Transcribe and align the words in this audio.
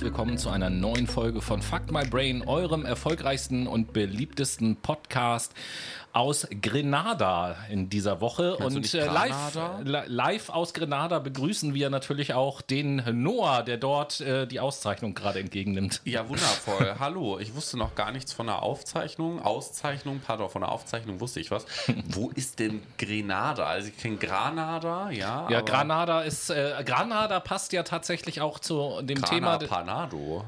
herzlich 0.00 0.14
willkommen 0.16 0.38
zu 0.38 0.48
einer 0.48 0.70
neuen 0.70 1.06
Folge 1.06 1.42
von 1.42 1.60
Fuck 1.60 1.92
My 1.92 2.06
Brain, 2.08 2.40
eurem 2.48 2.86
erfolgreichsten 2.86 3.66
und 3.66 3.92
beliebtesten 3.92 4.76
Podcast 4.76 5.52
aus 6.12 6.46
Grenada 6.62 7.56
in 7.70 7.88
dieser 7.88 8.20
Woche. 8.20 8.56
Meinst 8.58 8.94
du 8.94 8.98
und 8.98 9.02
äh, 9.02 9.06
live, 9.06 9.58
li- 9.84 10.02
live 10.06 10.48
aus 10.50 10.74
Grenada 10.74 11.18
begrüßen 11.18 11.74
wir 11.74 11.90
natürlich 11.90 12.34
auch 12.34 12.62
den 12.62 13.02
Noah, 13.22 13.62
der 13.62 13.76
dort 13.76 14.20
äh, 14.20 14.46
die 14.46 14.60
Auszeichnung 14.60 15.14
gerade 15.14 15.38
entgegennimmt. 15.40 16.00
Ja, 16.04 16.28
wundervoll. 16.28 16.96
Hallo, 16.98 17.38
ich 17.38 17.54
wusste 17.54 17.76
noch 17.78 17.94
gar 17.94 18.10
nichts 18.12 18.32
von 18.32 18.46
der 18.46 18.62
Aufzeichnung. 18.62 19.40
Auszeichnung, 19.42 20.20
pardon, 20.26 20.50
von 20.50 20.62
der 20.62 20.72
Aufzeichnung 20.72 21.20
wusste 21.20 21.40
ich 21.40 21.50
was. 21.50 21.64
Wo 22.08 22.30
ist 22.30 22.58
denn 22.58 22.82
Grenada? 22.98 23.66
Also 23.66 23.88
ich 23.88 23.96
kenne 23.96 24.16
Granada, 24.16 25.10
ja. 25.10 25.48
Ja, 25.50 25.60
Granada 25.60 26.22
ist, 26.22 26.50
äh, 26.50 26.74
Granada 26.84 27.40
passt 27.40 27.72
ja 27.72 27.82
tatsächlich 27.82 28.40
auch 28.40 28.58
zu 28.58 29.00
dem 29.02 29.22
Thema. 29.22 29.58
Grana 29.58 29.66
Panado. 29.68 30.44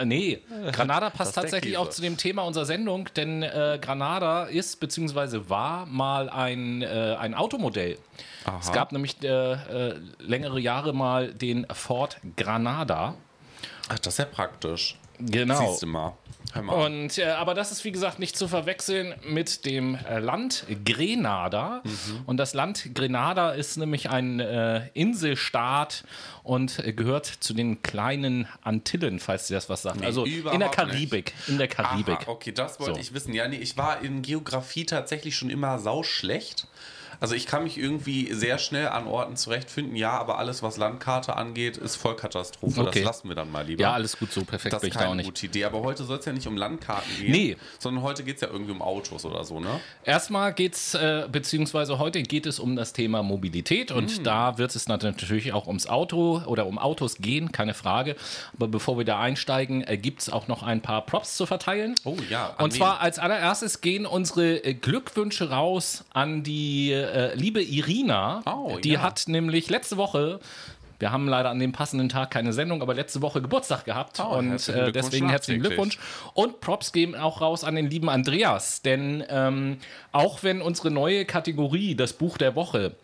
Äh, 0.00 0.04
Nee, 0.04 0.40
Granada 0.72 1.10
passt 1.10 1.34
tatsächlich 1.34 1.76
auch 1.76 1.90
zu 1.90 2.02
dem 2.02 2.16
Thema 2.16 2.42
unserer 2.42 2.66
Sendung, 2.66 3.08
denn 3.16 3.42
äh, 3.42 3.78
Granada 3.80 4.44
ist 4.44 4.80
bzw. 4.80 5.48
war 5.48 5.86
mal 5.86 6.28
ein, 6.28 6.82
äh, 6.82 7.16
ein 7.18 7.34
Automodell. 7.34 7.98
Es 8.60 8.72
gab 8.72 8.92
nämlich 8.92 9.22
äh, 9.22 9.28
äh, 9.28 10.00
längere 10.18 10.58
Jahre 10.60 10.92
mal 10.92 11.32
den 11.32 11.66
Ford 11.72 12.18
Granada. 12.36 13.14
Ach, 13.88 13.98
das 13.98 14.14
ist 14.14 14.18
ja 14.18 14.24
praktisch. 14.24 14.96
Genau. 15.18 15.68
Siehst 15.70 15.82
du 15.82 15.86
mal. 15.86 16.14
Und, 16.54 17.18
äh, 17.18 17.24
aber 17.26 17.54
das 17.54 17.70
ist 17.70 17.84
wie 17.84 17.92
gesagt 17.92 18.18
nicht 18.18 18.36
zu 18.36 18.48
verwechseln 18.48 19.14
mit 19.24 19.64
dem 19.64 19.94
äh, 19.94 20.18
Land 20.18 20.64
Grenada. 20.84 21.82
Und 22.26 22.38
das 22.38 22.54
Land 22.54 22.94
Grenada 22.94 23.50
ist 23.52 23.76
nämlich 23.76 24.10
ein 24.10 24.40
äh, 24.40 24.88
Inselstaat 24.94 26.04
und 26.42 26.78
äh, 26.80 26.92
gehört 26.92 27.26
zu 27.26 27.54
den 27.54 27.82
kleinen 27.82 28.48
Antillen, 28.62 29.20
falls 29.20 29.46
dir 29.46 29.54
das 29.54 29.68
was 29.68 29.82
sagt. 29.82 30.02
also 30.02 30.24
in 30.24 30.60
der 30.60 30.68
Karibik. 30.70 31.34
In 31.46 31.58
der 31.58 31.68
Karibik. 31.68 32.22
Aha, 32.22 32.30
okay, 32.30 32.52
das 32.52 32.80
wollte 32.80 32.94
So. 32.94 33.00
ich 33.00 33.14
wissen. 33.14 33.32
Ja, 33.32 33.46
nee, 33.46 33.56
ich 33.58 33.76
war 33.76 34.00
in 34.02 34.22
Geografie 34.22 34.86
tatsächlich 34.86 35.36
schon 35.36 35.50
immer 35.50 35.78
sauschlecht. 35.78 36.66
Also 37.20 37.34
ich 37.34 37.46
kann 37.46 37.64
mich 37.64 37.76
irgendwie 37.78 38.32
sehr 38.32 38.56
schnell 38.58 38.88
an 38.88 39.06
Orten 39.06 39.36
zurechtfinden, 39.36 39.94
ja, 39.94 40.12
aber 40.12 40.38
alles, 40.38 40.62
was 40.62 40.76
Landkarte 40.78 41.36
angeht, 41.36 41.76
ist 41.76 41.96
Vollkatastrophe. 41.96 42.80
Okay. 42.80 43.00
Das 43.00 43.04
lassen 43.04 43.28
wir 43.28 43.34
dann 43.36 43.50
mal 43.52 43.64
lieber. 43.66 43.82
Ja, 43.82 43.92
alles 43.92 44.18
gut 44.18 44.32
so, 44.32 44.42
perfekt 44.44 44.72
Das 44.72 44.80
bin 44.80 44.88
ist 44.90 44.94
ich 44.94 44.98
da 44.98 45.04
auch 45.04 45.10
keine 45.10 45.16
nicht. 45.18 45.26
gute 45.26 45.46
Idee. 45.46 45.64
Aber 45.64 45.82
heute 45.82 46.04
soll 46.04 46.18
es 46.18 46.24
ja 46.24 46.32
nicht 46.32 46.46
um 46.46 46.56
Landkarten 46.56 47.10
gehen, 47.18 47.30
Nee. 47.32 47.56
sondern 47.78 48.02
heute 48.02 48.24
geht 48.24 48.36
es 48.36 48.40
ja 48.40 48.48
irgendwie 48.48 48.72
um 48.72 48.80
Autos 48.82 49.24
oder 49.24 49.44
so, 49.44 49.60
ne? 49.60 49.80
Erstmal 50.04 50.52
geht's, 50.54 50.94
äh, 50.94 51.28
beziehungsweise 51.30 51.98
heute 51.98 52.22
geht 52.22 52.46
es 52.46 52.58
um 52.58 52.74
das 52.74 52.92
Thema 52.94 53.22
Mobilität 53.22 53.92
und 53.92 54.10
Hm. 54.10 54.24
da 54.24 54.56
wird 54.58 54.74
es 54.74 54.88
natürlich 54.88 55.52
auch 55.52 55.66
ums 55.66 55.86
Auto 55.86 56.42
oder 56.46 56.66
um 56.66 56.78
Autos 56.78 57.16
gehen, 57.18 57.52
keine 57.52 57.74
Frage. 57.74 58.16
Aber 58.54 58.66
bevor 58.68 58.96
wir 58.96 59.04
da 59.04 59.20
einsteigen, 59.20 59.82
äh, 59.86 59.98
gibt 59.98 60.22
es 60.22 60.30
auch 60.30 60.48
noch 60.48 60.62
ein 60.62 60.80
paar 60.80 61.04
Props 61.04 61.36
zu 61.36 61.44
verteilen. 61.46 61.94
Oh 62.04 62.16
ja, 62.30 62.54
Und 62.58 62.72
zwar 62.72 63.00
als 63.00 63.18
allererstes 63.18 63.82
gehen 63.82 64.06
unsere 64.06 64.64
äh, 64.64 64.72
Glückwünsche 64.74 65.50
raus 65.50 66.04
an 66.14 66.42
die 66.42 66.92
äh, 67.12 67.34
liebe 67.34 67.62
Irina. 67.62 68.42
Oh, 68.46 68.78
die 68.82 68.92
ja. 68.92 69.02
hat 69.02 69.24
nämlich 69.26 69.70
letzte 69.70 69.96
Woche. 69.96 70.40
Wir 71.00 71.12
haben 71.12 71.26
leider 71.26 71.48
an 71.48 71.58
dem 71.58 71.72
passenden 71.72 72.10
Tag 72.10 72.30
keine 72.30 72.52
Sendung, 72.52 72.82
aber 72.82 72.92
letzte 72.92 73.22
Woche 73.22 73.40
Geburtstag 73.40 73.86
gehabt. 73.86 74.20
Oh, 74.20 74.36
und 74.36 74.68
äh, 74.68 74.92
deswegen 74.92 75.30
herzlichen. 75.30 75.62
Glückwunsch. 75.62 75.98
Und 76.34 76.60
Props 76.60 76.92
gehen 76.92 77.14
auch 77.14 77.40
raus 77.40 77.64
an 77.64 77.74
den 77.74 77.88
lieben 77.88 78.10
Andreas. 78.10 78.82
Denn 78.82 79.24
ähm, 79.30 79.78
auch 80.12 80.42
wenn 80.42 80.60
unsere 80.60 80.90
neue 80.90 81.24
Kategorie, 81.24 81.94
das 81.94 82.12
Buch 82.12 82.36
der 82.36 82.54
Woche, 82.54 82.96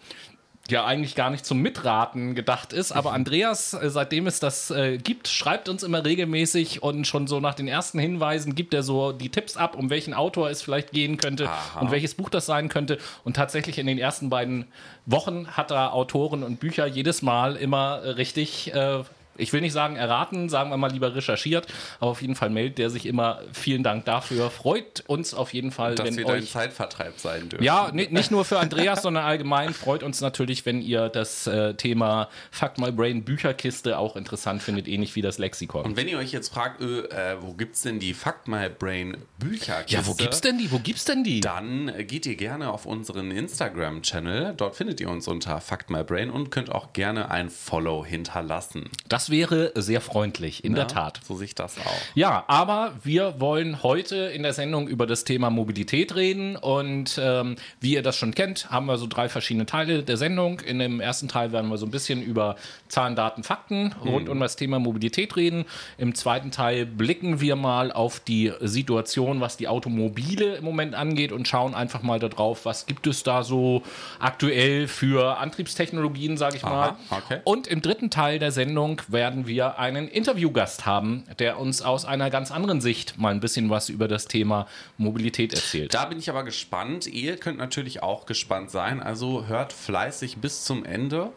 ja 0.73 0.85
eigentlich 0.85 1.15
gar 1.15 1.31
nicht 1.31 1.45
zum 1.45 1.61
Mitraten 1.61 2.35
gedacht 2.35 2.73
ist, 2.73 2.93
aber 2.93 3.13
Andreas, 3.13 3.75
äh, 3.75 3.91
seitdem 3.91 4.27
es 4.27 4.41
das 4.41 4.71
äh, 4.71 4.99
gibt, 4.99 5.29
schreibt 5.29 5.69
uns 5.69 5.83
immer 5.83 6.05
regelmäßig 6.05 6.83
und 6.83 7.07
schon 7.07 7.27
so 7.27 7.41
nach 7.41 7.55
den 7.55 7.69
ersten 7.69 7.99
Hinweisen 7.99 8.55
gibt 8.55 8.75
er 8.75 8.83
so 8.83 9.13
die 9.13 9.29
Tipps 9.29 9.57
ab, 9.57 9.77
um 9.77 9.91
welchen 9.91 10.15
Autor 10.15 10.51
es 10.51 10.63
vielleicht 10.63 10.93
gehen 10.93 11.17
könnte 11.17 11.49
Aha. 11.49 11.81
und 11.81 11.91
welches 11.91 12.15
Buch 12.15 12.29
das 12.29 12.47
sein 12.47 12.69
könnte. 12.69 12.99
Und 13.25 13.37
tatsächlich 13.37 13.79
in 13.79 13.87
den 13.87 13.99
ersten 13.99 14.31
beiden 14.31 14.67
Wochen 15.07 15.49
hat 15.49 15.71
er 15.71 15.93
Autoren 15.93 16.43
und 16.43 16.61
Bücher 16.61 16.87
jedes 16.87 17.23
Mal 17.23 17.57
immer 17.57 18.03
äh, 18.03 18.11
richtig. 18.11 18.73
Äh, 18.75 19.05
ich 19.39 19.53
will 19.53 19.61
nicht 19.61 19.73
sagen 19.73 19.97
erraten, 19.97 20.49
sagen 20.49 20.71
wir 20.71 20.77
mal 20.77 20.91
lieber 20.91 21.15
recherchiert, 21.15 21.67
aber 22.01 22.11
auf 22.11 22.23
jeden 22.23 22.35
Fall 22.35 22.51
meldet 22.51 22.79
der 22.79 22.91
sich 22.91 23.07
immer. 23.07 23.41
Vielen 23.53 23.83
Dank 23.83 24.05
dafür. 24.05 24.51
Freut 24.51 25.03
uns 25.07 25.35
auf 25.35 25.53
jeden 25.55 25.71
Fall, 25.71 25.95
dass 25.95 26.07
wenn 26.07 26.17
wir 26.17 26.25
dein 26.25 26.43
euch 26.43 26.51
Zeitvertreib 26.51 27.19
sein 27.19 27.49
dürfen. 27.49 27.65
ja, 27.65 27.91
ni- 27.93 28.09
nicht 28.11 28.31
nur 28.31 28.45
für 28.45 28.59
Andreas, 28.59 29.03
sondern 29.07 29.25
allgemein 29.25 29.73
freut 29.75 30.03
uns 30.03 30.21
natürlich, 30.21 30.65
wenn 30.67 30.81
ihr 30.83 31.09
das 31.09 31.47
äh, 31.47 31.75
Thema 31.75 32.29
Fuck 32.51 32.79
My 32.79 32.91
Brain 32.93 33.25
Bücherkiste 33.25 33.99
auch 33.99 34.17
interessant 34.17 34.63
findet, 34.63 34.89
ähnlich 34.89 35.15
wie 35.17 35.23
das 35.23 35.39
Lexikon. 35.39 35.85
Und 35.85 35.97
wenn 35.97 36.09
ihr 36.09 36.19
euch 36.19 36.33
jetzt 36.33 36.53
fragt, 36.53 36.81
äh, 36.81 37.01
äh, 37.33 37.37
wo 37.41 37.53
gibt's 37.53 37.83
denn 37.83 37.99
die 37.99 38.15
Fuck 38.15 38.47
My 38.49 38.69
Brain 38.69 39.17
Bücherkiste? 39.39 39.97
ja, 39.97 40.07
wo 40.07 40.15
gibt's 40.15 40.41
denn 40.41 40.59
die? 40.59 40.71
Wo 40.73 40.79
gibt's 40.79 41.05
denn 41.05 41.25
die? 41.25 41.41
Dann 41.41 41.89
äh, 41.89 42.05
geht 42.05 42.27
ihr 42.27 42.37
gerne 42.37 42.71
auf 42.73 42.87
unseren 42.87 43.31
Instagram-Channel. 43.31 44.55
Dort 44.57 44.77
findet 44.77 45.01
ihr 45.01 45.11
uns 45.11 45.29
unter 45.29 45.61
Fuck 45.61 45.91
My 45.91 46.03
Brain 46.05 46.31
und 46.31 46.51
könnt 46.51 46.71
auch 46.73 46.93
gerne 46.93 47.31
ein 47.31 47.51
Follow 47.51 48.05
hinterlassen. 48.05 48.89
Das 49.09 49.26
wäre 49.31 49.73
sehr 49.75 50.01
freundlich, 50.01 50.65
in 50.65 50.75
der 50.75 50.85
Ja, 50.85 50.89
Tat. 50.89 51.21
So 51.27 51.37
sich 51.37 51.55
das 51.55 51.79
auch. 51.79 51.93
Ja, 52.15 52.45
aber 52.47 52.93
wir 53.03 53.41
wollen 53.41 53.83
heute 53.83 54.17
in 54.17 54.43
der 54.43 54.53
Sendung 54.53 54.89
über 54.89 55.07
das 55.07 55.25
Thema 55.25 55.51
Mobilität 55.51 56.15
reden 56.15 56.57
und 56.57 57.19
ähm, 57.23 57.57
wie 57.81 57.95
ihr 57.95 58.03
das 58.03 58.17
schon 58.17 58.35
kennt, 58.35 58.71
haben 58.71 58.87
wir 58.87 58.99
so 58.99 59.07
drei 59.07 59.29
verschiedene 59.29 59.67
Teile 59.67 60.03
der 60.03 60.17
Sendung. 60.17 60.61
In 60.61 60.79
dem 60.79 61.01
ersten 61.01 61.29
Teil 61.29 61.53
werden 61.53 61.69
wir 61.71 61.79
so 61.79 61.87
ein 61.87 61.91
bisschen 61.91 62.23
über 62.23 62.57
Zahlen, 62.89 63.17
Daten, 63.17 63.43
Fakten 63.43 63.95
rund 64.05 64.29
um 64.29 64.41
das 64.41 64.57
Thema 64.57 64.79
Mobilität 64.79 65.37
reden. 65.37 65.65
Im 65.99 66.15
zweiten 66.15 66.51
Teil 66.51 66.87
blicken 66.87 67.41
wir 67.41 67.57
mal 67.57 67.93
auf 67.93 68.21
die 68.21 68.53
Situation, 68.61 69.41
was 69.41 69.57
die 69.57 69.69
Automobile 69.69 70.57
im 70.57 70.65
Moment 70.65 70.95
angeht 70.95 71.33
und 71.33 71.49
schauen 71.49 71.75
einfach 71.75 72.03
mal 72.03 72.19
darauf, 72.19 72.65
was 72.65 72.87
gibt 72.87 73.07
es 73.07 73.23
da 73.23 73.43
so 73.43 73.83
aktuell 74.19 74.89
für 74.89 75.39
Antriebstechnologien, 75.39 76.37
sage 76.37 76.57
ich 76.57 76.63
mal. 76.63 76.91
Aha, 76.91 76.97
okay. 77.11 77.41
Und 77.45 77.67
im 77.67 77.83
dritten 77.83 78.11
Teil 78.11 78.39
der 78.39 78.53
Sendung 78.53 79.03
werden 79.17 79.47
wir 79.47 79.79
einen 79.79 80.09
Interviewgast 80.09 80.85
haben, 80.85 81.25
der 81.39 81.59
uns 81.59 81.81
aus 81.81 82.05
einer 82.05 82.29
ganz 82.29 82.53
anderen 82.53 82.83
Sicht 82.83 83.19
mal 83.19 83.33
ein 83.33 83.41
bisschen 83.41 83.71
was 83.71 83.89
über 83.89 84.09
das 84.09 84.27
Thema 84.27 84.69
Mobilität 84.99 85.55
erzählt. 85.55 85.95
Da 85.95 86.05
bin 86.05 86.19
ich 86.19 86.29
aber 86.29 86.45
gespannt. 86.45 87.07
Ihr 87.07 87.39
könnt 87.39 87.57
natürlich 87.57 88.03
auch 88.03 88.27
gespannt 88.27 88.71
sein. 88.71 89.03
Also 89.03 89.47
hört 89.47 89.73
fleißig 89.73 90.37
bis 90.37 90.65
zum 90.65 90.85
Ende. 90.85 91.33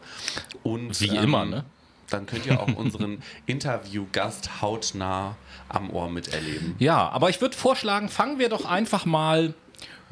Und, 0.62 1.00
Wie 1.00 1.16
immer, 1.16 1.46
ne? 1.46 1.64
Dann 2.10 2.26
könnt 2.26 2.44
ihr 2.44 2.60
auch 2.60 2.74
unseren 2.74 3.22
Interviewgast 3.46 4.60
hautnah 4.60 5.36
am 5.68 5.88
Ohr 5.90 6.10
miterleben. 6.10 6.74
Ja, 6.78 7.08
aber 7.08 7.30
ich 7.30 7.40
würde 7.40 7.56
vorschlagen, 7.56 8.08
fangen 8.10 8.38
wir 8.38 8.50
doch 8.50 8.66
einfach 8.66 9.06
mal 9.06 9.54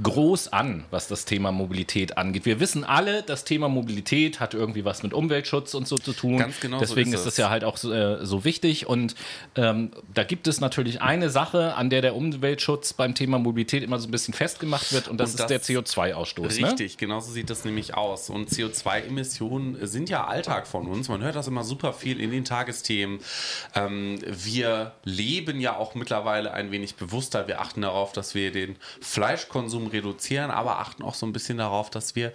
groß 0.03 0.48
an, 0.53 0.84
was 0.91 1.09
das 1.09 1.25
Thema 1.25 1.50
Mobilität 1.50 2.16
angeht. 2.19 2.44
Wir 2.47 2.60
wissen 2.60 2.84
alle, 2.84 3.22
das 3.22 3.44
Thema 3.44 3.69
Mobilität 3.69 4.38
hat 4.41 4.54
irgendwie 4.54 4.84
was 4.84 5.03
mit 5.03 5.12
Umweltschutz 5.12 5.75
und 5.75 5.88
so 5.88 5.97
zu 5.97 6.12
tun. 6.12 6.38
Ganz 6.38 6.60
genau 6.60 6.78
so 6.78 6.84
Deswegen 6.84 7.09
ist 7.12 7.14
ist 7.14 7.20
es. 7.20 7.25
das 7.26 7.36
ja 7.38 7.50
halt 7.50 7.64
auch 7.64 7.76
so, 7.76 7.92
äh, 7.92 8.25
so 8.25 8.44
wichtig. 8.44 8.86
Und 8.86 9.16
ähm, 9.56 9.91
da 10.14 10.22
gibt 10.22 10.47
es 10.47 10.60
natürlich 10.60 11.03
eine 11.03 11.31
Sache, 11.31 11.75
an 11.75 11.91
der 11.91 12.00
der 12.03 12.14
Umweltschutz 12.14 12.92
beim 12.92 13.14
Thema 13.16 13.38
Mobilität 13.38 13.82
immer 13.82 13.98
so 13.98 14.06
ein 14.06 14.10
bisschen 14.12 14.34
festgemacht 14.34 14.92
wird, 14.92 15.09
und 15.09 15.19
das 15.19 15.31
Und 15.31 15.41
ist 15.41 15.50
das- 15.50 15.66
der 15.66 15.82
CO2-Ausstoß. 15.82 16.60
Ne? 16.60 16.69
Richtig, 16.69 16.97
genau 16.97 17.19
so 17.20 17.32
sieht 17.32 17.50
das 17.50 17.65
nämlich 17.65 17.94
aus. 17.94 18.30
Und 18.30 18.50
CO2-Emissionen 18.50 19.78
sind 19.86 20.09
ja 20.10 20.27
Alltag 20.27 20.66
von 20.66 20.86
uns. 20.86 21.09
Man 21.09 21.22
hört 21.22 21.34
das 21.36 21.48
immer 21.48 21.65
super 21.65 21.92
viel 21.92 22.21
in 22.21 22.30
den 22.30 22.45
Tagesthemen. 22.45 23.18
Ähm, 23.74 24.18
wir 24.27 24.92
leben 25.04 25.60
ja 25.60 25.77
auch 25.77 25.95
mittlerweile 25.95 26.53
ein 26.53 26.71
wenig 26.71 26.95
bewusster. 26.95 27.48
Wir 27.48 27.60
achten 27.60 27.83
darauf, 27.83 28.12
dass 28.12 28.34
wir 28.34 28.53
den 28.53 28.77
Fleischkonsum 29.00 29.87
reduzieren, 29.88 30.50
aber 30.50 30.78
achten 30.78 31.02
auch 31.02 31.14
so 31.14 31.26
ein 31.26 31.32
bisschen 31.32 31.58
darauf, 31.58 31.90
dass 31.90 32.14
wir 32.14 32.32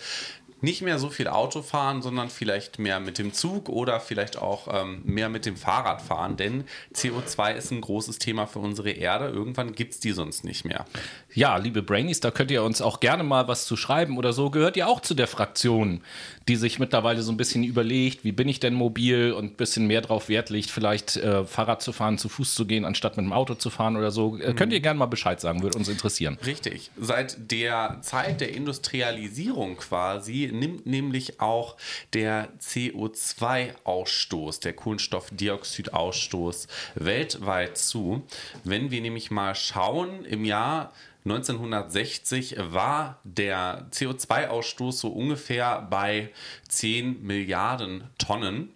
nicht 0.63 0.81
mehr 0.81 0.97
so 0.97 1.09
viel 1.09 1.27
Auto 1.27 1.61
fahren, 1.61 2.01
sondern 2.01 2.29
vielleicht 2.29 2.79
mehr 2.79 3.01
mit 3.01 3.17
dem 3.17 3.33
Zug 3.33 3.67
oder 3.67 3.99
vielleicht 3.99 4.37
auch 4.37 4.67
ähm, 4.71 5.01
mehr 5.03 5.27
mit 5.27 5.45
dem 5.45 5.57
Fahrrad 5.57 6.01
fahren, 6.01 6.37
denn 6.37 6.63
CO2 6.95 7.53
ist 7.53 7.71
ein 7.71 7.81
großes 7.81 8.17
Thema 8.17 8.47
für 8.47 8.59
unsere 8.59 8.91
Erde. 8.91 9.27
Irgendwann 9.27 9.73
gibt 9.73 9.93
es 9.93 9.99
die 9.99 10.13
sonst 10.13 10.45
nicht 10.45 10.63
mehr. 10.63 10.85
Ja, 11.33 11.57
liebe 11.57 11.83
Brainies, 11.83 12.21
da 12.21 12.31
könnt 12.31 12.49
ihr 12.49 12.63
uns 12.63 12.81
auch 12.81 13.01
gerne 13.01 13.23
mal 13.23 13.49
was 13.49 13.65
zu 13.65 13.75
schreiben 13.75 14.17
oder 14.17 14.31
so. 14.31 14.51
Gehört 14.51 14.77
ihr 14.77 14.87
auch 14.87 15.01
zu 15.01 15.15
der 15.15 15.27
Fraktion, 15.27 16.01
die 16.47 16.55
sich 16.55 16.79
mittlerweile 16.79 17.23
so 17.23 17.33
ein 17.33 17.37
bisschen 17.37 17.65
überlegt, 17.65 18.23
wie 18.23 18.31
bin 18.31 18.47
ich 18.47 18.61
denn 18.61 18.73
mobil 18.73 19.33
und 19.33 19.45
ein 19.45 19.55
bisschen 19.55 19.85
mehr 19.87 19.99
drauf 19.99 20.29
Wert 20.29 20.49
legt, 20.49 20.71
vielleicht 20.71 21.17
äh, 21.17 21.43
Fahrrad 21.43 21.81
zu 21.81 21.91
fahren, 21.91 22.17
zu 22.17 22.29
Fuß 22.29 22.55
zu 22.55 22.65
gehen, 22.65 22.85
anstatt 22.85 23.17
mit 23.17 23.25
dem 23.25 23.33
Auto 23.33 23.55
zu 23.55 23.69
fahren 23.69 23.97
oder 23.97 24.11
so. 24.11 24.37
Äh, 24.37 24.53
Könnt 24.53 24.71
ihr 24.71 24.79
gerne 24.79 24.97
mal 24.97 25.07
Bescheid 25.07 25.41
sagen, 25.41 25.61
würde 25.61 25.77
uns 25.77 25.89
interessieren. 25.89 26.37
Richtig. 26.45 26.89
Seit 26.97 27.51
der 27.51 27.97
Zeit 28.01 28.39
der 28.39 28.53
Industrialisierung 28.53 29.75
quasi 29.75 30.52
nimmt 30.53 30.85
nämlich 30.85 31.41
auch 31.41 31.75
der 32.13 32.49
CO2-Ausstoß, 32.59 34.61
der 34.61 34.73
Kohlenstoffdioxidausstoß 34.73 36.67
weltweit 36.95 37.77
zu. 37.77 38.23
Wenn 38.63 38.91
wir 38.91 39.01
nämlich 39.01 39.31
mal 39.31 39.55
schauen, 39.55 40.25
im 40.25 40.45
Jahr 40.45 40.93
1960 41.25 42.57
war 42.59 43.19
der 43.23 43.87
CO2-Ausstoß 43.91 44.91
so 44.91 45.07
ungefähr 45.09 45.87
bei 45.89 46.29
10 46.67 47.23
Milliarden 47.23 48.03
Tonnen. 48.17 48.75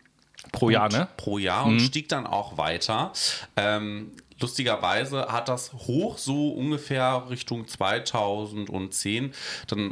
Pro 0.54 0.70
Jahr, 0.70 0.90
ne? 0.90 1.10
Pro 1.18 1.40
Jahr 1.40 1.66
und 1.66 1.82
stieg 1.82 2.08
dann 2.08 2.26
auch 2.26 2.58
weiter. 2.58 3.12
Ähm, 3.58 4.12
lustigerweise 4.40 5.28
hat 5.28 5.50
das 5.50 5.74
hoch 5.74 6.18
so 6.18 6.52
ungefähr 6.52 7.26
Richtung 7.30 7.68
2010 7.68 9.34
dann 9.68 9.92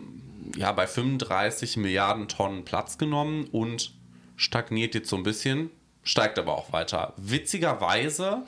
ja 0.55 0.71
bei 0.71 0.87
35 0.87 1.77
Milliarden 1.77 2.27
Tonnen 2.27 2.65
Platz 2.65 2.97
genommen 2.97 3.45
und 3.51 3.93
stagniert 4.35 4.95
jetzt 4.95 5.09
so 5.09 5.15
ein 5.15 5.23
bisschen 5.23 5.69
steigt 6.05 6.37
aber 6.37 6.53
auch 6.53 6.71
weiter. 6.71 7.13
Witzigerweise, 7.17 8.43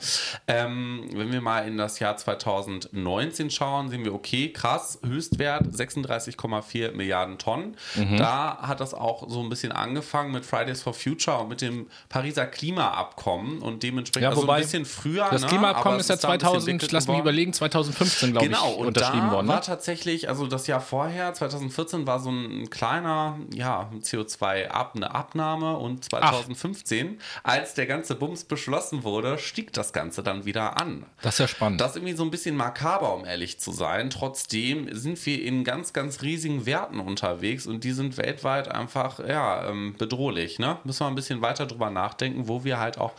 ähm, 0.46 1.08
wenn 1.12 1.32
wir 1.32 1.40
mal 1.40 1.66
in 1.66 1.76
das 1.76 1.98
Jahr 1.98 2.16
2019 2.16 3.50
schauen, 3.50 3.90
sehen 3.90 4.04
wir, 4.04 4.14
okay, 4.14 4.52
krass, 4.52 5.00
Höchstwert 5.04 5.64
36,4 5.66 6.92
Milliarden 6.92 7.36
Tonnen. 7.36 7.76
Mhm. 7.96 8.16
Da 8.16 8.58
hat 8.62 8.80
das 8.80 8.94
auch 8.94 9.28
so 9.28 9.42
ein 9.42 9.48
bisschen 9.48 9.72
angefangen 9.72 10.30
mit 10.30 10.46
Fridays 10.46 10.82
for 10.82 10.94
Future 10.94 11.38
und 11.38 11.48
mit 11.48 11.60
dem 11.60 11.88
Pariser 12.08 12.46
Klimaabkommen 12.46 13.58
und 13.58 13.82
dementsprechend 13.82 14.22
ja, 14.22 14.30
also 14.30 14.48
ein 14.48 14.60
bisschen 14.60 14.84
früher. 14.84 15.28
Das 15.28 15.42
ne? 15.42 15.48
Klimaabkommen 15.48 15.98
ist 15.98 16.10
ja 16.10 16.16
2000, 16.16 16.92
lass 16.92 17.08
mich 17.08 17.18
überlegen, 17.18 17.52
2015, 17.52 18.32
glaube 18.32 18.46
genau, 18.46 18.70
ich, 18.70 18.78
unterschrieben 18.78 19.20
und 19.22 19.26
da 19.26 19.32
worden. 19.32 19.46
Ne? 19.48 19.52
war 19.54 19.62
tatsächlich, 19.62 20.28
also 20.28 20.46
das 20.46 20.68
Jahr 20.68 20.80
vorher, 20.80 21.34
2014, 21.34 22.06
war 22.06 22.20
so 22.20 22.30
ein 22.30 22.70
kleiner 22.70 23.36
ja, 23.52 23.90
CO2-Abnahme 24.00 25.76
und 25.76 26.04
2015 26.04 27.18
Ach 27.42 27.47
als 27.48 27.74
der 27.74 27.86
ganze 27.86 28.14
Bums 28.14 28.44
beschlossen 28.44 29.04
wurde, 29.04 29.38
stieg 29.38 29.72
das 29.72 29.92
Ganze 29.92 30.22
dann 30.22 30.44
wieder 30.44 30.80
an. 30.80 31.06
Das 31.22 31.34
ist 31.34 31.40
ja 31.40 31.48
spannend. 31.48 31.80
Das 31.80 31.92
ist 31.92 31.96
irgendwie 31.96 32.14
so 32.14 32.22
ein 32.22 32.30
bisschen 32.30 32.56
makaber, 32.56 33.14
um 33.14 33.24
ehrlich 33.24 33.58
zu 33.58 33.72
sein. 33.72 34.10
Trotzdem 34.10 34.88
sind 34.94 35.24
wir 35.24 35.42
in 35.42 35.64
ganz, 35.64 35.92
ganz 35.92 36.22
riesigen 36.22 36.66
Werten 36.66 37.00
unterwegs 37.00 37.66
und 37.66 37.84
die 37.84 37.92
sind 37.92 38.18
weltweit 38.18 38.68
einfach 38.68 39.18
ja, 39.26 39.68
ähm, 39.68 39.94
bedrohlich. 39.96 40.58
Ne? 40.58 40.78
Müssen 40.84 41.00
wir 41.00 41.08
ein 41.08 41.14
bisschen 41.14 41.40
weiter 41.40 41.66
drüber 41.66 41.90
nachdenken, 41.90 42.48
wo 42.48 42.64
wir 42.64 42.78
halt 42.78 42.98
auch 42.98 43.12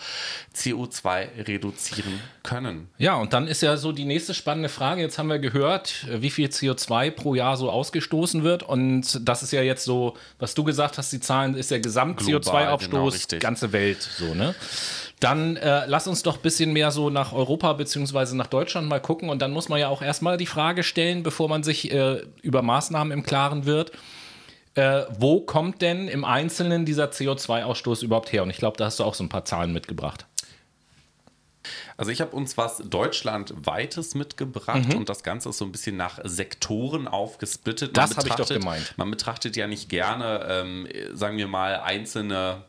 CO2 0.56 1.48
reduzieren 1.48 2.22
können. 2.44 2.90
Ja, 2.98 3.16
und 3.16 3.34
dann 3.34 3.48
ist 3.48 3.62
ja 3.62 3.78
so 3.78 3.92
die 3.92 4.06
nächste 4.06 4.34
spannende 4.34 4.70
Frage. 4.70 5.02
Jetzt 5.02 5.18
haben 5.18 5.30
wir 5.30 5.40
gehört, 5.40 6.06
wie 6.10 6.30
viel 6.30 6.50
CO2 6.50 7.12
pro 7.12 7.36
Jahr 7.36 7.58
so 7.58 7.72
ausgestoßen 7.72 8.44
wird. 8.44 8.64
Und 8.64 9.28
das 9.28 9.44
ist 9.44 9.52
ja 9.52 9.62
jetzt 9.62 9.84
so, 9.84 10.16
was 10.38 10.54
du 10.54 10.64
gesagt 10.64 10.98
hast, 10.98 11.12
die 11.12 11.20
Zahlen 11.20 11.56
ist 11.56 11.72
der 11.72 11.80
Gesamt-CO2-Aufstoß, 11.80 13.28
genau, 13.28 13.40
ganze 13.40 13.72
Welt 13.72 14.08
so, 14.20 14.36
ne? 14.36 14.54
Dann 15.20 15.58
äh, 15.58 15.86
lass 15.88 16.08
uns 16.08 16.24
doch 16.24 16.38
ein 16.38 16.42
bisschen 16.42 16.72
mehr 16.72 16.92
so 16.92 17.10
nach 17.10 17.34
Europa 17.34 17.74
bzw. 17.74 18.36
nach 18.36 18.48
Deutschland 18.48 18.88
mal 18.88 19.02
gucken. 19.02 19.30
Und 19.30 19.42
dann 19.42 19.52
muss 19.52 19.68
man 19.68 19.80
ja 19.80 19.90
auch 19.90 20.02
erstmal 20.02 20.38
die 20.38 20.46
Frage 20.46 20.84
stellen, 20.84 21.24
bevor 21.24 21.50
man 21.50 21.64
sich 21.64 21.92
äh, 21.92 22.22
über 22.42 22.62
Maßnahmen 22.62 23.12
im 23.12 23.24
Klaren 23.24 23.66
wird. 23.66 23.92
Äh, 24.76 25.04
wo 25.18 25.42
kommt 25.42 25.82
denn 25.82 26.08
im 26.08 26.24
Einzelnen 26.24 26.86
dieser 26.86 27.06
CO2-Ausstoß 27.06 28.04
überhaupt 28.04 28.32
her? 28.32 28.44
Und 28.44 28.50
ich 28.50 28.58
glaube, 28.58 28.78
da 28.78 28.86
hast 28.86 29.00
du 29.00 29.04
auch 29.04 29.14
so 29.14 29.24
ein 29.24 29.30
paar 29.30 29.44
Zahlen 29.44 29.74
mitgebracht. 29.74 30.26
Also 31.98 32.12
ich 32.12 32.22
habe 32.22 32.34
uns 32.34 32.58
was 32.58 32.78
deutschlandweites 32.78 34.16
mitgebracht 34.16 34.88
mhm. 34.88 35.00
und 35.00 35.10
das 35.10 35.24
Ganze 35.24 35.50
ist 35.50 35.58
so 35.58 35.66
ein 35.66 35.74
bisschen 35.74 35.98
nach 35.98 36.20
Sektoren 36.24 37.10
aufgesplittet. 37.10 37.94
Man 37.94 38.08
das 38.08 38.18
habe 38.18 38.30
ich 38.30 38.36
doch 38.36 38.48
gemeint. 38.48 38.94
Man 38.96 39.12
betrachtet 39.12 39.58
ja 39.58 39.68
nicht 39.68 39.90
gerne, 39.90 40.46
ähm, 40.50 40.88
sagen 41.14 41.38
wir 41.38 41.50
mal, 41.50 41.82
einzelne 41.82 42.64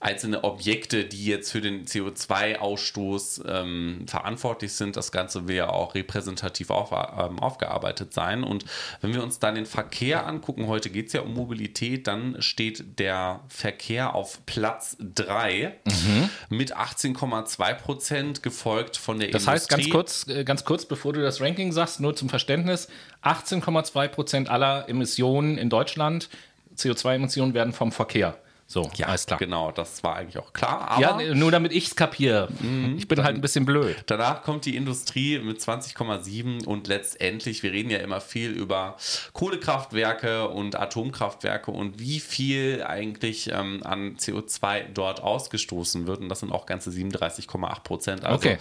einzelne 0.00 0.44
Objekte, 0.44 1.04
die 1.04 1.26
jetzt 1.26 1.52
für 1.52 1.60
den 1.60 1.84
CO2-Ausstoß 1.84 3.44
ähm, 3.46 4.06
verantwortlich 4.06 4.72
sind. 4.72 4.96
Das 4.96 5.12
Ganze 5.12 5.46
will 5.46 5.56
ja 5.56 5.68
auch 5.68 5.94
repräsentativ 5.94 6.70
auf, 6.70 6.90
ähm, 6.92 7.38
aufgearbeitet 7.38 8.14
sein. 8.14 8.42
Und 8.42 8.64
wenn 9.02 9.12
wir 9.12 9.22
uns 9.22 9.40
dann 9.40 9.56
den 9.56 9.66
Verkehr 9.66 10.26
angucken, 10.26 10.68
heute 10.68 10.88
geht 10.88 11.08
es 11.08 11.12
ja 11.12 11.20
um 11.20 11.34
Mobilität, 11.34 12.06
dann 12.06 12.40
steht 12.40 12.98
der 12.98 13.40
Verkehr 13.48 14.14
auf 14.14 14.44
Platz 14.46 14.96
3 15.00 15.76
mhm. 15.84 16.30
mit 16.48 16.74
18,2 16.74 17.74
Prozent, 17.74 18.42
gefolgt 18.42 18.96
von 18.96 19.18
der 19.18 19.28
das 19.30 19.42
Industrie. 19.42 19.54
Das 19.54 19.62
heißt, 19.62 19.68
ganz 19.68 19.90
kurz, 19.90 20.28
äh, 20.28 20.44
ganz 20.44 20.64
kurz, 20.64 20.86
bevor 20.86 21.12
du 21.12 21.20
das 21.20 21.42
Ranking 21.42 21.72
sagst, 21.72 22.00
nur 22.00 22.16
zum 22.16 22.30
Verständnis, 22.30 22.88
18,2 23.22 24.08
Prozent 24.08 24.48
aller 24.48 24.88
Emissionen 24.88 25.58
in 25.58 25.68
Deutschland, 25.68 26.30
CO2-Emissionen 26.74 27.52
werden 27.52 27.74
vom 27.74 27.92
Verkehr 27.92 28.38
so, 28.70 28.88
ja, 28.94 29.08
alles 29.08 29.26
klar. 29.26 29.40
Genau, 29.40 29.72
das 29.72 30.04
war 30.04 30.14
eigentlich 30.14 30.38
auch 30.38 30.52
klar. 30.52 30.96
ja, 31.00 31.34
nur 31.34 31.50
damit 31.50 31.72
ich 31.72 31.88
es 31.88 31.96
kapiere. 31.96 32.48
Mhm, 32.60 32.98
ich 32.98 33.08
bin 33.08 33.16
dann, 33.16 33.24
halt 33.24 33.34
ein 33.34 33.40
bisschen 33.40 33.66
blöd. 33.66 33.96
Danach 34.06 34.44
kommt 34.44 34.64
die 34.64 34.76
Industrie 34.76 35.40
mit 35.40 35.58
20,7 35.58 36.66
und 36.66 36.86
letztendlich, 36.86 37.64
wir 37.64 37.72
reden 37.72 37.90
ja 37.90 37.98
immer 37.98 38.20
viel 38.20 38.52
über 38.52 38.96
Kohlekraftwerke 39.32 40.48
und 40.50 40.78
Atomkraftwerke 40.78 41.72
und 41.72 41.98
wie 41.98 42.20
viel 42.20 42.84
eigentlich 42.84 43.50
ähm, 43.50 43.82
an 43.82 44.14
CO2 44.14 44.84
dort 44.94 45.20
ausgestoßen 45.20 46.06
wird. 46.06 46.20
Und 46.20 46.28
das 46.28 46.38
sind 46.38 46.52
auch 46.52 46.66
ganze 46.66 46.90
37,8 46.90 47.82
Prozent. 47.82 48.24
Also 48.24 48.36
okay. 48.36 48.58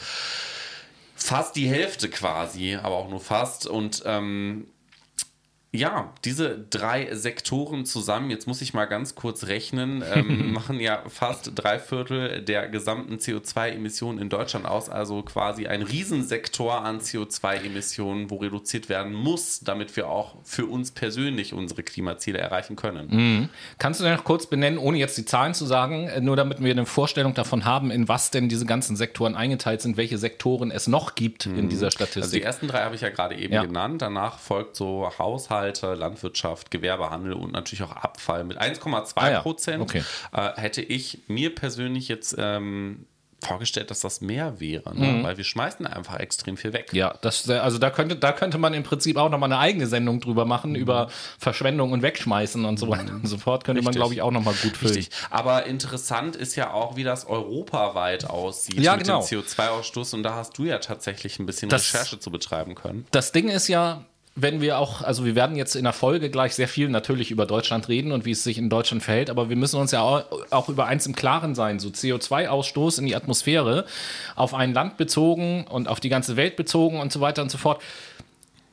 fast 1.13 1.55
die 1.55 1.67
Hälfte 1.67 2.09
quasi, 2.09 2.73
aber 2.73 2.95
auch 2.95 3.12
nur 3.12 3.19
fast. 3.19 3.67
Und 3.67 4.01
ähm, 4.07 4.65
ja, 5.71 6.12
diese 6.25 6.57
drei 6.57 7.13
Sektoren 7.13 7.86
zusammen, 7.86 8.31
jetzt 8.31 8.48
muss 8.48 8.60
ich 8.62 8.74
mal 8.74 8.86
ganz 8.86 9.13
kurz 9.13 9.45
rechnen, 9.45 10.04
ähm, 10.16 10.51
machen 10.54 10.80
ja 10.80 11.04
fast 11.07 11.51
drei 11.54 11.77
Viertel 11.77 12.42
der 12.42 12.68
gesamten 12.69 13.18
CO2-Emissionen 13.18 14.18
in 14.18 14.30
Deutschland 14.30 14.66
aus. 14.66 14.89
Also 14.89 15.21
quasi 15.21 15.68
ein 15.68 15.83
Riesensektor 15.83 16.83
an 16.83 17.01
CO2-Emissionen, 17.01 18.31
wo 18.31 18.38
reduziert 18.38 18.89
werden 18.89 19.13
muss, 19.13 19.60
damit 19.60 19.95
wir 19.95 20.10
auch 20.10 20.38
für 20.44 20.66
uns 20.66 20.89
persönlich 20.89 21.54
unsere 21.54 21.83
Klimaziele 21.83 22.39
erreichen 22.39 22.75
können. 22.75 23.07
Mhm. 23.12 23.50
Kannst 23.77 24.00
du 24.00 24.06
denn 24.06 24.15
noch 24.15 24.24
kurz 24.24 24.48
benennen, 24.48 24.80
ohne 24.80 24.98
jetzt 24.98 25.19
die 25.19 25.25
Zahlen 25.25 25.54
zu 25.54 25.68
sagen, 25.68 26.07
äh, 26.07 26.19
nur 26.19 26.36
damit 26.36 26.63
wir 26.63 26.72
eine 26.72 26.88
Vorstellung 26.88 27.36
davon 27.36 27.65
haben, 27.65 27.92
in 27.92 28.07
was 28.07 28.31
denn 28.31 28.50
diese 28.50 28.65
ganzen 28.65 28.95
Sektoren 28.95 29.36
eingeteilt 29.36 29.81
sind, 29.81 29.98
welche 29.98 30.18
Sektoren 30.18 30.72
es 30.72 30.88
noch 30.88 31.13
gibt 31.13 31.45
mhm. 31.45 31.60
in 31.60 31.69
dieser 31.69 31.92
Statistik? 31.92 32.24
Also 32.24 32.36
die 32.36 32.42
ersten 32.42 32.68
drei 32.68 32.80
habe 32.80 32.95
ich 32.95 33.01
ja 33.01 33.10
gerade 33.10 33.36
eben 33.36 33.54
ja. 33.54 33.62
genannt. 33.62 34.01
Danach 34.01 34.39
folgt 34.39 34.75
so 34.75 35.12
Haushalt. 35.19 35.58
Haushalte, 35.59 35.94
Landwirtschaft, 35.94 36.71
Gewerbehandel 36.71 37.33
und 37.33 37.51
natürlich 37.51 37.83
auch 37.83 37.91
Abfall. 37.91 38.44
Mit 38.44 38.61
1,2 38.61 39.13
ah, 39.15 39.41
Prozent 39.41 39.94
ja. 39.94 40.01
okay. 40.01 40.03
äh, 40.33 40.62
hätte 40.62 40.81
ich 40.81 41.19
mir 41.27 41.53
persönlich 41.53 42.07
jetzt 42.07 42.36
ähm, 42.38 43.05
vorgestellt, 43.41 43.89
dass 43.89 44.01
das 44.01 44.19
mehr 44.19 44.60
wäre, 44.60 44.93
ne? 44.98 45.07
mhm. 45.07 45.24
weil 45.24 45.38
wir 45.38 45.45
schmeißen 45.45 45.88
einfach 45.88 46.19
extrem 46.19 46.57
viel 46.57 46.74
weg. 46.74 46.89
Ja, 46.91 47.15
das, 47.22 47.50
also 47.50 47.77
da 47.77 47.89
könnte, 47.89 48.17
da 48.17 48.34
könnte 48.34 48.57
man 48.57 48.74
im 48.74 48.84
Prinzip 48.84 49.15
auch 49.15 49.29
nochmal 49.29 49.51
eine 49.51 49.60
eigene 49.60 49.88
Sendung 49.88 50.19
drüber 50.19 50.43
machen, 50.45 50.72
mhm. 50.72 50.77
über 50.77 51.10
Verschwendung 51.38 51.93
und 51.93 52.01
Wegschmeißen 52.01 52.65
und 52.65 52.77
so 52.77 52.89
weiter 52.89 53.13
und 53.13 53.27
so 53.27 53.38
fort. 53.38 53.63
Könnte 53.63 53.79
Richtig. 53.79 53.95
man, 53.95 54.00
glaube 54.00 54.13
ich, 54.13 54.22
auch 54.22 54.31
nochmal 54.31 54.55
gut 54.62 54.75
füllen. 54.75 54.95
Richtig. 54.95 55.15
Aber 55.29 55.65
interessant 55.65 56.36
ist 56.36 56.55
ja 56.57 56.74
auch, 56.74 56.98
wie 56.98 57.03
das 57.03 57.27
europaweit 57.27 58.29
aussieht 58.29 58.79
ja, 58.79 58.98
mit 58.98 59.05
genau. 59.05 59.25
dem 59.25 59.39
CO2-Ausstoß 59.39 60.15
und 60.15 60.24
da 60.24 60.36
hast 60.36 60.57
du 60.57 60.65
ja 60.65 60.79
tatsächlich 60.79 61.39
ein 61.39 61.45
bisschen 61.45 61.69
das, 61.69 61.93
Recherche 61.93 62.19
zu 62.19 62.31
betreiben 62.31 62.75
können. 62.75 63.07
Das 63.12 63.31
Ding 63.31 63.48
ist 63.48 63.69
ja, 63.69 64.03
wenn 64.41 64.62
wir 64.62 64.79
auch, 64.79 65.01
also 65.01 65.25
wir 65.25 65.36
werden 65.36 65.55
jetzt 65.55 65.75
in 65.75 65.84
der 65.84 65.93
Folge 65.93 66.29
gleich 66.29 66.55
sehr 66.55 66.67
viel 66.67 66.89
natürlich 66.89 67.31
über 67.31 67.46
Deutschland 67.46 67.88
reden 67.89 68.12
und 68.12 68.25
wie 68.25 68.31
es 68.31 68.43
sich 68.43 68.58
in 68.58 68.69
Deutschland 68.69 69.03
verhält, 69.03 69.29
aber 69.29 69.50
wir 69.50 69.55
müssen 69.55 69.79
uns 69.79 69.91
ja 69.91 70.01
auch, 70.01 70.24
auch 70.50 70.69
über 70.69 70.86
eins 70.86 71.05
im 71.05 71.15
Klaren 71.15 71.55
sein, 71.55 71.79
so 71.79 71.89
CO2-Ausstoß 71.89 73.00
in 73.00 73.05
die 73.05 73.15
Atmosphäre 73.15 73.86
auf 74.36 74.53
ein 74.53 74.74
Land 74.74 74.98
bezogen 74.98 75.65
und 75.67 75.88
auf 75.88 76.00
die 76.00 76.10
ganze 76.10 76.36
Welt 76.36 76.55
bezogen 76.55 77.00
und 77.00 77.12
so 77.12 77.22
weiter 77.22 77.41
und 77.41 77.51
so 77.51 77.58
fort. 77.58 77.81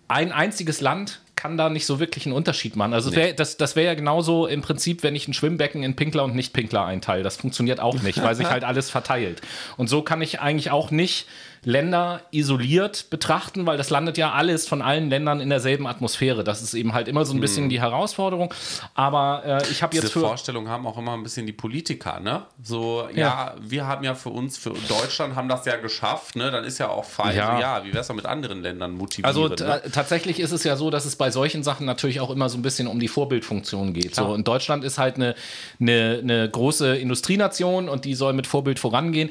Ein 0.09 0.33
einziges 0.33 0.81
Land 0.81 1.21
kann 1.37 1.59
da 1.59 1.69
nicht 1.69 1.85
so 1.85 2.01
wirklich 2.01 2.25
einen 2.27 2.35
Unterschied 2.35 2.77
machen. 2.77 2.95
Also 2.95 3.15
wär, 3.15 3.35
das, 3.35 3.59
das 3.59 3.77
wäre 3.77 3.87
ja 3.87 3.95
genauso 3.95 4.47
im 4.47 4.63
Prinzip, 4.63 5.03
wenn 5.03 5.15
ich 5.15 5.29
ein 5.29 5.35
Schwimmbecken 5.35 5.83
in 5.83 5.95
Pinkler 5.95 6.25
und 6.25 6.35
Nicht-Pinkler 6.35 6.85
einteile. 6.85 7.23
Das 7.23 7.37
funktioniert 7.37 7.79
auch 7.79 8.01
nicht, 8.03 8.23
weil 8.23 8.35
sich 8.35 8.47
halt 8.51 8.65
alles 8.65 8.89
verteilt. 8.89 9.43
Und 9.77 9.89
so 9.89 10.01
kann 10.03 10.23
ich 10.23 10.41
eigentlich 10.41 10.71
auch 10.71 10.91
nicht 10.91 11.27
Länder 11.67 12.21
isoliert 12.31 13.11
betrachten, 13.11 13.67
weil 13.67 13.77
das 13.77 13.91
landet 13.91 14.17
ja 14.17 14.31
alles 14.31 14.69
von 14.69 14.81
allen 14.81 15.11
Ländern 15.11 15.41
in 15.41 15.51
derselben 15.51 15.89
Atmosphäre. 15.89 16.45
Das 16.45 16.63
ist 16.63 16.75
eben 16.75 16.95
halt 16.95 17.09
immer 17.09 17.25
so 17.25 17.35
ein 17.35 17.41
bisschen 17.41 17.65
hm. 17.65 17.71
die 17.71 17.81
Herausforderung. 17.81 18.55
Aber 18.95 19.43
äh, 19.45 19.71
ich 19.73 19.83
habe 19.83 19.97
jetzt 19.97 20.13
für 20.13 20.21
Vorstellung 20.21 20.69
haben 20.69 20.87
auch 20.87 20.97
immer 20.97 21.15
ein 21.15 21.25
bisschen 21.25 21.45
die 21.45 21.53
Politiker, 21.53 22.21
ne? 22.21 22.45
So, 22.63 23.09
ja. 23.13 23.19
ja. 23.19 23.55
wir 23.61 23.85
haben 23.85 24.05
ja 24.05 24.15
für 24.15 24.29
uns, 24.29 24.57
für 24.57 24.75
Deutschland 24.89 25.35
haben 25.35 25.49
das 25.49 25.65
ja 25.67 25.75
geschafft, 25.75 26.37
ne? 26.37 26.53
Dann 26.53 26.63
ist 26.63 26.79
ja 26.79 26.89
auch 26.89 27.05
fein. 27.05 27.35
Ja, 27.35 27.59
ja 27.59 27.85
wie 27.85 27.89
wäre 27.89 27.99
es 27.99 28.13
mit 28.13 28.27
anderen 28.27 28.63
Ländern 28.63 28.93
motivieren? 28.93 29.27
Also 29.27 29.49
ne? 29.49 29.83
tatsächlich 29.91 30.39
ist 30.39 30.53
es 30.53 30.63
ja 30.63 30.77
so, 30.77 30.91
dass 30.91 31.05
es 31.05 31.17
bei 31.17 31.33
solchen 31.33 31.65
Sachen 31.65 31.85
natürlich 31.85 32.21
auch 32.21 32.31
immer 32.31 32.49
so 32.49 32.57
ein 32.57 32.63
bisschen 32.63 32.87
um 32.87 33.01
die 33.01 33.09
Vorbildfunktion 33.09 33.93
geht. 33.93 34.15
So, 34.15 34.27
und 34.27 34.47
Deutschland 34.47 34.85
ist 34.85 34.99
halt 34.99 35.17
eine, 35.17 35.35
eine, 35.81 36.21
eine 36.23 36.49
große 36.49 36.97
Industrienation 36.97 37.89
und 37.89 38.05
die 38.05 38.15
soll 38.15 38.35
mit 38.35 38.47
Vorbild 38.47 38.79
vorangehen. 38.79 39.31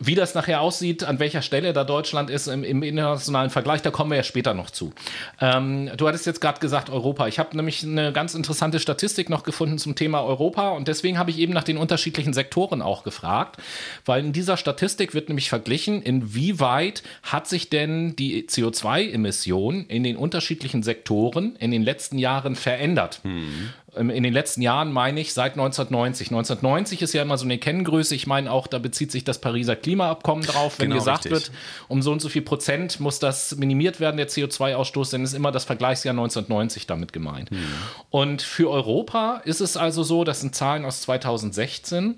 Wie 0.00 0.14
das 0.14 0.34
nachher 0.34 0.60
aussieht, 0.60 1.02
an 1.02 1.18
welcher 1.18 1.42
Stelle 1.42 1.72
da 1.72 1.82
Deutschland 1.82 2.30
ist 2.30 2.46
im, 2.46 2.62
im 2.62 2.84
internationalen 2.84 3.50
Vergleich, 3.50 3.82
da 3.82 3.90
kommen 3.90 4.10
wir 4.10 4.16
ja 4.16 4.22
später 4.22 4.54
noch 4.54 4.70
zu. 4.70 4.92
Ähm, 5.40 5.90
du 5.96 6.06
hattest 6.06 6.24
jetzt 6.24 6.40
gerade 6.40 6.60
gesagt 6.60 6.88
Europa. 6.88 7.26
Ich 7.26 7.40
habe 7.40 7.56
nämlich 7.56 7.82
eine 7.82 8.12
ganz 8.12 8.34
interessante 8.34 8.78
Statistik 8.78 9.28
noch 9.28 9.42
gefunden 9.42 9.76
zum 9.78 9.96
Thema 9.96 10.22
Europa 10.22 10.70
und 10.70 10.86
deswegen 10.86 11.18
habe 11.18 11.30
ich 11.30 11.38
eben 11.38 11.52
nach 11.52 11.64
den 11.64 11.76
unterschiedlichen 11.76 12.32
Sektoren 12.32 12.80
auch 12.80 13.02
gefragt, 13.02 13.56
weil 14.04 14.24
in 14.24 14.32
dieser 14.32 14.56
Statistik 14.56 15.14
wird 15.14 15.28
nämlich 15.30 15.48
verglichen, 15.48 16.00
inwieweit 16.00 17.02
hat 17.24 17.48
sich 17.48 17.68
denn 17.68 18.14
die 18.14 18.46
CO2-Emission 18.48 19.86
in 19.86 20.04
den 20.04 20.16
unterschiedlichen 20.16 20.84
Sektoren 20.84 21.56
in 21.56 21.72
den 21.72 21.82
letzten 21.82 22.18
Jahren 22.18 22.54
verändert. 22.54 23.18
Hm. 23.24 23.70
Ähm, 23.98 24.10
in 24.10 24.22
den 24.22 24.32
letzten 24.32 24.62
Jahren 24.62 24.92
meine 24.92 25.20
ich 25.20 25.32
seit 25.34 25.52
1990. 25.52 26.28
1990 26.28 27.02
ist 27.02 27.12
ja 27.12 27.22
immer 27.22 27.38
so 27.38 27.44
eine 27.44 27.58
Kenngröße. 27.58 28.14
Ich 28.14 28.26
meine 28.26 28.50
auch, 28.50 28.66
da 28.66 28.78
bezieht 28.78 29.12
sich 29.12 29.24
das 29.24 29.40
Pariser 29.40 29.76
Klimaabkommen 29.76 30.44
drauf, 30.44 30.78
wenn 30.78 30.88
Genau, 30.88 31.00
gesagt 31.00 31.24
richtig. 31.24 31.32
wird, 31.48 31.50
um 31.88 32.02
so 32.02 32.12
und 32.12 32.20
so 32.20 32.28
viel 32.28 32.42
Prozent 32.42 33.00
muss 33.00 33.18
das 33.18 33.56
minimiert 33.56 34.00
werden, 34.00 34.16
der 34.16 34.28
CO2-Ausstoß, 34.28 35.10
dann 35.10 35.24
ist 35.24 35.34
immer 35.34 35.52
das 35.52 35.64
Vergleichsjahr 35.64 36.12
1990 36.12 36.86
damit 36.86 37.12
gemeint. 37.12 37.50
Und 38.10 38.42
für 38.42 38.70
Europa 38.70 39.42
ist 39.44 39.60
es 39.60 39.76
also 39.76 40.02
so, 40.02 40.24
das 40.24 40.40
sind 40.40 40.54
Zahlen 40.54 40.84
aus 40.84 41.02
2016, 41.02 42.14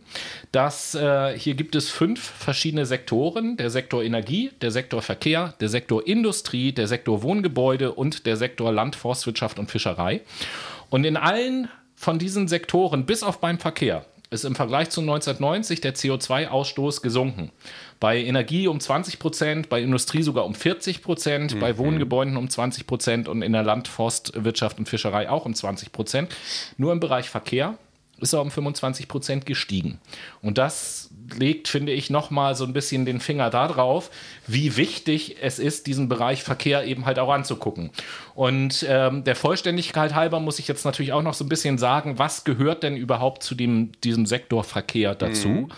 dass 0.52 0.94
äh, 0.94 1.38
hier 1.38 1.54
gibt 1.54 1.74
es 1.74 1.90
fünf 1.90 2.20
verschiedene 2.20 2.86
Sektoren: 2.86 3.56
der 3.56 3.70
Sektor 3.70 4.02
Energie, 4.02 4.50
der 4.60 4.70
Sektor 4.70 5.02
Verkehr, 5.02 5.54
der 5.60 5.68
Sektor 5.68 6.06
Industrie, 6.06 6.72
der 6.72 6.86
Sektor 6.86 7.22
Wohngebäude 7.22 7.92
und 7.92 8.26
der 8.26 8.36
Sektor 8.36 8.72
Land, 8.72 8.96
Forstwirtschaft 8.96 9.58
und 9.58 9.70
Fischerei. 9.70 10.20
Und 10.90 11.04
in 11.04 11.16
allen 11.16 11.68
von 11.94 12.18
diesen 12.18 12.48
Sektoren, 12.48 13.06
bis 13.06 13.22
auf 13.22 13.40
beim 13.40 13.58
Verkehr, 13.58 14.04
ist 14.30 14.44
im 14.44 14.54
Vergleich 14.54 14.90
zu 14.90 15.00
1990 15.00 15.80
der 15.80 15.94
CO2-Ausstoß 15.94 17.02
gesunken. 17.02 17.50
Bei 17.98 18.22
Energie 18.22 18.68
um 18.68 18.78
20 18.78 19.18
Prozent, 19.18 19.68
bei 19.68 19.82
Industrie 19.82 20.22
sogar 20.22 20.44
um 20.44 20.54
40 20.54 21.02
Prozent, 21.02 21.58
bei 21.58 21.76
Wohngebäuden 21.78 22.36
um 22.36 22.48
20 22.48 22.86
Prozent 22.86 23.28
und 23.28 23.42
in 23.42 23.52
der 23.52 23.64
Land-, 23.64 23.88
Forstwirtschaft 23.88 24.78
und 24.78 24.88
Fischerei 24.88 25.28
auch 25.28 25.46
um 25.46 25.54
20 25.54 25.90
Prozent. 25.90 26.34
Nur 26.76 26.92
im 26.92 27.00
Bereich 27.00 27.28
Verkehr 27.28 27.76
ist 28.20 28.32
er 28.32 28.42
um 28.42 28.50
25 28.50 29.08
Prozent 29.08 29.46
gestiegen. 29.46 30.00
Und 30.42 30.58
das 30.58 31.09
legt, 31.38 31.68
finde 31.68 31.92
ich, 31.92 32.10
nochmal 32.10 32.54
so 32.54 32.64
ein 32.64 32.72
bisschen 32.72 33.04
den 33.04 33.20
Finger 33.20 33.50
da 33.50 33.68
drauf, 33.68 34.10
wie 34.46 34.76
wichtig 34.76 35.36
es 35.40 35.58
ist, 35.58 35.86
diesen 35.86 36.08
Bereich 36.08 36.42
Verkehr 36.42 36.84
eben 36.84 37.06
halt 37.06 37.18
auch 37.18 37.30
anzugucken. 37.30 37.90
Und 38.34 38.84
ähm, 38.88 39.24
der 39.24 39.36
Vollständigkeit 39.36 40.14
halber 40.14 40.40
muss 40.40 40.58
ich 40.58 40.68
jetzt 40.68 40.84
natürlich 40.84 41.12
auch 41.12 41.22
noch 41.22 41.34
so 41.34 41.44
ein 41.44 41.48
bisschen 41.48 41.78
sagen, 41.78 42.18
was 42.18 42.44
gehört 42.44 42.82
denn 42.82 42.96
überhaupt 42.96 43.42
zu 43.42 43.54
dem, 43.54 43.92
diesem 44.02 44.26
Sektor 44.26 44.64
Verkehr 44.64 45.14
dazu? 45.14 45.68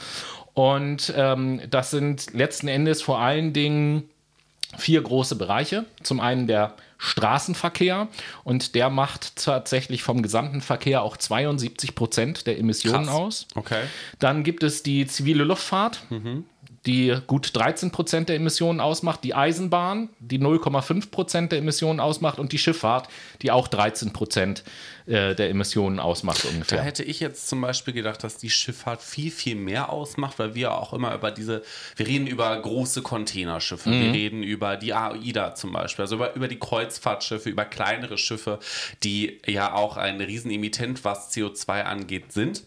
Und 0.55 1.13
ähm, 1.17 1.61
das 1.71 1.91
sind 1.91 2.33
letzten 2.35 2.69
Endes 2.69 3.03
vor 3.03 3.21
allen 3.21 3.53
Dingen 3.53 4.05
vier 4.77 5.03
große 5.03 5.37
Bereiche. 5.37 5.85
Zum 6.03 6.21
einen 6.21 6.47
der 6.47 6.75
Straßenverkehr 7.05 8.07
und 8.45 8.77
der 8.77 8.89
macht 8.89 9.35
tatsächlich 9.35 10.05
vom 10.05 10.23
gesamten 10.23 10.61
Verkehr 10.61 11.03
auch 11.03 11.17
72 11.17 11.97
Prozent 11.97 12.47
der 12.47 12.61
Emissionen 12.61 13.07
Krass. 13.07 13.15
aus. 13.15 13.47
Okay. 13.57 13.83
Dann 14.21 14.45
gibt 14.45 14.63
es 14.63 14.85
die 14.85 15.07
zivile 15.09 15.43
Luftfahrt, 15.43 16.03
die 16.87 17.17
gut 17.29 17.55
13 17.55 17.93
Prozent 17.93 18.29
der 18.29 18.37
Emissionen 18.37 18.81
ausmacht, 18.81 19.23
die 19.23 19.35
Eisenbahn, 19.35 20.09
die 20.19 20.41
0,5 20.41 21.11
Prozent 21.11 21.53
der 21.53 21.61
Emissionen 21.61 22.01
ausmacht 22.01 22.41
und 22.41 22.53
die 22.53 22.59
Schifffahrt, 22.59 23.09
die 23.41 23.53
auch 23.53 23.69
13 23.69 24.13
Prozent 24.13 24.65
äh, 25.07 25.35
der 25.37 25.51
Emissionen 25.51 26.01
ausmacht 26.01 26.45
Da 26.45 26.49
ungefähr. 26.49 26.83
hätte 26.83 27.05
ich 27.05 27.21
jetzt 27.21 27.49
zum 27.49 27.61
Beispiel 27.61 27.95
gedacht, 27.95 28.25
dass 28.25 28.37
die 28.37 28.51
Schifffahrt 28.51 29.01
viel, 29.01 29.31
viel 29.31 29.55
mehr 29.55 29.91
ausmacht, 29.91 30.41
weil 30.41 30.57
wir 30.57 30.77
auch 30.77 30.93
immer 30.93 31.15
über 31.15 31.31
diese, 31.31 31.63
wir 31.97 32.07
reden 32.07 32.27
über 32.27 32.61
große 32.61 33.03
Containerschiffe, 33.03 33.91
wir 33.91 34.13
reden 34.13 34.43
über 34.43 34.77
die 34.77 34.93
AIDA 34.93 35.55
zum 35.55 35.73
Beispiel, 35.73 36.03
also 36.03 36.17
über, 36.17 36.35
über 36.35 36.49
die 36.49 36.59
Kreuzfahrtschiffe, 36.59 37.49
über 37.49 37.65
kleinere 37.65 38.19
Schiffe, 38.19 38.59
die 39.05 39.41
ja 39.47 39.73
auch 39.73 39.97
ein 39.97 40.21
Riesenemittent, 40.21 41.05
was 41.05 41.33
CO2 41.33 41.83
angeht, 41.83 42.33
sind. 42.33 42.65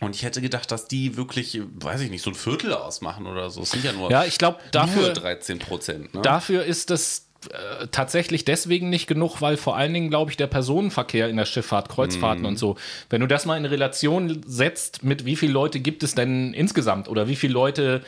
Und 0.00 0.16
ich 0.16 0.22
hätte 0.24 0.40
gedacht, 0.40 0.70
dass 0.70 0.88
die 0.88 1.16
wirklich, 1.16 1.60
weiß 1.76 2.00
ich 2.00 2.10
nicht, 2.10 2.22
so 2.22 2.30
ein 2.30 2.34
Viertel 2.34 2.72
ausmachen 2.74 3.26
oder 3.26 3.48
so. 3.50 3.62
Es 3.62 3.70
sind 3.70 3.84
ja 3.84 3.92
nur, 3.92 4.10
Ja, 4.10 4.24
ich 4.24 4.38
glaube, 4.38 4.58
nur 4.62 4.70
dafür, 4.72 5.12
13 5.12 5.58
Prozent. 5.60 6.14
Ne? 6.14 6.22
dafür 6.22 6.64
ist 6.64 6.90
es 6.90 7.28
äh, 7.50 7.86
tatsächlich 7.92 8.44
deswegen 8.44 8.90
nicht 8.90 9.06
genug, 9.06 9.40
weil 9.40 9.56
vor 9.56 9.76
allen 9.76 9.94
Dingen, 9.94 10.10
glaube 10.10 10.30
ich, 10.30 10.36
der 10.36 10.46
Personenverkehr 10.48 11.28
in 11.28 11.36
der 11.36 11.44
Schifffahrt, 11.44 11.88
Kreuzfahrten 11.90 12.42
Mhm. 12.42 12.48
und 12.48 12.58
so, 12.58 12.76
wenn 13.10 13.20
du 13.20 13.26
das 13.28 13.46
mal 13.46 13.56
in 13.56 13.66
Relation 13.66 14.42
setzt, 14.46 15.04
mit 15.04 15.26
wie 15.26 15.36
viele 15.36 15.52
Leute 15.52 15.78
gibt 15.80 16.02
es 16.02 16.14
denn 16.14 16.54
insgesamt 16.54 17.08
oder 17.08 17.28
wie 17.28 17.36
viele 17.36 17.52
Leute 17.52 18.02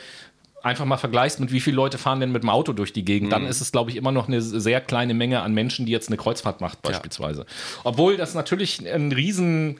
einfach 0.63 0.85
mal 0.85 0.97
vergleichst 0.97 1.39
mit 1.39 1.51
wie 1.51 1.61
viele 1.61 1.75
Leute 1.77 1.97
fahren 1.99 2.19
denn 2.19 2.31
mit 2.31 2.41
dem 2.43 2.49
Auto 2.49 2.73
durch 2.73 2.91
die 2.91 3.05
Gegend, 3.05 3.27
Mhm. 3.27 3.31
dann 3.31 3.45
ist 3.45 3.61
es, 3.61 3.71
glaube 3.71 3.91
ich, 3.91 3.95
immer 3.95 4.11
noch 4.11 4.27
eine 4.27 4.41
sehr 4.41 4.81
kleine 4.81 5.13
Menge 5.13 5.41
an 5.41 5.53
Menschen, 5.53 5.85
die 5.85 5.91
jetzt 5.93 6.09
eine 6.09 6.17
Kreuzfahrt 6.17 6.59
macht, 6.59 6.81
beispielsweise. 6.81 7.45
Obwohl 7.85 8.17
das 8.17 8.33
natürlich 8.33 8.79
ein 8.85 9.11
riesen 9.13 9.79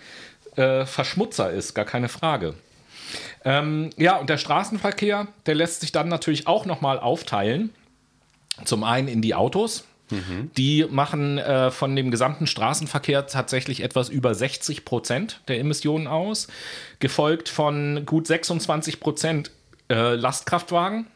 äh, 0.58 0.86
Verschmutzer 0.86 1.52
ist, 1.52 1.74
gar 1.74 1.86
keine 1.86 2.10
Frage. 2.10 2.54
Ähm, 3.46 3.92
ja, 3.98 4.18
und 4.18 4.30
der 4.30 4.38
Straßenverkehr, 4.38 5.28
der 5.46 5.56
lässt 5.56 5.82
sich 5.82 5.92
dann 5.92 6.10
natürlich 6.10 6.48
auch 6.48 6.66
nochmal 6.66 7.00
aufteilen. 7.00 7.74
Zum 8.66 8.84
einen 8.84 9.08
in 9.08 9.22
die 9.22 9.36
Autos. 9.36 9.86
Die 10.56 10.86
machen 10.90 11.38
äh, 11.38 11.70
von 11.70 11.94
dem 11.96 12.12
gesamten 12.12 12.48
Straßenverkehr 12.48 13.28
tatsächlich 13.28 13.84
etwas 13.84 14.08
über 14.08 14.34
60 14.34 14.86
Prozent 14.86 15.42
der 15.50 15.60
Emissionen 15.60 16.08
aus, 16.08 16.48
gefolgt 17.00 17.50
von 17.50 18.06
gut 18.06 18.26
26 18.26 19.02
Prozent 19.02 19.52
äh, 19.90 20.16
Lastkraftwagen, 20.16 21.08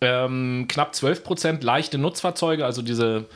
ähm, 0.00 0.66
knapp 0.68 0.94
12 0.94 1.22
Prozent 1.22 1.64
leichte 1.64 1.98
Nutzfahrzeuge, 1.98 2.64
also 2.64 2.80
diese 2.80 3.26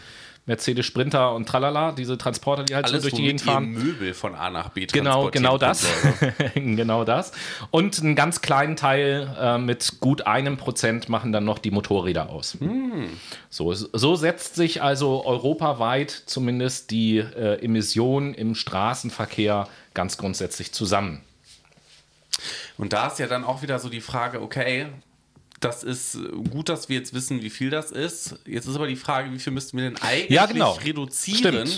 Mercedes 0.46 0.86
Sprinter 0.86 1.34
und 1.34 1.48
tralala, 1.48 1.90
diese 1.90 2.16
Transporter, 2.16 2.62
die 2.62 2.74
halt 2.76 2.86
Alles, 2.86 3.02
so 3.02 3.08
durch 3.08 3.14
die 3.14 3.22
Gegend 3.22 3.42
fahren. 3.42 3.72
Möbel 3.72 4.14
von 4.14 4.36
A 4.36 4.48
nach 4.48 4.68
B 4.68 4.86
Genau, 4.86 5.28
genau 5.30 5.58
das. 5.58 5.86
Genau 6.54 7.04
das. 7.04 7.32
Und 7.70 7.98
einen 7.98 8.14
ganz 8.14 8.40
kleinen 8.40 8.76
Teil 8.76 9.34
äh, 9.38 9.58
mit 9.58 9.98
gut 10.00 10.26
einem 10.26 10.56
Prozent 10.56 11.08
machen 11.08 11.32
dann 11.32 11.44
noch 11.44 11.58
die 11.58 11.70
Motorräder 11.72 12.30
aus. 12.30 12.56
So, 13.50 13.72
so 13.74 14.14
setzt 14.14 14.54
sich 14.54 14.82
also 14.82 15.24
europaweit 15.26 16.10
zumindest 16.10 16.90
die 16.92 17.18
äh, 17.18 17.62
Emission 17.64 18.32
im 18.34 18.54
Straßenverkehr 18.54 19.68
ganz 19.94 20.16
grundsätzlich 20.16 20.72
zusammen. 20.72 21.22
Und 22.78 22.92
da 22.92 23.08
ist 23.08 23.18
ja 23.18 23.26
dann 23.26 23.44
auch 23.44 23.62
wieder 23.62 23.78
so 23.78 23.88
die 23.88 24.00
Frage, 24.00 24.42
okay, 24.42 24.86
das 25.66 25.82
ist 25.82 26.18
gut, 26.50 26.68
dass 26.68 26.88
wir 26.88 26.96
jetzt 26.96 27.14
wissen, 27.14 27.42
wie 27.42 27.50
viel 27.50 27.70
das 27.70 27.90
ist. 27.90 28.36
Jetzt 28.46 28.66
ist 28.66 28.76
aber 28.76 28.86
die 28.86 28.96
Frage, 28.96 29.32
wie 29.32 29.38
viel 29.38 29.52
müssten 29.52 29.76
wir 29.76 29.84
denn 29.84 29.96
eigentlich 30.00 30.30
Ja, 30.30 30.46
genau. 30.46 30.72
reduzieren, 30.72 31.68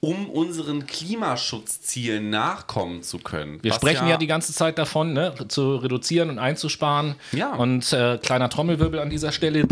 um 0.00 0.28
unseren 0.30 0.86
Klimaschutzzielen 0.86 2.30
nachkommen 2.30 3.02
zu 3.02 3.18
können. 3.18 3.62
Wir 3.62 3.72
sprechen 3.72 4.08
ja, 4.08 4.16
die 4.16 4.26
ganze 4.26 4.52
Zeit 4.52 4.78
davon, 4.78 5.12
ne, 5.12 5.34
zu 5.48 5.76
reduzieren 5.76 6.30
und 6.30 6.38
einzusparen. 6.38 7.14
Ja. 7.32 7.54
Und 7.54 7.92
äh, 7.92 8.18
kleiner 8.18 8.48
Trommelwirbel 8.50 9.00
an 9.00 9.10
dieser 9.10 9.32
Stelle. 9.32 9.66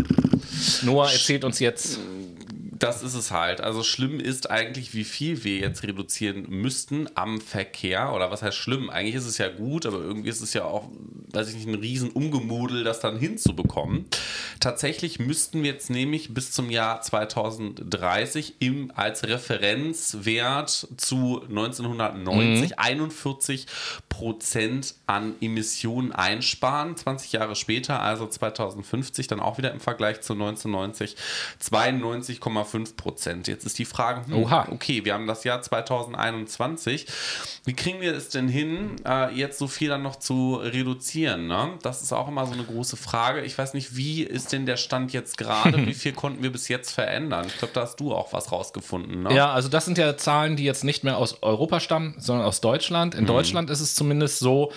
Noah 0.83 1.11
erzählt 1.11 1.43
uns 1.43 1.59
jetzt. 1.59 1.99
Das 2.79 3.01
ist 3.01 3.15
es 3.15 3.31
halt. 3.31 3.61
Also 3.61 3.83
schlimm 3.83 4.19
ist 4.19 4.51
eigentlich, 4.51 4.93
wie 4.93 5.03
viel 5.03 5.43
wir 5.43 5.57
jetzt 5.57 5.83
reduzieren 5.83 6.45
müssten 6.49 7.07
am 7.15 7.41
Verkehr. 7.41 8.13
Oder 8.13 8.29
was 8.29 8.43
heißt 8.43 8.57
schlimm? 8.57 8.89
Eigentlich 8.89 9.15
ist 9.15 9.25
es 9.25 9.37
ja 9.37 9.49
gut, 9.49 9.85
aber 9.85 9.97
irgendwie 9.97 10.29
ist 10.29 10.41
es 10.41 10.53
ja 10.53 10.65
auch, 10.65 10.89
weiß 11.31 11.49
ich 11.49 11.55
nicht, 11.55 11.67
ein 11.67 11.75
riesen 11.75 12.11
Umgemodel, 12.11 12.83
das 12.83 12.99
dann 12.99 13.17
hinzubekommen. 13.17 14.05
Tatsächlich 14.59 15.19
müssten 15.19 15.63
wir 15.63 15.71
jetzt 15.71 15.89
nämlich 15.89 16.33
bis 16.33 16.51
zum 16.51 16.69
Jahr 16.69 17.01
2030 17.01 18.55
im, 18.59 18.91
als 18.95 19.23
Referenzwert 19.23 20.87
zu 20.97 21.41
1990 21.49 22.77
41 22.77 23.65
Prozent 24.09 24.95
an 25.07 25.35
Emissionen 25.41 26.11
einsparen. 26.11 26.95
20 26.95 27.31
Jahre 27.31 27.55
später, 27.55 28.01
also 28.01 28.27
2050, 28.27 29.27
dann 29.27 29.39
auch 29.39 29.57
wieder 29.57 29.71
im 29.71 29.79
Vergleich 29.79 30.21
zu 30.21 30.33
1990 30.33 31.15
92,5 31.61 32.66
Prozent. 32.95 33.47
Jetzt 33.47 33.65
ist 33.65 33.79
die 33.79 33.85
Frage, 33.85 34.25
hm, 34.27 34.43
Oha. 34.43 34.67
okay, 34.71 35.05
wir 35.05 35.13
haben 35.13 35.27
das 35.27 35.43
Jahr 35.43 35.61
2021. 35.61 37.07
Wie 37.65 37.73
kriegen 37.73 38.01
wir 38.01 38.15
es 38.15 38.29
denn 38.29 38.47
hin, 38.47 38.95
äh, 39.05 39.33
jetzt 39.33 39.59
so 39.59 39.67
viel 39.67 39.89
dann 39.89 40.03
noch 40.03 40.17
zu 40.17 40.55
reduzieren? 40.55 41.47
Ne? 41.47 41.73
Das 41.81 42.01
ist 42.01 42.13
auch 42.13 42.27
immer 42.27 42.45
so 42.45 42.53
eine 42.53 42.63
große 42.63 42.97
Frage. 42.97 43.41
Ich 43.41 43.57
weiß 43.57 43.73
nicht, 43.73 43.95
wie 43.95 44.23
ist 44.23 44.53
denn 44.53 44.65
der 44.65 44.77
Stand 44.77 45.13
jetzt 45.13 45.37
gerade? 45.37 45.77
Wie 45.87 45.93
viel 45.93 46.13
konnten 46.13 46.43
wir 46.43 46.51
bis 46.51 46.67
jetzt 46.67 46.91
verändern? 46.91 47.45
Ich 47.47 47.57
glaube, 47.57 47.73
da 47.73 47.81
hast 47.81 47.99
du 47.99 48.13
auch 48.13 48.33
was 48.33 48.51
rausgefunden. 48.51 49.23
Ne? 49.23 49.33
Ja, 49.33 49.51
also 49.51 49.69
das 49.69 49.85
sind 49.85 49.97
ja 49.97 50.17
Zahlen, 50.17 50.55
die 50.55 50.63
jetzt 50.63 50.83
nicht 50.83 51.03
mehr 51.03 51.17
aus 51.17 51.41
Europa 51.43 51.79
stammen, 51.79 52.15
sondern 52.17 52.45
aus 52.45 52.61
Deutschland. 52.61 53.13
Mhm. 53.13 53.21
In 53.21 53.25
Deutschland 53.25 53.69
ist 53.69 53.79
es 53.79 53.95
zumindest 53.95 54.39
so, 54.39 54.71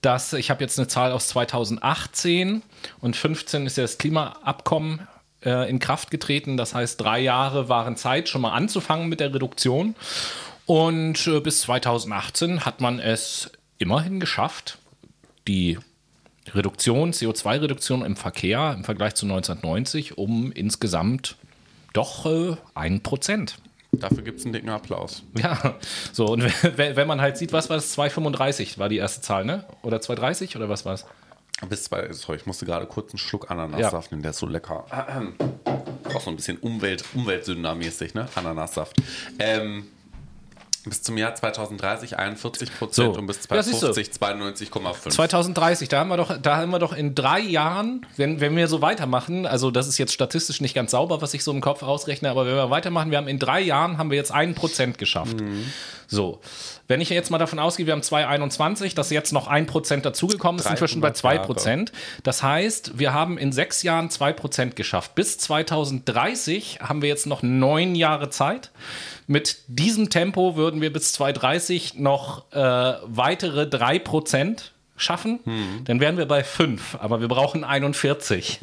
dass 0.00 0.32
ich 0.32 0.50
habe 0.50 0.62
jetzt 0.62 0.78
eine 0.78 0.88
Zahl 0.88 1.12
aus 1.12 1.28
2018 1.28 2.62
und 3.00 3.16
15 3.16 3.66
ist 3.66 3.76
ja 3.76 3.84
das 3.84 3.98
Klimaabkommen 3.98 5.06
äh, 5.44 5.68
in 5.68 5.78
Kraft 5.78 6.10
getreten. 6.10 6.56
Das 6.56 6.74
heißt, 6.74 7.00
drei 7.00 7.20
Jahre 7.20 7.68
waren 7.68 7.96
Zeit, 7.96 8.28
schon 8.28 8.42
mal 8.42 8.52
anzufangen 8.52 9.08
mit 9.08 9.20
der 9.20 9.34
Reduktion. 9.34 9.94
Und 10.66 11.26
äh, 11.26 11.40
bis 11.40 11.62
2018 11.62 12.64
hat 12.64 12.80
man 12.80 12.98
es 12.98 13.50
immerhin 13.78 14.20
geschafft, 14.20 14.78
die 15.46 15.78
Reduktion, 16.52 17.12
CO2-Reduktion 17.12 18.04
im 18.04 18.16
Verkehr 18.16 18.74
im 18.76 18.84
Vergleich 18.84 19.14
zu 19.14 19.26
1990 19.26 20.18
um 20.18 20.52
insgesamt 20.52 21.36
doch 21.92 22.26
äh, 22.26 22.56
ein 22.74 23.02
Prozent. 23.02 23.56
Dafür 23.92 24.22
gibt 24.22 24.40
es 24.40 24.44
einen 24.44 24.52
dicken 24.52 24.68
Applaus. 24.68 25.22
Ja, 25.38 25.76
so, 26.12 26.26
und 26.26 26.42
wenn 26.76 26.96
wenn 26.96 27.06
man 27.06 27.20
halt 27.20 27.36
sieht, 27.36 27.52
was 27.52 27.70
war 27.70 27.76
das? 27.76 27.96
2,35 27.96 28.78
war 28.78 28.88
die 28.88 28.96
erste 28.96 29.20
Zahl, 29.20 29.44
ne? 29.44 29.64
Oder 29.82 29.98
2,30 29.98 30.56
oder 30.56 30.68
was 30.68 30.84
war 30.84 30.94
es? 30.94 31.06
Bis 31.68 31.84
zwei, 31.84 32.12
sorry, 32.12 32.38
ich 32.38 32.46
musste 32.46 32.66
gerade 32.66 32.86
kurz 32.86 33.10
einen 33.12 33.18
Schluck 33.18 33.50
Ananassaft 33.50 34.10
nehmen, 34.10 34.22
der 34.22 34.30
ist 34.32 34.38
so 34.38 34.46
lecker. 34.46 34.84
Auch 36.14 36.20
so 36.20 36.30
ein 36.30 36.36
bisschen 36.36 36.58
Umwelt, 36.58 37.04
Umweltsünder-mäßig, 37.14 38.14
ne? 38.14 38.28
Ananassaft. 38.34 38.96
Ähm, 39.38 39.86
Bis 40.86 41.02
zum 41.02 41.16
Jahr 41.16 41.34
2030 41.34 42.18
41 42.18 42.78
Prozent 42.78 43.14
So. 43.14 43.18
und 43.18 43.26
bis 43.26 43.40
Ja, 43.50 43.62
siehst 43.62 43.82
du. 43.82 43.90
2050 43.92 44.68
92,5. 44.68 45.10
2030, 45.10 45.88
da 45.88 46.00
haben 46.00 46.08
wir 46.10 46.18
doch, 46.18 46.36
da 46.40 46.58
haben 46.58 46.70
wir 46.70 46.78
doch 46.78 46.92
in 46.92 47.14
drei 47.14 47.40
Jahren, 47.40 48.04
wenn, 48.18 48.40
wenn 48.40 48.54
wir 48.54 48.68
so 48.68 48.82
weitermachen, 48.82 49.46
also 49.46 49.70
das 49.70 49.88
ist 49.88 49.96
jetzt 49.96 50.12
statistisch 50.12 50.60
nicht 50.60 50.74
ganz 50.74 50.90
sauber, 50.90 51.22
was 51.22 51.32
ich 51.32 51.42
so 51.42 51.52
im 51.52 51.62
Kopf 51.62 51.82
ausrechne, 51.82 52.28
aber 52.28 52.44
wenn 52.46 52.54
wir 52.54 52.68
weitermachen, 52.68 53.10
wir 53.10 53.16
haben 53.16 53.28
in 53.28 53.38
drei 53.38 53.60
Jahren 53.62 53.96
haben 53.96 54.10
wir 54.10 54.18
jetzt 54.18 54.30
ein 54.30 54.54
Prozent 54.54 54.98
geschafft. 54.98 55.36
So. 56.06 56.40
Wenn 56.86 57.00
ich 57.00 57.08
jetzt 57.08 57.30
mal 57.30 57.38
davon 57.38 57.58
ausgehe, 57.58 57.86
wir 57.86 57.92
haben 57.92 58.02
2,21, 58.02 58.94
dass 58.94 59.10
jetzt 59.10 59.32
noch 59.32 59.46
ein 59.46 59.66
Prozent 59.66 60.04
dazugekommen 60.04 60.58
ist, 60.58 60.68
sind 60.68 60.80
wir 60.80 60.88
schon 60.88 61.00
bei 61.00 61.08
300 61.08 61.16
zwei 61.16 61.34
Jahre. 61.36 61.46
Prozent. 61.46 61.92
Das 62.22 62.42
heißt, 62.42 62.98
wir 62.98 63.14
haben 63.14 63.38
in 63.38 63.52
sechs 63.52 63.82
Jahren 63.82 64.10
zwei 64.10 64.32
Prozent 64.32 64.76
geschafft. 64.76 65.14
Bis 65.14 65.38
2030 65.38 66.80
haben 66.80 67.00
wir 67.00 67.08
jetzt 67.08 67.26
noch 67.26 67.42
neun 67.42 67.94
Jahre 67.94 68.28
Zeit. 68.30 68.70
Mit 69.26 69.58
diesem 69.68 70.10
Tempo 70.10 70.56
würden 70.56 70.82
wir 70.82 70.92
bis 70.92 71.12
2030 71.14 71.94
noch 71.94 72.52
äh, 72.52 72.58
weitere 73.04 73.66
drei 73.66 73.98
Prozent 73.98 74.73
schaffen. 74.96 75.40
Hm. 75.44 75.84
Dann 75.84 76.00
wären 76.00 76.16
wir 76.16 76.26
bei 76.26 76.44
fünf, 76.44 76.96
aber 77.00 77.20
wir 77.20 77.28
brauchen 77.28 77.64
41. 77.64 78.60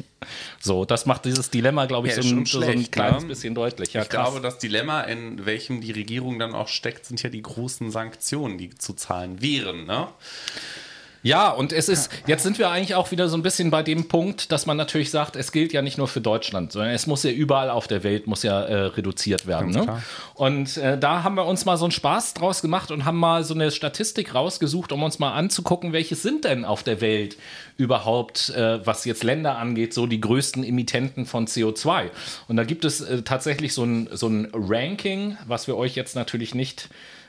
So, 0.60 0.84
das 0.84 1.04
macht 1.06 1.24
dieses 1.24 1.50
Dilemma, 1.50 1.86
glaube 1.86 2.08
ich, 2.08 2.16
Ja, 2.16 2.22
so, 2.22 2.28
ein, 2.34 2.46
schon 2.46 2.62
so 2.62 2.66
ein 2.66 2.72
schlecht, 2.74 2.92
kleines 2.92 3.22
ne? 3.22 3.28
bisschen 3.28 3.54
deutlich. 3.54 3.92
Ja, 3.92 4.02
Ich 4.02 4.08
glaube, 4.08 4.40
das 4.40 4.58
Dilemma, 4.58 5.02
in 5.02 5.44
welchem 5.44 5.80
die 5.80 5.92
Regierung 5.92 6.38
dann 6.38 6.54
auch 6.54 6.68
steckt, 6.68 7.06
sind 7.06 7.22
ja 7.22 7.30
die 7.30 7.42
großen 7.42 7.90
Sanktionen, 7.90 8.56
die 8.58 8.70
zu 8.70 8.94
zahlen 8.94 9.42
wären. 9.42 9.84
Ne? 9.84 10.08
Ja, 11.22 11.50
und 11.50 11.72
es 11.72 11.88
ist, 11.88 12.10
jetzt 12.26 12.42
sind 12.42 12.58
wir 12.58 12.70
eigentlich 12.70 12.96
auch 12.96 13.12
wieder 13.12 13.28
so 13.28 13.36
ein 13.36 13.42
bisschen 13.42 13.70
bei 13.70 13.82
dem 13.82 14.08
Punkt, 14.08 14.50
dass 14.50 14.66
man 14.66 14.76
natürlich 14.76 15.10
sagt, 15.10 15.36
es 15.36 15.52
gilt 15.52 15.72
ja 15.72 15.80
nicht 15.80 15.96
nur 15.96 16.08
für 16.08 16.20
Deutschland, 16.20 16.72
sondern 16.72 16.90
es 16.90 17.06
muss 17.06 17.22
ja 17.22 17.30
überall 17.30 17.70
auf 17.70 17.86
der 17.86 18.02
Welt 18.02 18.26
muss 18.26 18.42
ja 18.42 18.60
äh, 18.62 18.74
reduziert 18.86 19.46
werden. 19.46 19.70
Ne? 19.70 20.02
Und 20.34 20.76
äh, 20.78 20.98
da 20.98 21.22
haben 21.22 21.36
wir 21.36 21.46
uns 21.46 21.64
mal 21.64 21.76
so 21.76 21.84
einen 21.84 21.92
Spaß 21.92 22.34
draus 22.34 22.60
gemacht 22.60 22.90
und 22.90 23.04
haben 23.04 23.18
mal 23.18 23.44
so 23.44 23.54
eine 23.54 23.70
Statistik 23.70 24.34
rausgesucht, 24.34 24.90
um 24.90 25.02
uns 25.04 25.20
mal 25.20 25.32
anzugucken, 25.32 25.92
welche 25.92 26.16
sind 26.16 26.44
denn 26.44 26.64
auf 26.64 26.82
der 26.82 27.00
Welt 27.00 27.36
überhaupt, 27.76 28.50
äh, 28.50 28.84
was 28.84 29.04
jetzt 29.04 29.22
Länder 29.22 29.58
angeht, 29.58 29.94
so 29.94 30.08
die 30.08 30.20
größten 30.20 30.64
Emittenten 30.64 31.26
von 31.26 31.46
CO2. 31.46 32.10
Und 32.48 32.56
da 32.56 32.64
gibt 32.64 32.84
es 32.84 33.00
äh, 33.00 33.22
tatsächlich 33.22 33.74
so 33.74 33.84
ein, 33.84 34.08
so 34.12 34.26
ein 34.26 34.48
Ranking, 34.52 35.36
was 35.46 35.68
wir 35.68 35.76
euch 35.76 35.94
jetzt 35.94 36.16
natürlich 36.16 36.54
nicht 36.54 36.88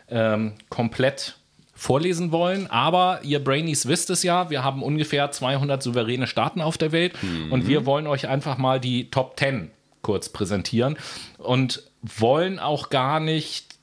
ähm, 0.09 0.53
komplett 0.69 1.35
vorlesen 1.83 2.31
wollen, 2.31 2.67
aber 2.67 3.19
ihr 3.23 3.43
Brainies 3.43 3.87
wisst 3.87 4.09
es 4.09 4.23
ja, 4.23 4.49
wir 4.49 4.63
haben 4.63 4.81
ungefähr 4.81 5.31
200 5.31 5.83
souveräne 5.83 6.27
Staaten 6.27 6.61
auf 6.61 6.77
der 6.77 6.93
Welt 6.93 7.13
und 7.49 7.67
wir 7.67 7.85
wollen 7.85 8.07
euch 8.07 8.29
einfach 8.29 8.57
mal 8.57 8.79
die 8.79 9.11
Top 9.11 9.37
10 9.37 9.69
kurz 10.01 10.29
präsentieren 10.29 10.97
und 11.37 11.83
wollen 12.01 12.57
auch 12.59 12.89
gar 12.89 13.19
nicht 13.19 13.73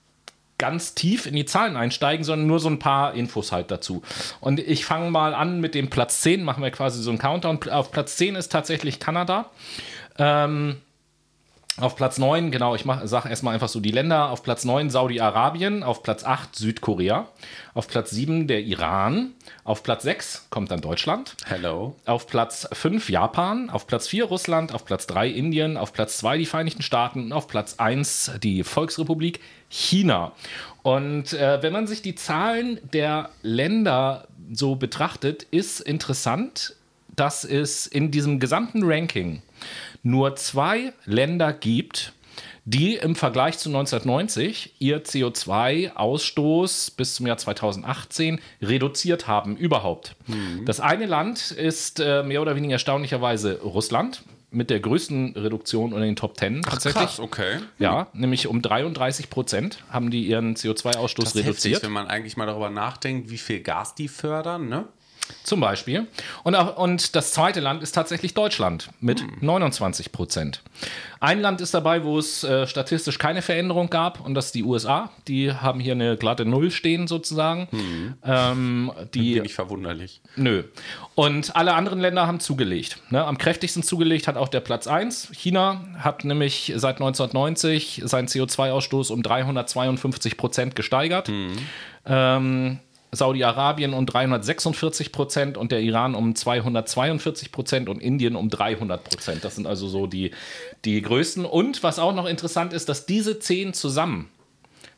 ganz 0.57 0.95
tief 0.95 1.27
in 1.27 1.35
die 1.35 1.45
Zahlen 1.45 1.77
einsteigen, 1.77 2.25
sondern 2.25 2.47
nur 2.47 2.59
so 2.59 2.71
ein 2.71 2.79
paar 2.79 3.13
Infos 3.15 3.53
halt 3.53 3.71
dazu. 3.71 4.03
Und 4.41 4.61
ich 4.61 4.87
fange 4.87 5.11
mal 5.11 5.35
an 5.35 5.61
mit 5.61 5.75
dem 5.75 5.91
Platz 5.91 6.23
10, 6.23 6.43
machen 6.43 6.63
wir 6.63 6.71
quasi 6.71 7.03
so 7.03 7.11
einen 7.11 7.19
Countdown. 7.19 7.61
Auf 7.71 7.91
Platz 7.91 8.17
10 8.17 8.35
ist 8.35 8.51
tatsächlich 8.51 8.99
Kanada. 8.99 9.51
Ähm, 10.19 10.77
auf 11.77 11.97
Platz 11.97 12.19
9, 12.19 12.51
genau, 12.51 12.75
ich 12.75 12.85
sage 13.05 13.29
erstmal 13.29 13.55
einfach 13.55 13.69
so 13.69 13.81
die 13.81 13.93
Länder. 13.93 14.31
Auf 14.31 14.43
Platz 14.43 14.65
9 14.65 14.91
Saudi-Arabien, 14.91 15.83
auf 15.83 16.03
Platz 16.03 16.25
8 16.25 16.55
Südkorea, 16.55 17.29
auf 17.75 17.89
Platz 17.89 18.11
7 18.11 18.49
der 18.49 18.63
Iran, 18.63 19.33
auf 19.65 19.83
Platz 19.83 20.03
6 20.03 20.49
kommt 20.51 20.71
dann 20.71 20.81
Deutschland, 20.81 21.37
Hello. 21.47 21.97
auf 22.07 22.27
Platz 22.27 22.69
5 22.73 23.09
Japan, 23.09 23.71
auf 23.71 23.87
Platz 23.87 24.09
4 24.09 24.25
Russland, 24.25 24.75
auf 24.75 24.85
Platz 24.85 25.07
3 25.07 25.29
Indien, 25.29 25.77
auf 25.77 25.93
Platz 25.93 26.19
2 26.19 26.39
die 26.39 26.47
Vereinigten 26.47 26.83
Staaten 26.83 27.27
und 27.27 27.33
auf 27.33 27.47
Platz 27.47 27.77
1 27.79 28.33
die 28.43 28.65
Volksrepublik 28.65 29.41
China. 29.69 30.33
Und 30.83 31.33
äh, 31.33 31.63
wenn 31.63 31.73
man 31.73 31.87
sich 31.87 32.03
die 32.03 32.15
Zahlen 32.15 32.81
der 32.93 33.31
Länder 33.43 34.27
so 34.53 34.75
betrachtet, 34.75 35.45
ist 35.45 35.81
interessant, 35.81 36.75
dass 37.15 37.45
es 37.45 37.87
in 37.87 38.11
diesem 38.11 38.41
gesamten 38.41 38.83
Ranking 38.83 39.43
nur 40.03 40.37
zwei 40.37 40.93
Länder 41.05 41.53
gibt, 41.53 42.13
die 42.65 42.95
im 42.97 43.17
Vergleich 43.17 43.59
zu 43.59 43.69
1990 43.71 44.75
ihr 44.79 45.03
CO2-Ausstoß 45.05 46.97
bis 46.97 47.15
zum 47.15 47.27
Jahr 47.27 47.39
2018 47.39 48.41
reduziert 48.63 49.27
haben 49.27 49.57
überhaupt. 49.57 50.15
Das 50.67 50.81
eine 50.81 51.07
Land 51.07 51.51
ist 51.51 52.01
äh, 52.01 52.23
mehr 52.23 52.43
oder 52.43 52.57
weniger 52.57 52.75
erstaunlicherweise 52.75 53.61
Russland 53.63 54.23
mit 54.53 54.69
der 54.69 54.81
größten 54.81 55.37
Reduktion 55.37 55.93
unter 55.93 56.05
den 56.05 56.17
Top 56.17 56.37
10 56.39 56.63
tatsächlich. 56.63 57.05
Krass, 57.05 57.21
okay. 57.21 57.59
Ja, 57.79 58.09
nämlich 58.13 58.49
um 58.49 58.61
33 58.63 59.31
Prozent 59.31 59.85
haben 59.91 60.11
die 60.11 60.27
ihren 60.27 60.57
CO2-Ausstoß 60.57 61.23
Das 61.23 61.35
ist 61.35 61.35
heftig, 61.37 61.47
reduziert. 61.47 61.83
wenn 61.85 61.93
man 61.93 62.09
eigentlich 62.09 62.37
mal 62.37 62.47
darüber 62.47 62.71
nachdenkt, 62.71 63.31
wie 63.31 63.39
viel 63.39 63.61
Gas 63.61 63.95
die 63.95 64.09
fördern. 64.09 64.69
Ne? 64.69 64.87
Zum 65.43 65.61
Beispiel. 65.61 66.07
Und, 66.45 66.55
auch, 66.55 66.77
und 66.77 67.15
das 67.17 67.33
zweite 67.33 67.61
Land 67.61 67.83
ist 67.83 67.93
tatsächlich 67.93 68.35
Deutschland 68.35 68.89
mit 69.01 69.25
29 69.41 70.13
Prozent. 70.13 70.63
Ein 71.21 71.41
Land 71.41 71.61
ist 71.61 71.75
dabei, 71.75 72.03
wo 72.05 72.19
es 72.19 72.45
äh, 72.45 72.67
statistisch 72.67 73.19
keine 73.19 73.43
Veränderung 73.43 73.91
gab, 73.91 74.25
und 74.25 74.35
das 74.35 74.47
ist 74.47 74.55
die 74.55 74.65
USA. 74.65 75.11
Die 75.29 75.53
haben 75.53 75.79
hier 75.79 75.93
eine 75.93 76.17
glatte 76.17 76.47
Null 76.47 76.71
stehen 76.71 77.07
sozusagen. 77.07 77.69
Ähm, 78.25 78.91
die, 79.13 79.35
Bin 79.35 79.45
ich 79.45 79.55
verwunderlich. 79.55 80.23
Nö. 80.37 80.65
Und 81.15 81.55
alle 81.57 81.75
anderen 81.75 82.01
Länder 82.01 82.27
haben 82.27 82.41
zugelegt. 82.41 82.99
Ne? 83.11 83.23
Am 83.23 83.37
kräftigsten 83.37 83.83
zugelegt 83.83 84.29
hat 84.29 84.37
auch 84.37 84.49
der 84.49 84.61
Platz 84.61 84.87
1. 84.87 85.31
China 85.33 85.85
hat 85.99 86.25
nämlich 86.25 86.73
seit 86.77 86.97
1990 86.97 88.03
seinen 88.05 88.29
CO2-Ausstoß 88.29 89.13
um 89.13 89.23
352 89.23 90.39
Prozent 90.39 90.75
gesteigert. 90.75 91.31
Ähm, 92.07 92.79
Saudi-Arabien 93.13 93.93
um 93.93 94.07
346 94.07 95.13
Prozent 95.13 95.57
und 95.57 95.73
der 95.73 95.81
Iran 95.81 96.15
um 96.15 96.35
242 96.35 97.53
Prozent 97.53 97.89
und 97.89 98.01
Indien 98.01 98.37
um 98.37 98.51
300 98.51 99.03
Prozent. 99.03 99.45
Das 99.45 99.57
sind 99.57 99.67
also 99.67 99.89
so 99.89 100.07
die, 100.07 100.31
die 100.85 101.03
größten. 101.03 101.45
Und 101.45 101.83
was 101.83 101.99
auch 101.99 102.15
noch 102.15 102.27
interessant 102.27 102.73
ist, 102.73 102.89
dass 102.89 103.07
diese 103.07 103.41
zehn 103.41 103.75
zusammen 103.75 104.29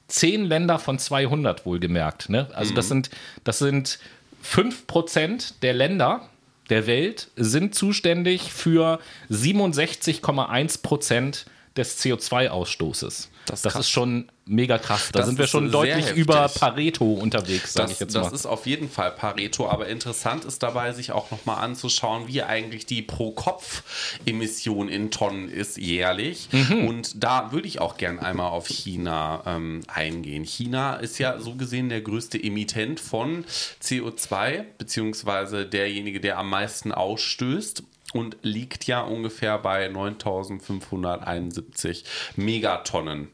zehn 0.09 0.44
Länder 0.44 0.79
von 0.79 0.98
200 0.98 1.64
wohlgemerkt. 1.64 2.29
Ne? 2.29 2.48
Also 2.53 2.75
das 2.75 2.88
sind, 2.88 3.09
das 3.44 3.59
sind 3.59 3.98
5% 4.44 5.55
der 5.62 5.72
Länder 5.72 6.29
der 6.70 6.87
Welt 6.87 7.29
sind 7.37 7.75
zuständig 7.75 8.53
für 8.53 9.01
67,1% 9.31 11.44
des 11.77 12.03
CO2-Ausstoßes. 12.03 13.29
Das 13.46 13.59
ist 13.61 13.64
Das, 13.66 13.74
ist 13.76 13.90
schon 13.90 14.28
mega 14.46 14.78
krass. 14.78 15.11
Da 15.12 15.18
Das 15.20 15.28
sind 15.28 15.38
wir 15.38 15.46
schon 15.46 15.70
deutlich 15.72 15.96
heftig. 16.07 16.16
über 16.16 16.48
Pareto 16.48 17.05
unterwegs, 17.12 17.72
sage 17.72 17.87
Das, 17.88 17.92
ich 17.94 18.00
jetzt 18.00 18.14
das 18.14 18.28
mal. 18.31 18.35
ist 18.35 18.46
auf 18.46 18.66
jeden 18.66 18.88
Fall 18.88 19.11
Pareto, 19.12 19.68
aber 19.68 19.88
interessant 19.88 20.44
ist 20.44 20.62
dabei, 20.62 20.92
sich 20.92 21.11
auch 21.12 21.31
nochmal 21.31 21.62
anzuschauen, 21.64 22.28
wie 22.28 22.42
eigentlich 22.42 22.87
die 22.87 23.02
Pro-Kopf-Emission 23.02 24.88
in 24.88 25.11
Tonnen 25.11 25.48
ist 25.48 25.76
jährlich. 25.78 26.48
Mhm. 26.52 26.87
Und 26.87 27.22
da 27.22 27.52
würde 27.52 27.66
ich 27.68 27.81
auch 27.81 27.96
gern 27.96 28.18
einmal 28.20 28.50
auf 28.50 28.66
China 28.68 29.42
ähm, 29.46 29.81
eingehen. 29.88 30.44
China 30.44 30.94
ist 30.96 31.18
ja 31.18 31.38
so 31.40 31.55
gesehen 31.55 31.88
der 31.88 32.00
größte 32.00 32.42
Emittent 32.42 33.00
von 33.00 33.44
CO2, 33.83 34.64
beziehungsweise 34.78 35.66
derjenige, 35.66 36.20
der 36.20 36.38
am 36.38 36.48
meisten 36.50 36.92
ausstößt. 36.92 37.83
Und 38.12 38.37
liegt 38.42 38.87
ja 38.87 39.01
ungefähr 39.01 39.59
bei 39.59 39.88
9571 39.88 42.05
Megatonnen 42.37 43.29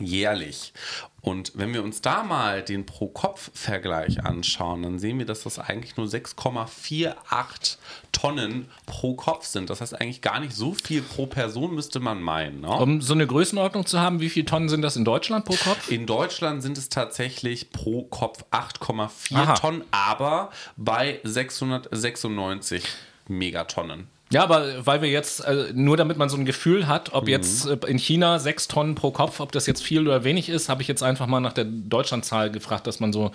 jährlich. 0.00 0.72
Und 1.20 1.52
wenn 1.56 1.74
wir 1.74 1.82
uns 1.82 2.00
da 2.00 2.22
mal 2.22 2.62
den 2.62 2.86
Pro-Kopf-Vergleich 2.86 4.24
anschauen, 4.24 4.82
dann 4.82 4.98
sehen 4.98 5.18
wir, 5.18 5.26
dass 5.26 5.42
das 5.42 5.58
eigentlich 5.58 5.96
nur 5.96 6.06
6,48 6.06 7.76
Tonnen 8.12 8.68
pro 8.86 9.14
Kopf 9.14 9.44
sind. 9.44 9.68
Das 9.68 9.80
heißt 9.80 10.00
eigentlich 10.00 10.22
gar 10.22 10.40
nicht 10.40 10.54
so 10.54 10.74
viel 10.74 11.02
pro 11.02 11.26
Person, 11.26 11.74
müsste 11.74 12.00
man 12.00 12.22
meinen. 12.22 12.60
Ne? 12.60 12.68
um 12.68 13.00
so 13.00 13.14
eine 13.14 13.26
Größenordnung 13.26 13.84
zu 13.84 14.00
haben, 14.00 14.20
wie 14.20 14.30
viele 14.30 14.46
Tonnen 14.46 14.68
sind 14.68 14.82
das 14.82 14.96
in 14.96 15.04
Deutschland 15.04 15.44
pro 15.44 15.56
Kopf? 15.56 15.90
In 15.90 16.06
Deutschland 16.06 16.62
sind 16.62 16.78
es 16.78 16.88
tatsächlich 16.88 17.72
pro 17.72 18.04
Kopf 18.04 18.44
8,4 18.50 19.36
Aha. 19.36 19.54
Tonnen, 19.54 19.84
aber 19.90 20.50
bei 20.76 21.20
696 21.24 22.84
Megatonnen. 23.28 24.08
Ja, 24.30 24.42
aber 24.42 24.86
weil 24.86 25.00
wir 25.00 25.08
jetzt, 25.08 25.40
äh, 25.40 25.72
nur 25.72 25.96
damit 25.96 26.18
man 26.18 26.28
so 26.28 26.36
ein 26.36 26.44
Gefühl 26.44 26.86
hat, 26.86 27.14
ob 27.14 27.28
jetzt 27.28 27.66
äh, 27.66 27.78
in 27.86 27.98
China 27.98 28.38
sechs 28.38 28.68
Tonnen 28.68 28.94
pro 28.94 29.10
Kopf, 29.10 29.40
ob 29.40 29.52
das 29.52 29.66
jetzt 29.66 29.82
viel 29.82 30.06
oder 30.06 30.22
wenig 30.22 30.50
ist, 30.50 30.68
habe 30.68 30.82
ich 30.82 30.88
jetzt 30.88 31.02
einfach 31.02 31.26
mal 31.26 31.40
nach 31.40 31.54
der 31.54 31.64
Deutschlandzahl 31.64 32.50
gefragt, 32.50 32.86
dass 32.86 33.00
man 33.00 33.12
so, 33.12 33.30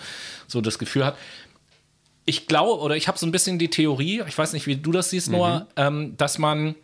so 0.48 0.62
das 0.62 0.78
Gefühl 0.78 1.06
hat. 1.06 1.18
Ich 2.26 2.48
glaube, 2.48 2.80
oder 2.80 2.96
ich 2.96 3.08
habe 3.08 3.18
so 3.18 3.26
ein 3.26 3.32
bisschen 3.32 3.58
die 3.58 3.70
Theorie, 3.70 4.24
ich 4.28 4.38
weiß 4.38 4.54
nicht, 4.54 4.68
wie 4.68 4.76
du 4.76 4.92
das 4.92 5.10
siehst, 5.10 5.32
Noah, 5.32 5.68
ähm, 5.76 6.16
dass 6.16 6.38
man 6.38 6.76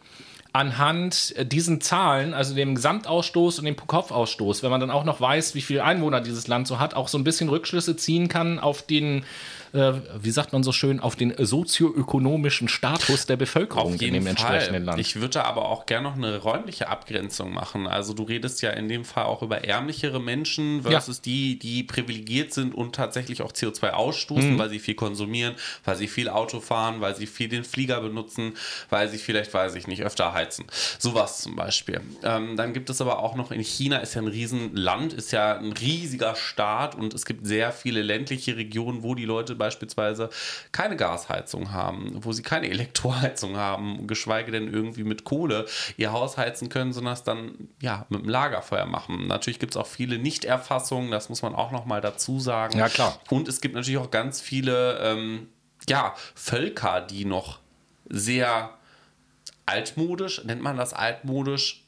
anhand 0.51 1.35
diesen 1.51 1.79
Zahlen, 1.79 2.33
also 2.33 2.55
dem 2.55 2.73
Gesamtausstoß 2.73 3.59
und 3.59 3.65
dem 3.65 3.75
Pro-Kopf-Ausstoß, 3.75 4.63
wenn 4.63 4.71
man 4.71 4.81
dann 4.81 4.89
auch 4.89 5.03
noch 5.03 5.21
weiß, 5.21 5.53
wie 5.53 5.61
viele 5.61 5.83
Einwohner 5.83 6.21
dieses 6.21 6.47
Land 6.47 6.67
so 6.67 6.79
hat, 6.79 6.95
auch 6.95 7.07
so 7.07 7.19
ein 7.19 7.23
bisschen 7.23 7.49
Rückschlüsse 7.49 7.95
ziehen 7.95 8.27
kann 8.27 8.59
auf 8.59 8.81
den 8.81 9.23
äh, 9.73 9.93
wie 10.21 10.31
sagt 10.31 10.53
man 10.53 10.63
so 10.63 10.71
schön, 10.71 10.99
auf 10.99 11.15
den 11.15 11.33
sozioökonomischen 11.37 12.67
Status 12.67 13.25
der 13.25 13.37
Bevölkerung 13.37 13.93
in 13.93 14.13
dem 14.13 14.23
Fall. 14.23 14.29
entsprechenden 14.31 14.85
Land. 14.85 14.99
Ich 14.99 15.17
würde 15.17 15.45
aber 15.45 15.65
auch 15.65 15.85
gerne 15.85 16.09
noch 16.09 16.15
eine 16.15 16.37
räumliche 16.37 16.87
Abgrenzung 16.89 17.53
machen. 17.53 17.87
Also 17.87 18.13
du 18.13 18.23
redest 18.23 18.61
ja 18.61 18.71
in 18.71 18.87
dem 18.87 19.05
Fall 19.05 19.25
auch 19.25 19.41
über 19.41 19.63
ärmlichere 19.63 20.19
Menschen 20.19 20.83
versus 20.83 21.17
ja. 21.17 21.21
die, 21.25 21.59
die 21.59 21.83
privilegiert 21.83 22.53
sind 22.53 22.73
und 22.73 22.95
tatsächlich 22.95 23.41
auch 23.41 23.51
CO2 23.51 23.91
ausstoßen, 23.91 24.53
mhm. 24.53 24.59
weil 24.59 24.69
sie 24.69 24.79
viel 24.79 24.95
konsumieren, 24.95 25.55
weil 25.85 25.95
sie 25.95 26.07
viel 26.07 26.29
Auto 26.29 26.59
fahren, 26.59 27.01
weil 27.01 27.15
sie 27.15 27.27
viel 27.27 27.49
den 27.49 27.63
Flieger 27.63 28.01
benutzen, 28.01 28.53
weil 28.89 29.09
sie 29.09 29.17
vielleicht, 29.17 29.53
weiß 29.53 29.75
ich 29.75 29.87
nicht, 29.87 30.03
öfter 30.03 30.33
heizen. 30.33 30.65
Sowas 30.97 31.41
zum 31.41 31.55
Beispiel. 31.55 32.01
Ähm, 32.23 32.55
dann 32.57 32.73
gibt 32.73 32.89
es 32.89 33.01
aber 33.01 33.19
auch 33.19 33.35
noch 33.35 33.51
in 33.51 33.61
China 33.61 33.97
ist 33.97 34.15
ja 34.15 34.21
ein 34.21 34.27
Riesenland, 34.27 35.13
ist 35.13 35.31
ja 35.31 35.57
ein 35.57 35.73
riesiger 35.73 36.35
Staat 36.35 36.95
und 36.95 37.13
es 37.13 37.25
gibt 37.25 37.45
sehr 37.45 37.71
viele 37.71 38.01
ländliche 38.01 38.57
Regionen, 38.57 39.03
wo 39.03 39.15
die 39.15 39.25
Leute 39.25 39.55
beispielsweise 39.59 40.31
keine 40.71 40.95
Gasheizung 40.95 41.71
haben, 41.71 42.17
wo 42.23 42.33
sie 42.33 42.41
keine 42.41 42.67
Elektroheizung 42.71 43.57
haben, 43.57 44.07
geschweige 44.07 44.51
denn 44.51 44.73
irgendwie 44.73 45.03
mit 45.03 45.23
Kohle 45.23 45.67
ihr 45.97 46.11
Haus 46.11 46.37
heizen 46.37 46.69
können, 46.69 46.93
sondern 46.93 47.13
es 47.13 47.23
dann 47.23 47.69
ja 47.79 48.07
mit 48.09 48.21
dem 48.21 48.29
Lagerfeuer 48.29 48.87
machen. 48.87 49.27
Natürlich 49.27 49.59
gibt 49.59 49.73
es 49.73 49.77
auch 49.77 49.85
viele 49.85 50.17
Nichterfassungen, 50.17 51.11
das 51.11 51.29
muss 51.29 51.43
man 51.43 51.53
auch 51.53 51.71
noch 51.71 51.85
mal 51.85 52.01
dazu 52.01 52.39
sagen. 52.39 52.79
Ja, 52.79 52.89
klar. 52.89 53.19
Und 53.29 53.47
es 53.47 53.61
gibt 53.61 53.75
natürlich 53.75 53.99
auch 53.99 54.09
ganz 54.09 54.41
viele 54.41 54.97
ähm, 54.99 55.49
ja, 55.87 56.15
Völker, 56.33 57.01
die 57.01 57.25
noch 57.25 57.59
sehr 58.09 58.71
altmodisch, 59.65 60.43
nennt 60.45 60.61
man 60.61 60.77
das 60.77 60.93
altmodisch, 60.93 61.85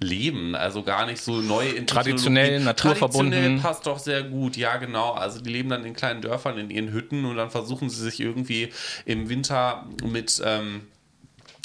leben. 0.00 0.54
Also 0.54 0.82
gar 0.82 1.06
nicht 1.06 1.22
so 1.22 1.40
neu 1.40 1.68
in 1.68 1.86
Traditionell, 1.86 2.60
naturverbunden. 2.60 3.32
Traditionell 3.32 3.60
passt 3.60 3.86
doch 3.86 3.98
sehr 3.98 4.22
gut, 4.22 4.56
ja 4.56 4.76
genau. 4.78 5.12
Also 5.12 5.40
die 5.40 5.50
leben 5.50 5.68
dann 5.68 5.84
in 5.84 5.94
kleinen 5.94 6.22
Dörfern, 6.22 6.58
in 6.58 6.70
ihren 6.70 6.92
Hütten 6.92 7.24
und 7.24 7.36
dann 7.36 7.50
versuchen 7.50 7.90
sie 7.90 8.02
sich 8.02 8.20
irgendwie 8.20 8.72
im 9.04 9.28
Winter 9.28 9.86
mit... 10.04 10.42
Ähm, 10.44 10.82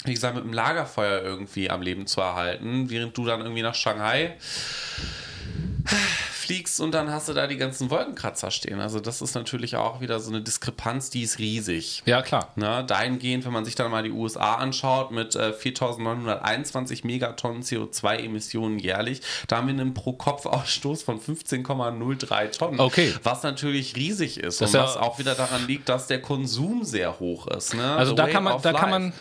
wie 0.07 0.13
gesagt, 0.13 0.35
mit 0.35 0.43
dem 0.43 0.53
Lagerfeuer 0.53 1.23
irgendwie 1.23 1.71
am 1.71 1.81
Leben 1.81 2.05
zu 2.05 2.21
erhalten, 2.21 2.91
während 2.91 3.17
du 3.17 3.25
dann 3.25 3.41
irgendwie 3.41 3.63
nach 3.63 3.73
Shanghai 3.73 4.35
fliegst 6.45 6.79
und 6.79 6.91
dann 6.93 7.11
hast 7.11 7.27
du 7.27 7.33
da 7.33 7.47
die 7.47 7.57
ganzen 7.57 7.89
Wolkenkratzer 7.89 8.51
stehen. 8.51 8.79
Also 8.79 8.99
das 8.99 9.21
ist 9.21 9.33
natürlich 9.35 9.75
auch 9.75 9.99
wieder 10.01 10.19
so 10.19 10.29
eine 10.29 10.41
Diskrepanz, 10.41 11.09
die 11.09 11.23
ist 11.23 11.39
riesig. 11.39 12.03
Ja, 12.05 12.21
klar. 12.21 12.51
Ne? 12.55 12.83
Dahingehend, 12.85 13.45
wenn 13.45 13.53
man 13.53 13.65
sich 13.65 13.75
dann 13.75 13.89
mal 13.89 14.03
die 14.03 14.11
USA 14.11 14.55
anschaut 14.55 15.11
mit 15.11 15.35
äh, 15.35 15.53
4.921 15.59 17.05
Megatonnen 17.05 17.63
CO2-Emissionen 17.63 18.77
jährlich, 18.77 19.21
da 19.47 19.57
haben 19.57 19.67
wir 19.67 19.73
einen 19.73 19.93
Pro-Kopf-Ausstoß 19.93 21.03
von 21.03 21.19
15,03 21.19 22.57
Tonnen. 22.57 22.79
Okay. 22.79 23.13
Was 23.23 23.43
natürlich 23.43 23.95
riesig 23.95 24.39
ist 24.39 24.61
das 24.61 24.73
und 24.73 24.81
was 24.81 24.97
auch 24.97 25.17
wieder 25.17 25.35
daran 25.35 25.65
liegt, 25.67 25.89
dass 25.89 26.07
der 26.07 26.21
Konsum 26.21 26.83
sehr 26.83 27.19
hoch 27.19 27.47
ist. 27.47 27.73
Ne? 27.73 27.95
Also 27.95 28.13
da 28.13 28.27
kann 28.27 28.43
man, 28.43 28.61
da 28.61 28.73
kann 28.73 28.89
man 28.89 29.13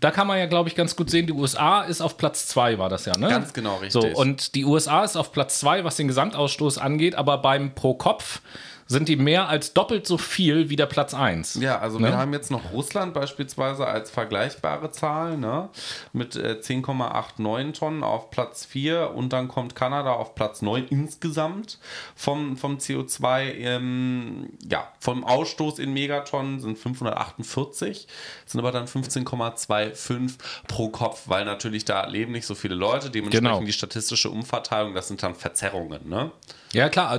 da 0.00 0.10
kann 0.10 0.26
man 0.26 0.38
ja, 0.38 0.46
glaube 0.46 0.68
ich, 0.68 0.74
ganz 0.74 0.96
gut 0.96 1.10
sehen, 1.10 1.26
die 1.26 1.32
USA 1.32 1.82
ist 1.82 2.00
auf 2.00 2.16
Platz 2.16 2.46
2, 2.48 2.78
war 2.78 2.88
das 2.88 3.04
ja, 3.04 3.16
ne? 3.16 3.28
Ganz 3.28 3.52
genau, 3.52 3.76
richtig. 3.76 3.92
So, 3.92 4.20
und 4.20 4.54
die 4.54 4.64
USA 4.64 5.04
ist 5.04 5.16
auf 5.16 5.32
Platz 5.32 5.58
2, 5.60 5.84
was 5.84 5.96
den 5.96 6.08
Gesamtausstoß 6.08 6.78
angeht, 6.78 7.14
aber 7.14 7.38
beim 7.38 7.74
Pro-Kopf 7.74 8.40
sind 8.88 9.08
die 9.08 9.16
mehr 9.16 9.48
als 9.48 9.74
doppelt 9.74 10.06
so 10.06 10.16
viel 10.16 10.70
wie 10.70 10.76
der 10.76 10.86
Platz 10.86 11.12
1. 11.12 11.56
Ja, 11.60 11.78
also 11.78 11.98
ne? 11.98 12.08
wir 12.08 12.16
haben 12.16 12.32
jetzt 12.32 12.50
noch 12.50 12.72
Russland 12.72 13.12
beispielsweise 13.12 13.86
als 13.86 14.10
vergleichbare 14.10 14.90
Zahl 14.90 15.36
ne? 15.36 15.68
mit 16.14 16.36
äh, 16.36 16.58
10,89 16.60 17.74
Tonnen 17.74 18.02
auf 18.02 18.30
Platz 18.30 18.64
4 18.64 19.10
und 19.14 19.34
dann 19.34 19.48
kommt 19.48 19.74
Kanada 19.74 20.12
auf 20.12 20.34
Platz 20.34 20.62
9 20.62 20.86
insgesamt 20.88 21.78
vom, 22.16 22.56
vom 22.56 22.78
CO2. 22.78 23.52
Ähm, 23.58 24.48
ja, 24.68 24.90
vom 24.98 25.22
Ausstoß 25.22 25.78
in 25.80 25.92
Megatonnen 25.92 26.60
sind 26.60 26.78
548, 26.78 28.08
sind 28.46 28.58
aber 28.58 28.72
dann 28.72 28.86
15,25 28.86 30.38
pro 30.66 30.88
Kopf, 30.88 31.24
weil 31.26 31.44
natürlich 31.44 31.84
da 31.84 32.06
leben 32.06 32.32
nicht 32.32 32.46
so 32.46 32.54
viele 32.54 32.74
Leute, 32.74 33.10
dementsprechend 33.10 33.48
genau. 33.48 33.64
die 33.64 33.72
statistische 33.72 34.30
Umverteilung, 34.30 34.94
das 34.94 35.08
sind 35.08 35.22
dann 35.22 35.34
Verzerrungen. 35.34 36.08
Ne? 36.08 36.32
Ja, 36.72 36.88
klar, 36.88 37.18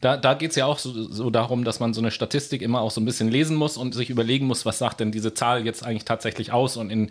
da, 0.00 0.16
da 0.16 0.34
geht 0.34 0.50
es 0.50 0.56
ja 0.56 0.66
auch 0.66 0.78
so, 0.78 0.92
so, 1.10 1.30
darum, 1.30 1.64
dass 1.64 1.80
man 1.80 1.94
so 1.94 2.00
eine 2.00 2.10
Statistik 2.10 2.60
immer 2.60 2.80
auch 2.80 2.90
so 2.90 3.00
ein 3.00 3.04
bisschen 3.04 3.30
lesen 3.30 3.56
muss 3.56 3.76
und 3.76 3.94
sich 3.94 4.10
überlegen 4.10 4.46
muss, 4.46 4.66
was 4.66 4.78
sagt 4.78 5.00
denn 5.00 5.10
diese 5.10 5.32
Zahl 5.32 5.64
jetzt 5.64 5.84
eigentlich 5.84 6.04
tatsächlich 6.04 6.52
aus 6.52 6.76
und 6.76 6.90
in 6.90 7.10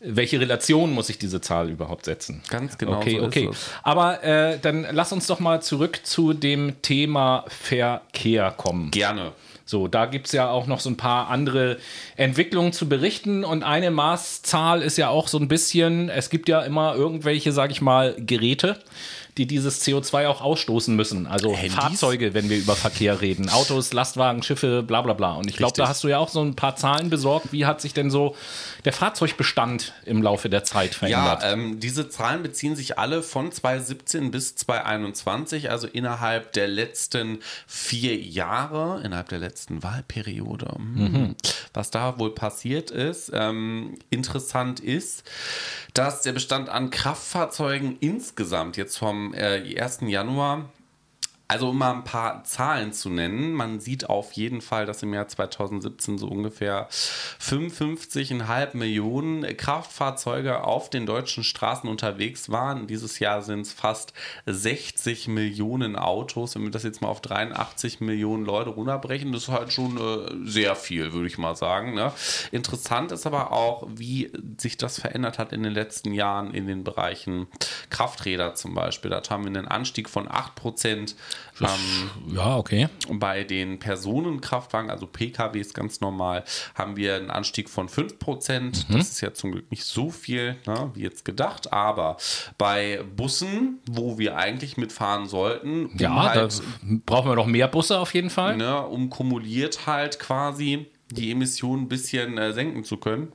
welche 0.00 0.40
Relation 0.40 0.92
muss 0.92 1.08
ich 1.10 1.18
diese 1.18 1.40
Zahl 1.40 1.70
überhaupt 1.70 2.06
setzen? 2.06 2.42
Ganz 2.48 2.78
genau. 2.78 2.96
Okay, 2.96 3.18
so 3.18 3.26
okay. 3.26 3.50
Aber 3.82 4.24
äh, 4.24 4.58
dann 4.58 4.86
lass 4.90 5.12
uns 5.12 5.26
doch 5.26 5.38
mal 5.38 5.62
zurück 5.62 6.00
zu 6.02 6.32
dem 6.32 6.80
Thema 6.82 7.44
Verkehr 7.48 8.50
kommen. 8.56 8.90
Gerne. 8.90 9.32
So, 9.64 9.88
da 9.88 10.06
gibt 10.06 10.26
es 10.26 10.32
ja 10.32 10.50
auch 10.50 10.66
noch 10.66 10.80
so 10.80 10.90
ein 10.90 10.96
paar 10.96 11.28
andere 11.28 11.78
Entwicklungen 12.16 12.72
zu 12.72 12.88
berichten. 12.88 13.44
Und 13.44 13.62
eine 13.62 13.90
Maßzahl 13.90 14.82
ist 14.82 14.98
ja 14.98 15.08
auch 15.08 15.28
so 15.28 15.38
ein 15.38 15.48
bisschen, 15.48 16.08
es 16.08 16.30
gibt 16.30 16.48
ja 16.48 16.62
immer 16.62 16.94
irgendwelche, 16.94 17.52
sag 17.52 17.70
ich 17.70 17.80
mal, 17.80 18.14
Geräte 18.18 18.78
die 19.38 19.46
dieses 19.46 19.82
CO2 19.86 20.26
auch 20.26 20.42
ausstoßen 20.42 20.94
müssen. 20.94 21.26
Also 21.26 21.56
Handys? 21.56 21.74
Fahrzeuge, 21.74 22.34
wenn 22.34 22.50
wir 22.50 22.58
über 22.58 22.76
Verkehr 22.76 23.22
reden. 23.22 23.48
Autos, 23.48 23.94
Lastwagen, 23.94 24.42
Schiffe, 24.42 24.82
bla 24.82 25.00
bla 25.00 25.14
bla. 25.14 25.34
Und 25.34 25.48
ich 25.48 25.56
glaube, 25.56 25.72
da 25.74 25.88
hast 25.88 26.04
du 26.04 26.08
ja 26.08 26.18
auch 26.18 26.28
so 26.28 26.42
ein 26.42 26.54
paar 26.54 26.76
Zahlen 26.76 27.08
besorgt. 27.08 27.50
Wie 27.50 27.64
hat 27.64 27.80
sich 27.80 27.94
denn 27.94 28.10
so 28.10 28.36
der 28.84 28.92
Fahrzeugbestand 28.92 29.94
im 30.04 30.22
Laufe 30.22 30.50
der 30.50 30.64
Zeit 30.64 30.94
verändert? 30.94 31.42
Ja, 31.42 31.52
ähm, 31.52 31.80
diese 31.80 32.10
Zahlen 32.10 32.42
beziehen 32.42 32.76
sich 32.76 32.98
alle 32.98 33.22
von 33.22 33.50
2017 33.50 34.30
bis 34.30 34.54
2021, 34.56 35.70
also 35.70 35.86
innerhalb 35.86 36.52
der 36.52 36.68
letzten 36.68 37.38
vier 37.66 38.16
Jahre, 38.16 39.00
innerhalb 39.02 39.30
der 39.30 39.38
letzten 39.38 39.82
Wahlperiode. 39.82 40.74
Hm. 40.76 41.12
Mhm. 41.12 41.36
Was 41.72 41.90
da 41.90 42.18
wohl 42.18 42.34
passiert 42.34 42.90
ist, 42.90 43.30
ähm, 43.32 43.94
interessant 44.10 44.78
ist, 44.80 45.24
dass 45.94 46.20
der 46.20 46.32
Bestand 46.32 46.68
an 46.68 46.90
Kraftfahrzeugen 46.90 47.96
insgesamt 48.00 48.76
jetzt 48.76 48.98
vom 48.98 49.21
äh, 49.34 49.78
1. 49.80 50.02
Januar 50.02 50.70
also 51.52 51.68
um 51.68 51.76
mal 51.76 51.92
ein 51.92 52.04
paar 52.04 52.44
Zahlen 52.44 52.94
zu 52.94 53.10
nennen, 53.10 53.52
man 53.52 53.78
sieht 53.78 54.08
auf 54.08 54.32
jeden 54.32 54.62
Fall, 54.62 54.86
dass 54.86 55.02
im 55.02 55.12
Jahr 55.12 55.28
2017 55.28 56.16
so 56.16 56.26
ungefähr 56.26 56.88
55,5 56.88 58.74
Millionen 58.74 59.56
Kraftfahrzeuge 59.58 60.64
auf 60.64 60.88
den 60.88 61.04
deutschen 61.04 61.44
Straßen 61.44 61.90
unterwegs 61.90 62.50
waren. 62.50 62.86
Dieses 62.86 63.18
Jahr 63.18 63.42
sind 63.42 63.60
es 63.60 63.72
fast 63.74 64.14
60 64.46 65.28
Millionen 65.28 65.94
Autos. 65.96 66.54
Wenn 66.54 66.62
wir 66.62 66.70
das 66.70 66.84
jetzt 66.84 67.02
mal 67.02 67.08
auf 67.08 67.20
83 67.20 68.00
Millionen 68.00 68.46
Leute 68.46 68.70
runterbrechen, 68.70 69.30
das 69.32 69.42
ist 69.42 69.48
halt 69.48 69.74
schon 69.74 69.98
äh, 69.98 70.48
sehr 70.48 70.74
viel, 70.74 71.12
würde 71.12 71.26
ich 71.26 71.36
mal 71.36 71.54
sagen. 71.54 71.92
Ne? 71.92 72.12
Interessant 72.50 73.12
ist 73.12 73.26
aber 73.26 73.52
auch, 73.52 73.86
wie 73.90 74.32
sich 74.56 74.78
das 74.78 74.98
verändert 74.98 75.38
hat 75.38 75.52
in 75.52 75.62
den 75.62 75.74
letzten 75.74 76.14
Jahren 76.14 76.54
in 76.54 76.66
den 76.66 76.82
Bereichen 76.82 77.46
Krafträder 77.90 78.54
zum 78.54 78.74
Beispiel. 78.74 79.10
Da 79.10 79.20
haben 79.28 79.44
wir 79.44 79.48
einen 79.48 79.68
Anstieg 79.68 80.08
von 80.08 80.30
8 80.30 80.54
Prozent 80.54 81.14
ähm, 81.60 82.34
ja, 82.34 82.56
okay. 82.56 82.88
Bei 83.10 83.44
den 83.44 83.78
Personenkraftwagen, 83.78 84.90
also 84.90 85.06
PKWs 85.06 85.74
ganz 85.74 86.00
normal, 86.00 86.44
haben 86.74 86.96
wir 86.96 87.16
einen 87.16 87.30
Anstieg 87.30 87.68
von 87.68 87.88
5%. 87.88 88.60
Mhm. 88.60 88.98
Das 88.98 89.10
ist 89.10 89.20
ja 89.20 89.34
zum 89.34 89.52
Glück 89.52 89.70
nicht 89.70 89.84
so 89.84 90.10
viel, 90.10 90.56
ne, 90.66 90.90
wie 90.94 91.02
jetzt 91.02 91.24
gedacht. 91.24 91.72
Aber 91.72 92.16
bei 92.58 93.04
Bussen, 93.16 93.80
wo 93.86 94.18
wir 94.18 94.36
eigentlich 94.36 94.76
mitfahren 94.76 95.26
sollten, 95.26 95.86
um 95.86 95.96
ja, 95.98 96.14
halt, 96.14 96.58
da 96.58 96.64
brauchen 97.06 97.30
wir 97.30 97.36
noch 97.36 97.46
mehr 97.46 97.68
Busse 97.68 97.98
auf 97.98 98.14
jeden 98.14 98.30
Fall. 98.30 98.56
Ne, 98.56 98.80
um 98.86 99.10
kumuliert 99.10 99.86
halt 99.86 100.18
quasi 100.18 100.86
die 101.10 101.30
Emissionen 101.30 101.84
ein 101.84 101.88
bisschen 101.88 102.38
äh, 102.38 102.52
senken 102.52 102.84
zu 102.84 102.96
können, 102.96 103.32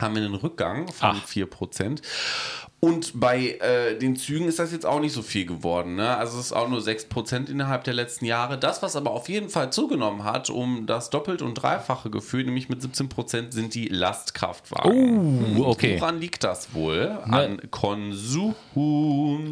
haben 0.00 0.14
wir 0.14 0.24
einen 0.24 0.34
Rückgang 0.34 0.88
von 0.88 1.20
Ach. 1.22 1.28
4%. 1.28 2.02
Und 2.84 3.18
bei 3.18 3.56
äh, 3.60 3.98
den 3.98 4.14
Zügen 4.14 4.46
ist 4.46 4.58
das 4.58 4.70
jetzt 4.70 4.84
auch 4.84 5.00
nicht 5.00 5.14
so 5.14 5.22
viel 5.22 5.46
geworden. 5.46 5.94
Ne? 5.94 6.14
Also 6.18 6.38
es 6.38 6.46
ist 6.46 6.52
auch 6.52 6.68
nur 6.68 6.80
6% 6.80 7.48
innerhalb 7.48 7.84
der 7.84 7.94
letzten 7.94 8.26
Jahre. 8.26 8.58
Das, 8.58 8.82
was 8.82 8.94
aber 8.94 9.12
auf 9.12 9.30
jeden 9.30 9.48
Fall 9.48 9.72
zugenommen 9.72 10.22
hat, 10.22 10.50
um 10.50 10.84
das 10.84 11.08
Doppelt- 11.08 11.40
und 11.40 11.54
Dreifache 11.54 12.10
Gefühl, 12.10 12.44
nämlich 12.44 12.68
mit 12.68 12.82
17%, 12.82 13.52
sind 13.52 13.74
die 13.74 13.88
Lastkraftwagen. 13.88 15.56
Oh, 15.56 15.64
okay. 15.64 15.98
Woran 15.98 16.20
liegt 16.20 16.44
das 16.44 16.74
wohl? 16.74 17.18
An 17.24 17.58
Konsum. 17.70 18.54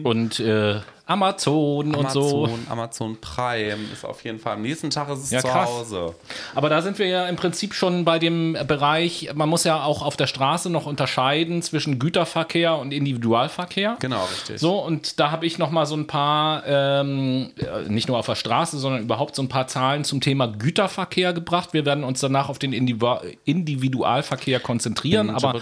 Und 0.04 0.38
äh, 0.38 0.80
Amazon, 1.12 1.94
und 1.94 2.10
so. 2.10 2.44
Amazon, 2.44 2.66
Amazon 2.68 3.16
Prime 3.20 3.78
ist 3.92 4.04
auf 4.04 4.24
jeden 4.24 4.38
Fall. 4.38 4.54
Am 4.54 4.62
nächsten 4.62 4.90
Tag 4.90 5.08
ist 5.10 5.24
es 5.24 5.30
Ja, 5.30 5.40
zu 5.40 5.48
krass. 5.48 5.68
Hause. 5.68 6.14
Aber 6.54 6.68
da 6.68 6.82
sind 6.82 6.98
wir 6.98 7.06
ja 7.06 7.26
im 7.26 7.36
Prinzip 7.36 7.74
schon 7.74 8.04
bei 8.04 8.18
dem 8.18 8.56
Bereich, 8.66 9.30
man 9.34 9.48
muss 9.48 9.64
ja 9.64 9.84
auch 9.84 10.02
auf 10.02 10.16
der 10.16 10.26
Straße 10.26 10.70
noch 10.70 10.86
unterscheiden 10.86 11.62
zwischen 11.62 11.98
Güterverkehr 11.98 12.76
und 12.76 12.92
Individualverkehr. 12.92 13.96
Genau, 14.00 14.24
richtig. 14.24 14.58
So, 14.60 14.78
und 14.78 15.20
da 15.20 15.30
habe 15.30 15.46
ich 15.46 15.58
noch 15.58 15.70
mal 15.70 15.86
so 15.86 15.96
ein 15.96 16.06
paar, 16.06 16.62
ähm, 16.66 17.50
äh, 17.56 17.88
nicht 17.88 18.08
nur 18.08 18.18
auf 18.18 18.26
der 18.26 18.34
Straße, 18.34 18.78
sondern 18.78 19.02
überhaupt 19.02 19.36
so 19.36 19.42
ein 19.42 19.48
paar 19.48 19.66
Zahlen 19.66 20.04
zum 20.04 20.20
Thema 20.20 20.46
Güterverkehr 20.46 21.32
gebracht. 21.32 21.72
Wir 21.72 21.84
werden 21.84 22.04
uns 22.04 22.20
danach 22.20 22.48
auf 22.48 22.58
den 22.58 22.72
Individu 22.72 23.02
Individualverkehr 23.44 24.60
konzentrieren, 24.60 25.30
aber 25.30 25.60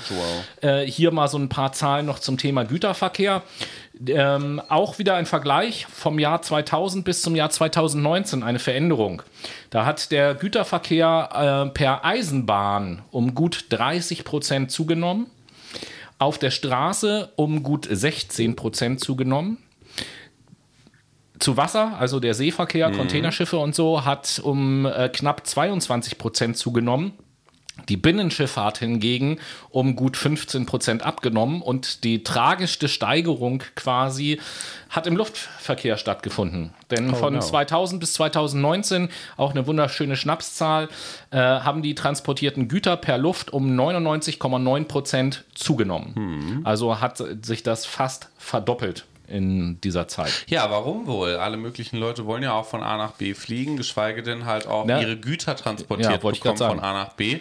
äh, 0.60 0.84
hier 0.84 1.10
mal 1.12 1.28
so 1.28 1.38
ein 1.38 1.48
paar 1.48 1.72
Zahlen 1.72 2.06
noch 2.06 2.18
zum 2.18 2.38
Thema 2.38 2.64
Güterverkehr. 2.64 3.42
Ähm, 4.06 4.62
auch 4.68 4.98
wieder 4.98 5.16
ein 5.16 5.26
Vergleich 5.26 5.86
vom 5.86 6.18
Jahr 6.18 6.40
2000 6.40 7.04
bis 7.04 7.20
zum 7.20 7.36
Jahr 7.36 7.50
2019, 7.50 8.42
eine 8.42 8.58
Veränderung. 8.58 9.22
Da 9.68 9.84
hat 9.84 10.10
der 10.10 10.34
Güterverkehr 10.34 11.66
äh, 11.68 11.70
per 11.70 12.04
Eisenbahn 12.04 13.02
um 13.10 13.34
gut 13.34 13.66
30 13.68 14.24
Prozent 14.24 14.70
zugenommen, 14.70 15.26
auf 16.18 16.38
der 16.38 16.50
Straße 16.50 17.32
um 17.36 17.62
gut 17.62 17.86
16 17.90 18.56
Prozent 18.56 19.00
zugenommen. 19.00 19.58
Zu 21.38 21.56
Wasser, 21.56 21.96
also 21.98 22.20
der 22.20 22.34
Seeverkehr, 22.34 22.90
Containerschiffe 22.90 23.58
und 23.58 23.74
so, 23.74 24.04
hat 24.04 24.40
um 24.42 24.86
äh, 24.86 25.08
knapp 25.10 25.46
22 25.46 26.18
Prozent 26.18 26.56
zugenommen. 26.56 27.12
Die 27.88 27.96
Binnenschifffahrt 27.96 28.78
hingegen 28.78 29.38
um 29.70 29.96
gut 29.96 30.16
15 30.16 30.66
Prozent 30.66 31.02
abgenommen 31.02 31.62
und 31.62 32.04
die 32.04 32.22
tragischste 32.22 32.88
Steigerung 32.88 33.62
quasi 33.74 34.40
hat 34.88 35.06
im 35.06 35.16
Luftverkehr 35.16 35.96
stattgefunden. 35.96 36.74
Denn 36.90 37.14
von 37.14 37.34
no. 37.34 37.40
2000 37.40 38.00
bis 38.00 38.14
2019, 38.14 39.08
auch 39.36 39.52
eine 39.52 39.66
wunderschöne 39.66 40.16
Schnapszahl, 40.16 40.88
äh, 41.30 41.36
haben 41.36 41.82
die 41.82 41.94
transportierten 41.94 42.68
Güter 42.68 42.96
per 42.96 43.18
Luft 43.18 43.52
um 43.52 43.68
99,9 43.78 44.84
Prozent 44.84 45.44
zugenommen. 45.54 46.62
Also 46.64 47.00
hat 47.00 47.22
sich 47.42 47.62
das 47.62 47.86
fast 47.86 48.28
verdoppelt 48.38 49.04
in 49.30 49.80
dieser 49.80 50.08
Zeit. 50.08 50.32
Ja, 50.48 50.70
warum 50.70 51.06
wohl? 51.06 51.36
Alle 51.36 51.56
möglichen 51.56 51.96
Leute 51.96 52.26
wollen 52.26 52.42
ja 52.42 52.52
auch 52.52 52.66
von 52.66 52.82
A 52.82 52.96
nach 52.96 53.12
B 53.12 53.34
fliegen, 53.34 53.76
geschweige 53.76 54.22
denn 54.22 54.44
halt 54.44 54.66
auch 54.66 54.86
Ja. 54.88 55.00
ihre 55.00 55.16
Güter 55.16 55.56
transportiert 55.56 56.10
Ja, 56.22 56.30
bekommen 56.30 56.56
von. 56.58 56.80
A 56.80 56.92
nach 56.92 57.12
B. 57.14 57.38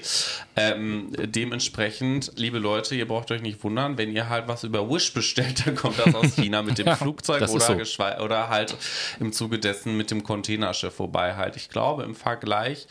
Ähm, 0.56 1.12
dementsprechend, 1.18 2.32
liebe 2.36 2.60
Leute, 2.60 2.96
ihr 2.96 3.08
braucht 3.08 3.32
euch 3.32 3.42
nicht 3.42 3.64
wundern, 3.64 3.98
wenn 3.98 4.12
ihr 4.12 4.30
halt 4.30 4.48
was 4.48 4.64
über 4.64 4.90
Wish 4.90 5.14
bestellt, 5.14 5.66
dann 5.66 5.76
kommt 5.76 6.00
das 6.00 6.14
aus 6.14 6.36
China 6.36 6.62
mit 6.62 6.78
dem 6.78 6.88
Ja, 6.88 6.96
Flugzeug 6.96 7.42
oder, 7.50 7.78
so. 7.86 8.04
oder 8.24 8.50
halt 8.50 8.76
im 9.20 9.32
Zuge 9.34 9.60
dessen 9.60 9.98
mit 9.98 10.12
dem 10.12 10.24
Containerschiff. 10.24 11.00
Wobei 11.00 11.36
halt, 11.36 11.56
ich 11.56 11.70
glaube, 11.70 12.04
im 12.04 12.16
Vergleich 12.16 12.88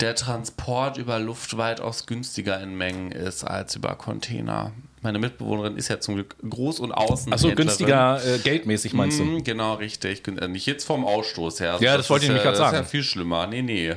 der 0.00 0.14
Transport 0.16 0.96
über 0.96 1.18
Luft 1.20 1.56
weitaus 1.56 2.06
günstiger 2.06 2.60
in 2.60 2.76
Mengen 2.76 3.12
ist 3.12 3.44
als 3.44 3.76
über 3.76 3.94
Container. 3.94 4.72
Meine 5.04 5.18
Mitbewohnerin 5.18 5.76
ist 5.76 5.88
ja 5.88 5.98
zum 5.98 6.14
Glück 6.14 6.36
groß 6.48 6.78
und 6.80 6.92
außen. 6.92 7.32
Achso, 7.32 7.52
günstiger 7.54 8.24
äh, 8.24 8.38
geldmäßig 8.38 8.92
meinst 8.94 9.18
du? 9.18 9.24
Mm, 9.24 9.42
Genau, 9.44 9.74
richtig. 9.74 10.26
Äh, 10.28 10.46
Nicht 10.48 10.64
jetzt 10.66 10.84
vom 10.84 11.04
Ausstoß 11.04 11.58
her. 11.60 11.72
Also 11.72 11.84
Ja, 11.84 11.96
das 11.96 12.08
wollte 12.08 12.22
ist 12.26 12.28
ich 12.28 12.28
nämlich 12.30 12.44
ja- 12.44 12.50
grad 12.52 12.60
Das 12.60 12.66
ist 12.68 12.72
sagen. 12.72 12.84
ja 12.84 12.88
viel 12.88 13.02
schlimmer. 13.02 13.46
Nee, 13.48 13.62
nee. 13.62 13.94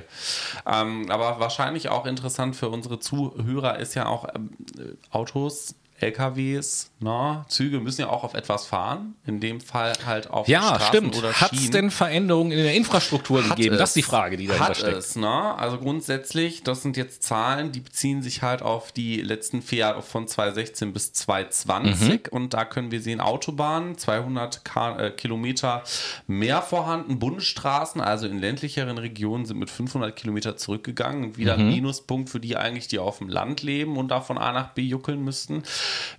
Ähm, 0.65 1.05
aber 1.11 1.39
wahrscheinlich 1.39 1.89
auch 1.89 2.05
interessant 2.07 2.55
für 2.55 2.69
unsere 2.69 2.99
Zuhörer 2.99 3.77
ist 3.79 3.93
ja 3.93 4.07
auch 4.07 4.27
ähm, 4.35 4.49
äh, 4.79 4.93
Autos, 5.15 5.75
LKWs, 5.99 6.91
na, 6.99 7.45
Züge 7.47 7.79
müssen 7.79 8.01
ja 8.01 8.09
auch 8.09 8.23
auf 8.23 8.33
etwas 8.33 8.65
fahren. 8.65 9.15
In 9.25 9.39
dem 9.39 9.61
Fall 9.61 9.93
halt 10.05 10.29
auf 10.29 10.47
Ja, 10.47 10.61
Straßen 10.75 10.87
stimmt. 10.87 11.17
oder 11.17 11.33
Hat 11.33 11.53
es 11.53 11.69
denn 11.69 11.89
Veränderungen 11.91 12.51
in 12.51 12.57
der 12.63 12.73
Infrastruktur 12.73 13.43
Hat 13.43 13.55
gegeben? 13.55 13.77
Das 13.77 13.83
es. 13.83 13.89
ist 13.91 13.95
die 13.97 14.01
Frage, 14.03 14.37
die 14.37 14.47
dahinter 14.47 14.67
Hat 14.69 14.77
steckt. 14.77 14.97
es, 14.97 15.15
ne? 15.15 15.27
Also 15.57 15.77
grundsätzlich, 15.77 16.63
das 16.63 16.81
sind 16.81 16.97
jetzt 16.97 17.23
Zahlen, 17.23 17.71
die 17.71 17.79
beziehen 17.79 18.21
sich 18.21 18.41
halt 18.41 18.61
auf 18.61 18.91
die 18.91 19.21
letzten 19.21 19.61
vier 19.61 19.79
Jahre 19.79 20.01
von 20.01 20.27
2016 20.27 20.93
bis 20.93 21.13
2020 21.13 22.09
Mhm. 22.09 22.19
und 22.31 22.53
da 22.53 22.65
können 22.65 22.91
wir 22.91 23.01
sehen, 23.01 23.19
Autobahnen 23.21 23.97
200 23.97 24.65
K 24.65 24.97
äh, 24.99 25.11
Kilometer 25.11 25.83
mehr 26.27 26.61
vorhanden, 26.61 27.19
Bundesstraßen, 27.19 28.01
also 28.01 28.27
in 28.27 28.39
ländlicheren 28.39 28.97
Regionen 28.97 29.45
sind 29.45 29.57
mit 29.59 29.69
500 29.69 30.15
Kilometer 30.15 30.57
zurückgegangen 30.57 31.23
und 31.23 31.37
wieder 31.37 31.55
Mhm. 31.57 31.63
ein 31.63 31.67
Minuspunkt 31.69 32.29
für 32.29 32.39
die 32.39 32.57
eigentlich, 32.57 32.87
die 32.87 32.99
auf 32.99 33.19
dem 33.19 33.29
Land 33.29 33.63
leben 33.63 33.97
und 33.97 34.09
da 34.09 34.21
von 34.21 34.37
A 34.37 34.51
nach 34.51 34.69
B 34.73 34.81
juckeln 34.81 35.23
müssten. 35.23 35.63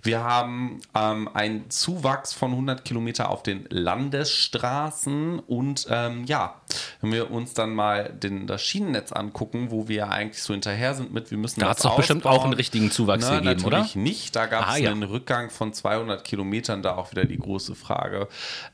Wir 0.03 0.23
haben 0.23 0.79
ähm, 0.95 1.29
einen 1.33 1.69
Zuwachs 1.69 2.33
von 2.33 2.51
100 2.51 2.85
Kilometer 2.85 3.29
auf 3.29 3.43
den 3.43 3.65
Landesstraßen 3.69 5.39
und 5.39 5.87
ähm, 5.89 6.25
ja, 6.25 6.55
wenn 7.01 7.11
wir 7.11 7.31
uns 7.31 7.53
dann 7.53 7.73
mal 7.73 8.09
den, 8.13 8.47
das 8.47 8.61
Schienennetz 8.63 9.11
angucken, 9.11 9.71
wo 9.71 9.87
wir 9.87 9.95
ja 9.97 10.09
eigentlich 10.09 10.41
so 10.43 10.53
hinterher 10.53 10.93
sind 10.93 11.13
mit, 11.13 11.31
wir 11.31 11.37
müssen 11.37 11.59
Da 11.59 11.67
das 11.67 11.71
hat's 11.77 11.81
doch 11.83 11.95
bestimmt 11.95 12.25
auch 12.25 12.43
einen 12.43 12.53
richtigen 12.53 12.91
Zuwachs 12.91 13.25
Na, 13.27 13.39
gegeben, 13.39 13.65
oder? 13.65 13.77
natürlich 13.77 13.95
nicht. 13.95 14.35
Da 14.35 14.45
gab 14.45 14.67
es 14.69 14.75
Ah, 14.75 14.77
ja. 14.77 14.91
einen 14.91 15.03
Rückgang 15.03 15.49
von 15.49 15.73
200 15.73 16.23
Kilometern, 16.23 16.81
da 16.81 16.95
auch 16.95 17.11
wieder 17.11 17.25
die 17.25 17.37
große 17.37 17.75
Frage 17.75 18.27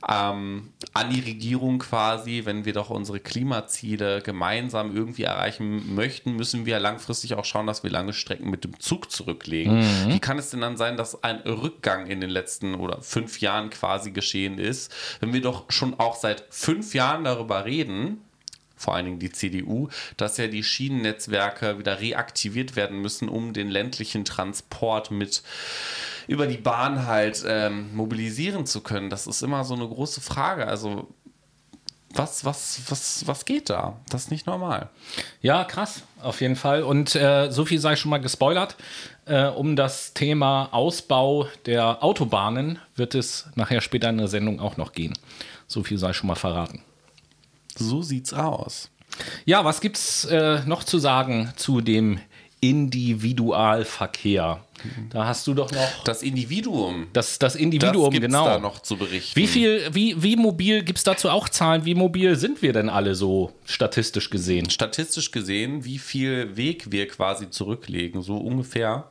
ähm, 0.08 0.71
an 0.93 1.10
die 1.10 1.19
Regierung 1.21 1.79
quasi, 1.79 2.41
wenn 2.45 2.65
wir 2.65 2.73
doch 2.73 2.89
unsere 2.89 3.19
Klimaziele 3.19 4.21
gemeinsam 4.21 4.95
irgendwie 4.95 5.23
erreichen 5.23 5.93
möchten, 5.95 6.36
müssen 6.36 6.65
wir 6.65 6.79
langfristig 6.79 7.36
auch 7.36 7.45
schauen, 7.45 7.67
dass 7.67 7.84
wir 7.84 7.89
lange 7.91 8.13
Strecken 8.13 8.49
mit 8.49 8.63
dem 8.63 8.79
Zug 8.79 9.12
zurücklegen. 9.12 9.79
Mhm. 9.79 10.13
Wie 10.13 10.19
kann 10.19 10.38
es 10.39 10.49
denn 10.49 10.62
dann 10.62 10.77
sein, 10.77 10.83
dass 10.91 11.24
ein 11.24 11.38
Rückgang 11.38 12.08
in 12.08 12.22
den 12.22 12.30
letzten 12.30 12.76
oder 12.76 13.02
fünf 13.02 13.41
Jahren 13.41 13.69
quasi 13.69 14.12
geschehen 14.12 14.60
ist, 14.60 14.93
wenn 15.19 15.34
wir 15.34 15.41
doch 15.41 15.72
schon 15.72 16.00
auch 16.00 16.15
seit 16.15 16.46
fünf 16.50 16.93
Jahren 16.93 17.24
darüber 17.24 17.65
reden, 17.65 18.22
vor 18.76 18.96
allen 18.96 19.06
Dingen 19.06 19.19
die 19.19 19.32
CDU, 19.32 19.89
dass 20.17 20.38
ja 20.38 20.48
die 20.48 20.63
Schienennetzwerke 20.63 21.80
wieder 21.80 22.00
reaktiviert 22.02 22.76
werden 22.76 23.02
müssen, 23.02 23.30
um 23.30 23.54
den 23.54 23.69
ländlichen 23.69 24.26
Transport 24.26 25.10
mit 25.10 25.41
über 26.28 26.48
die 26.48 26.58
Bahn 26.58 27.06
halt 27.06 27.43
ähm, 27.48 27.96
mobilisieren 27.96 28.65
zu 28.65 28.82
können. 28.82 29.10
Das 29.10 29.28
ist 29.28 29.41
immer 29.41 29.63
so 29.63 29.74
eine 29.74 29.88
große 29.88 30.22
Frage. 30.22 30.67
Also 30.67 31.08
was, 32.13 32.46
was, 32.46 32.80
was, 32.89 33.28
was 33.28 33.46
geht 33.46 33.69
da? 33.69 34.00
Das 34.10 34.26
ist 34.26 34.32
nicht 34.32 34.46
normal. 34.46 34.89
Ja, 35.41 35.63
krass, 35.63 36.04
auf 36.22 36.41
jeden 36.41 36.56
Fall. 36.56 36.84
Und 36.84 37.15
äh, 37.15 37.50
so 37.52 37.65
viel 37.65 37.80
sei 37.80 37.96
schon 37.96 38.12
mal 38.12 38.19
gespoilert. 38.19 38.76
Äh, 39.26 39.48
um 39.48 39.76
das 39.76 40.14
Thema 40.14 40.70
Ausbau 40.74 41.48
der 41.66 42.04
Autobahnen 42.04 42.80
wird 42.96 43.16
es 43.16 43.48
nachher 43.56 43.82
später 43.82 44.10
in 44.10 44.18
der 44.18 44.28
Sendung 44.28 44.60
auch 44.60 44.78
noch 44.78 44.92
gehen. 44.92 45.14
So 45.68 45.84
viel 45.84 45.98
sei 45.98 46.14
schon 46.14 46.28
mal 46.28 46.36
verraten. 46.36 46.82
So 47.78 48.02
sieht's 48.02 48.34
aus. 48.34 48.90
Ja, 49.46 49.64
was 49.64 49.80
gibt's 49.82 50.26
äh, 50.26 50.62
noch 50.66 50.84
zu 50.84 51.00
sagen 51.00 51.54
zu 51.56 51.82
dem 51.82 52.20
Individualverkehr? 52.60 54.60
Da 55.10 55.26
hast 55.26 55.48
du 55.48 55.54
doch 55.54 55.72
noch 55.72 56.04
Das 56.04 56.24
Individuum. 56.24 57.08
das, 57.14 57.40
das 57.40 57.54
das 57.54 57.62
Individuum, 57.62 58.10
gibt's 58.12 58.28
genau. 58.28 58.46
da 58.46 58.60
noch 58.60 58.82
zu 58.82 58.98
berichten. 58.98 59.40
Wie 59.40 59.48
viel, 59.48 59.82
wie, 59.94 60.22
wie 60.22 60.36
mobil 60.36 60.84
gibt 60.84 60.98
es 60.98 61.04
dazu 61.04 61.30
auch 61.30 61.48
Zahlen? 61.50 61.86
Wie 61.86 61.96
mobil 61.96 62.36
sind 62.36 62.62
wir 62.62 62.74
denn 62.74 62.90
alle 62.90 63.16
so 63.16 63.54
statistisch 63.66 64.30
gesehen? 64.30 64.70
statistisch 64.70 65.32
gesehen, 65.32 65.86
wie 65.86 66.00
viel 66.00 66.58
Weg 66.58 66.92
wir 66.92 67.08
quasi 67.08 67.50
zurücklegen? 67.50 68.22
So 68.22 68.38
ungefähr 68.38 69.10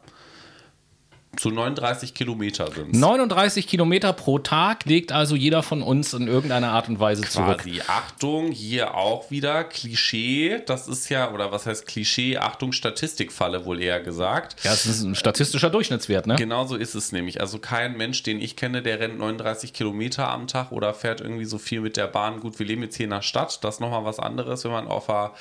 zu 1.36 1.50
39 1.50 2.12
Kilometer 2.12 2.70
sind 2.70 2.92
39 2.94 3.66
Kilometer 3.66 4.12
pro 4.12 4.38
Tag 4.38 4.84
legt 4.84 5.12
also 5.12 5.34
jeder 5.34 5.62
von 5.62 5.80
uns 5.80 6.12
in 6.12 6.28
irgendeiner 6.28 6.72
Art 6.72 6.90
und 6.90 7.00
Weise 7.00 7.22
zurück. 7.22 7.62
Quasi. 7.62 7.80
Achtung, 7.86 8.52
hier 8.52 8.94
auch 8.94 9.30
wieder 9.30 9.64
Klischee. 9.64 10.60
Das 10.66 10.88
ist 10.88 11.08
ja, 11.08 11.32
oder 11.32 11.50
was 11.50 11.64
heißt 11.64 11.86
Klischee? 11.86 12.36
Achtung, 12.36 12.72
Statistikfalle 12.72 13.64
wohl 13.64 13.80
eher 13.80 14.00
gesagt. 14.00 14.62
Ja, 14.62 14.72
das 14.72 14.84
ist 14.84 15.02
ein 15.02 15.14
statistischer 15.14 15.70
Durchschnittswert, 15.70 16.26
ne? 16.26 16.36
Genau 16.36 16.66
so 16.66 16.76
ist 16.76 16.94
es 16.94 17.12
nämlich. 17.12 17.40
Also 17.40 17.58
kein 17.58 17.96
Mensch, 17.96 18.22
den 18.22 18.38
ich 18.38 18.54
kenne, 18.54 18.82
der 18.82 19.00
rennt 19.00 19.18
39 19.18 19.72
Kilometer 19.72 20.28
am 20.28 20.46
Tag 20.46 20.70
oder 20.70 20.92
fährt 20.92 21.22
irgendwie 21.22 21.46
so 21.46 21.56
viel 21.56 21.80
mit 21.80 21.96
der 21.96 22.08
Bahn. 22.08 22.40
Gut, 22.40 22.58
wir 22.58 22.66
leben 22.66 22.82
jetzt 22.82 22.96
hier 22.96 23.04
in 23.04 23.10
der 23.10 23.22
Stadt. 23.22 23.64
Das 23.64 23.76
ist 23.76 23.80
nochmal 23.80 24.04
was 24.04 24.18
anderes. 24.18 24.64
Wenn 24.64 24.72
man 24.72 24.86
auf, 24.86 25.06
der, 25.06 25.32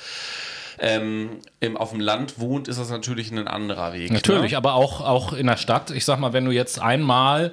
ähm, 0.78 1.38
im, 1.60 1.76
auf 1.76 1.90
dem 1.90 2.00
Land 2.00 2.38
wohnt, 2.40 2.68
ist 2.68 2.78
das 2.78 2.90
natürlich 2.90 3.30
ein 3.30 3.46
anderer 3.46 3.92
Weg. 3.92 4.10
Natürlich, 4.10 4.52
ne? 4.52 4.56
aber 4.56 4.74
auch, 4.74 5.00
auch 5.00 5.32
in 5.32 5.46
der 5.46 5.56
Stadt. 5.56 5.90
Ich 5.90 6.04
sag 6.04 6.18
mal, 6.18 6.32
wenn 6.32 6.44
du 6.44 6.50
jetzt 6.50 6.80
einmal 6.80 7.52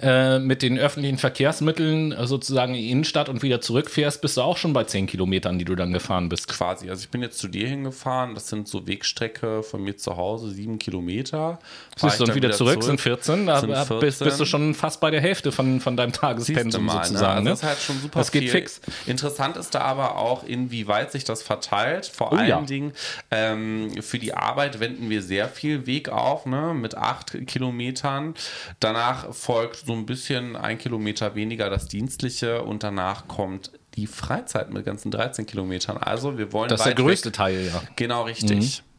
äh, 0.00 0.38
mit 0.38 0.62
den 0.62 0.78
öffentlichen 0.78 1.18
Verkehrsmitteln 1.18 2.12
äh, 2.12 2.26
sozusagen 2.26 2.74
in 2.74 2.80
die 2.80 2.90
Innenstadt 2.90 3.28
und 3.28 3.42
wieder 3.42 3.60
zurückfährst, 3.60 4.20
bist 4.22 4.36
du 4.36 4.42
auch 4.42 4.56
schon 4.56 4.72
bei 4.72 4.84
10 4.84 5.06
Kilometern, 5.06 5.58
die 5.58 5.64
du 5.64 5.74
dann 5.74 5.92
gefahren 5.92 6.28
bist. 6.28 6.48
Quasi. 6.48 6.88
Also 6.88 7.02
ich 7.02 7.10
bin 7.10 7.22
jetzt 7.22 7.38
zu 7.38 7.48
dir 7.48 7.68
hingefahren. 7.68 8.34
Das 8.34 8.48
sind 8.48 8.68
so 8.68 8.86
Wegstrecke 8.86 9.62
von 9.62 9.82
mir 9.82 9.96
zu 9.96 10.16
Hause, 10.16 10.50
sieben 10.50 10.78
Kilometer. 10.78 11.58
Siehst 11.96 12.18
du, 12.18 12.24
und 12.24 12.28
dann 12.28 12.36
wieder 12.36 12.52
zurück, 12.52 12.82
sind 12.82 13.00
14. 13.00 13.46
Da 13.46 13.60
Sind 13.60 13.70
bist, 13.70 13.86
14. 13.88 14.24
bist 14.26 14.40
du 14.40 14.44
schon 14.44 14.74
fast 14.74 15.00
bei 15.00 15.10
der 15.10 15.20
Hälfte 15.20 15.52
von, 15.52 15.80
von 15.80 15.96
deinem 15.96 16.12
Tagespensum 16.12 16.84
mal, 16.86 17.04
sozusagen. 17.04 17.44
ne? 17.44 17.50
Ne? 17.50 17.50
Also 17.50 17.50
das 17.50 17.58
ist 17.62 17.68
halt 17.68 17.78
schon 17.80 18.00
super 18.00 18.18
Das 18.20 18.32
geht 18.32 18.42
viel. 18.42 18.50
fix. 18.50 18.80
Interessant 19.06 19.56
ist 19.56 19.74
da 19.74 19.80
aber 19.80 20.16
auch, 20.16 20.44
inwieweit 20.44 21.12
sich 21.12 21.24
das 21.24 21.42
verteilt. 21.42 22.06
Vor 22.06 22.32
Oh 22.32 22.36
allen 22.36 22.48
ja. 22.48 22.59
Allen 22.60 22.66
Dingen. 22.66 22.92
Ähm, 23.30 23.90
für 24.00 24.18
die 24.18 24.34
Arbeit 24.34 24.80
wenden 24.80 25.10
wir 25.10 25.22
sehr 25.22 25.48
viel 25.48 25.86
Weg 25.86 26.08
auf, 26.08 26.46
ne, 26.46 26.74
mit 26.74 26.96
acht 26.96 27.36
Kilometern. 27.46 28.34
Danach 28.80 29.34
folgt 29.34 29.76
so 29.86 29.92
ein 29.92 30.06
bisschen 30.06 30.56
ein 30.56 30.78
Kilometer 30.78 31.34
weniger 31.34 31.70
das 31.70 31.88
Dienstliche 31.88 32.62
und 32.62 32.82
danach 32.82 33.28
kommt 33.28 33.72
die 33.94 34.06
Freizeit 34.06 34.72
mit 34.72 34.84
ganzen 34.84 35.10
13 35.10 35.46
Kilometern. 35.46 35.96
Also 35.96 36.38
wir 36.38 36.52
wollen. 36.52 36.68
Das 36.68 36.80
ist 36.80 36.86
der 36.86 36.94
größte 36.94 37.28
weg. 37.28 37.34
Teil, 37.34 37.66
ja. 37.66 37.82
Genau, 37.96 38.22
richtig. 38.22 38.82
Mhm. 38.82 38.89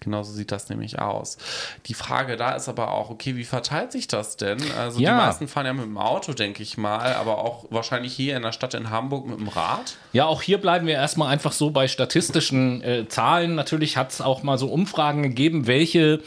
Genauso 0.00 0.32
sieht 0.32 0.52
das 0.52 0.68
nämlich 0.68 0.98
aus. 0.98 1.38
Die 1.86 1.94
Frage 1.94 2.36
da 2.36 2.52
ist 2.52 2.68
aber 2.68 2.92
auch, 2.92 3.10
okay, 3.10 3.36
wie 3.36 3.44
verteilt 3.44 3.92
sich 3.92 4.08
das 4.08 4.36
denn? 4.36 4.58
Also 4.78 5.00
ja. 5.00 5.10
die 5.10 5.16
meisten 5.16 5.48
fahren 5.48 5.66
ja 5.66 5.72
mit 5.72 5.84
dem 5.84 5.98
Auto, 5.98 6.32
denke 6.32 6.62
ich 6.62 6.76
mal, 6.76 7.14
aber 7.14 7.38
auch 7.38 7.66
wahrscheinlich 7.70 8.12
hier 8.12 8.36
in 8.36 8.42
der 8.42 8.52
Stadt 8.52 8.74
in 8.74 8.90
Hamburg 8.90 9.26
mit 9.26 9.38
dem 9.38 9.48
Rad. 9.48 9.96
Ja, 10.12 10.26
auch 10.26 10.42
hier 10.42 10.58
bleiben 10.58 10.86
wir 10.86 10.94
erstmal 10.94 11.28
einfach 11.28 11.52
so 11.52 11.70
bei 11.70 11.88
statistischen 11.88 12.82
äh, 12.82 13.08
Zahlen. 13.08 13.54
Natürlich 13.54 13.96
hat 13.96 14.10
es 14.10 14.20
auch 14.20 14.42
mal 14.42 14.58
so 14.58 14.68
Umfragen 14.68 15.22
gegeben, 15.22 15.66
welche 15.66 16.20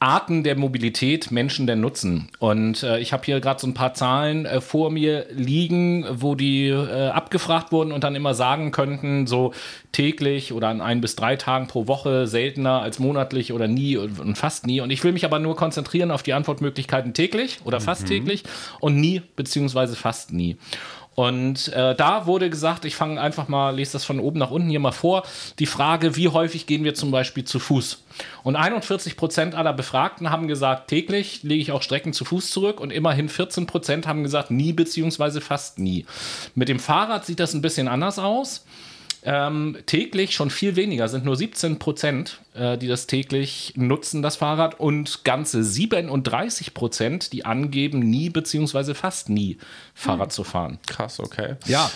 Arten 0.00 0.44
der 0.44 0.56
Mobilität 0.56 1.32
Menschen 1.32 1.66
denn 1.66 1.80
nutzen. 1.80 2.28
Und 2.38 2.84
äh, 2.84 3.00
ich 3.00 3.12
habe 3.12 3.24
hier 3.24 3.40
gerade 3.40 3.60
so 3.60 3.66
ein 3.66 3.74
paar 3.74 3.94
Zahlen 3.94 4.46
äh, 4.46 4.60
vor 4.60 4.90
mir 4.90 5.26
liegen, 5.32 6.06
wo 6.08 6.36
die 6.36 6.68
äh, 6.68 7.08
abgefragt 7.08 7.72
wurden 7.72 7.90
und 7.90 8.04
dann 8.04 8.14
immer 8.14 8.34
sagen 8.34 8.70
könnten, 8.70 9.26
so 9.26 9.52
täglich 9.90 10.52
oder 10.52 10.68
an 10.68 10.80
ein 10.80 11.00
bis 11.00 11.16
drei 11.16 11.34
Tagen 11.34 11.66
pro 11.66 11.88
Woche, 11.88 12.28
seltener 12.28 12.80
als 12.80 13.00
monatlich 13.00 13.52
oder 13.52 13.66
nie 13.66 13.96
und, 13.96 14.20
und 14.20 14.38
fast 14.38 14.66
nie. 14.66 14.80
Und 14.80 14.90
ich 14.90 15.02
will 15.02 15.12
mich 15.12 15.24
aber 15.24 15.40
nur 15.40 15.56
konzentrieren 15.56 16.12
auf 16.12 16.22
die 16.22 16.32
Antwortmöglichkeiten 16.32 17.12
täglich 17.12 17.58
oder 17.64 17.80
fast 17.80 18.02
mhm. 18.02 18.06
täglich 18.06 18.44
und 18.78 18.96
nie 18.96 19.22
beziehungsweise 19.34 19.96
fast 19.96 20.32
nie. 20.32 20.58
Und 21.18 21.72
äh, 21.72 21.96
da 21.96 22.26
wurde 22.26 22.48
gesagt, 22.48 22.84
ich 22.84 22.94
fange 22.94 23.20
einfach 23.20 23.48
mal, 23.48 23.74
lese 23.74 23.94
das 23.94 24.04
von 24.04 24.20
oben 24.20 24.38
nach 24.38 24.52
unten 24.52 24.68
hier 24.68 24.78
mal 24.78 24.92
vor, 24.92 25.24
die 25.58 25.66
Frage, 25.66 26.14
wie 26.14 26.28
häufig 26.28 26.66
gehen 26.66 26.84
wir 26.84 26.94
zum 26.94 27.10
Beispiel 27.10 27.42
zu 27.42 27.58
Fuß? 27.58 28.04
Und 28.44 28.54
41 28.54 29.16
Prozent 29.16 29.56
aller 29.56 29.72
Befragten 29.72 30.30
haben 30.30 30.46
gesagt, 30.46 30.86
täglich 30.86 31.42
lege 31.42 31.60
ich 31.60 31.72
auch 31.72 31.82
Strecken 31.82 32.12
zu 32.12 32.24
Fuß 32.24 32.52
zurück 32.52 32.78
und 32.78 32.92
immerhin 32.92 33.28
14 33.28 33.66
Prozent 33.66 34.06
haben 34.06 34.22
gesagt, 34.22 34.52
nie 34.52 34.72
beziehungsweise 34.72 35.40
fast 35.40 35.80
nie. 35.80 36.06
Mit 36.54 36.68
dem 36.68 36.78
Fahrrad 36.78 37.26
sieht 37.26 37.40
das 37.40 37.52
ein 37.52 37.62
bisschen 37.62 37.88
anders 37.88 38.20
aus. 38.20 38.64
Ähm, 39.24 39.76
täglich 39.86 40.36
schon 40.36 40.50
viel 40.50 40.76
weniger, 40.76 41.08
sind 41.08 41.24
nur 41.24 41.34
17 41.34 41.80
Prozent, 41.80 42.38
die 42.58 42.88
das 42.88 43.06
täglich 43.06 43.74
nutzen, 43.76 44.22
das 44.22 44.36
Fahrrad, 44.36 44.80
und 44.80 45.24
ganze 45.24 45.62
37 45.62 46.74
Prozent, 46.74 47.32
die 47.32 47.44
angeben, 47.44 48.00
nie 48.00 48.30
beziehungsweise 48.30 48.94
fast 48.94 49.28
nie 49.28 49.58
Fahrrad 49.94 50.28
hm. 50.28 50.30
zu 50.30 50.44
fahren. 50.44 50.78
Krass, 50.86 51.20
okay. 51.20 51.56
Ja, 51.66 51.90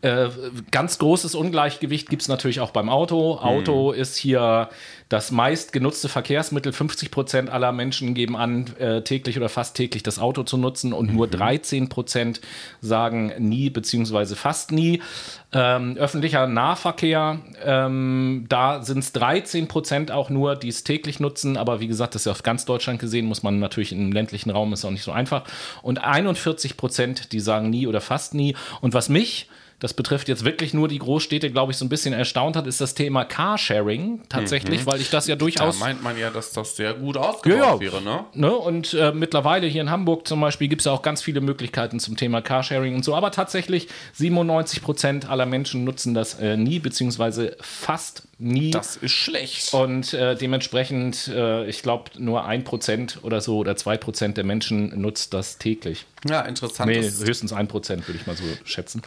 äh, 0.00 0.28
ganz 0.70 0.98
großes 0.98 1.34
Ungleichgewicht 1.34 2.08
gibt 2.08 2.22
es 2.22 2.28
natürlich 2.28 2.60
auch 2.60 2.70
beim 2.70 2.88
Auto. 2.88 3.38
Auto 3.38 3.92
mhm. 3.92 4.00
ist 4.00 4.16
hier 4.16 4.68
das 5.08 5.32
meistgenutzte 5.32 6.08
Verkehrsmittel. 6.08 6.72
50 6.72 7.10
Prozent 7.10 7.50
aller 7.50 7.72
Menschen 7.72 8.14
geben 8.14 8.36
an, 8.36 8.76
äh, 8.78 9.02
täglich 9.02 9.36
oder 9.36 9.48
fast 9.48 9.76
täglich 9.76 10.04
das 10.04 10.20
Auto 10.20 10.44
zu 10.44 10.56
nutzen 10.56 10.92
und 10.92 11.10
mhm. 11.10 11.16
nur 11.16 11.26
13 11.26 11.88
Prozent 11.88 12.40
sagen 12.80 13.32
nie 13.38 13.70
beziehungsweise 13.70 14.36
fast 14.36 14.70
nie. 14.70 15.02
Ähm, 15.50 15.96
öffentlicher 15.96 16.46
Nahverkehr, 16.46 17.40
ähm, 17.64 18.46
da 18.48 18.82
sind 18.82 18.98
es 18.98 19.12
13 19.12 19.66
Prozent 19.66 20.07
auch 20.10 20.30
nur, 20.30 20.56
die 20.56 20.68
es 20.68 20.84
täglich 20.84 21.20
nutzen. 21.20 21.56
Aber 21.56 21.80
wie 21.80 21.88
gesagt, 21.88 22.14
das 22.14 22.22
ist 22.22 22.26
ja 22.26 22.32
auf 22.32 22.42
ganz 22.42 22.64
Deutschland 22.64 23.00
gesehen, 23.00 23.26
muss 23.26 23.42
man 23.42 23.58
natürlich 23.58 23.92
im 23.92 24.12
ländlichen 24.12 24.50
Raum, 24.50 24.72
ist 24.72 24.84
auch 24.84 24.90
nicht 24.90 25.02
so 25.02 25.12
einfach. 25.12 25.44
Und 25.82 26.02
41 26.04 26.76
Prozent, 26.76 27.32
die 27.32 27.40
sagen 27.40 27.70
nie 27.70 27.86
oder 27.86 28.00
fast 28.00 28.34
nie. 28.34 28.56
Und 28.80 28.94
was 28.94 29.08
mich 29.08 29.48
das 29.80 29.94
betrifft 29.94 30.28
jetzt 30.28 30.44
wirklich 30.44 30.74
nur 30.74 30.88
die 30.88 30.98
Großstädte, 30.98 31.52
glaube 31.52 31.70
ich, 31.70 31.78
so 31.78 31.84
ein 31.84 31.88
bisschen 31.88 32.12
erstaunt 32.12 32.56
hat, 32.56 32.66
ist 32.66 32.80
das 32.80 32.94
Thema 32.94 33.24
Carsharing 33.24 34.22
tatsächlich, 34.28 34.80
mhm. 34.80 34.86
weil 34.86 35.00
ich 35.00 35.10
das 35.10 35.28
ja 35.28 35.36
durchaus. 35.36 35.78
Da 35.78 35.84
meint 35.84 36.02
man 36.02 36.18
ja, 36.18 36.30
dass 36.30 36.52
das 36.52 36.74
sehr 36.74 36.94
gut 36.94 37.16
ausgebaut 37.16 37.58
ja, 37.58 37.74
ja. 37.74 37.80
wäre, 37.80 38.02
ne? 38.02 38.24
ne? 38.34 38.52
Und 38.52 38.92
äh, 38.94 39.12
mittlerweile 39.12 39.68
hier 39.68 39.82
in 39.82 39.90
Hamburg 39.90 40.26
zum 40.26 40.40
Beispiel 40.40 40.66
gibt 40.66 40.80
es 40.80 40.86
ja 40.86 40.92
auch 40.92 41.02
ganz 41.02 41.22
viele 41.22 41.40
Möglichkeiten 41.40 42.00
zum 42.00 42.16
Thema 42.16 42.42
Carsharing 42.42 42.96
und 42.96 43.04
so. 43.04 43.14
Aber 43.14 43.30
tatsächlich 43.30 43.86
97 44.14 44.82
Prozent 44.82 45.30
aller 45.30 45.46
Menschen 45.46 45.84
nutzen 45.84 46.12
das 46.12 46.40
äh, 46.40 46.56
nie, 46.56 46.80
beziehungsweise 46.80 47.56
fast 47.60 48.27
nie. 48.38 48.70
Das 48.70 48.96
ist 48.96 49.12
schlecht. 49.12 49.74
Und 49.74 50.14
äh, 50.14 50.36
dementsprechend, 50.36 51.28
äh, 51.28 51.66
ich 51.66 51.82
glaube, 51.82 52.10
nur 52.18 52.44
ein 52.44 52.64
Prozent 52.64 53.18
oder 53.22 53.40
so 53.40 53.58
oder 53.58 53.76
zwei 53.76 53.96
Prozent 53.96 54.36
der 54.36 54.44
Menschen 54.44 55.00
nutzt 55.00 55.34
das 55.34 55.58
täglich. 55.58 56.06
Ja, 56.26 56.42
interessant. 56.42 56.90
Nee, 56.90 57.02
höchstens 57.02 57.52
ein 57.52 57.68
Prozent, 57.68 58.06
würde 58.06 58.18
ich 58.20 58.26
mal 58.26 58.36
so 58.36 58.44
schätzen. 58.64 59.02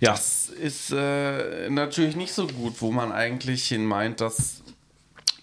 Ja. 0.00 0.10
Das 0.12 0.48
ist 0.48 0.92
äh, 0.92 1.70
natürlich 1.70 2.16
nicht 2.16 2.32
so 2.32 2.46
gut, 2.46 2.74
wo 2.80 2.90
man 2.90 3.12
eigentlich 3.12 3.66
hin 3.66 3.84
meint, 3.84 4.20
dass 4.20 4.62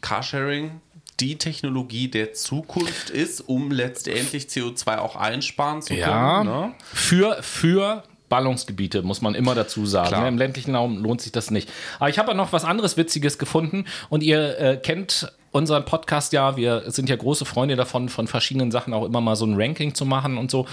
Carsharing 0.02 0.82
die 1.20 1.38
Technologie 1.38 2.08
der 2.08 2.34
Zukunft 2.34 3.12
ist, 3.12 3.42
um 3.42 3.72
letztendlich 3.72 4.46
CO2 4.46 4.98
auch 4.98 5.16
einsparen 5.16 5.82
zu 5.82 5.94
können. 5.94 6.02
Ja, 6.02 6.44
ne? 6.44 6.74
für, 6.82 7.42
für 7.44 8.04
Ballungsgebiete, 8.32 9.04
muss 9.04 9.22
man 9.22 9.36
immer 9.36 9.54
dazu 9.54 9.86
sagen. 9.86 10.22
Ne? 10.22 10.28
Im 10.30 10.38
ländlichen 10.38 10.74
Raum 10.74 11.04
lohnt 11.04 11.22
sich 11.22 11.34
das 11.34 11.52
nicht. 11.52 11.70
Aber 12.00 12.10
ich 12.10 12.18
habe 12.18 12.34
noch 12.34 12.54
was 12.54 12.64
anderes 12.64 12.96
Witziges 12.96 13.38
gefunden 13.38 13.86
und 14.10 14.24
ihr 14.24 14.58
äh, 14.58 14.78
kennt 14.78 15.32
unseren 15.52 15.84
Podcast 15.84 16.32
ja, 16.32 16.56
wir 16.56 16.84
sind 16.88 17.10
ja 17.10 17.18
große 17.18 17.44
Freunde 17.44 17.76
davon, 17.76 18.08
von 18.08 18.28
verschiedenen 18.28 18.72
Sachen 18.72 18.94
auch 18.94 19.04
immer 19.04 19.20
mal 19.20 19.36
so 19.36 19.46
ein 19.46 19.56
Ranking 19.62 19.94
zu 19.94 20.06
machen 20.06 20.38
und 20.38 20.50
so. 20.50 20.66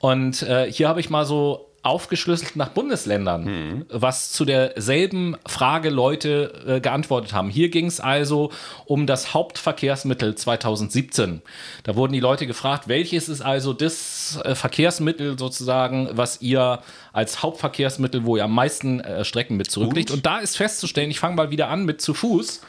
Und 0.00 0.42
äh, 0.42 0.70
hier 0.70 0.88
habe 0.88 0.98
ich 0.98 1.08
mal 1.08 1.24
so 1.24 1.70
aufgeschlüsselt 1.84 2.56
nach 2.56 2.70
Bundesländern, 2.70 3.44
mhm. 3.44 3.86
was 3.90 4.32
zu 4.32 4.44
derselben 4.44 5.36
Frage 5.46 5.90
Leute 5.90 6.64
äh, 6.66 6.80
geantwortet 6.80 7.32
haben. 7.32 7.50
Hier 7.50 7.68
ging 7.68 7.86
es 7.86 8.00
also 8.00 8.50
um 8.86 9.06
das 9.06 9.34
Hauptverkehrsmittel 9.34 10.34
2017. 10.34 11.42
Da 11.82 11.94
wurden 11.94 12.12
die 12.12 12.20
Leute 12.20 12.46
gefragt, 12.46 12.88
welches 12.88 13.28
ist 13.28 13.42
also 13.42 13.72
das 13.72 14.40
äh, 14.44 14.54
Verkehrsmittel 14.54 15.38
sozusagen, 15.38 16.08
was 16.12 16.40
ihr 16.40 16.80
als 17.12 17.42
Hauptverkehrsmittel, 17.42 18.24
wo 18.24 18.36
ihr 18.36 18.44
am 18.44 18.54
meisten 18.54 19.00
äh, 19.00 19.24
Strecken 19.24 19.56
mit 19.56 19.70
zurücklegt. 19.70 20.10
Und 20.10 20.24
da 20.24 20.38
ist 20.38 20.56
festzustellen, 20.56 21.10
ich 21.10 21.20
fange 21.20 21.36
mal 21.36 21.50
wieder 21.50 21.68
an 21.68 21.84
mit 21.84 22.00
zu 22.00 22.14
Fuß 22.14 22.62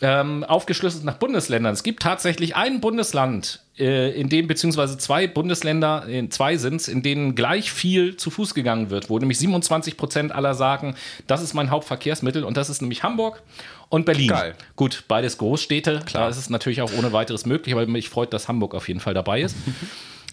ähm, 0.00 0.44
aufgeschlüsselt 0.44 1.04
nach 1.04 1.16
Bundesländern. 1.16 1.72
Es 1.72 1.82
gibt 1.82 2.02
tatsächlich 2.02 2.56
ein 2.56 2.80
Bundesland, 2.80 3.60
äh, 3.78 4.10
in 4.18 4.28
dem, 4.28 4.46
beziehungsweise 4.46 4.98
zwei 4.98 5.26
Bundesländer, 5.26 6.06
in 6.06 6.30
zwei 6.30 6.56
sind 6.56 6.76
es, 6.76 6.88
in 6.88 7.02
denen 7.02 7.34
gleich 7.34 7.72
viel 7.72 8.16
zu 8.16 8.30
Fuß 8.30 8.54
gegangen 8.54 8.90
wird, 8.90 9.10
wo 9.10 9.18
nämlich 9.18 9.38
27 9.38 9.96
Prozent 9.96 10.32
aller 10.32 10.54
sagen, 10.54 10.94
das 11.26 11.42
ist 11.42 11.54
mein 11.54 11.70
Hauptverkehrsmittel 11.70 12.44
und 12.44 12.56
das 12.56 12.70
ist 12.70 12.80
nämlich 12.80 13.02
Hamburg 13.02 13.42
und 13.88 14.04
Berlin. 14.04 14.28
Geil. 14.28 14.54
Gut, 14.76 15.04
beides 15.08 15.38
Großstädte, 15.38 16.00
Klar. 16.06 16.24
da 16.24 16.28
ist 16.28 16.36
es 16.36 16.50
natürlich 16.50 16.82
auch 16.82 16.92
ohne 16.96 17.12
weiteres 17.12 17.46
möglich, 17.46 17.74
aber 17.74 17.86
mich 17.86 18.08
freut, 18.08 18.32
dass 18.32 18.48
Hamburg 18.48 18.74
auf 18.74 18.88
jeden 18.88 19.00
Fall 19.00 19.14
dabei 19.14 19.42
ist. 19.42 19.56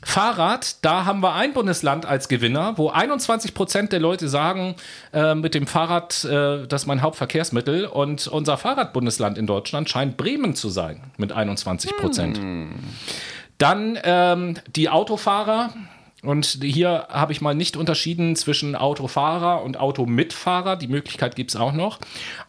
Fahrrad, 0.07 0.85
da 0.85 1.05
haben 1.05 1.21
wir 1.21 1.33
ein 1.33 1.53
Bundesland 1.53 2.05
als 2.05 2.27
Gewinner, 2.27 2.77
wo 2.77 2.89
21 2.89 3.55
Prozent 3.55 3.91
der 3.91 3.99
Leute 3.99 4.29
sagen, 4.29 4.75
äh, 5.11 5.33
mit 5.33 5.55
dem 5.55 5.65
Fahrrad, 5.65 6.23
äh, 6.23 6.67
das 6.67 6.83
ist 6.83 6.87
mein 6.87 7.01
Hauptverkehrsmittel. 7.01 7.85
Und 7.85 8.27
unser 8.27 8.57
Fahrradbundesland 8.57 9.39
in 9.39 9.47
Deutschland 9.47 9.89
scheint 9.89 10.15
Bremen 10.15 10.53
zu 10.53 10.69
sein, 10.69 11.01
mit 11.17 11.31
21 11.31 11.97
Prozent. 11.97 12.37
Hm. 12.37 12.75
Dann 13.57 13.97
ähm, 14.03 14.57
die 14.75 14.89
Autofahrer. 14.89 15.73
Und 16.21 16.59
hier 16.61 17.07
habe 17.09 17.33
ich 17.33 17.41
mal 17.41 17.55
nicht 17.55 17.75
unterschieden 17.75 18.35
zwischen 18.35 18.75
Autofahrer 18.75 19.63
und 19.63 19.79
Automitfahrer. 19.79 20.75
Die 20.75 20.87
Möglichkeit 20.87 21.35
gibt 21.35 21.49
es 21.49 21.55
auch 21.55 21.73
noch. 21.73 21.99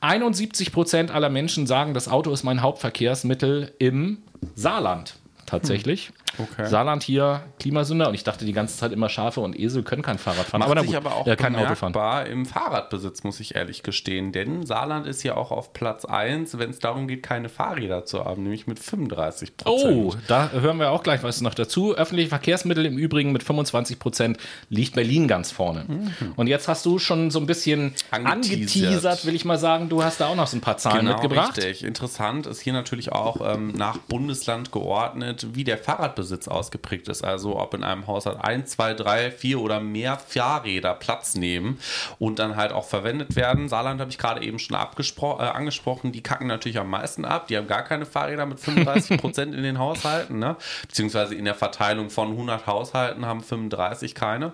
71 0.03 0.73
Prozent 0.73 1.11
aller 1.11 1.31
Menschen 1.31 1.67
sagen, 1.67 1.95
das 1.95 2.09
Auto 2.09 2.31
ist 2.33 2.45
mein 2.45 2.61
Hauptverkehrsmittel 2.61 3.73
im 3.79 4.19
Saarland 4.55 5.15
tatsächlich. 5.47 6.09
Hm. 6.09 6.26
Okay. 6.39 6.67
Saarland 6.67 7.03
hier 7.03 7.43
Klimasünder 7.59 8.09
und 8.09 8.15
ich 8.15 8.25
dachte 8.25 8.45
die 8.45 8.53
ganze 8.53 8.77
Zeit 8.77 8.93
immer 8.93 9.09
Schafe 9.09 9.41
und 9.41 9.59
Esel 9.59 9.83
können 9.83 10.03
kein 10.03 10.19
Fahrrad 10.19 10.47
fahren. 10.47 10.61
Macht 10.61 10.71
aber, 10.71 10.83
sich 10.83 10.97
aber 10.97 11.15
auch 11.15 11.27
äh, 11.27 11.37
kein 11.37 11.57
Auto 11.57 11.75
fahren. 11.75 12.27
im 12.27 12.47
Fahrradbesitz, 12.47 13.25
muss 13.25 13.41
ich 13.41 13.55
ehrlich 13.55 13.83
gestehen. 13.83 14.33
Denn 14.33 14.67
Saarland 14.67 15.07
ist 15.07 15.23
ja 15.23 15.37
auch 15.37 15.51
auf 15.51 15.73
Platz 15.73 16.05
1, 16.05 16.59
wenn 16.59 16.71
es 16.71 16.79
darum 16.79 17.09
geht, 17.09 17.23
keine 17.23 17.49
Fahrräder 17.49 18.05
zu 18.05 18.25
haben, 18.25 18.43
nämlich 18.43 18.67
mit 18.67 18.79
35 18.79 19.57
Prozent. 19.57 19.97
Oh, 19.97 20.15
da 20.29 20.51
hören 20.51 20.79
wir 20.79 20.91
auch 20.91 21.03
gleich 21.03 21.23
was 21.23 21.41
noch 21.41 21.55
dazu. 21.55 21.97
Öffentliche 21.97 22.29
Verkehrsmittel 22.29 22.85
im 22.85 22.99
Übrigen 22.99 23.33
mit 23.33 23.43
25 23.43 23.99
Prozent 23.99 24.39
liegt 24.69 24.95
Berlin 24.95 25.29
ganz 25.29 25.51
vorne. 25.51 25.85
Mhm. 25.89 26.13
Und 26.37 26.47
jetzt 26.47 26.69
hast 26.69 26.85
du 26.85 26.99
schon 26.99 27.31
so 27.31 27.39
ein 27.41 27.47
bisschen 27.47 27.95
angeteasert. 28.11 28.33
angeteasert, 28.33 29.27
will 29.27 29.35
ich 29.35 29.45
mal 29.45 29.59
sagen. 29.59 29.89
Du 29.89 30.03
hast 30.05 30.21
da 30.21 30.29
auch 30.29 30.37
noch 30.37 30.47
so 30.47 30.57
ein 30.57 30.61
paar 30.61 30.77
Zahlen 30.77 31.07
genau, 31.07 31.13
mitgebracht. 31.13 31.57
Richtig. 31.57 31.85
Interessant 31.85 32.47
ist 32.47 32.61
hier 32.61 32.73
natürlich 32.73 33.13
auch 33.13 33.55
ähm, 33.55 33.73
nach 33.73 33.99
Bundesland 33.99 34.73
geordnet, 34.73 35.49
wie 35.55 35.65
der 35.65 35.79
Fahrradbesitz 35.79 36.26
Fahrradbesitz 36.27 36.49
ausgeprägt 36.49 37.09
ist. 37.09 37.25
Also 37.25 37.59
ob 37.59 37.75
in 37.75 37.85
einem 37.85 38.07
Haushalt 38.07 38.39
ein, 38.41 38.67
zwei, 38.67 38.95
drei, 38.95 39.31
vier 39.31 39.61
oder 39.61 39.81
mehr 39.81 40.19
Fahrräder 40.19 40.95
Platz 40.95 41.35
nehmen 41.35 41.79
und 42.19 42.39
dann 42.39 42.57
halt 42.57 42.73
auch 42.73 42.85
verwendet 42.85 43.37
werden. 43.37 43.69
Saarland 43.69 44.01
habe 44.01 44.11
ich 44.11 44.19
gerade 44.19 44.43
eben 44.43 44.59
schon 44.59 44.77
äh, 44.77 45.43
angesprochen, 45.43 46.13
die 46.13 46.23
kacken 46.23 46.47
natürlich 46.47 46.79
am 46.79 46.91
meisten 46.91 47.25
ab. 47.25 47.47
Die 47.49 47.57
haben 47.57 47.67
gar 47.67 47.83
keine 47.83 48.07
Fahrräder 48.07 48.47
mit 48.47 48.61
35 48.61 49.21
Prozent 49.21 49.55
in 49.55 49.63
den 49.63 49.79
Haushalten, 49.79 50.39
ne? 50.39 50.57
beziehungsweise 50.83 51.35
in 51.35 51.45
der 51.45 51.55
Verteilung 51.55 52.11
von 52.11 52.31
100 52.33 52.67
Haushalten 52.67 53.25
haben 53.25 53.43
35 53.43 54.15
keine. 54.15 54.53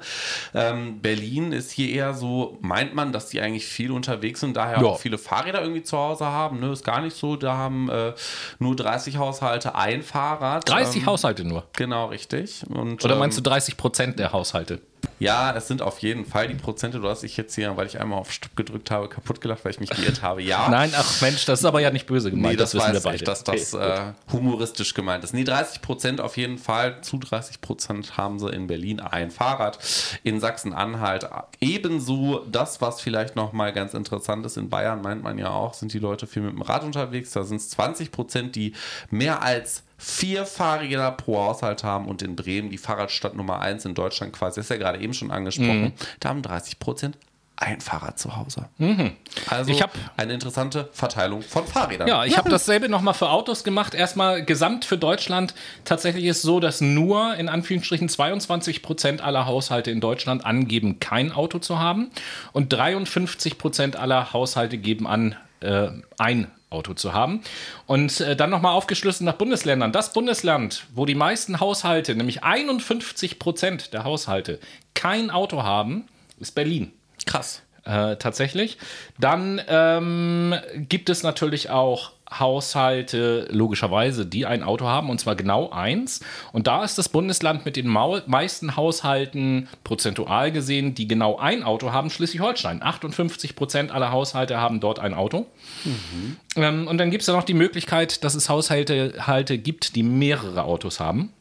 Ähm, 0.55 1.01
Berlin 1.01 1.53
ist 1.53 1.70
hier 1.70 1.91
eher 1.91 2.14
so, 2.14 2.59
meint 2.61 2.95
man, 2.95 3.12
dass 3.12 3.29
die 3.29 3.41
eigentlich 3.41 3.66
viel 3.66 3.91
unterwegs 3.91 4.41
sind, 4.41 4.57
daher 4.57 4.81
ja. 4.81 4.85
auch 4.85 5.01
viele 5.01 5.18
Fahrräder 5.18 5.62
irgendwie 5.62 5.83
zu 5.83 5.97
Hause 5.97 6.27
haben. 6.27 6.61
Ne? 6.61 6.73
Ist 6.73 6.85
gar 6.85 7.01
nicht 7.01 7.16
so, 7.16 7.37
da 7.37 7.57
haben 7.57 7.89
äh, 7.89 8.12
nur 8.59 8.77
30 8.77 9.16
Haushalte 9.16 9.75
ein 9.75 10.03
Fahrrad. 10.03 10.68
30 10.68 11.03
ähm, 11.03 11.07
Haushalte 11.07 11.45
nur? 11.45 11.62
Genau, 11.75 12.07
richtig. 12.07 12.65
Und, 12.69 13.05
Oder 13.05 13.17
meinst 13.17 13.39
du 13.39 13.43
30 13.43 13.75
ähm, 13.75 13.79
Prozent 13.79 14.19
der 14.19 14.33
Haushalte? 14.33 14.81
Ja, 15.19 15.55
es 15.57 15.69
sind 15.69 15.83
auf 15.83 16.01
jeden 16.01 16.25
Fall 16.25 16.49
die 16.49 16.55
Prozente. 16.55 16.99
Du 16.99 17.09
hast 17.09 17.23
dich 17.23 17.37
jetzt 17.37 17.55
hier, 17.55 17.77
weil 17.77 17.87
ich 17.87 18.01
einmal 18.01 18.19
auf 18.19 18.33
Stopp 18.33 18.57
gedrückt 18.57 18.91
habe, 18.91 19.09
kaputt 19.09 19.41
gelacht, 19.41 19.65
weil 19.65 19.71
ich 19.71 19.79
mich 19.79 19.91
geirrt 19.91 20.23
habe. 20.23 20.43
Ja. 20.43 20.69
Nein, 20.71 20.93
ach 20.97 21.21
Mensch, 21.21 21.45
das 21.45 21.61
ist 21.61 21.65
aber 21.65 21.81
ja 21.81 21.91
nicht 21.91 22.07
böse 22.07 22.31
gemeint. 22.31 22.55
Nee, 22.55 22.57
das, 22.57 22.73
das 22.73 22.83
wissen 22.83 22.95
wir 22.95 23.01
beide. 23.01 23.17
Ich, 23.17 23.25
dass 23.25 23.45
das 23.45 23.75
okay, 23.75 24.11
äh, 24.11 24.33
humoristisch 24.33 24.95
gemeint 24.95 25.23
ist. 25.23 25.33
Nee, 25.33 25.45
30 25.45 25.81
Prozent 25.81 26.21
auf 26.21 26.37
jeden 26.37 26.59
Fall. 26.59 27.03
Zu 27.03 27.19
30 27.19 27.61
Prozent 27.61 28.17
haben 28.17 28.41
sie 28.41 28.49
in 28.49 28.67
Berlin 28.67 28.99
ein 28.99 29.31
Fahrrad. 29.31 29.79
In 30.25 30.41
Sachsen-Anhalt 30.41 31.29
ebenso. 31.61 32.41
Das, 32.51 32.81
was 32.81 33.01
vielleicht 33.01 33.37
noch 33.37 33.53
mal 33.53 33.73
ganz 33.73 33.95
interessant 33.95 34.45
ist, 34.45 34.57
in 34.57 34.71
Bayern 34.71 35.03
meint 35.03 35.23
man 35.23 35.39
ja 35.39 35.51
auch, 35.51 35.75
sind 35.75 35.93
die 35.93 36.01
Leute 36.01 36.27
viel 36.27 36.43
mit 36.43 36.53
dem 36.53 36.63
Rad 36.63 36.83
unterwegs. 36.83 37.31
Da 37.31 37.45
sind 37.45 37.59
es 37.59 37.71
20 37.71 38.11
Prozent, 38.11 38.57
die 38.57 38.75
mehr 39.11 39.43
als 39.43 39.85
vier 40.03 40.47
Fahrräder 40.47 41.13
pro 41.13 41.39
Haushalt 41.39 41.85
haben 41.85 42.07
und 42.07 42.23
in 42.23 42.35
Bremen 42.35 42.71
die 42.71 42.79
Fahrradstadt 42.79 43.37
Nummer 43.37 43.61
eins 43.61 43.85
in 43.85 43.95
Deutschland 43.95 44.33
quasi, 44.33 44.57
das 44.57 44.67
ist 44.67 44.71
ja 44.71 44.77
gerade 44.77 44.99
eben 44.99 45.15
schon 45.15 45.31
angesprochen, 45.31 45.83
mhm. 45.83 45.93
da 46.19 46.31
haben 46.31 46.43
30 46.43 46.81
Prozent 46.81 47.17
ein 47.55 47.81
Fahrrad 47.81 48.19
zu 48.19 48.37
Hause. 48.37 48.69
Mhm. 48.79 49.13
Also 49.49 49.71
ich 49.71 49.81
hab, 49.81 49.93
eine 50.17 50.33
interessante 50.33 50.89
Verteilung 50.93 51.43
von 51.43 51.65
Fahrrädern. 51.65 52.09
Ja, 52.09 52.25
ich 52.25 52.37
habe 52.37 52.51
dasselbe 52.51 52.89
nochmal 52.89 53.15
für 53.15 53.31
Autos 53.31 53.63
gemacht. 53.63 53.95
Erstmal 53.95 54.45
gesamt 54.45 54.85
für 54.85 54.99
Deutschland. 54.99 55.55
Tatsächlich 55.85 56.25
ist 56.25 56.39
es 56.39 56.43
so, 56.43 56.59
dass 56.59 56.81
nur 56.81 57.37
in 57.37 57.49
Anführungsstrichen 57.49 58.09
22 58.09 58.83
Prozent 58.83 59.21
aller 59.21 59.47
Haushalte 59.47 59.93
in 59.93 60.01
Deutschland 60.01 60.45
angeben, 60.45 60.99
kein 60.99 61.31
Auto 61.31 61.61
zu 61.61 61.79
haben. 61.79 62.11
Und 62.53 62.73
53 62.73 63.59
Prozent 63.59 63.95
aller 63.95 64.33
Haushalte 64.33 64.79
geben 64.79 65.07
an, 65.07 65.37
äh, 65.61 65.91
ein 66.19 66.51
Auto 66.73 66.95
zu 66.95 67.12
haben. 67.12 67.43
Und 67.87 68.20
äh, 68.20 68.37
dann 68.37 68.51
nochmal 68.51 68.75
aufgeschlüsselt 68.75 69.27
nach 69.27 69.35
Bundesländern. 69.35 69.93
Das 69.93 70.12
Bundesland, 70.12 70.87
wo 70.95 71.07
die 71.07 71.14
meisten 71.14 71.61
Haushalte, 71.61 72.14
nämlich 72.14 72.43
51 72.43 73.39
Prozent 73.39 73.93
der 73.93 74.05
Haushalte, 74.05 74.59
kein 74.95 75.31
Auto 75.31 75.62
haben, 75.62 76.07
ist 76.39 76.55
Berlin. 76.55 76.93
Krass. 77.27 77.62
Äh, 77.85 78.16
tatsächlich. 78.16 78.79
Dann 79.18 79.61
ähm, 79.66 80.55
gibt 80.75 81.11
es 81.11 81.23
natürlich 81.23 81.70
auch 81.70 82.12
Haushalte, 82.39 83.49
logischerweise, 83.51 84.26
die 84.26 84.47
ein 84.47 84.62
Auto 84.62 84.87
haben, 84.87 85.11
und 85.11 85.18
zwar 85.18 85.37
genau 85.37 85.70
eins. 85.70 86.20
Und 86.53 86.66
da 86.66 86.85
ist 86.85 86.99
das 86.99 87.09
Bundesland 87.09 87.64
mit 87.64 87.76
den 87.76 87.89
meisten 87.89 88.76
Haushalten 88.76 89.68
prozentual 89.85 90.53
gesehen, 90.53 90.95
die 90.95 91.09
genau 91.09 91.37
ein 91.39 91.62
Auto 91.62 91.93
haben, 91.93 92.11
Schleswig-Holstein. 92.11 92.83
58 92.83 93.57
Prozent 93.57 93.91
aller 93.91 94.12
Haushalte 94.12 94.59
haben 94.59 94.80
dort 94.80 94.99
ein 94.99 95.14
Auto. 95.14 95.47
Mhm. 95.85 96.37
Ähm, 96.57 96.87
und 96.87 96.99
dann 96.99 97.11
gibt 97.11 97.22
es 97.22 97.28
ja 97.28 97.35
noch 97.35 97.45
die 97.45 97.55
Möglichkeit, 97.55 98.24
dass 98.24 98.35
es 98.35 98.49
Haushalte 98.49 99.14
Halte 99.26 99.59
gibt, 99.59 99.97
die 99.97 100.03
mehrere 100.03 100.64
Autos 100.64 101.01
haben. 101.01 101.33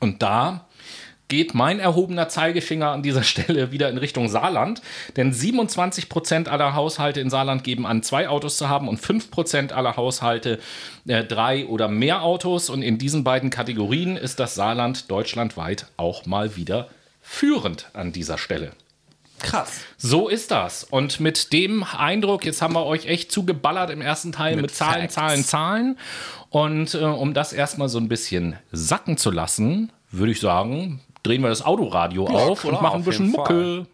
Und 0.00 0.22
da 0.22 0.65
geht 1.28 1.54
mein 1.54 1.78
erhobener 1.80 2.28
Zeigefinger 2.28 2.90
an 2.90 3.02
dieser 3.02 3.22
Stelle 3.24 3.72
wieder 3.72 3.88
in 3.88 3.98
Richtung 3.98 4.28
Saarland. 4.28 4.82
Denn 5.16 5.32
27 5.32 6.08
Prozent 6.08 6.48
aller 6.48 6.74
Haushalte 6.74 7.20
in 7.20 7.30
Saarland 7.30 7.64
geben 7.64 7.86
an, 7.86 8.02
zwei 8.02 8.28
Autos 8.28 8.56
zu 8.56 8.68
haben 8.68 8.88
und 8.88 8.98
5 8.98 9.30
Prozent 9.30 9.72
aller 9.72 9.96
Haushalte 9.96 10.58
äh, 11.06 11.24
drei 11.24 11.66
oder 11.66 11.88
mehr 11.88 12.22
Autos. 12.22 12.70
Und 12.70 12.82
in 12.82 12.98
diesen 12.98 13.24
beiden 13.24 13.50
Kategorien 13.50 14.16
ist 14.16 14.40
das 14.40 14.54
Saarland 14.54 15.10
deutschlandweit 15.10 15.86
auch 15.96 16.26
mal 16.26 16.56
wieder 16.56 16.88
führend 17.22 17.90
an 17.92 18.12
dieser 18.12 18.38
Stelle. 18.38 18.72
Krass. 19.40 19.80
So 19.98 20.28
ist 20.28 20.50
das. 20.50 20.84
Und 20.84 21.20
mit 21.20 21.52
dem 21.52 21.84
Eindruck, 21.84 22.44
jetzt 22.44 22.62
haben 22.62 22.74
wir 22.74 22.86
euch 22.86 23.06
echt 23.06 23.30
zugeballert 23.30 23.90
im 23.90 24.00
ersten 24.00 24.32
Teil 24.32 24.56
mit, 24.56 24.62
mit 24.62 24.74
Zahlen. 24.74 25.08
Zahlen, 25.10 25.44
Zahlen. 25.44 25.98
Und 26.48 26.94
äh, 26.94 26.98
um 26.98 27.34
das 27.34 27.52
erstmal 27.52 27.88
so 27.88 27.98
ein 27.98 28.08
bisschen 28.08 28.56
sacken 28.72 29.16
zu 29.16 29.30
lassen, 29.30 29.92
würde 30.10 30.32
ich 30.32 30.40
sagen, 30.40 31.00
drehen 31.26 31.42
wir 31.42 31.48
das 31.48 31.64
Autoradio 31.64 32.28
ja, 32.28 32.34
auf 32.34 32.60
klar, 32.60 32.74
und 32.74 32.82
machen 32.82 32.96
ein 32.96 33.04
bisschen 33.04 33.30
Mucke. 33.30 33.54
Fall. 33.54 33.86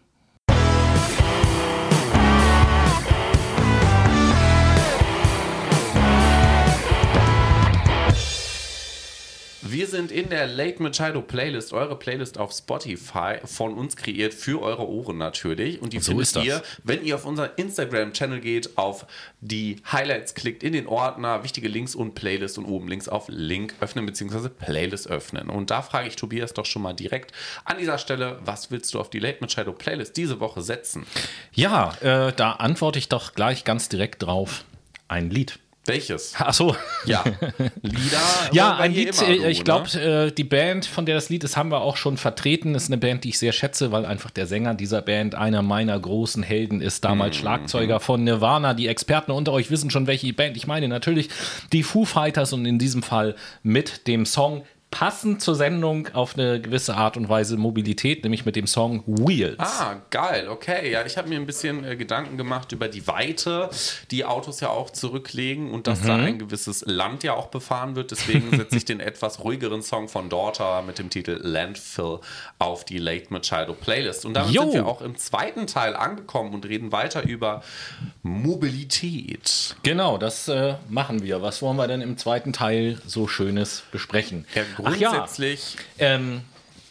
Wir 9.83 9.89
sind 9.89 10.13
in 10.13 10.29
der 10.29 10.47
Late 10.47 10.81
Machado 10.81 11.21
Playlist, 11.21 11.73
eure 11.73 11.99
Playlist 11.99 12.37
auf 12.37 12.53
Spotify, 12.53 13.39
von 13.43 13.73
uns 13.73 13.97
kreiert, 13.97 14.33
für 14.33 14.61
eure 14.61 14.87
Ohren 14.87 15.17
natürlich. 15.17 15.81
Und 15.81 15.91
die 15.91 15.99
so 15.99 16.13
findet 16.13 16.45
ihr, 16.45 16.63
wenn 16.85 17.03
ihr 17.03 17.15
auf 17.15 17.25
unseren 17.25 17.49
Instagram-Channel 17.57 18.39
geht, 18.39 18.77
auf 18.77 19.05
die 19.41 19.81
Highlights 19.91 20.35
klickt, 20.35 20.63
in 20.63 20.71
den 20.71 20.87
Ordner, 20.87 21.43
wichtige 21.43 21.67
Links 21.67 21.95
und 21.95 22.15
Playlist 22.15 22.57
und 22.57 22.63
oben 22.63 22.87
links 22.87 23.09
auf 23.09 23.25
Link 23.27 23.75
öffnen 23.81 24.05
bzw. 24.05 24.47
Playlist 24.47 25.09
öffnen. 25.09 25.49
Und 25.49 25.69
da 25.69 25.81
frage 25.81 26.07
ich 26.07 26.15
Tobias 26.15 26.53
doch 26.53 26.65
schon 26.65 26.81
mal 26.81 26.93
direkt 26.93 27.33
an 27.65 27.77
dieser 27.77 27.97
Stelle, 27.97 28.39
was 28.45 28.71
willst 28.71 28.93
du 28.93 29.01
auf 29.01 29.09
die 29.09 29.19
Late 29.19 29.39
Machado 29.41 29.73
Playlist 29.73 30.15
diese 30.15 30.39
Woche 30.39 30.61
setzen? 30.61 31.05
Ja, 31.51 31.93
äh, 31.99 32.31
da 32.31 32.53
antworte 32.53 32.99
ich 32.99 33.09
doch 33.09 33.33
gleich 33.33 33.65
ganz 33.65 33.89
direkt 33.89 34.23
drauf. 34.23 34.63
Ein 35.09 35.29
Lied. 35.29 35.59
Welches? 35.85 36.33
Ach 36.37 36.53
so. 36.53 36.75
Ja. 37.05 37.23
Lieder. 37.81 38.17
ja, 38.53 38.77
ein 38.77 38.93
Lied, 38.93 39.13
so, 39.13 39.25
äh, 39.25 39.51
ich 39.51 39.65
glaube, 39.65 39.89
ne? 39.93 40.27
äh, 40.27 40.31
die 40.31 40.45
Band, 40.45 40.85
von 40.85 41.05
der 41.05 41.15
das 41.15 41.27
Lied 41.27 41.43
ist, 41.43 41.57
haben 41.57 41.71
wir 41.71 41.81
auch 41.81 41.97
schon 41.97 42.15
vertreten. 42.15 42.73
Ist 42.73 42.87
eine 42.87 42.97
Band, 42.97 43.25
die 43.25 43.29
ich 43.29 43.39
sehr 43.39 43.51
schätze, 43.51 43.91
weil 43.91 44.05
einfach 44.05 44.31
der 44.31 44.47
Sänger 44.47 44.75
dieser 44.75 45.01
Band 45.01 45.35
einer 45.35 45.61
meiner 45.61 45.99
großen 45.99 46.41
Helden 46.41 46.79
ist. 46.79 47.03
Damals 47.03 47.35
mhm. 47.35 47.41
Schlagzeuger 47.41 47.99
von 47.99 48.23
Nirvana. 48.23 48.73
Die 48.73 48.87
Experten 48.87 49.31
unter 49.31 49.51
euch 49.51 49.71
wissen 49.71 49.89
schon, 49.89 50.07
welche 50.07 50.31
Band 50.31 50.55
ich 50.55 50.67
meine. 50.67 50.87
Natürlich 50.87 51.29
die 51.73 51.83
Foo 51.83 52.05
Fighters 52.05 52.53
und 52.53 52.65
in 52.65 52.79
diesem 52.79 53.03
Fall 53.03 53.35
mit 53.61 54.07
dem 54.07 54.25
Song 54.25 54.63
passend 54.93 55.41
zur 55.41 55.55
Sendung 55.55 56.07
auf 56.13 56.37
eine 56.37 56.61
gewisse 56.61 56.95
Art 56.95 57.17
und 57.17 57.27
Weise 57.27 57.57
Mobilität, 57.57 58.23
nämlich 58.23 58.45
mit 58.45 58.55
dem 58.55 58.67
Song 58.67 59.03
Wheels. 59.07 59.57
Ah, 59.57 59.95
geil, 60.11 60.47
okay. 60.47 60.91
Ja, 60.91 61.03
ich 61.03 61.17
habe 61.17 61.29
mir 61.29 61.39
ein 61.39 61.47
bisschen 61.47 61.83
äh, 61.83 61.95
Gedanken 61.95 62.37
gemacht 62.37 62.71
über 62.73 62.87
die 62.87 63.07
Weite, 63.07 63.71
die 64.11 64.23
Autos 64.23 64.59
ja 64.59 64.69
auch 64.69 64.91
zurücklegen 64.91 65.71
und 65.71 65.87
dass 65.87 66.03
mhm. 66.03 66.07
da 66.07 66.15
ein 66.17 66.37
gewisses 66.37 66.85
Land 66.85 67.23
ja 67.23 67.33
auch 67.33 67.47
befahren 67.47 67.95
wird. 67.95 68.11
Deswegen 68.11 68.51
setze 68.55 68.77
ich 68.77 68.85
den 68.85 68.99
etwas 68.99 69.43
ruhigeren 69.43 69.81
Song 69.81 70.09
von 70.09 70.29
Daughter 70.29 70.83
mit 70.83 70.99
dem 70.99 71.09
Titel 71.09 71.39
Landfill 71.41 72.19
auf 72.59 72.85
die 72.85 72.99
Late 72.99 73.33
Machado 73.33 73.73
Playlist. 73.73 74.25
Und 74.25 74.35
damit 74.35 74.51
Yo. 74.51 74.61
sind 74.61 74.73
wir 74.73 74.85
auch 74.85 75.01
im 75.01 75.17
zweiten 75.17 75.65
Teil 75.65 75.95
angekommen 75.95 76.53
und 76.53 76.67
reden 76.67 76.91
weiter 76.91 77.23
über 77.23 77.63
Mobilität. 78.21 79.75
Genau, 79.81 80.19
das 80.19 80.47
äh, 80.49 80.75
machen 80.87 81.23
wir. 81.23 81.41
Was 81.41 81.63
wollen 81.63 81.77
wir 81.77 81.87
denn 81.87 82.01
im 82.01 82.15
zweiten 82.19 82.53
Teil 82.53 83.01
so 83.07 83.27
Schönes 83.27 83.81
besprechen? 83.91 84.45
Ja, 84.53 84.61
grundsätzlich 84.83 85.75
ja. 85.97 86.15
ähm, 86.15 86.41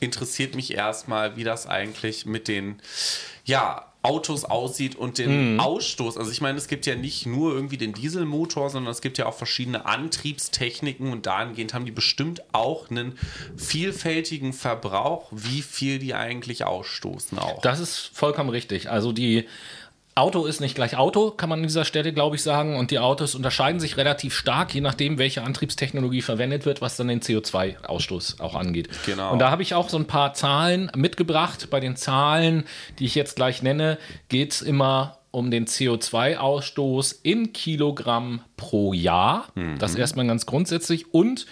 interessiert 0.01 0.55
mich 0.55 0.75
erstmal, 0.75 1.37
wie 1.37 1.45
das 1.45 1.67
eigentlich 1.67 2.27
mit 2.27 2.49
den 2.49 2.81
ja, 3.45 3.87
Autos 4.03 4.45
aussieht 4.45 4.97
und 4.97 5.19
den 5.19 5.55
mhm. 5.55 5.61
Ausstoß. 5.61 6.19
Also 6.19 6.33
ich 6.33 6.41
meine, 6.41 6.59
es 6.59 6.67
gibt 6.67 6.87
ja 6.87 6.97
nicht 6.97 7.25
nur 7.25 7.55
irgendwie 7.55 7.77
den 7.77 7.93
Dieselmotor, 7.93 8.69
sondern 8.69 8.91
es 8.91 9.01
gibt 9.01 9.17
ja 9.17 9.27
auch 9.27 9.35
verschiedene 9.35 9.87
Antriebstechniken 9.87 11.13
und 11.13 11.27
dahingehend 11.27 11.73
haben 11.73 11.85
die 11.85 11.93
bestimmt 11.93 12.43
auch 12.53 12.91
einen 12.91 13.17
vielfältigen 13.57 14.53
Verbrauch, 14.53 15.29
wie 15.31 15.63
viel 15.63 16.01
die 16.01 16.15
eigentlich 16.15 16.65
ausstoßen 16.65 17.39
auch. 17.39 17.61
Das 17.63 17.79
ist 17.79 18.11
vollkommen 18.13 18.51
richtig. 18.51 18.91
Also 18.91 19.13
die 19.13 19.47
Auto 20.15 20.45
ist 20.45 20.61
nicht 20.61 20.75
gleich 20.75 20.97
Auto, 20.97 21.31
kann 21.31 21.49
man 21.49 21.61
an 21.61 21.63
dieser 21.63 21.87
Stelle, 21.87 22.13
glaube 22.13 22.37
ich, 22.37 22.43
sagen. 22.43 22.77
Und 22.77 22.91
die 22.91 22.99
Autos 22.99 23.35
unterscheiden 23.35 23.81
sich 23.81 23.97
relativ 23.97 24.35
stark, 24.35 24.75
je 24.75 24.83
nachdem, 24.83 25.17
welche 25.17 25.43
Antriebstechnologie 25.43 26.21
verwendet 26.21 26.67
wird, 26.67 26.83
was 26.83 26.97
dann 26.97 27.09
den 27.09 27.21
CO2-Ausstoß 27.21 28.41
auch 28.41 28.55
angeht. 28.55 28.91
Genau. 29.07 29.33
Und 29.33 29.39
da 29.39 29.51
habe 29.51 29.63
ich 29.63 29.75
auch 29.75 29.89
so 29.89 29.97
ein 29.97 30.07
paar 30.07 30.35
Zahlen 30.35 30.91
mitgebracht. 30.95 31.69
Bei 31.71 31.81
den 31.81 31.97
Zahlen, 31.97 32.65
die 32.99 33.07
ich 33.07 33.15
jetzt 33.15 33.37
gleich 33.37 33.63
nenne, 33.63 33.99
geht 34.29 34.53
es 34.53 34.61
immer 34.61 35.22
um 35.33 35.51
den 35.51 35.67
CO2-Ausstoß 35.67 37.17
in 37.23 37.53
Kilogramm 37.53 38.43
pro 38.57 38.93
Jahr. 38.93 39.49
Mhm. 39.55 39.79
Das 39.79 39.95
erstmal 39.95 40.27
ganz 40.27 40.47
grundsätzlich. 40.47 41.13
Und 41.13 41.47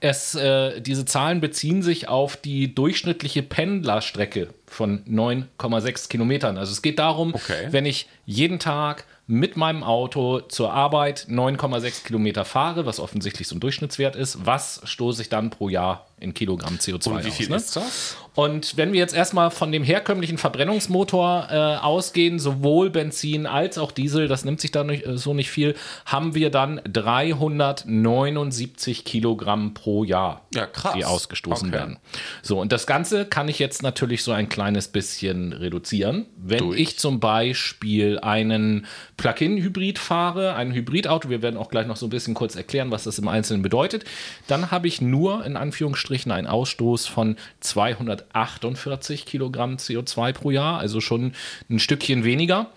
es, 0.00 0.34
äh, 0.34 0.80
diese 0.80 1.04
Zahlen 1.04 1.40
beziehen 1.40 1.82
sich 1.82 2.08
auf 2.08 2.36
die 2.36 2.74
durchschnittliche 2.74 3.42
Pendlerstrecke 3.42 4.48
von 4.66 5.04
9,6 5.04 6.08
Kilometern. 6.08 6.56
Also 6.56 6.72
es 6.72 6.82
geht 6.82 6.98
darum, 6.98 7.34
okay. 7.34 7.68
wenn 7.70 7.84
ich 7.84 8.08
jeden 8.24 8.58
Tag 8.58 9.04
mit 9.26 9.56
meinem 9.56 9.82
Auto 9.82 10.40
zur 10.40 10.72
Arbeit 10.72 11.26
9,6 11.28 12.04
Kilometer 12.04 12.44
fahre, 12.44 12.86
was 12.86 13.00
offensichtlich 13.00 13.48
so 13.48 13.56
ein 13.56 13.60
Durchschnittswert 13.60 14.16
ist, 14.16 14.46
was 14.46 14.80
stoße 14.84 15.20
ich 15.20 15.28
dann 15.28 15.50
pro 15.50 15.68
Jahr 15.68 16.05
in 16.18 16.32
Kilogramm 16.34 16.76
CO2 16.76 17.08
Und 17.10 17.24
wie 17.26 17.30
viel 17.30 17.46
aus? 17.46 17.50
Ne? 17.50 17.56
ist 17.56 17.76
das? 17.76 18.16
Und 18.34 18.76
wenn 18.76 18.92
wir 18.92 18.98
jetzt 19.00 19.14
erstmal 19.14 19.50
von 19.50 19.72
dem 19.72 19.82
herkömmlichen 19.82 20.36
Verbrennungsmotor 20.38 21.48
äh, 21.50 21.56
ausgehen, 21.82 22.38
sowohl 22.38 22.90
Benzin 22.90 23.46
als 23.46 23.78
auch 23.78 23.92
Diesel, 23.92 24.28
das 24.28 24.44
nimmt 24.44 24.60
sich 24.60 24.72
da 24.72 24.84
nicht, 24.84 25.06
äh, 25.06 25.16
so 25.16 25.32
nicht 25.34 25.50
viel, 25.50 25.74
haben 26.06 26.34
wir 26.34 26.50
dann 26.50 26.80
379 26.84 29.04
Kilogramm 29.04 29.74
pro 29.74 30.04
Jahr, 30.04 30.42
Ja, 30.54 30.66
krass. 30.66 30.94
die 30.96 31.04
ausgestoßen 31.04 31.68
Okay. 31.68 31.76
werden. 31.78 31.98
So, 32.42 32.60
und 32.60 32.72
das 32.72 32.86
Ganze 32.86 33.24
kann 33.26 33.48
ich 33.48 33.58
jetzt 33.58 33.82
natürlich 33.82 34.22
so 34.22 34.32
ein 34.32 34.48
kleines 34.48 34.88
bisschen 34.88 35.52
reduzieren. 35.52 36.26
Wenn 36.36 36.58
Durch? 36.58 36.80
ich 36.80 36.98
zum 36.98 37.20
Beispiel 37.20 38.18
einen 38.20 38.86
Plug-in-Hybrid 39.16 39.98
fahre, 39.98 40.54
ein 40.54 40.72
Hybridauto, 40.72 41.28
wir 41.30 41.42
werden 41.42 41.56
auch 41.56 41.70
gleich 41.70 41.86
noch 41.86 41.96
so 41.96 42.06
ein 42.06 42.10
bisschen 42.10 42.34
kurz 42.34 42.54
erklären, 42.56 42.90
was 42.90 43.04
das 43.04 43.18
im 43.18 43.28
Einzelnen 43.28 43.62
bedeutet, 43.62 44.04
dann 44.46 44.70
habe 44.70 44.88
ich 44.88 45.00
nur 45.00 45.44
in 45.44 45.56
Anführungsstrichen 45.56 46.05
einen 46.10 46.46
Ausstoß 46.46 47.06
von 47.06 47.36
248 47.60 49.26
Kilogramm 49.26 49.76
CO2 49.76 50.32
pro 50.32 50.50
Jahr, 50.50 50.78
also 50.78 51.00
schon 51.00 51.32
ein 51.68 51.78
Stückchen 51.78 52.24
weniger. 52.24 52.70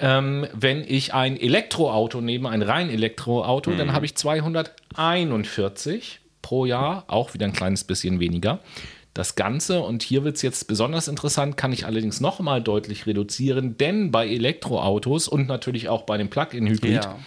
Ähm, 0.00 0.46
wenn 0.52 0.84
ich 0.86 1.12
ein 1.12 1.36
Elektroauto 1.36 2.20
nehme, 2.20 2.48
ein 2.50 2.62
rein 2.62 2.88
Elektroauto, 2.88 3.72
dann 3.72 3.92
habe 3.92 4.06
ich 4.06 4.14
241 4.14 6.20
pro 6.40 6.66
Jahr, 6.66 7.04
auch 7.08 7.34
wieder 7.34 7.46
ein 7.46 7.52
kleines 7.52 7.82
bisschen 7.84 8.20
weniger. 8.20 8.60
Das 9.12 9.34
Ganze, 9.34 9.80
und 9.80 10.04
hier 10.04 10.22
wird 10.22 10.36
es 10.36 10.42
jetzt 10.42 10.68
besonders 10.68 11.08
interessant, 11.08 11.56
kann 11.56 11.72
ich 11.72 11.84
allerdings 11.86 12.20
nochmal 12.20 12.62
deutlich 12.62 13.06
reduzieren, 13.06 13.76
denn 13.76 14.12
bei 14.12 14.28
Elektroautos 14.28 15.26
und 15.26 15.48
natürlich 15.48 15.88
auch 15.88 16.02
bei 16.02 16.16
dem 16.16 16.30
Plug-in-Hybrid 16.30 17.04
Ja. 17.04 17.18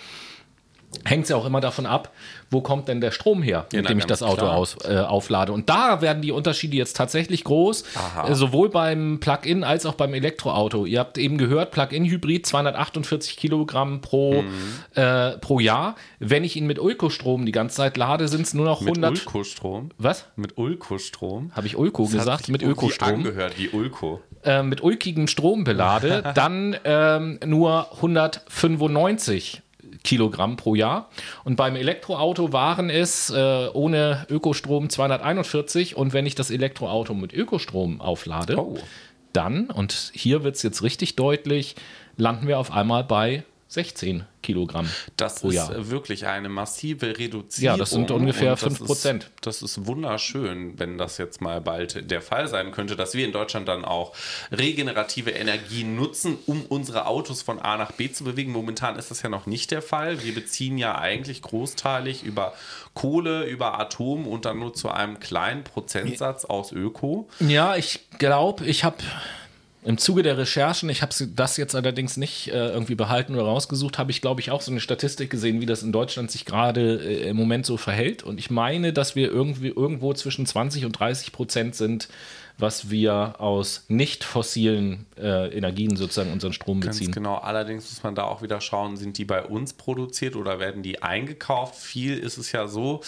Hängt 1.05 1.23
es 1.23 1.29
ja 1.29 1.35
auch 1.37 1.45
immer 1.45 1.61
davon 1.61 1.85
ab, 1.85 2.11
wo 2.49 2.59
kommt 2.61 2.87
denn 2.89 2.99
der 2.99 3.11
Strom 3.11 3.41
her, 3.41 3.65
Ja, 3.71 3.77
mit 3.77 3.83
na, 3.85 3.89
dem 3.89 3.99
ich 3.99 4.05
das 4.05 4.21
Auto 4.21 4.45
aus, 4.45 4.75
äh, 4.83 4.97
auflade. 4.97 5.53
Und 5.53 5.69
da 5.69 6.01
werden 6.01 6.21
die 6.21 6.31
Unterschiede 6.31 6.75
jetzt 6.75 6.97
tatsächlich 6.97 7.43
groß, 7.45 7.83
äh, 8.27 8.33
sowohl 8.35 8.69
beim 8.69 9.19
Plug-in 9.21 9.63
als 9.63 9.85
auch 9.85 9.93
beim 9.93 10.13
Elektroauto. 10.13 10.85
Ihr 10.85 10.99
habt 10.99 11.17
eben 11.17 11.37
gehört, 11.37 11.71
Plug-in-Hybrid 11.71 12.45
248 12.45 13.37
Kilogramm 13.37 14.01
pro, 14.01 14.41
Mhm. 14.41 14.51
äh, 15.01 15.37
pro 15.37 15.59
Jahr. 15.61 15.95
Wenn 16.19 16.43
ich 16.43 16.57
ihn 16.57 16.67
mit 16.67 16.77
Ulkostrom 16.77 17.45
die 17.45 17.51
ganze 17.53 17.77
Zeit 17.77 17.95
lade, 17.95 18.27
sind 18.27 18.41
es 18.41 18.53
nur 18.53 18.65
noch 18.65 18.81
Mit 18.81 18.89
100. 18.97 19.25
Ulkostrom? 19.27 19.91
Was? 19.97 20.25
Mit 20.35 20.57
Ulkostrom? 20.57 21.51
Habe 21.55 21.67
ich 21.67 21.77
Ulko 21.77 22.03
Das 22.03 22.11
gesagt? 22.11 22.49
Mit 22.49 22.63
Ökostrom? 22.63 23.09
angehört 23.09 23.57
wie 23.57 23.69
Ulko. 23.69 24.19
äh, 24.43 24.61
mit 24.63 24.81
ulkigem 24.83 25.27
Strom 25.27 25.63
belade, 25.63 26.23
dann 26.35 26.75
ähm, 26.83 27.39
nur 27.45 27.91
195 27.95 29.61
Kilogramm 30.03 30.57
pro 30.57 30.75
Jahr. 30.75 31.09
Und 31.43 31.55
beim 31.55 31.75
Elektroauto 31.75 32.51
waren 32.53 32.89
es 32.89 33.29
äh, 33.29 33.67
ohne 33.73 34.25
Ökostrom 34.29 34.89
241. 34.89 35.95
Und 35.95 36.13
wenn 36.13 36.25
ich 36.25 36.35
das 36.35 36.49
Elektroauto 36.51 37.13
mit 37.13 37.33
Ökostrom 37.33 38.01
auflade, 38.01 38.57
Oh. 38.57 38.77
dann, 39.33 39.69
und 39.69 40.11
hier 40.13 40.43
wird 40.43 40.55
es 40.55 40.63
jetzt 40.63 40.83
richtig 40.83 41.15
deutlich, 41.15 41.75
landen 42.17 42.47
wir 42.47 42.59
auf 42.59 42.71
einmal 42.71 43.03
bei 43.03 43.43
16 43.71 44.25
Kilogramm 44.43 44.89
Das 45.15 45.39
pro 45.39 45.47
ist 45.49 45.55
Jahr. 45.55 45.73
äh, 45.73 45.89
wirklich 45.89 46.25
eine 46.25 46.49
massive 46.49 47.17
Reduzierung. 47.17 47.73
Ja, 47.73 47.77
das 47.77 47.91
sind 47.91 48.11
ungefähr 48.11 48.51
das 48.51 48.63
5%. 48.81 49.17
Ist, 49.19 49.31
das 49.39 49.61
ist 49.61 49.85
wunderschön, 49.85 50.77
wenn 50.77 50.97
das 50.97 51.17
jetzt 51.17 51.39
mal 51.39 51.61
bald 51.61 52.11
der 52.11 52.21
Fall 52.21 52.49
sein 52.49 52.71
könnte, 52.71 52.97
dass 52.97 53.13
wir 53.13 53.23
in 53.25 53.31
Deutschland 53.31 53.69
dann 53.69 53.85
auch 53.85 54.13
regenerative 54.51 55.29
Energien 55.31 55.95
nutzen, 55.95 56.37
um 56.47 56.63
unsere 56.65 57.05
Autos 57.05 57.43
von 57.43 57.59
A 57.59 57.77
nach 57.77 57.93
B 57.93 58.11
zu 58.11 58.25
bewegen. 58.25 58.51
Momentan 58.51 58.97
ist 58.97 59.09
das 59.09 59.21
ja 59.21 59.29
noch 59.29 59.45
nicht 59.45 59.71
der 59.71 59.81
Fall. 59.81 60.21
Wir 60.21 60.35
beziehen 60.35 60.77
ja 60.77 60.97
eigentlich 60.97 61.41
großteilig 61.41 62.23
über 62.23 62.53
Kohle, 62.93 63.45
über 63.45 63.79
Atom 63.79 64.27
und 64.27 64.43
dann 64.43 64.59
nur 64.59 64.73
zu 64.73 64.89
einem 64.89 65.21
kleinen 65.21 65.63
Prozentsatz 65.63 66.43
aus 66.43 66.73
Öko. 66.73 67.29
Ja, 67.39 67.77
ich 67.77 68.01
glaube, 68.19 68.65
ich 68.65 68.83
habe 68.83 68.97
im 69.83 69.97
Zuge 69.97 70.21
der 70.21 70.37
Recherchen, 70.37 70.89
ich 70.89 71.01
habe 71.01 71.13
das 71.35 71.57
jetzt 71.57 71.75
allerdings 71.75 72.15
nicht 72.15 72.49
äh, 72.49 72.69
irgendwie 72.69 72.93
behalten 72.93 73.33
oder 73.33 73.43
rausgesucht, 73.43 73.97
habe 73.97 74.11
ich, 74.11 74.21
glaube 74.21 74.39
ich, 74.39 74.51
auch 74.51 74.61
so 74.61 74.71
eine 74.71 74.79
Statistik 74.79 75.31
gesehen, 75.31 75.59
wie 75.59 75.65
das 75.65 75.81
in 75.81 75.91
Deutschland 75.91 76.29
sich 76.29 76.45
gerade 76.45 76.97
äh, 76.97 77.29
im 77.29 77.35
Moment 77.35 77.65
so 77.65 77.77
verhält. 77.77 78.21
Und 78.21 78.37
ich 78.37 78.51
meine, 78.51 78.93
dass 78.93 79.15
wir 79.15 79.31
irgendwie 79.31 79.69
irgendwo 79.69 80.13
zwischen 80.13 80.45
20 80.45 80.85
und 80.85 80.91
30 80.91 81.31
Prozent 81.31 81.75
sind, 81.75 82.09
was 82.59 82.91
wir 82.91 83.35
aus 83.39 83.85
nicht 83.87 84.23
fossilen 84.23 85.07
äh, 85.17 85.47
Energien 85.49 85.95
sozusagen 85.95 86.31
unseren 86.31 86.53
Strom 86.53 86.79
Ganz 86.81 86.99
beziehen. 86.99 87.11
genau. 87.11 87.37
Allerdings 87.37 87.89
muss 87.89 88.03
man 88.03 88.13
da 88.13 88.25
auch 88.25 88.43
wieder 88.43 88.61
schauen, 88.61 88.97
sind 88.97 89.17
die 89.17 89.25
bei 89.25 89.41
uns 89.41 89.73
produziert 89.73 90.35
oder 90.35 90.59
werden 90.59 90.83
die 90.83 91.01
eingekauft? 91.01 91.75
Viel 91.75 92.19
ist 92.19 92.37
es 92.37 92.51
ja 92.51 92.67
so, 92.67 93.01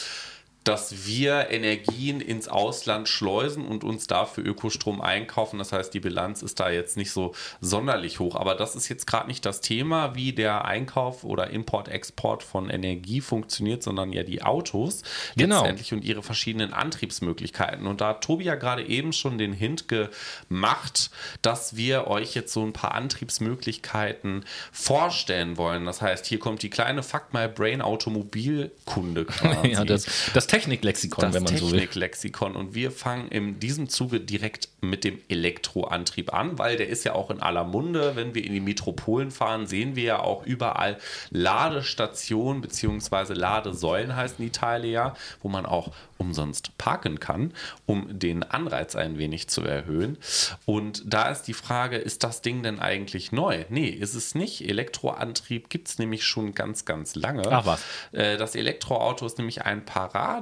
dass 0.64 1.06
wir 1.06 1.50
Energien 1.50 2.22
ins 2.22 2.48
Ausland 2.48 3.10
schleusen 3.10 3.66
und 3.66 3.84
uns 3.84 4.08
dafür 4.08 4.46
Ökostrom 4.46 5.02
einkaufen. 5.02 5.60
Das 5.60 5.72
heißt, 5.72 5.94
die 5.94 6.00
Bilanz 6.00 6.42
ist 6.42 6.60
da 6.60 6.70
jetzt 6.70 6.98
nicht 6.98 7.12
so 7.12 7.34
sonderlich 7.62 8.20
hoch. 8.20 8.36
Aber 8.36 8.56
das 8.56 8.76
ist 8.76 8.88
jetzt 8.90 9.06
gerade 9.08 9.28
nicht 9.28 9.46
das 9.46 9.62
Thema, 9.62 10.16
wie 10.16 10.34
der 10.34 10.66
Einkauf 10.66 11.24
oder 11.24 11.50
Import-Export 11.50 12.44
von 12.44 12.70
Energie 12.70 13.22
funktioniert, 13.22 13.84
sondern 13.84 14.14
ja 14.14 14.24
die 14.24 14.42
Autos 14.44 15.04
Genau. 15.36 15.58
letztendlich 15.62 15.94
und 15.94 16.04
ihre 16.04 16.24
verschiedenen 16.24 16.74
Antriebsmöglichkeiten. 16.74 17.86
Und 17.88 18.02
da 18.02 18.10
hat 18.10 18.24
Tobi 18.24 18.46
ja 18.46 18.56
gerade 18.56 18.86
eben 18.86 19.14
schon 19.14 19.38
den 19.38 19.54
Hint 19.54 19.88
gemacht, 19.88 21.10
dass 21.42 21.76
wir 21.76 22.08
euch 22.08 22.36
jetzt 22.36 22.54
so 22.54 22.64
ein 22.64 22.74
paar 22.74 22.94
Antriebsmöglichkeiten 22.94 24.46
vorstellen 24.72 25.58
wollen. 25.58 25.86
Das 25.86 26.02
heißt, 26.02 26.26
hier 26.26 26.40
kommt 26.40 26.62
die 26.64 26.70
kleine 26.70 27.04
Fuck 27.04 27.34
My 27.34 27.48
Brain 27.48 27.82
Automobilkunde 27.82 29.26
quasi. 29.26 29.68
Ja, 29.70 29.86
das, 29.86 30.06
das 30.34 30.48
Techniklexikon, 30.54 31.22
das 31.26 31.34
wenn 31.34 31.44
man 31.44 31.58
so 31.58 31.72
will. 31.72 31.80
Techniklexikon. 31.80 32.56
Und 32.56 32.76
wir 32.76 32.92
fangen 32.92 33.28
in 33.30 33.60
diesem 33.60 33.90
Zuge 33.90 34.20
direkt 34.20 34.70
mit 34.82 35.04
dem 35.04 35.20
Elektroantrieb 35.30 36.34
an, 36.34 36.58
weil 36.60 36.78
der 36.78 36.90
ist 36.90 37.04
ja 37.04 37.14
auch 37.14 37.30
in 37.30 37.42
aller 37.42 37.64
Munde. 37.64 38.16
Wenn 38.16 38.36
wir 38.36 38.44
in 38.44 38.54
die 38.54 38.60
Metropolen 38.60 39.32
fahren, 39.32 39.66
sehen 39.68 39.96
wir 39.96 40.04
ja 40.04 40.20
auch 40.20 40.46
überall 40.46 40.98
Ladestationen 41.32 42.62
beziehungsweise 42.62 43.34
Ladesäulen 43.34 44.16
heißen 44.16 44.38
die 44.44 44.52
Teile 44.52 44.88
ja, 44.88 45.16
wo 45.42 45.50
man 45.50 45.66
auch 45.66 45.92
umsonst 46.18 46.78
parken 46.78 47.20
kann, 47.20 47.54
um 47.86 48.08
den 48.18 48.44
Anreiz 48.44 48.96
ein 48.96 49.18
wenig 49.18 49.50
zu 49.50 49.62
erhöhen. 49.62 50.18
Und 50.66 51.04
da 51.06 51.30
ist 51.30 51.44
die 51.44 51.54
Frage, 51.54 51.98
ist 51.98 52.24
das 52.24 52.42
Ding 52.42 52.64
denn 52.64 52.80
eigentlich 52.80 53.32
neu? 53.32 53.66
Nee, 53.70 53.90
ist 53.90 54.14
es 54.14 54.34
nicht. 54.36 54.68
Elektroantrieb 54.68 55.70
gibt 55.70 55.90
es 55.90 56.00
nämlich 56.00 56.24
schon 56.24 56.54
ganz, 56.54 56.86
ganz 56.86 57.16
lange. 57.16 57.44
Ach 57.52 57.66
was. 57.66 57.82
Äh, 58.14 58.38
Das 58.38 58.56
Elektroauto 58.56 59.26
ist 59.26 59.38
nämlich 59.38 59.64
ein 59.64 59.86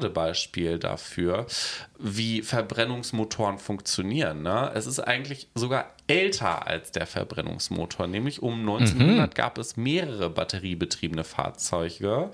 Paradebeispiel 0.02 0.80
dafür, 0.80 1.46
wie 2.00 2.42
Verbrennungsmotoren 2.42 3.60
funktionieren. 3.60 4.42
Ne? 4.42 4.72
Es 4.74 4.88
ist 4.88 5.00
eigentlich 5.00 5.48
sogar 5.54 5.92
älter 6.08 6.68
als 6.68 6.92
der 6.92 7.06
Verbrennungsmotor. 7.06 8.08
Nämlich 8.08 8.42
um 8.42 8.60
1900 8.62 9.36
gab 9.36 9.58
es 9.58 9.78
mehrere 9.78 10.30
batteriebetriebene 10.30 11.24
Fahrzeuge 11.24 12.32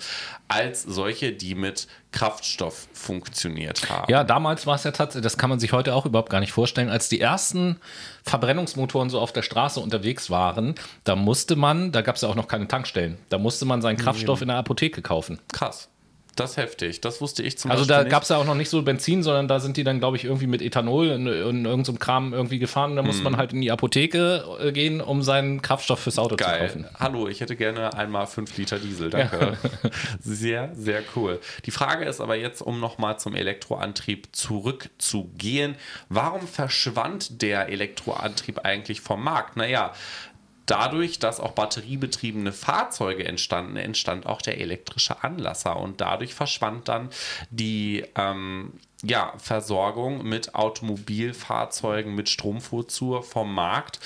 als 0.47 0.83
solche, 0.83 1.33
die 1.33 1.53
mit 1.53 1.87
Kraftstoff 2.11 2.87
funktioniert 2.93 3.89
haben. 3.89 4.11
Ja, 4.11 4.23
damals 4.23 4.65
war 4.65 4.75
es 4.75 4.83
ja 4.85 4.91
tatsächlich, 4.91 5.23
das 5.23 5.37
kann 5.37 5.49
man 5.49 5.59
sich 5.59 5.73
heute 5.73 5.93
auch 5.93 6.05
überhaupt 6.05 6.29
gar 6.29 6.39
nicht 6.39 6.53
vorstellen, 6.53 6.89
als 6.89 7.09
die 7.09 7.19
ersten 7.19 7.77
Verbrennungsmotoren 8.23 9.09
so 9.09 9.19
auf 9.19 9.33
der 9.33 9.41
Straße 9.41 9.79
unterwegs 9.79 10.29
waren, 10.29 10.75
da 11.03 11.15
musste 11.15 11.55
man, 11.55 11.91
da 11.91 12.01
gab 12.01 12.15
es 12.15 12.21
ja 12.21 12.29
auch 12.29 12.35
noch 12.35 12.47
keine 12.47 12.67
Tankstellen, 12.67 13.17
da 13.29 13.37
musste 13.37 13.65
man 13.65 13.81
seinen 13.81 13.97
Kraftstoff 13.97 14.41
in 14.41 14.47
der 14.47 14.57
Apotheke 14.57 15.01
kaufen. 15.01 15.39
Krass. 15.51 15.89
Das 16.37 16.51
ist 16.51 16.57
heftig. 16.57 17.01
Das 17.01 17.19
wusste 17.19 17.43
ich 17.43 17.57
zum 17.57 17.71
Also 17.71 17.81
Beispiel 17.81 17.95
da 17.95 18.03
nicht. 18.03 18.11
gab 18.11 18.23
es 18.23 18.29
ja 18.29 18.37
auch 18.37 18.45
noch 18.45 18.55
nicht 18.55 18.69
so 18.69 18.81
Benzin, 18.81 19.23
sondern 19.23 19.47
da 19.47 19.59
sind 19.59 19.75
die 19.77 19.83
dann, 19.83 19.99
glaube 19.99 20.15
ich, 20.17 20.23
irgendwie 20.23 20.47
mit 20.47 20.61
Ethanol 20.61 21.07
in, 21.07 21.27
in 21.27 21.65
irgendeinem 21.65 21.99
Kram 21.99 22.33
irgendwie 22.33 22.59
gefahren. 22.59 22.95
Da 22.95 23.01
musste 23.01 23.23
man 23.23 23.37
halt 23.37 23.53
in 23.53 23.61
die 23.61 23.71
Apotheke 23.71 24.43
äh, 24.61 24.71
gehen, 24.71 25.01
um 25.01 25.21
seinen 25.23 25.61
Kraftstoff 25.61 25.99
fürs 25.99 26.17
Auto 26.19 26.35
zu 26.35 26.43
Geil. 26.45 26.67
kaufen. 26.67 26.85
Hallo, 26.99 27.27
ich 27.27 27.41
hätte 27.41 27.55
gerne 27.55 27.93
einmal 27.93 28.27
5 28.27 28.55
Liter 28.57 28.79
Diesel. 28.79 29.09
Danke. 29.09 29.57
Sehr, 30.21 30.69
sehr 30.75 31.01
cool. 31.15 31.39
Die 31.65 31.71
Frage 31.71 32.05
ist 32.05 32.21
aber 32.21 32.35
jetzt, 32.35 32.61
um 32.61 32.79
nochmal 32.79 33.19
zum 33.19 33.35
Elektroantrieb 33.35 34.27
zurückzugehen. 34.35 35.75
Warum 36.09 36.47
verschwand 36.47 37.41
der 37.41 37.69
Elektroantrieb 37.69 38.59
eigentlich 38.65 39.01
vom 39.01 39.23
Markt? 39.23 39.57
Naja, 39.57 39.93
Dadurch, 40.67 41.17
dass 41.17 41.39
auch 41.39 41.53
batteriebetriebene 41.53 42.51
Fahrzeuge 42.51 43.25
entstanden, 43.25 43.77
entstand 43.77 44.25
auch 44.25 44.41
der 44.41 44.59
elektrische 44.59 45.23
Anlasser 45.23 45.77
und 45.77 46.01
dadurch 46.01 46.35
verschwand 46.35 46.87
dann 46.87 47.09
die 47.49 48.05
ähm, 48.15 48.73
ja, 49.01 49.33
Versorgung 49.37 50.23
mit 50.23 50.55
Automobilfahrzeugen, 50.55 52.13
mit 52.13 52.29
Stromfuhrzuhr 52.29 53.23
vom 53.23 53.53
Markt. 53.53 53.99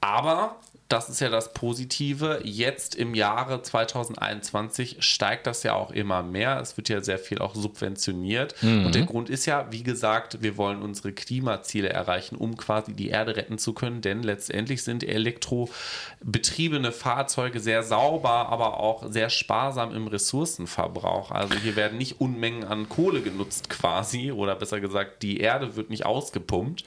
Aber 0.00 0.56
das 0.90 1.08
ist 1.08 1.20
ja 1.20 1.28
das 1.28 1.52
Positive. 1.52 2.40
Jetzt 2.42 2.96
im 2.96 3.14
Jahre 3.14 3.62
2021 3.62 4.96
steigt 4.98 5.46
das 5.46 5.62
ja 5.62 5.74
auch 5.74 5.92
immer 5.92 6.24
mehr. 6.24 6.58
Es 6.60 6.76
wird 6.76 6.88
ja 6.88 7.00
sehr 7.00 7.20
viel 7.20 7.38
auch 7.38 7.54
subventioniert. 7.54 8.60
Mhm. 8.60 8.86
Und 8.86 8.96
der 8.96 9.04
Grund 9.04 9.30
ist 9.30 9.46
ja, 9.46 9.68
wie 9.70 9.84
gesagt, 9.84 10.42
wir 10.42 10.56
wollen 10.56 10.82
unsere 10.82 11.12
Klimaziele 11.12 11.90
erreichen, 11.90 12.34
um 12.34 12.56
quasi 12.56 12.92
die 12.92 13.08
Erde 13.08 13.36
retten 13.36 13.56
zu 13.56 13.72
können. 13.72 14.00
Denn 14.00 14.24
letztendlich 14.24 14.82
sind 14.82 15.04
elektrobetriebene 15.04 16.90
Fahrzeuge 16.90 17.60
sehr 17.60 17.84
sauber, 17.84 18.48
aber 18.48 18.80
auch 18.80 19.12
sehr 19.12 19.30
sparsam 19.30 19.94
im 19.94 20.08
Ressourcenverbrauch. 20.08 21.30
Also 21.30 21.54
hier 21.54 21.76
werden 21.76 21.98
nicht 21.98 22.20
Unmengen 22.20 22.64
an 22.64 22.88
Kohle 22.88 23.20
genutzt 23.20 23.70
quasi. 23.70 24.32
Oder 24.32 24.56
besser 24.56 24.80
gesagt, 24.80 25.22
die 25.22 25.38
Erde 25.38 25.76
wird 25.76 25.88
nicht 25.88 26.04
ausgepumpt. 26.04 26.84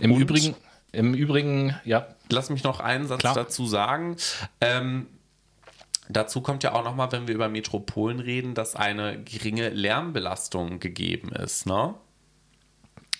Im 0.00 0.12
Und 0.12 0.20
Übrigen 0.20 0.54
im 0.98 1.14
Übrigen, 1.14 1.74
ja. 1.84 2.06
Lass 2.30 2.50
mich 2.50 2.64
noch 2.64 2.80
einen 2.80 3.06
Satz 3.06 3.20
Klar. 3.20 3.34
dazu 3.34 3.66
sagen. 3.66 4.16
Ähm, 4.60 5.06
Dazu 6.10 6.40
kommt 6.40 6.62
ja 6.62 6.72
auch 6.72 6.84
nochmal, 6.84 7.12
wenn 7.12 7.28
wir 7.28 7.34
über 7.34 7.50
Metropolen 7.50 8.18
reden, 8.18 8.54
dass 8.54 8.74
eine 8.74 9.22
geringe 9.22 9.68
Lärmbelastung 9.68 10.80
gegeben 10.80 11.30
ist. 11.32 11.66
Ne? 11.66 11.94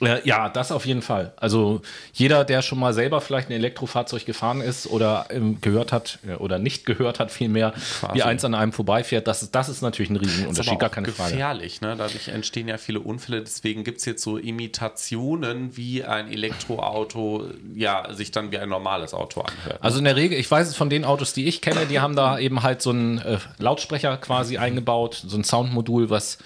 Ja, 0.01 0.49
das 0.49 0.71
auf 0.71 0.87
jeden 0.87 1.03
Fall. 1.03 1.33
Also 1.37 1.81
jeder, 2.13 2.45
der 2.45 2.63
schon 2.63 2.79
mal 2.79 2.95
selber 2.95 3.21
vielleicht 3.21 3.49
ein 3.49 3.53
Elektrofahrzeug 3.53 4.25
gefahren 4.27 4.61
ist 4.61 4.87
oder 4.87 5.27
ähm, 5.31 5.61
gehört 5.61 5.93
hat 5.93 6.19
äh, 6.27 6.35
oder 6.35 6.59
nicht 6.59 6.87
gehört 6.87 7.19
hat, 7.19 7.31
vielmehr, 7.31 7.73
Quasi. 8.01 8.15
wie 8.15 8.23
eins 8.23 8.45
an 8.45 8.55
einem 8.55 8.73
vorbeifährt, 8.73 9.27
das 9.27 9.43
ist, 9.43 9.55
das 9.55 9.69
ist 9.69 9.83
natürlich 9.83 10.11
ein 10.11 10.17
Riesenunterschied, 10.17 10.79
gar 10.79 10.91
keine 10.91 11.09
Frage. 11.09 11.33
gefährlich, 11.33 11.81
ne? 11.81 11.97
dadurch 11.97 12.29
entstehen 12.29 12.69
ja 12.69 12.79
viele 12.79 13.01
Unfälle, 13.01 13.43
deswegen 13.43 13.83
gibt 13.83 13.99
es 13.99 14.05
jetzt 14.05 14.23
so 14.23 14.39
Imitationen, 14.39 15.77
wie 15.77 16.05
ein 16.05 16.31
Elektroauto 16.31 17.51
ja, 17.75 18.13
sich 18.13 18.31
dann 18.31 18.53
wie 18.53 18.59
ein 18.59 18.69
normales 18.69 19.15
Auto 19.15 19.41
anhört. 19.41 19.75
Ne? 19.75 19.83
Also 19.83 19.99
in 19.99 20.05
der 20.05 20.17
Regel, 20.17 20.39
ich 20.39 20.51
weiß 20.51 20.69
es 20.69 20.77
von 20.77 20.91
den 20.91 21.05
Autos, 21.05 21.33
die 21.33 21.47
ich 21.47 21.61
kenne, 21.61 21.87
die 21.87 21.99
haben 22.01 22.15
da 22.15 22.39
eben 22.39 22.63
halt 22.63 22.83
so 22.83 22.91
einen 22.91 23.19
äh, 23.19 23.39
Lautsprecher 23.59 24.17
quasi 24.19 24.59
eingebaut, 24.59 25.23
so 25.27 25.37
ein 25.37 25.45
Soundmodul, 25.45 26.11
was 26.11 26.39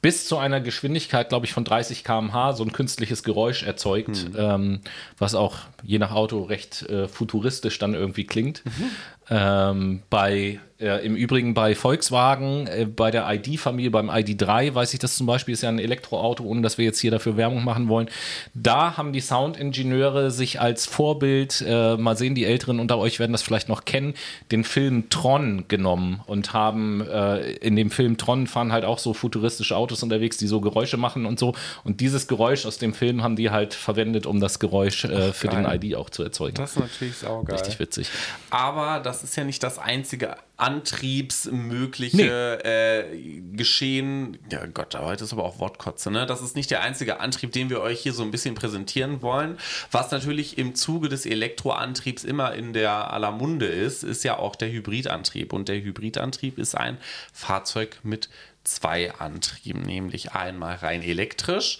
bis 0.00 0.28
zu 0.28 0.38
einer 0.38 0.60
Geschwindigkeit, 0.60 1.28
glaube 1.28 1.46
ich, 1.46 1.52
von 1.52 1.64
30 1.64 2.04
km/h 2.04 2.52
so 2.52 2.64
ein 2.64 2.72
künstliches 2.72 3.24
Geräusch 3.24 3.64
erzeugt, 3.64 4.28
mhm. 4.28 4.36
ähm, 4.36 4.80
was 5.18 5.34
auch 5.34 5.58
je 5.82 5.98
nach 5.98 6.12
Auto 6.12 6.42
recht 6.42 6.82
äh, 6.82 7.08
futuristisch 7.08 7.78
dann 7.78 7.94
irgendwie 7.94 8.24
klingt. 8.24 8.64
Mhm. 8.64 8.90
Ähm, 9.30 10.02
bei 10.10 10.60
äh, 10.80 11.04
Im 11.04 11.16
Übrigen 11.16 11.54
bei 11.54 11.74
Volkswagen, 11.74 12.68
äh, 12.68 12.84
bei 12.86 13.10
der 13.10 13.28
ID-Familie, 13.28 13.90
beim 13.90 14.10
ID3, 14.10 14.74
weiß 14.74 14.94
ich 14.94 15.00
das 15.00 15.16
zum 15.16 15.26
Beispiel, 15.26 15.54
ist 15.54 15.62
ja 15.62 15.68
ein 15.68 15.80
Elektroauto, 15.80 16.44
ohne 16.44 16.62
dass 16.62 16.78
wir 16.78 16.84
jetzt 16.84 17.00
hier 17.00 17.10
dafür 17.10 17.36
Werbung 17.36 17.64
machen 17.64 17.88
wollen. 17.88 18.08
Da 18.54 18.96
haben 18.96 19.12
die 19.12 19.20
Soundingenieure 19.20 20.30
sich 20.30 20.60
als 20.60 20.86
Vorbild, 20.86 21.64
äh, 21.66 21.96
mal 21.96 22.16
sehen, 22.16 22.36
die 22.36 22.44
Älteren 22.44 22.78
unter 22.78 22.96
euch 22.98 23.18
werden 23.18 23.32
das 23.32 23.42
vielleicht 23.42 23.68
noch 23.68 23.86
kennen, 23.86 24.14
den 24.52 24.62
Film 24.62 25.10
Tron 25.10 25.64
genommen 25.66 26.20
und 26.26 26.52
haben 26.52 27.00
äh, 27.00 27.54
in 27.54 27.74
dem 27.74 27.90
Film 27.90 28.16
Tron 28.16 28.46
fahren 28.46 28.70
halt 28.70 28.84
auch 28.84 28.98
so 28.98 29.14
futuristische 29.14 29.76
Autos 29.76 30.04
unterwegs, 30.04 30.36
die 30.36 30.46
so 30.46 30.60
Geräusche 30.60 30.96
machen 30.96 31.26
und 31.26 31.40
so. 31.40 31.54
Und 31.82 32.00
dieses 32.00 32.28
Geräusch 32.28 32.66
aus 32.66 32.78
dem 32.78 32.94
Film 32.94 33.24
haben 33.24 33.34
die 33.34 33.50
halt 33.50 33.74
verwendet, 33.74 34.26
um 34.26 34.38
das 34.38 34.60
Geräusch 34.60 35.04
äh, 35.06 35.32
für 35.32 35.48
geil. 35.48 35.64
den 35.64 35.90
ID 35.90 35.96
auch 35.96 36.08
zu 36.08 36.22
erzeugen. 36.22 36.54
Das 36.54 36.76
ist 36.76 36.78
natürlich 36.78 37.16
saugeil. 37.16 37.56
Richtig 37.56 37.80
witzig. 37.80 38.10
Aber 38.50 39.00
das 39.00 39.17
ist 39.24 39.36
ja 39.36 39.44
nicht 39.44 39.62
das 39.62 39.78
einzige 39.78 40.36
antriebsmögliche 40.56 42.16
nee. 42.62 42.68
äh, 42.68 43.40
Geschehen. 43.52 44.38
Ja 44.50 44.66
Gott, 44.66 44.94
heute 44.98 45.24
ist 45.24 45.32
aber 45.32 45.44
auch 45.44 45.58
Wortkotze, 45.58 46.10
ne? 46.10 46.26
Das 46.26 46.42
ist 46.42 46.56
nicht 46.56 46.70
der 46.70 46.82
einzige 46.82 47.20
Antrieb, 47.20 47.52
den 47.52 47.70
wir 47.70 47.80
euch 47.80 48.00
hier 48.00 48.12
so 48.12 48.22
ein 48.22 48.30
bisschen 48.30 48.54
präsentieren 48.54 49.22
wollen. 49.22 49.58
Was 49.90 50.10
natürlich 50.10 50.58
im 50.58 50.74
Zuge 50.74 51.08
des 51.08 51.26
Elektroantriebs 51.26 52.24
immer 52.24 52.54
in 52.54 52.72
der 52.72 53.12
aller 53.12 53.30
Munde 53.30 53.66
ist, 53.66 54.02
ist 54.02 54.24
ja 54.24 54.38
auch 54.38 54.56
der 54.56 54.70
Hybridantrieb. 54.70 55.52
Und 55.52 55.68
der 55.68 55.80
Hybridantrieb 55.82 56.58
ist 56.58 56.76
ein 56.76 56.98
Fahrzeug 57.32 58.00
mit 58.02 58.28
zwei 58.64 59.14
Antrieben, 59.14 59.82
nämlich 59.82 60.32
einmal 60.32 60.76
rein 60.76 61.02
elektrisch 61.02 61.78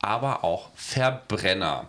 aber 0.00 0.44
auch 0.44 0.70
Verbrenner. 0.74 1.88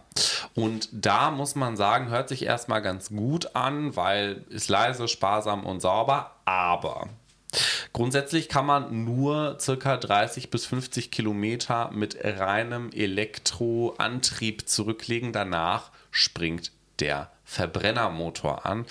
Und 0.56 0.90
da 0.92 1.32
muss 1.32 1.56
man 1.56 1.78
sagen, 1.78 2.10
hört 2.10 2.30
sich 2.30 2.44
erstmal 2.44 2.82
ganz 2.82 3.10
gut 3.10 3.56
an, 3.56 3.96
weil 3.96 4.44
ist 4.50 4.70
leise, 4.70 5.08
sparsam 5.08 5.66
und 5.66 5.80
sauber, 5.80 6.32
aber 6.46 7.08
Grundsätzlich 7.94 8.48
kann 8.48 8.66
man 8.66 9.06
nur 9.06 9.58
circa 9.60 9.98
30 9.98 10.52
bis 10.52 10.66
50 10.68 11.10
Kilometer 11.10 11.90
mit 11.92 12.18
reinem 12.24 12.92
Elektroantrieb 12.92 14.70
zurücklegen. 14.70 15.34
Danach 15.34 15.90
springt 16.12 16.72
der 17.00 17.32
Verbrennermotor 17.50 18.68
an. 18.68 18.86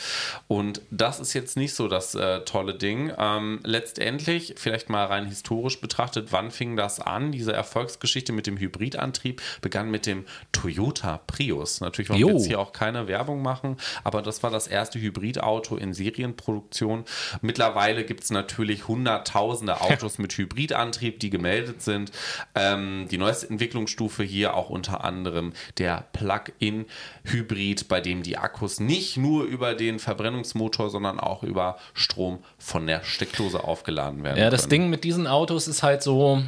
Und 0.48 0.82
das 0.90 1.20
ist 1.20 1.32
jetzt 1.32 1.56
nicht 1.56 1.74
so 1.74 1.86
das 1.86 2.16
äh, 2.16 2.40
tolle 2.40 2.74
Ding. 2.74 3.12
Ähm, 3.16 3.61
letztendlich, 3.62 4.54
vielleicht 4.56 4.90
mal 4.90 5.06
rein 5.06 5.26
historisch 5.26 5.80
betrachtet, 5.80 6.32
wann 6.32 6.50
fing 6.50 6.76
das 6.76 6.98
an? 6.98 7.30
Diese 7.30 7.52
Erfolgsgeschichte 7.52 8.32
mit 8.32 8.48
dem 8.48 8.56
Hybridantrieb 8.56 9.40
begann 9.61 9.92
mit 9.92 10.06
dem 10.06 10.24
Toyota 10.50 11.18
Prius. 11.28 11.80
Natürlich 11.80 12.11
wollen 12.11 12.18
wir 12.18 12.32
jetzt 12.32 12.46
hier 12.46 12.59
auch 12.59 12.72
keine 12.72 13.06
Werbung 13.06 13.42
machen, 13.42 13.76
aber 14.02 14.22
das 14.22 14.42
war 14.42 14.50
das 14.50 14.66
erste 14.66 14.98
Hybridauto 14.98 15.76
in 15.76 15.94
Serienproduktion. 15.94 17.04
Mittlerweile 17.40 18.04
gibt 18.04 18.24
es 18.24 18.30
natürlich 18.30 18.88
hunderttausende 18.88 19.80
Autos 19.80 20.18
mit 20.18 20.36
Hybridantrieb, 20.36 21.20
die 21.20 21.30
gemeldet 21.30 21.82
sind. 21.82 22.11
Ähm, 22.56 23.06
die 23.09 23.18
neueste 23.18 23.48
Entwicklungsstufe 23.48 24.24
hier 24.24 24.54
auch 24.54 24.68
unter 24.68 25.04
anderem 25.04 25.52
der 25.78 26.09
Plug-in-Hybrid, 26.12 27.86
bei 27.86 28.00
dem 28.00 28.24
die 28.24 28.36
Akkus 28.49 28.80
nicht 28.80 29.18
nur 29.18 29.44
über 29.44 29.74
den 29.74 29.99
Verbrennungsmotor, 29.99 30.88
sondern 30.88 31.20
auch 31.20 31.42
über 31.42 31.76
Strom 31.92 32.38
von 32.59 32.86
der 32.86 33.05
Steckdose 33.05 33.62
aufgeladen 33.62 34.24
werden. 34.24 34.38
Ja, 34.38 34.49
das 34.49 34.62
können. 34.62 34.70
Ding 34.70 34.90
mit 34.90 35.05
diesen 35.05 35.26
Autos 35.26 35.68
ist 35.68 35.82
halt 35.82 36.03
so, 36.03 36.42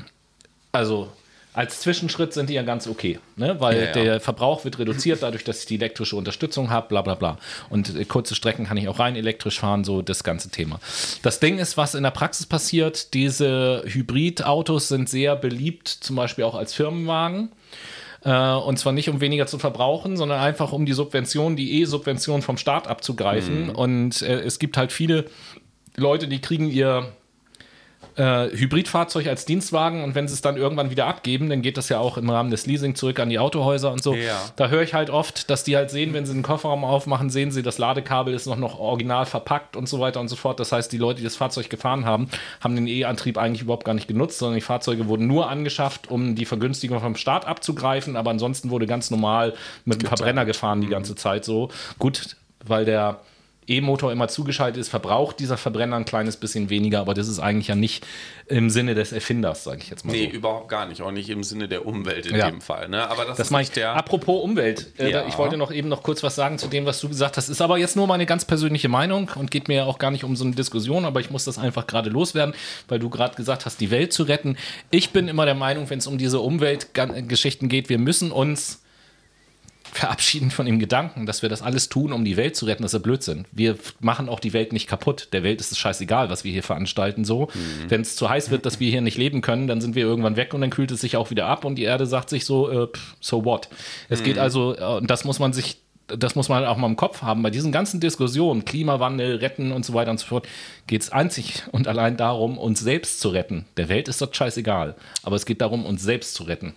also 0.72 1.08
als 1.52 1.80
Zwischenschritt 1.80 2.32
sind 2.32 2.48
die 2.48 2.54
ja 2.54 2.62
ganz 2.62 2.86
okay, 2.86 3.18
ne? 3.36 3.60
weil 3.60 3.76
ja, 3.76 3.84
ja. 3.86 3.92
der 3.92 4.20
Verbrauch 4.20 4.64
wird 4.64 4.78
reduziert 4.78 5.22
dadurch, 5.22 5.44
dass 5.44 5.60
ich 5.60 5.66
die 5.66 5.74
elektrische 5.74 6.16
Unterstützung 6.16 6.70
habe, 6.70 6.88
bla 6.88 7.02
bla 7.02 7.16
bla. 7.16 7.38
Und 7.68 7.94
äh, 7.94 8.04
kurze 8.06 8.34
Strecken 8.34 8.66
kann 8.66 8.78
ich 8.78 8.88
auch 8.88 8.98
rein 8.98 9.14
elektrisch 9.14 9.60
fahren, 9.60 9.84
so 9.84 10.00
das 10.00 10.24
ganze 10.24 10.50
Thema. 10.50 10.80
Das 11.22 11.38
Ding 11.40 11.58
ist, 11.58 11.76
was 11.76 11.94
in 11.94 12.04
der 12.04 12.12
Praxis 12.12 12.46
passiert, 12.46 13.12
diese 13.12 13.82
Hybridautos 13.84 14.88
sind 14.88 15.10
sehr 15.10 15.36
beliebt, 15.36 15.88
zum 15.88 16.16
Beispiel 16.16 16.44
auch 16.44 16.54
als 16.54 16.72
Firmenwagen. 16.72 17.50
Äh, 18.24 18.54
und 18.54 18.78
zwar 18.78 18.92
nicht, 18.92 19.08
um 19.08 19.20
weniger 19.20 19.46
zu 19.46 19.58
verbrauchen, 19.58 20.16
sondern 20.16 20.40
einfach, 20.40 20.72
um 20.72 20.86
die 20.86 20.92
Subvention, 20.92 21.56
die 21.56 21.80
E-Subvention 21.80 22.42
vom 22.42 22.56
Staat 22.56 22.88
abzugreifen. 22.88 23.64
Mhm. 23.64 23.70
Und 23.70 24.22
äh, 24.22 24.40
es 24.40 24.58
gibt 24.58 24.76
halt 24.76 24.92
viele 24.92 25.26
Leute, 25.96 26.28
die 26.28 26.40
kriegen 26.40 26.68
ihr 26.68 27.12
äh, 28.20 28.50
Hybridfahrzeug 28.54 29.26
als 29.28 29.46
Dienstwagen 29.46 30.04
und 30.04 30.14
wenn 30.14 30.28
sie 30.28 30.34
es 30.34 30.42
dann 30.42 30.58
irgendwann 30.58 30.90
wieder 30.90 31.06
abgeben, 31.06 31.48
dann 31.48 31.62
geht 31.62 31.78
das 31.78 31.88
ja 31.88 31.98
auch 31.98 32.18
im 32.18 32.28
Rahmen 32.28 32.50
des 32.50 32.66
Leasing 32.66 32.94
zurück 32.94 33.18
an 33.18 33.30
die 33.30 33.38
Autohäuser 33.38 33.90
und 33.90 34.02
so. 34.02 34.14
Ja. 34.14 34.38
Da 34.56 34.68
höre 34.68 34.82
ich 34.82 34.92
halt 34.92 35.08
oft, 35.08 35.48
dass 35.48 35.64
die 35.64 35.74
halt 35.74 35.90
sehen, 35.90 36.12
wenn 36.12 36.26
sie 36.26 36.34
den 36.34 36.42
Kofferraum 36.42 36.84
aufmachen, 36.84 37.30
sehen 37.30 37.50
sie, 37.50 37.62
das 37.62 37.78
Ladekabel 37.78 38.34
ist 38.34 38.46
noch, 38.46 38.58
noch 38.58 38.78
original 38.78 39.24
verpackt 39.24 39.74
und 39.74 39.88
so 39.88 40.00
weiter 40.00 40.20
und 40.20 40.28
so 40.28 40.36
fort. 40.36 40.60
Das 40.60 40.70
heißt, 40.70 40.92
die 40.92 40.98
Leute, 40.98 41.18
die 41.18 41.24
das 41.24 41.36
Fahrzeug 41.36 41.70
gefahren 41.70 42.04
haben, 42.04 42.28
haben 42.60 42.74
den 42.74 42.86
E-Antrieb 42.86 43.38
eigentlich 43.38 43.62
überhaupt 43.62 43.86
gar 43.86 43.94
nicht 43.94 44.08
genutzt, 44.08 44.38
sondern 44.38 44.56
die 44.56 44.60
Fahrzeuge 44.60 45.08
wurden 45.08 45.26
nur 45.26 45.48
angeschafft, 45.48 46.10
um 46.10 46.34
die 46.34 46.44
Vergünstigung 46.44 47.00
vom 47.00 47.16
Staat 47.16 47.46
abzugreifen, 47.46 48.16
aber 48.16 48.30
ansonsten 48.30 48.68
wurde 48.68 48.86
ganz 48.86 49.10
normal 49.10 49.54
mit 49.86 50.02
dem 50.02 50.08
Verbrenner 50.08 50.44
gefahren 50.44 50.82
die 50.82 50.88
mhm. 50.88 50.92
ganze 50.92 51.14
Zeit 51.14 51.46
so. 51.46 51.70
Gut, 51.98 52.36
weil 52.66 52.84
der 52.84 53.20
E-Motor 53.70 54.12
immer 54.12 54.28
zugeschaltet 54.28 54.80
ist, 54.80 54.88
verbraucht 54.88 55.38
dieser 55.40 55.56
Verbrenner 55.56 55.96
ein 55.96 56.04
kleines 56.04 56.36
bisschen 56.36 56.70
weniger, 56.70 57.00
aber 57.00 57.14
das 57.14 57.28
ist 57.28 57.38
eigentlich 57.38 57.68
ja 57.68 57.74
nicht 57.74 58.06
im 58.46 58.68
Sinne 58.68 58.94
des 58.94 59.12
Erfinders, 59.12 59.64
sage 59.64 59.78
ich 59.82 59.90
jetzt 59.90 60.04
mal. 60.04 60.12
Nee, 60.12 60.28
so. 60.30 60.36
überhaupt 60.36 60.68
gar 60.68 60.86
nicht. 60.86 61.02
Auch 61.02 61.12
nicht 61.12 61.30
im 61.30 61.44
Sinne 61.44 61.68
der 61.68 61.86
Umwelt 61.86 62.26
in 62.26 62.36
ja. 62.36 62.50
dem 62.50 62.60
Fall. 62.60 62.88
Ne? 62.88 63.08
Aber 63.08 63.24
das, 63.24 63.36
das 63.36 63.46
ist 63.46 63.56
nicht 63.56 63.76
der. 63.76 63.94
Apropos 63.94 64.42
Umwelt, 64.42 64.92
äh, 64.98 65.10
ja. 65.10 65.26
ich 65.28 65.38
wollte 65.38 65.56
noch 65.56 65.72
eben 65.72 65.88
noch 65.88 66.02
kurz 66.02 66.22
was 66.22 66.34
sagen 66.34 66.58
zu 66.58 66.66
dem, 66.66 66.84
was 66.84 67.00
du 67.00 67.08
gesagt 67.08 67.36
hast. 67.36 67.48
Ist 67.48 67.62
aber 67.62 67.78
jetzt 67.78 67.96
nur 67.96 68.06
meine 68.06 68.26
ganz 68.26 68.44
persönliche 68.44 68.88
Meinung 68.88 69.30
und 69.36 69.50
geht 69.50 69.68
mir 69.68 69.74
ja 69.74 69.84
auch 69.84 69.98
gar 69.98 70.10
nicht 70.10 70.24
um 70.24 70.34
so 70.34 70.44
eine 70.44 70.54
Diskussion, 70.54 71.04
aber 71.04 71.20
ich 71.20 71.30
muss 71.30 71.44
das 71.44 71.58
einfach 71.58 71.86
gerade 71.86 72.10
loswerden, 72.10 72.54
weil 72.88 72.98
du 72.98 73.08
gerade 73.08 73.36
gesagt 73.36 73.66
hast, 73.66 73.80
die 73.80 73.90
Welt 73.90 74.12
zu 74.12 74.24
retten. 74.24 74.56
Ich 74.90 75.10
bin 75.10 75.28
immer 75.28 75.44
der 75.44 75.54
Meinung, 75.54 75.88
wenn 75.88 75.98
es 75.98 76.06
um 76.06 76.18
diese 76.18 76.40
Umweltgeschichten 76.40 77.68
geht, 77.68 77.88
wir 77.88 77.98
müssen 77.98 78.32
uns 78.32 78.82
verabschieden 79.92 80.50
von 80.50 80.66
dem 80.66 80.78
Gedanken, 80.78 81.26
dass 81.26 81.42
wir 81.42 81.48
das 81.48 81.62
alles 81.62 81.88
tun, 81.88 82.12
um 82.12 82.24
die 82.24 82.36
Welt 82.36 82.56
zu 82.56 82.66
retten, 82.66 82.82
das 82.82 82.92
ist 82.92 83.00
ja 83.00 83.02
Blödsinn. 83.02 83.44
Wir 83.52 83.76
machen 84.00 84.28
auch 84.28 84.40
die 84.40 84.52
Welt 84.52 84.72
nicht 84.72 84.86
kaputt. 84.86 85.28
Der 85.32 85.42
Welt 85.42 85.60
ist 85.60 85.72
es 85.72 85.78
scheißegal, 85.78 86.30
was 86.30 86.44
wir 86.44 86.52
hier 86.52 86.62
veranstalten. 86.62 87.24
So, 87.24 87.48
mhm. 87.52 87.90
wenn 87.90 88.00
es 88.00 88.16
zu 88.16 88.28
heiß 88.28 88.50
wird, 88.50 88.66
dass 88.66 88.80
wir 88.80 88.90
hier 88.90 89.00
nicht 89.00 89.18
leben 89.18 89.40
können, 89.40 89.66
dann 89.66 89.80
sind 89.80 89.94
wir 89.94 90.04
irgendwann 90.04 90.36
weg 90.36 90.54
und 90.54 90.60
dann 90.60 90.70
kühlt 90.70 90.90
es 90.90 91.00
sich 91.00 91.16
auch 91.16 91.30
wieder 91.30 91.46
ab 91.46 91.64
und 91.64 91.76
die 91.76 91.84
Erde 91.84 92.06
sagt 92.06 92.30
sich 92.30 92.44
so, 92.44 92.70
äh, 92.70 92.88
so 93.20 93.44
what. 93.44 93.68
Es 94.08 94.20
mhm. 94.20 94.24
geht 94.24 94.38
also, 94.38 94.76
äh, 94.76 94.98
und 94.98 95.10
das 95.10 95.24
muss 95.24 95.38
man 95.38 95.52
sich 95.52 95.78
das 96.18 96.34
muss 96.34 96.48
man 96.48 96.64
auch 96.64 96.76
mal 96.76 96.86
im 96.86 96.96
Kopf 96.96 97.22
haben, 97.22 97.42
bei 97.42 97.50
diesen 97.50 97.72
ganzen 97.72 98.00
Diskussionen, 98.00 98.64
Klimawandel, 98.64 99.36
Retten 99.36 99.72
und 99.72 99.84
so 99.84 99.94
weiter 99.94 100.10
und 100.10 100.18
so 100.18 100.26
fort, 100.26 100.48
geht 100.86 101.02
es 101.02 101.10
einzig 101.10 101.62
und 101.72 101.88
allein 101.88 102.16
darum, 102.16 102.58
uns 102.58 102.80
selbst 102.80 103.20
zu 103.20 103.28
retten. 103.28 103.66
Der 103.76 103.88
Welt 103.88 104.08
ist 104.08 104.20
das 104.20 104.30
scheißegal, 104.32 104.96
aber 105.22 105.36
es 105.36 105.46
geht 105.46 105.60
darum, 105.60 105.86
uns 105.86 106.02
selbst 106.02 106.34
zu 106.34 106.44
retten. 106.44 106.74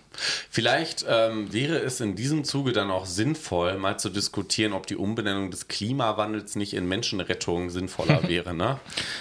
Vielleicht 0.50 1.04
ähm, 1.08 1.52
wäre 1.52 1.78
es 1.78 2.00
in 2.00 2.14
diesem 2.16 2.44
Zuge 2.44 2.72
dann 2.72 2.90
auch 2.90 3.06
sinnvoll, 3.06 3.76
mal 3.78 3.98
zu 3.98 4.08
diskutieren, 4.08 4.72
ob 4.72 4.86
die 4.86 4.96
Umbenennung 4.96 5.50
des 5.50 5.68
Klimawandels 5.68 6.56
nicht 6.56 6.74
in 6.74 6.86
Menschenrettung 6.86 7.70
sinnvoller 7.70 8.22
wäre. 8.28 8.54
Ne? 8.54 8.78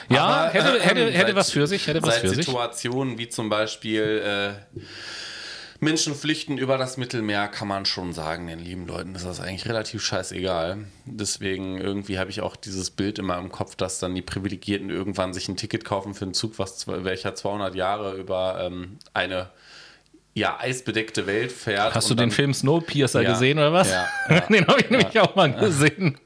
ja, 0.09 0.23
aber, 0.23 0.53
hätte, 0.53 0.79
hätte, 0.79 1.01
äh, 1.01 1.11
hätte 1.11 1.27
seit, 1.27 1.35
was 1.35 1.51
für 1.51 1.67
sich. 1.67 1.87
Hätte 1.87 2.03
was 2.03 2.17
für 2.17 2.29
Situationen 2.29 3.17
sich. 3.17 3.25
wie 3.25 3.29
zum 3.29 3.49
Beispiel 3.49 4.55
äh, 4.75 4.79
Menschen 5.83 6.15
flüchten 6.15 6.57
über 6.57 6.77
das 6.77 6.97
Mittelmeer, 6.97 7.47
kann 7.47 7.67
man 7.67 7.85
schon 7.85 8.13
sagen, 8.13 8.47
den 8.47 8.59
lieben 8.59 8.87
Leuten 8.87 9.15
ist 9.15 9.25
das 9.25 9.39
eigentlich 9.39 9.67
relativ 9.67 10.03
scheißegal. 10.03 10.85
Deswegen 11.05 11.79
irgendwie 11.79 12.19
habe 12.19 12.29
ich 12.29 12.41
auch 12.41 12.55
dieses 12.55 12.91
Bild 12.91 13.19
immer 13.19 13.37
im 13.37 13.51
Kopf, 13.51 13.75
dass 13.75 13.99
dann 13.99 14.15
die 14.15 14.21
Privilegierten 14.21 14.89
irgendwann 14.89 15.33
sich 15.33 15.47
ein 15.47 15.57
Ticket 15.57 15.85
kaufen 15.85 16.13
für 16.13 16.25
einen 16.25 16.33
Zug, 16.33 16.57
was, 16.59 16.87
welcher 16.87 17.35
200 17.35 17.75
Jahre 17.75 18.15
über 18.15 18.59
ähm, 18.61 18.97
eine 19.13 19.49
ja, 20.33 20.59
eisbedeckte 20.59 21.27
Welt 21.27 21.51
fährt. 21.51 21.93
Hast 21.93 22.09
du 22.09 22.15
dann, 22.15 22.29
den 22.29 22.35
Film 22.35 22.53
Snowpiercer 22.53 23.21
ja, 23.21 23.33
gesehen 23.33 23.59
oder 23.59 23.73
was? 23.73 23.91
Ja, 23.91 24.07
ja 24.29 24.39
den 24.41 24.65
habe 24.67 24.81
ich 24.81 24.89
nämlich 24.89 25.19
auch 25.19 25.35
mal 25.35 25.53
gesehen. 25.53 26.17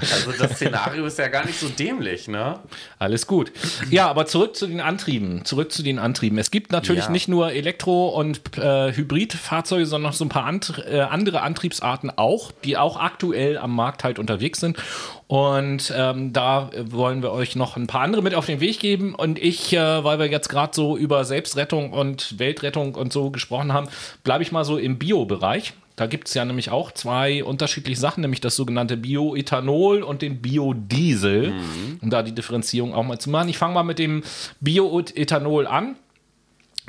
Also 0.00 0.32
das 0.38 0.52
Szenario 0.56 1.06
ist 1.06 1.18
ja 1.18 1.28
gar 1.28 1.46
nicht 1.46 1.58
so 1.58 1.68
dämlich, 1.68 2.28
ne? 2.28 2.58
Alles 2.98 3.26
gut. 3.26 3.52
Ja, 3.90 4.08
aber 4.08 4.26
zurück 4.26 4.56
zu 4.56 4.66
den 4.66 4.80
Antrieben. 4.80 5.44
Zurück 5.44 5.72
zu 5.72 5.82
den 5.82 5.98
Antrieben. 5.98 6.38
Es 6.38 6.50
gibt 6.50 6.72
natürlich 6.72 7.04
ja. 7.04 7.10
nicht 7.10 7.28
nur 7.28 7.52
Elektro- 7.52 8.08
und 8.08 8.40
äh, 8.58 8.92
Hybridfahrzeuge, 8.92 9.86
sondern 9.86 10.10
noch 10.10 10.16
so 10.16 10.24
ein 10.24 10.28
paar 10.28 10.46
and 10.46 10.82
äh, 10.90 11.00
andere 11.00 11.42
Antriebsarten 11.42 12.10
auch, 12.16 12.52
die 12.64 12.76
auch 12.76 12.98
aktuell 12.98 13.58
am 13.58 13.74
Markt 13.74 14.04
halt 14.04 14.18
unterwegs 14.18 14.60
sind. 14.60 14.78
Und 15.26 15.92
ähm, 15.96 16.34
da 16.34 16.70
wollen 16.76 17.22
wir 17.22 17.32
euch 17.32 17.56
noch 17.56 17.76
ein 17.76 17.86
paar 17.86 18.02
andere 18.02 18.20
mit 18.20 18.34
auf 18.34 18.46
den 18.46 18.60
Weg 18.60 18.80
geben. 18.80 19.14
Und 19.14 19.38
ich, 19.38 19.72
äh, 19.72 20.04
weil 20.04 20.18
wir 20.18 20.26
jetzt 20.26 20.48
gerade 20.48 20.74
so 20.74 20.96
über 20.96 21.24
Selbstrettung 21.24 21.92
und 21.92 22.38
Weltrettung 22.38 22.94
und 22.94 23.12
so 23.12 23.30
gesprochen 23.30 23.72
haben, 23.72 23.88
bleibe 24.24 24.42
ich 24.42 24.52
mal 24.52 24.64
so 24.64 24.76
im 24.76 24.98
Bio-Bereich. 24.98 25.72
Da 26.02 26.08
gibt 26.08 26.26
es 26.26 26.34
ja 26.34 26.44
nämlich 26.44 26.68
auch 26.70 26.90
zwei 26.90 27.44
unterschiedliche 27.44 28.00
Sachen, 28.00 28.22
nämlich 28.22 28.40
das 28.40 28.56
sogenannte 28.56 28.96
Bioethanol 28.96 30.02
und 30.02 30.20
den 30.20 30.42
Biodiesel, 30.42 31.52
mhm. 31.52 31.98
um 32.00 32.10
da 32.10 32.24
die 32.24 32.34
Differenzierung 32.34 32.92
auch 32.92 33.04
mal 33.04 33.20
zu 33.20 33.30
machen. 33.30 33.48
Ich 33.48 33.56
fange 33.56 33.74
mal 33.74 33.84
mit 33.84 34.00
dem 34.00 34.24
Bioethanol 34.58 35.68
an 35.68 35.94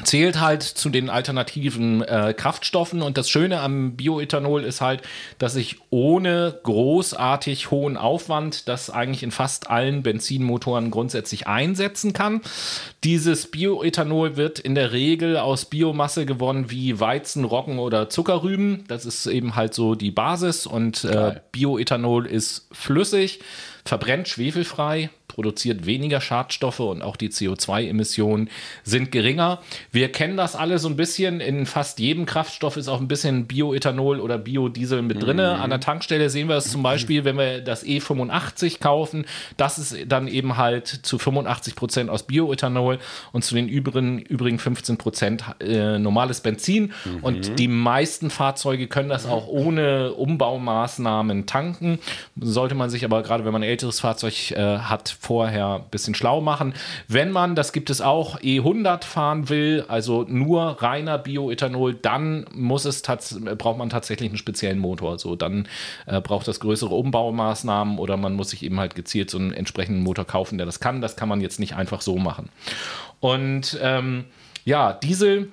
zählt 0.03 0.41
halt 0.41 0.63
zu 0.63 0.89
den 0.89 1.09
alternativen 1.09 2.01
äh, 2.01 2.33
Kraftstoffen 2.35 3.03
und 3.03 3.17
das 3.17 3.29
Schöne 3.29 3.59
am 3.59 3.95
Bioethanol 3.95 4.63
ist 4.63 4.81
halt, 4.81 5.03
dass 5.37 5.55
ich 5.55 5.77
ohne 5.91 6.59
großartig 6.63 7.69
hohen 7.69 7.95
Aufwand 7.95 8.67
das 8.67 8.89
eigentlich 8.89 9.21
in 9.21 9.29
fast 9.29 9.69
allen 9.69 10.01
Benzinmotoren 10.01 10.89
grundsätzlich 10.89 11.45
einsetzen 11.45 12.13
kann. 12.13 12.41
Dieses 13.03 13.51
Bioethanol 13.51 14.35
wird 14.35 14.57
in 14.57 14.73
der 14.73 14.93
Regel 14.93 15.37
aus 15.37 15.65
Biomasse 15.65 16.25
gewonnen 16.25 16.71
wie 16.71 16.99
Weizen, 16.99 17.45
Roggen 17.45 17.77
oder 17.77 18.09
Zuckerrüben. 18.09 18.85
Das 18.87 19.05
ist 19.05 19.27
eben 19.27 19.55
halt 19.55 19.75
so 19.75 19.93
die 19.93 20.11
Basis 20.11 20.65
und 20.65 21.03
äh, 21.03 21.39
Bioethanol 21.51 22.25
ist 22.25 22.67
flüssig, 22.71 23.41
verbrennt 23.85 24.27
schwefelfrei, 24.27 25.11
produziert 25.34 25.86
weniger 25.86 26.21
Schadstoffe 26.21 26.79
und 26.79 27.01
auch 27.01 27.15
die 27.15 27.29
CO2-Emissionen 27.29 28.49
sind 28.84 29.11
geringer. 29.11 29.59
Wir 29.91 30.11
kennen 30.11 30.38
das 30.38 30.55
alle 30.55 30.77
so 30.79 30.88
ein 30.88 30.95
bisschen. 30.95 31.39
In 31.39 31.65
fast 31.65 31.99
jedem 31.99 32.25
Kraftstoff 32.25 32.77
ist 32.77 32.88
auch 32.88 33.01
ein 33.01 33.07
bisschen 33.07 33.47
Bioethanol 33.47 34.19
oder 34.19 34.38
Biodiesel 34.38 35.01
mit 35.01 35.21
drin. 35.21 35.38
Mhm. 35.38 35.43
An 35.43 35.69
der 35.69 35.79
Tankstelle 35.79 36.29
sehen 36.29 36.49
wir 36.49 36.57
es 36.57 36.69
zum 36.69 36.84
Beispiel, 36.84 37.25
wenn 37.25 37.38
wir 37.38 37.61
das 37.61 37.84
E85 37.84 38.79
kaufen. 38.79 39.25
Das 39.57 39.79
ist 39.79 39.95
dann 40.07 40.27
eben 40.27 40.57
halt 40.57 40.88
zu 40.88 41.17
85 41.17 41.75
Prozent 41.75 42.09
aus 42.09 42.23
Bioethanol 42.23 42.99
und 43.31 43.43
zu 43.43 43.55
den 43.55 43.67
übrigen, 43.67 44.19
übrigen 44.19 44.59
15 44.59 44.97
Prozent 44.97 45.43
äh, 45.59 45.97
normales 45.97 46.41
Benzin. 46.41 46.93
Mhm. 47.05 47.23
Und 47.23 47.59
die 47.59 47.67
meisten 47.67 48.29
Fahrzeuge 48.29 48.88
können 48.88 49.09
das 49.09 49.25
auch 49.25 49.47
ohne 49.47 50.13
Umbaumaßnahmen 50.13 51.45
tanken. 51.47 51.99
Sollte 52.39 52.75
man 52.75 52.89
sich 52.89 53.03
aber 53.03 53.23
gerade, 53.23 53.45
wenn 53.45 53.53
man 53.53 53.63
ein 53.63 53.69
älteres 53.69 53.99
Fahrzeug 53.99 54.51
äh, 54.51 54.77
hat, 54.79 55.09
vorher 55.24 55.76
ein 55.76 55.89
bisschen 55.89 56.15
schlau 56.15 56.41
machen. 56.41 56.74
Wenn 57.07 57.32
man, 57.32 57.55
das 57.55 57.71
gibt 57.71 57.89
es 57.89 58.01
auch, 58.01 58.39
E100 58.39 59.03
fahren 59.03 59.49
will, 59.49 59.86
also 59.88 60.26
nur 60.28 60.82
reiner 60.82 61.17
Bioethanol, 61.17 61.93
dann 61.93 62.45
muss 62.53 62.86
es 62.86 63.01
braucht 63.01 63.78
man 63.78 63.89
tatsächlich 63.89 64.30
einen 64.30 64.38
speziellen 64.38 64.80
Motor. 64.80 65.17
So, 65.19 65.36
dann 65.36 65.67
äh, 66.05 66.19
braucht 66.21 66.47
das 66.47 66.59
größere 66.59 66.93
Umbaumaßnahmen 66.93 67.97
oder 67.97 68.17
man 68.17 68.34
muss 68.34 68.49
sich 68.49 68.63
eben 68.63 68.80
halt 68.80 68.95
gezielt 68.95 69.30
so 69.30 69.38
einen 69.38 69.53
entsprechenden 69.53 70.03
Motor 70.03 70.26
kaufen, 70.26 70.57
der 70.57 70.65
das 70.65 70.80
kann. 70.80 71.01
Das 71.01 71.15
kann 71.15 71.30
man 71.30 71.41
jetzt 71.41 71.59
nicht 71.59 71.76
einfach 71.76 72.01
so 72.01 72.17
machen. 72.17 72.49
Und 73.19 73.80
ähm, 73.82 74.26
ja, 74.65 74.93
Diesel 74.93 75.51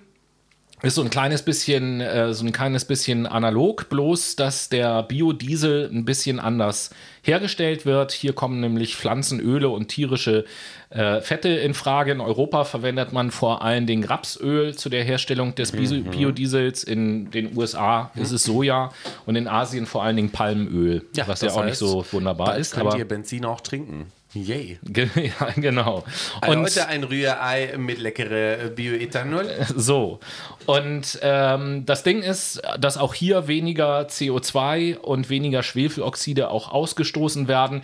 ist 0.82 0.94
so 0.94 1.02
ein 1.02 1.10
kleines 1.10 1.42
bisschen, 1.42 2.00
äh, 2.00 2.32
so 2.32 2.44
ein 2.44 2.52
kleines 2.52 2.84
bisschen 2.84 3.26
analog, 3.26 3.88
bloß 3.88 4.36
dass 4.36 4.68
der 4.68 5.02
Biodiesel 5.02 5.90
ein 5.92 6.04
bisschen 6.04 6.40
anders 6.40 6.90
hergestellt 7.22 7.84
wird. 7.84 8.12
Hier 8.12 8.32
kommen 8.32 8.60
nämlich 8.60 8.96
Pflanzenöle 8.96 9.68
und 9.68 9.88
tierische 9.88 10.44
äh, 10.90 11.20
Fette 11.20 11.48
in 11.48 11.74
Frage. 11.74 12.12
In 12.12 12.20
Europa 12.20 12.64
verwendet 12.64 13.12
man 13.12 13.30
vor 13.30 13.62
allem 13.62 13.86
den 13.86 14.04
Rapsöl 14.04 14.74
zu 14.74 14.88
der 14.88 15.04
Herstellung 15.04 15.54
des 15.54 15.72
mhm. 15.72 16.04
Biodiesels. 16.04 16.82
In 16.82 17.30
den 17.30 17.56
USA 17.56 18.10
mhm. 18.14 18.22
ist 18.22 18.32
es 18.32 18.44
Soja 18.44 18.90
und 19.26 19.36
in 19.36 19.48
Asien 19.48 19.86
vor 19.86 20.02
allen 20.02 20.16
Dingen 20.16 20.30
Palmöl, 20.30 21.04
ja, 21.14 21.28
was 21.28 21.42
ja 21.42 21.52
auch 21.52 21.64
nicht 21.64 21.76
so 21.76 22.04
wunderbar 22.10 22.56
ist. 22.56 22.74
Könnt 22.74 22.86
aber 22.86 22.98
ihr 22.98 23.06
Benzin 23.06 23.44
auch 23.44 23.60
trinken? 23.60 24.12
Yay. 24.32 24.78
Ja, 25.14 25.50
genau. 25.56 26.04
Und 26.46 26.62
heute 26.62 26.86
ein 26.86 27.04
Rührei 27.04 27.74
mit 27.76 27.98
leckere 27.98 28.70
Bioethanol. 28.70 29.50
So. 29.76 30.20
Und 30.66 31.18
ähm, 31.22 31.84
das 31.84 32.02
Ding 32.02 32.22
ist, 32.22 32.62
dass 32.78 32.96
auch 32.96 33.14
hier 33.14 33.48
weniger 33.48 34.02
CO2 34.02 34.98
und 34.98 35.30
weniger 35.30 35.62
Schwefeloxide 35.62 36.50
auch 36.50 36.70
ausgestoßen 36.70 37.48
werden. 37.48 37.82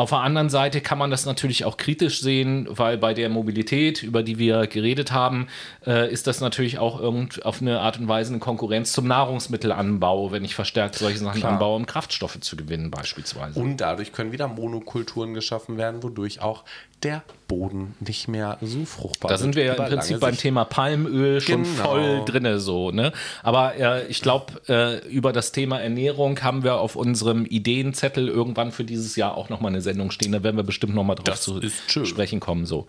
Auf 0.00 0.08
der 0.08 0.20
anderen 0.20 0.48
Seite 0.48 0.80
kann 0.80 0.96
man 0.96 1.10
das 1.10 1.26
natürlich 1.26 1.66
auch 1.66 1.76
kritisch 1.76 2.22
sehen, 2.22 2.66
weil 2.70 2.96
bei 2.96 3.12
der 3.12 3.28
Mobilität, 3.28 4.02
über 4.02 4.22
die 4.22 4.38
wir 4.38 4.66
geredet 4.66 5.12
haben, 5.12 5.48
äh, 5.86 6.10
ist 6.10 6.26
das 6.26 6.40
natürlich 6.40 6.78
auch 6.78 6.98
irgend 6.98 7.44
auf 7.44 7.60
eine 7.60 7.80
Art 7.80 7.98
und 7.98 8.08
Weise 8.08 8.32
eine 8.32 8.38
Konkurrenz 8.38 8.92
zum 8.92 9.06
Nahrungsmittelanbau, 9.06 10.32
wenn 10.32 10.42
ich 10.42 10.54
verstärkt 10.54 10.94
solche 10.94 11.18
Sachen 11.18 11.40
Klar. 11.40 11.52
anbaue, 11.52 11.76
um 11.76 11.84
Kraftstoffe 11.84 12.40
zu 12.40 12.56
gewinnen 12.56 12.90
beispielsweise. 12.90 13.60
Und 13.60 13.82
dadurch 13.82 14.10
können 14.14 14.32
wieder 14.32 14.48
Monokulturen 14.48 15.34
geschaffen 15.34 15.76
werden, 15.76 16.02
wodurch 16.02 16.40
auch 16.40 16.64
der 17.02 17.22
Boden 17.48 17.94
nicht 18.00 18.28
mehr 18.28 18.58
so 18.60 18.84
fruchtbar 18.84 19.30
Da 19.30 19.38
sind 19.38 19.56
wir 19.56 19.64
ja 19.64 19.74
im 19.74 19.84
Prinzip 19.84 20.20
beim 20.20 20.36
Thema 20.36 20.64
Palmöl 20.64 21.40
schon 21.40 21.64
genau. 21.64 21.84
voll 21.84 22.22
drinne 22.24 22.60
so, 22.60 22.90
ne? 22.90 23.12
Aber 23.42 23.74
äh, 23.76 24.06
ich 24.06 24.22
glaube, 24.22 24.60
äh, 24.68 25.06
über 25.08 25.32
das 25.32 25.52
Thema 25.52 25.80
Ernährung 25.80 26.40
haben 26.42 26.62
wir 26.62 26.76
auf 26.76 26.96
unserem 26.96 27.44
Ideenzettel 27.46 28.28
irgendwann 28.28 28.72
für 28.72 28.84
dieses 28.84 29.16
Jahr 29.16 29.36
auch 29.36 29.48
nochmal 29.48 29.72
eine 29.72 29.82
Sendung 29.82 30.10
stehen. 30.10 30.32
Da 30.32 30.42
werden 30.42 30.56
wir 30.56 30.62
bestimmt 30.62 30.94
nochmal 30.94 31.16
drauf 31.16 31.24
das 31.24 31.42
zu 31.42 32.04
sprechen 32.04 32.40
kommen. 32.40 32.66
So. 32.66 32.86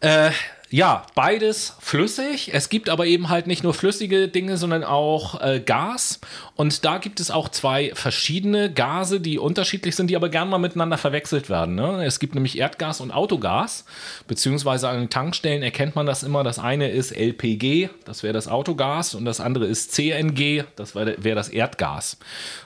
Äh, 0.00 0.30
ja, 0.70 1.06
beides 1.14 1.76
flüssig. 1.80 2.52
Es 2.52 2.68
gibt 2.68 2.90
aber 2.90 3.06
eben 3.06 3.30
halt 3.30 3.46
nicht 3.46 3.62
nur 3.62 3.72
flüssige 3.72 4.28
Dinge, 4.28 4.58
sondern 4.58 4.84
auch 4.84 5.40
äh, 5.40 5.60
Gas. 5.60 6.20
Und 6.56 6.84
da 6.84 6.98
gibt 6.98 7.20
es 7.20 7.30
auch 7.30 7.48
zwei 7.48 7.92
verschiedene 7.94 8.70
Gase, 8.70 9.20
die 9.20 9.38
unterschiedlich 9.38 9.96
sind, 9.96 10.08
die 10.08 10.16
aber 10.16 10.28
gern 10.28 10.50
mal 10.50 10.58
miteinander 10.58 10.98
verwechselt 10.98 11.48
werden. 11.48 11.74
Ne? 11.74 12.04
Es 12.04 12.20
gibt 12.20 12.34
nämlich 12.34 12.58
Erdgas 12.58 13.00
und 13.00 13.12
Autogas, 13.12 13.86
beziehungsweise 14.26 14.90
an 14.90 14.98
den 14.98 15.10
Tankstellen 15.10 15.62
erkennt 15.62 15.96
man 15.96 16.04
das 16.04 16.22
immer. 16.22 16.44
Das 16.44 16.58
eine 16.58 16.90
ist 16.90 17.12
LPG, 17.12 17.88
das 18.04 18.22
wäre 18.22 18.34
das 18.34 18.46
Autogas, 18.46 19.14
und 19.14 19.24
das 19.24 19.40
andere 19.40 19.64
ist 19.64 19.92
CNG, 19.92 20.64
das 20.76 20.94
wäre 20.94 21.16
wär 21.18 21.34
das 21.34 21.48
Erdgas. 21.48 22.18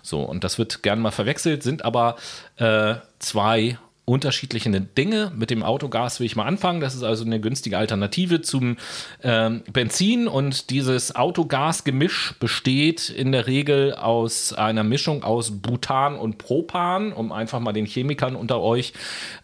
So, 0.03 0.23
und 0.23 0.43
das 0.43 0.59
wird 0.59 0.83
gern 0.83 0.99
mal 0.99 1.13
verwechselt, 1.13 1.63
sind 1.63 1.85
aber 1.85 2.17
äh, 2.57 2.97
zwei 3.21 3.79
unterschiedliche 4.05 4.69
Dinge. 4.69 5.33
Mit 5.37 5.51
dem 5.51 5.63
Autogas 5.63 6.19
will 6.19 6.27
ich 6.27 6.35
mal 6.35 6.45
anfangen. 6.45 6.81
Das 6.81 6.95
ist 6.95 7.05
also 7.05 7.25
eine 7.25 7.41
günstige 7.41 7.79
Alternative 7.79 8.43
zum 8.43 8.77
ähm, 9.23 9.63
Benzin. 9.73 10.27
Und 10.27 10.71
dieses 10.71 11.15
Autogas-Gemisch 11.15 12.35
besteht 12.41 13.11
in 13.11 13.31
der 13.31 13.47
Regel 13.47 13.95
aus 13.95 14.53
einer 14.53 14.83
Mischung 14.83 15.23
aus 15.23 15.63
Butan 15.63 16.17
und 16.17 16.39
Propan, 16.39 17.13
um 17.13 17.31
einfach 17.31 17.61
mal 17.61 17.73
den 17.73 17.87
Chemikern 17.87 18.35
unter 18.35 18.61
euch 18.61 18.93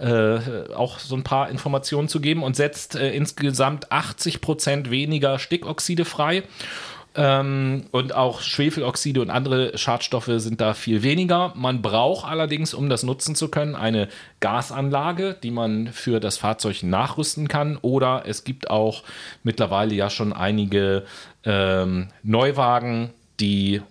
äh, 0.01 0.39
auch 0.75 0.99
so 0.99 1.15
ein 1.15 1.23
paar 1.23 1.51
Informationen 1.51 2.09
zu 2.09 2.21
geben 2.21 2.43
und 2.43 2.57
setzt 2.57 2.97
äh, 2.97 3.13
insgesamt 3.13 3.93
80 3.93 4.41
Prozent 4.41 4.91
weniger 4.91 5.39
Stickoxide 5.39 6.05
frei. 6.05 6.43
Ähm, 7.21 7.87
und 7.91 8.15
auch 8.15 8.41
Schwefeloxide 8.43 9.21
und 9.21 9.29
andere 9.29 9.77
Schadstoffe 9.77 10.31
sind 10.37 10.61
da 10.61 10.73
viel 10.73 11.03
weniger. 11.03 11.53
Man 11.57 11.83
braucht 11.83 12.31
allerdings, 12.31 12.75
um 12.75 12.89
das 12.89 13.03
nutzen 13.03 13.35
zu 13.35 13.49
können, 13.49 13.75
eine 13.75 14.07
Gasanlage, 14.39 15.37
die 15.43 15.51
man 15.51 15.89
für 15.89 16.21
das 16.21 16.39
Fahrzeug 16.39 16.85
nachrüsten 16.85 17.49
kann. 17.49 17.77
Oder 17.83 18.23
es 18.27 18.45
gibt 18.45 18.71
auch 18.71 19.03
mittlerweile 19.43 19.95
ja 19.95 20.11
schon 20.11 20.33
einige 20.33 21.05
ähm, 21.45 22.09
Neuwagen, 22.23 23.11
die 23.41 23.83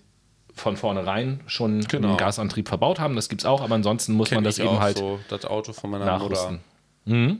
von 0.53 0.77
vornherein 0.77 1.41
schon 1.47 1.81
Genau. 1.81 2.07
einen 2.09 2.17
Gasantrieb 2.17 2.69
verbaut 2.69 2.99
haben. 2.99 3.15
Das 3.17 3.27
gibt 3.27 3.41
es 3.41 3.45
auch, 3.45 3.61
aber 3.61 3.75
ansonsten 3.75 4.13
muss 4.13 4.31
man 4.31 4.37
Kenn 4.37 4.43
das 4.45 4.57
ich 4.57 4.65
eben 4.65 4.79
halt 4.79 4.97
so, 4.99 5.19
das 5.29 5.43
Auto 5.45 5.73
von 5.73 5.89
meiner 5.89 6.05
nachrüsten. 6.05 6.61
Mutter. 7.05 7.37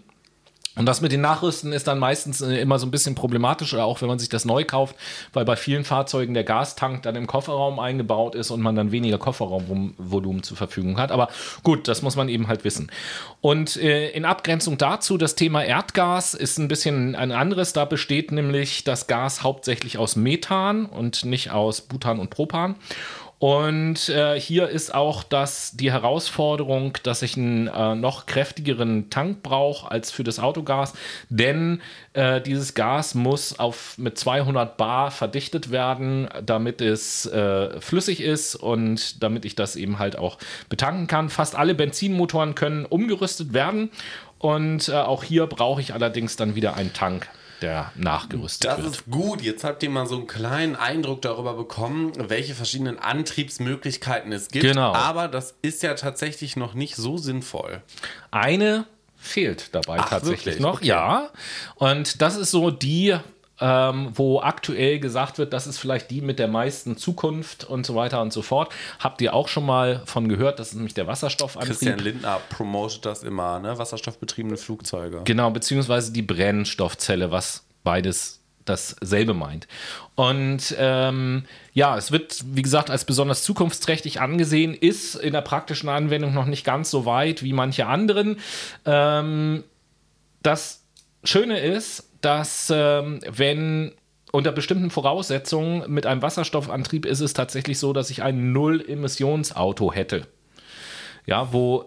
Und 0.78 0.86
das 0.86 1.02
mit 1.02 1.12
den 1.12 1.22
Nachrüsten 1.22 1.74
ist 1.74 1.88
dann 1.88 2.00
meistens 2.00 2.42
äh, 2.42 2.58
immer 2.60 2.80
so 2.80 2.86
ein 2.86 2.92
bisschen 2.92 3.16
problematisch, 3.16 3.74
oder 3.74 3.86
auch 3.86 4.02
wenn 4.02 4.08
man 4.08 4.20
sich 4.20 4.30
das 4.30 4.46
neu 4.46 4.64
kauft, 4.64 4.96
weil 5.34 5.46
bei 5.46 5.56
vielen 5.56 5.84
Fahrzeugen 5.84 6.34
der 6.34 6.44
Gastank 6.44 7.04
dann 7.04 7.16
im 7.16 7.28
Kofferraum 7.28 7.80
eingebaut 7.80 8.36
ist 8.36 8.52
und 8.52 8.62
man 8.62 8.76
dann 8.76 8.92
weniger 8.92 9.18
Kofferraumvolumen 9.18 10.44
zur 10.44 10.58
Verfügung 10.58 11.00
hat. 11.00 11.12
Aber 11.12 11.30
gut, 11.64 11.88
das 11.88 12.02
muss 12.02 12.16
man 12.16 12.30
eben 12.30 12.48
halt 12.48 12.64
wissen. 12.64 12.92
Und 13.42 13.76
äh, 13.78 14.10
in 14.12 14.26
Abgrenzung 14.26 14.78
dazu, 14.78 15.18
das 15.18 15.36
Thema 15.36 15.64
Erdgas 15.64 16.34
ist 16.34 16.58
ein 16.60 16.68
bisschen 16.68 17.16
ein 17.16 17.32
anderes. 17.32 17.74
Da 17.74 17.86
besteht 17.86 18.32
nämlich 18.32 18.84
das 18.84 19.08
Gas 19.08 19.44
hauptsächlich 19.44 19.98
aus 19.98 20.16
Methan 20.16 20.86
und 20.86 21.26
nicht 21.26 21.52
aus 21.52 21.82
Butan 21.82 22.20
und 22.20 22.30
Propan. 22.30 22.76
Und 23.40 24.10
äh, 24.10 24.40
hier 24.40 24.68
ist 24.68 24.96
auch 24.96 25.22
das, 25.22 25.74
die 25.76 25.92
Herausforderung, 25.92 26.98
dass 27.04 27.22
ich 27.22 27.38
einen 27.38 27.68
äh, 27.68 27.94
noch 27.94 28.26
kräftigeren 28.26 29.12
Tank 29.12 29.44
brauche 29.44 29.92
als 29.92 30.10
für 30.10 30.24
das 30.24 30.40
Autogas, 30.40 30.94
denn 31.30 31.82
äh, 32.14 32.42
dieses 32.42 32.74
Gas 32.74 33.14
muss 33.14 33.60
auf, 33.60 33.96
mit 34.00 34.18
200 34.18 34.76
Bar 34.78 35.12
verdichtet 35.12 35.70
werden, 35.70 36.28
damit 36.44 36.82
es 36.82 37.28
äh, 37.28 37.80
flüssig 37.80 38.22
ist 38.22 38.56
und 38.56 39.22
damit 39.22 39.46
ich 39.46 39.54
das 39.54 39.76
eben 39.76 40.00
halt 40.00 40.18
auch 40.18 40.40
betanken 40.68 41.06
kann. 41.06 41.30
Fast 41.30 41.56
alle 41.56 41.76
Benzinmotoren 41.76 42.56
können 42.56 42.86
umgerüstet 42.86 43.54
werden. 43.54 43.92
Und 44.40 44.90
äh, 44.90 44.94
auch 44.94 45.24
hier 45.24 45.48
brauche 45.48 45.82
ich 45.82 45.94
allerdings 45.94 46.36
dann 46.36 46.56
wieder 46.56 46.76
einen 46.76 46.94
Tank, 46.94 47.28
der 47.62 47.92
nachgerüstet 47.96 48.70
Das 48.70 48.78
wird. 48.84 48.92
ist 48.94 49.06
gut. 49.10 49.42
Jetzt 49.42 49.64
habt 49.64 49.82
ihr 49.84 49.90
mal 49.90 50.06
so 50.08 50.16
einen 50.18 50.28
kleinen 50.28 50.76
Eindruck 50.76 51.22
darüber 51.22 51.54
bekommen, 51.56 52.12
welche 52.30 52.54
verschiedenen 52.56 53.00
Antriebsmöglichkeiten 53.00 54.32
es 54.32 54.50
gibt. 54.50 54.66
Genau. 54.66 54.94
Aber 54.94 55.28
das 55.28 55.56
ist 55.62 55.84
ja 55.84 55.94
tatsächlich 55.96 56.56
noch 56.56 56.74
nicht 56.74 56.96
so 56.96 57.18
sinnvoll. 57.18 57.82
Eine 58.32 58.86
fehlt 59.16 59.74
dabei 59.74 59.98
Ach, 60.00 60.10
tatsächlich 60.10 60.46
wirklich? 60.46 60.60
noch, 60.60 60.76
Okay. 60.78 60.88
ja. 60.88 61.30
Und 61.76 62.22
das 62.22 62.36
ist 62.36 62.52
so 62.52 62.70
die, 62.72 63.16
ähm, 63.60 64.12
wo 64.14 64.40
aktuell 64.40 65.00
gesagt 65.00 65.38
wird, 65.38 65.54
das 65.54 65.68
ist 65.68 65.78
vielleicht 65.78 66.12
die 66.12 66.22
mit 66.22 66.40
der 66.40 66.48
meisten 66.48 66.98
Zukunft 66.98 67.64
und 67.64 67.86
so 67.86 67.96
weiter 67.96 68.22
und 68.22 68.32
so 68.32 68.42
fort. 68.42 68.74
Habt 69.00 69.22
ihr 69.22 69.34
auch 69.34 69.48
schon 69.48 69.66
mal 69.66 70.02
von 70.06 70.30
gehört? 70.30 70.60
Das 70.60 70.70
ist 70.70 70.76
nämlich 70.76 70.94
der 70.94 71.08
Wasserstoffantrieb. 71.08 71.72
Christian 71.72 72.00
Lindner 72.00 72.40
promotet 72.50 73.06
das 73.06 73.24
immer, 73.24 73.60
ne? 73.60 73.78
Wasserstoffbetriebene 73.78 74.58
Flugzeuge. 74.58 75.22
Genau, 75.24 75.50
beziehungsweise 75.50 76.12
die 76.12 76.22
Brennstoffzelle, 76.22 77.32
was 77.32 77.66
beides 77.84 78.42
dasselbe 78.66 79.34
meint. 79.34 79.68
Und 80.16 80.76
ähm, 80.78 81.46
ja, 81.74 81.98
es 81.98 82.12
wird, 82.12 82.44
wie 82.54 82.62
gesagt, 82.62 82.90
als 82.90 83.06
besonders 83.06 83.44
zukunftsträchtig 83.44 84.20
angesehen, 84.20 84.74
ist 84.74 85.16
in 85.16 85.34
der 85.34 85.42
praktischen 85.42 85.90
Anwendung 85.90 86.34
noch 86.34 86.46
nicht 86.46 86.66
ganz 86.66 86.92
so 86.92 87.06
weit 87.06 87.44
wie 87.44 87.54
manche 87.54 87.88
anderen. 87.88 88.40
Ähm, 88.86 89.64
das 90.44 90.84
Schöne 91.24 91.60
ist, 91.60 92.07
dass 92.22 92.72
ähm, 92.74 93.20
wenn 93.30 93.94
unter 94.32 94.52
bestimmten 94.52 94.90
Voraussetzungen 94.90 95.92
mit 95.92 96.06
einem 96.06 96.22
Wasserstoffantrieb 96.22 97.06
ist 97.06 97.22
es 97.22 97.34
tatsächlich 97.34 97.80
so, 97.80 97.94
dass 97.94 98.10
ich 98.10 98.24
ein 98.24 98.52
Null-Emissionsauto 98.52 99.94
hätte. 99.94 100.28
Ja, 101.26 101.54
wo 101.54 101.86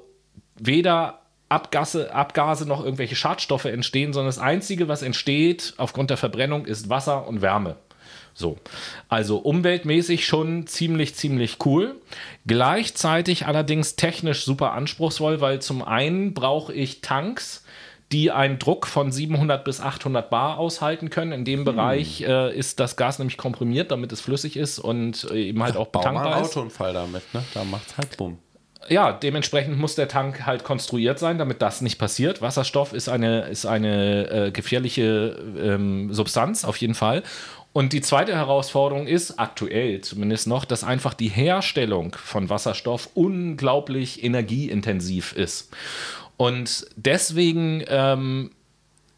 weder 0.59 1.21
Abgase, 1.49 2.15
Abgase 2.15 2.67
noch 2.67 2.83
irgendwelche 2.83 3.17
Schadstoffe 3.17 3.65
entstehen, 3.65 4.13
sondern 4.13 4.29
das 4.29 4.39
Einzige, 4.39 4.89
was 4.89 5.03
entsteht 5.03 5.75
aufgrund 5.77 6.11
der 6.11 6.17
Verbrennung, 6.17 6.65
ist 6.65 6.89
Wasser 6.89 7.27
und 7.27 7.43
Wärme. 7.43 7.77
So, 8.35 8.57
also 9.09 9.39
umweltmäßig 9.39 10.27
schon 10.27 10.67
ziemlich, 10.67 11.17
ziemlich 11.17 11.59
cool. 11.65 12.01
Gleichzeitig 12.47 13.47
allerdings 13.47 13.97
technisch 13.97 14.45
super 14.45 14.73
anspruchsvoll, 14.73 15.41
weil 15.41 15.61
zum 15.61 15.83
einen 15.83 16.33
brauche 16.35 16.73
ich 16.73 17.01
Tanks, 17.01 17.65
die 18.13 18.31
einen 18.31 18.59
Druck 18.59 18.87
von 18.87 19.13
700 19.13 19.65
bis 19.65 19.81
800 19.81 20.31
Bar 20.31 20.59
aushalten 20.59 21.11
können. 21.11 21.33
In 21.33 21.45
dem 21.45 21.65
Bereich 21.65 22.23
äh, 22.23 22.57
ist 22.57 22.81
das 22.81 22.97
Gas 22.97 23.19
nämlich 23.19 23.37
komprimiert, 23.37 23.91
damit 23.93 24.11
es 24.13 24.21
flüssig 24.21 24.57
ist 24.57 24.79
und 24.79 25.29
äh, 25.31 25.49
eben 25.49 25.63
halt 25.63 25.77
auch 25.77 25.89
Bau 25.89 26.03
mal 26.03 26.09
einen 26.09 26.17
betankbar 26.19 26.43
ist. 26.43 26.57
Autounfall 26.57 26.93
damit, 26.93 27.23
ne? 27.35 27.45
Da 27.55 27.65
macht's 27.65 27.97
halt 27.97 28.17
bumm. 28.17 28.39
Ja, 28.89 29.13
dementsprechend 29.13 29.79
muss 29.79 29.95
der 29.95 30.09
Tank 30.09 30.47
halt 30.47 30.65
konstruiert 30.65 31.19
sein, 31.19 31.39
damit 31.39 31.61
das 31.63 31.83
nicht 31.83 31.99
passiert. 31.99 32.41
Wasserstoff 32.41 32.93
ist 32.93 33.09
eine, 33.09 33.43
ist 33.43 33.67
eine 33.67 34.31
äh, 34.31 34.51
gefährliche 34.51 35.37
ähm, 35.61 36.13
Substanz, 36.13 36.65
auf 36.65 36.79
jeden 36.79 36.95
Fall. 36.95 37.23
Und 37.73 37.93
die 37.93 38.01
zweite 38.01 38.35
Herausforderung 38.35 39.07
ist, 39.07 39.39
aktuell 39.39 40.01
zumindest 40.01 40.49
noch, 40.49 40.65
dass 40.65 40.83
einfach 40.83 41.15
die 41.15 41.29
Herstellung 41.29 42.17
von 42.17 42.51
Wasserstoff 42.51 43.11
unglaublich 43.15 44.25
energieintensiv 44.25 45.35
ist. 45.35 45.71
Und 46.41 46.87
deswegen 46.97 47.85
ähm, 47.87 48.53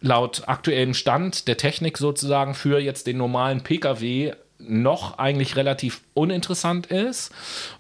laut 0.01 0.43
aktuellem 0.49 0.93
Stand 0.93 1.47
der 1.47 1.57
Technik 1.57 1.97
sozusagen 1.97 2.53
für 2.53 2.81
jetzt 2.81 3.07
den 3.07 3.17
normalen 3.17 3.61
Pkw 3.61 4.33
noch 4.59 5.19
eigentlich 5.19 5.55
relativ 5.55 6.01
uninteressant 6.15 6.89
ist, 6.89 7.31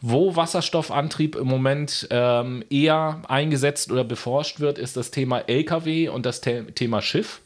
wo 0.01 0.37
Wasserstoffantrieb 0.37 1.35
im 1.35 1.49
Moment 1.49 2.07
ähm, 2.11 2.63
eher 2.71 3.23
eingesetzt 3.27 3.91
oder 3.91 4.05
beforscht 4.05 4.61
wird, 4.61 4.79
ist 4.79 4.97
das 4.97 5.11
Thema 5.11 5.41
Lkw 5.49 6.09
und 6.11 6.25
das 6.25 6.41
The 6.41 6.63
Thema 6.77 7.03
Schiff. 7.03 7.41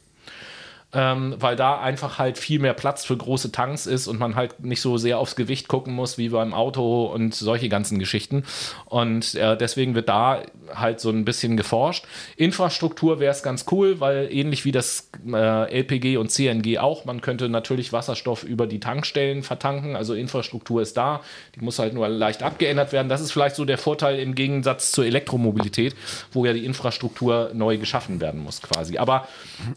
Ähm, 0.96 1.34
weil 1.38 1.56
da 1.56 1.78
einfach 1.78 2.18
halt 2.18 2.38
viel 2.38 2.58
mehr 2.58 2.72
Platz 2.72 3.04
für 3.04 3.18
große 3.18 3.52
Tanks 3.52 3.84
ist 3.84 4.08
und 4.08 4.18
man 4.18 4.34
halt 4.34 4.64
nicht 4.64 4.80
so 4.80 4.96
sehr 4.96 5.18
aufs 5.18 5.36
Gewicht 5.36 5.68
gucken 5.68 5.92
muss 5.92 6.16
wie 6.16 6.30
beim 6.30 6.54
Auto 6.54 7.04
und 7.04 7.34
solche 7.34 7.68
ganzen 7.68 7.98
Geschichten. 7.98 8.44
Und 8.86 9.34
äh, 9.34 9.58
deswegen 9.58 9.94
wird 9.94 10.08
da 10.08 10.40
halt 10.74 11.00
so 11.00 11.10
ein 11.10 11.26
bisschen 11.26 11.58
geforscht. 11.58 12.06
Infrastruktur 12.36 13.20
wäre 13.20 13.32
es 13.32 13.42
ganz 13.42 13.66
cool, 13.70 14.00
weil 14.00 14.28
ähnlich 14.32 14.64
wie 14.64 14.72
das 14.72 15.10
äh, 15.30 15.80
LPG 15.80 16.16
und 16.16 16.30
CNG 16.30 16.78
auch, 16.78 17.04
man 17.04 17.20
könnte 17.20 17.50
natürlich 17.50 17.92
Wasserstoff 17.92 18.42
über 18.42 18.66
die 18.66 18.80
Tankstellen 18.80 19.42
vertanken. 19.42 19.96
Also 19.96 20.14
Infrastruktur 20.14 20.80
ist 20.80 20.96
da, 20.96 21.20
die 21.54 21.60
muss 21.60 21.78
halt 21.78 21.92
nur 21.92 22.08
leicht 22.08 22.42
abgeändert 22.42 22.92
werden. 22.92 23.10
Das 23.10 23.20
ist 23.20 23.32
vielleicht 23.32 23.56
so 23.56 23.66
der 23.66 23.76
Vorteil 23.76 24.18
im 24.18 24.34
Gegensatz 24.34 24.92
zur 24.92 25.04
Elektromobilität, 25.04 25.94
wo 26.32 26.46
ja 26.46 26.54
die 26.54 26.64
Infrastruktur 26.64 27.50
neu 27.52 27.76
geschaffen 27.76 28.18
werden 28.20 28.42
muss 28.42 28.62
quasi. 28.62 28.96
Aber 28.96 29.28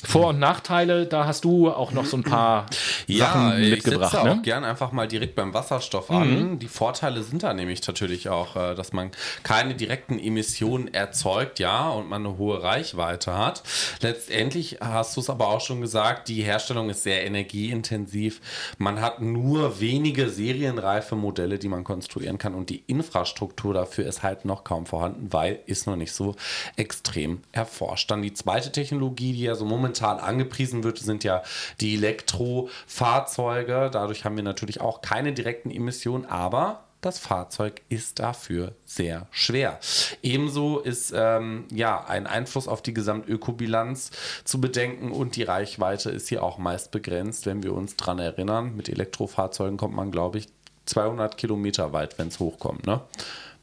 Vor- 0.06 0.30
und 0.30 0.40
Nachteile, 0.40 1.09
da 1.14 1.26
hast 1.26 1.46
du 1.46 1.70
auch 1.70 1.92
noch 1.92 2.06
so 2.06 2.18
ein 2.18 2.24
paar 2.24 2.66
Sachen 3.08 3.62
ich 3.62 3.72
mitgebracht. 3.72 4.12
setze 4.12 4.26
Ne? 4.26 4.32
auch 4.32 4.42
gern 4.42 4.64
einfach 4.64 4.92
mal 4.92 5.08
direkt 5.08 5.36
beim 5.36 5.54
Wasserstoff 5.54 6.10
an. 6.12 6.60
Die 6.60 6.68
Vorteile 6.68 7.24
sind 7.24 7.44
da 7.44 7.54
nämlich 7.54 7.86
natürlich 7.88 8.30
auch, 8.30 8.56
äh, 8.56 8.76
dass 8.76 8.94
man 8.94 9.12
keine 9.44 9.76
direkten 9.76 10.20
Emissionen 10.20 10.94
erzeugt, 10.94 11.60
ja, 11.60 11.90
und 11.90 12.10
man 12.10 12.26
eine 12.26 12.38
hohe 12.38 12.62
Reichweite 12.62 13.38
hat. 13.38 13.64
Letztendlich 14.02 14.78
hast 14.82 15.16
du 15.16 15.22
es 15.22 15.30
aber 15.30 15.48
auch 15.50 15.62
schon 15.62 15.82
gesagt, 15.82 16.28
die 16.28 16.44
Herstellung 16.44 16.90
ist 16.90 17.04
sehr 17.04 17.26
energieintensiv. 17.26 18.42
Man 18.78 19.02
hat 19.02 19.22
nur 19.22 19.80
wenige 19.80 20.30
serienreife 20.30 21.16
Modelle, 21.16 21.60
die 21.60 21.68
man 21.68 21.84
konstruieren 21.84 22.38
kann 22.38 22.54
und 22.56 22.70
die 22.70 22.84
Infrastruktur 22.88 23.74
dafür 23.74 24.06
ist 24.06 24.24
halt 24.24 24.46
noch 24.46 24.64
kaum 24.64 24.86
vorhanden, 24.86 25.32
weil 25.32 25.60
ist 25.66 25.88
noch 25.88 25.96
nicht 25.96 26.12
so 26.12 26.36
extrem 26.76 27.42
erforscht. 27.52 28.10
Dann 28.12 28.22
die 28.22 28.34
zweite 28.34 28.72
Technologie, 28.72 29.34
die 29.34 29.44
ja 29.44 29.56
so 29.56 29.66
momentan 29.66 30.20
angepriesen 30.20 30.84
wird, 30.84 30.89
sind 30.98 31.24
ja 31.24 31.44
die 31.80 31.96
Elektrofahrzeuge. 31.96 33.90
Dadurch 33.92 34.26
haben 34.26 34.36
wir 34.36 34.44
natürlich 34.44 34.82
auch 34.82 35.02
keine 35.02 35.34
direkten 35.34 35.72
Emissionen, 35.72 36.26
aber 36.26 36.84
das 37.02 37.18
Fahrzeug 37.18 37.82
ist 37.88 38.20
dafür 38.20 38.74
sehr 38.84 39.28
schwer. 39.32 39.80
Ebenso 40.22 40.80
ist 40.80 41.14
ähm, 41.16 41.66
ja 41.72 42.04
ein 42.06 42.28
Einfluss 42.28 42.68
auf 42.68 42.82
die 42.82 42.94
Gesamtökobilanz 42.94 44.12
zu 44.44 44.60
bedenken 44.60 45.12
und 45.12 45.36
die 45.38 45.44
Reichweite 45.44 46.10
ist 46.10 46.28
hier 46.28 46.44
auch 46.44 46.58
meist 46.58 46.92
begrenzt, 46.92 47.46
wenn 47.46 47.64
wir 47.64 47.74
uns 47.74 47.96
dran 47.96 48.20
erinnern. 48.20 48.76
Mit 48.76 48.90
Elektrofahrzeugen 48.90 49.78
kommt 49.78 49.96
man, 49.96 50.12
glaube 50.12 50.40
ich, 50.40 50.48
200 50.86 51.38
Kilometer 51.38 51.94
weit, 51.94 52.18
wenn 52.20 52.28
es 52.28 52.40
hochkommt. 52.40 52.86
Ne? 52.86 53.02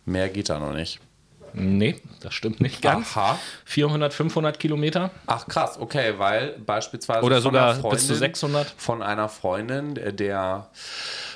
Mehr 0.06 0.28
geht 0.28 0.48
da 0.48 0.58
noch 0.58 0.72
nicht. 0.72 1.00
Nee, 1.58 1.96
das 2.20 2.34
stimmt 2.34 2.60
nicht 2.60 2.82
ganz. 2.82 3.16
Aha. 3.16 3.38
400, 3.64 4.12
500 4.12 4.58
Kilometer. 4.58 5.10
Ach 5.26 5.48
krass, 5.48 5.78
okay, 5.80 6.14
weil 6.18 6.54
beispielsweise 6.58 7.24
Oder 7.24 7.36
von 7.36 7.42
sogar 7.44 7.74
einer 7.74 7.88
bis 7.88 8.02
zu 8.06 8.12
Freundin- 8.12 8.18
600. 8.18 8.74
von 8.76 9.02
einer 9.02 9.28
Freundin, 9.30 9.94
der- 9.94 10.12
der 10.12 10.68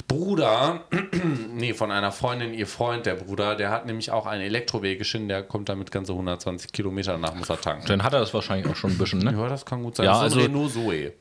Bruder, 0.09 0.83
nee, 1.55 1.73
von 1.73 1.91
einer 1.91 2.13
Freundin, 2.13 2.53
ihr 2.53 2.67
Freund, 2.67 3.07
der 3.07 3.15
Bruder, 3.15 3.55
der 3.57 3.71
hat 3.71 3.87
nämlich 3.87 4.11
auch 4.11 4.27
einen 4.27 4.43
Elektrowegeschen, 4.43 5.29
der 5.29 5.43
kommt 5.43 5.69
damit 5.69 5.91
ganze 5.91 6.13
120 6.13 6.73
Kilometer 6.73 7.17
nach, 7.17 7.35
muss 7.35 7.49
er 7.49 7.61
tanken. 7.61 7.87
Dann 7.87 8.03
hat 8.03 8.13
er 8.13 8.21
das 8.21 8.35
wahrscheinlich 8.35 8.71
auch 8.71 8.77
schon 8.77 8.91
ein 8.93 8.99
bisschen, 8.99 9.21
ne? 9.21 9.33
Ja, 9.33 9.49
das 9.49 9.65
kann 9.65 9.83
gut 9.83 9.97
sein. 9.97 10.07
Ja, 10.07 10.23
das 10.23 10.33
ist 10.33 10.39
also- 10.39 10.41
Renault 10.47 10.73
Zoe. 10.73 11.13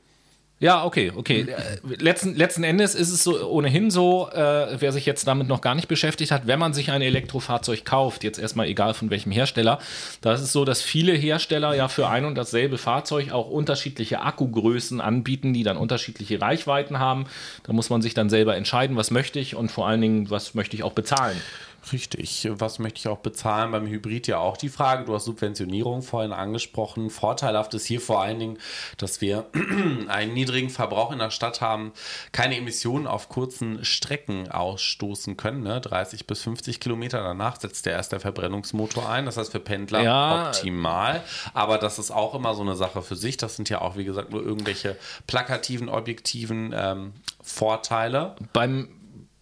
Ja, 0.62 0.84
okay, 0.84 1.12
okay. 1.16 1.48
Äh, 1.48 2.04
letzten, 2.04 2.36
letzten 2.36 2.64
Endes 2.64 2.94
ist 2.94 3.12
es 3.12 3.24
so 3.24 3.48
ohnehin 3.48 3.90
so, 3.90 4.30
äh, 4.30 4.76
wer 4.78 4.92
sich 4.92 5.06
jetzt 5.06 5.26
damit 5.26 5.48
noch 5.48 5.62
gar 5.62 5.74
nicht 5.74 5.88
beschäftigt 5.88 6.32
hat, 6.32 6.48
wenn 6.48 6.60
man 6.60 6.74
sich 6.74 6.92
ein 6.92 7.02
Elektrofahrzeug 7.02 7.86
kauft, 7.86 8.26
jetzt 8.26 8.40
erstmal 8.40 8.68
egal 8.68 8.94
von 8.94 9.10
welchem 9.10 9.32
Hersteller, 9.32 9.80
da 10.20 10.34
ist 10.34 10.42
es 10.42 10.52
so, 10.52 10.66
dass 10.66 10.82
viele 10.82 11.14
Hersteller 11.14 11.76
ja 11.76 11.88
für 11.88 12.10
ein 12.10 12.26
und 12.26 12.36
dasselbe 12.36 12.78
Fahrzeug 12.78 13.32
auch 13.32 13.50
unterschiedliche 13.50 14.20
Akkugrößen 14.20 15.00
anbieten, 15.00 15.54
die 15.54 15.64
dann 15.64 15.78
unterschiedliche 15.78 16.42
Reichweiten 16.42 17.00
haben. 17.00 17.28
Da 17.64 17.72
muss 17.72 17.90
man 17.90 18.02
sich 18.02 18.14
dann 18.14 18.30
selber 18.30 18.58
entscheiden, 18.58 18.98
was 18.98 19.12
möchte 19.12 19.40
ich 19.40 19.56
und 19.56 19.72
vor 19.72 19.88
allen 19.88 20.02
Dingen, 20.02 20.30
was 20.30 20.56
möchte 20.56 20.76
ich 20.76 20.84
auch 20.84 20.94
bezahlen. 20.94 21.40
Richtig. 21.92 22.48
Was 22.52 22.80
möchte 22.80 23.00
ich 23.00 23.08
auch 23.08 23.20
bezahlen? 23.20 23.72
Beim 23.72 23.88
Hybrid 23.88 24.28
ja 24.28 24.38
auch 24.40 24.58
die 24.58 24.70
Frage. 24.70 25.06
Du 25.06 25.14
hast 25.14 25.26
Subventionierung 25.26 26.02
vorhin 26.02 26.34
angesprochen. 26.34 27.10
Vorteilhaft 27.10 27.74
ist 27.74 27.86
hier 27.86 28.02
vor 28.02 28.22
allen 28.22 28.40
Dingen, 28.40 28.58
dass 28.98 29.22
wir 29.22 29.46
einen 30.08 30.34
niedrigen 30.34 30.70
Verbrauch 30.70 31.12
in 31.12 31.20
der 31.20 31.32
Stadt 31.32 31.62
haben, 31.62 31.92
keine 32.32 32.58
Emissionen 32.58 33.08
auf 33.08 33.30
kurzen 33.30 33.84
Strecken 33.84 34.50
ausstoßen 34.52 35.38
können. 35.38 35.64
Ne? 35.64 35.82
30 35.82 36.28
bis 36.28 36.42
50 36.44 36.80
Kilometer 36.80 37.22
danach 37.22 37.60
setzt 37.60 37.86
der 37.86 37.94
erst 37.94 38.12
der 38.12 38.20
Verbrennungsmotor 38.20 39.10
ein. 39.10 39.26
Das 39.26 39.38
heißt 39.38 39.52
für 39.52 39.60
Pendler 39.60 40.02
ja. 40.02 40.48
optimal. 40.48 41.24
Aber 41.54 41.78
das 41.78 42.00
ist 42.00 42.12
auch 42.12 42.36
immer 42.36 42.56
so 42.56 42.62
eine 42.62 42.76
Sache 42.76 43.02
für 43.02 43.16
sich. 43.16 43.38
Das 43.38 43.56
sind 43.56 43.70
ja 43.70 43.82
auch, 43.82 43.98
wie 43.98 44.06
gesagt, 44.06 44.32
nur 44.32 44.44
irgendwelche 44.44 44.96
plakativen, 45.28 45.90
objektiven 45.90 46.74
ähm, 46.76 47.14
Vorteile. 47.42 48.36
Beim, 48.54 48.90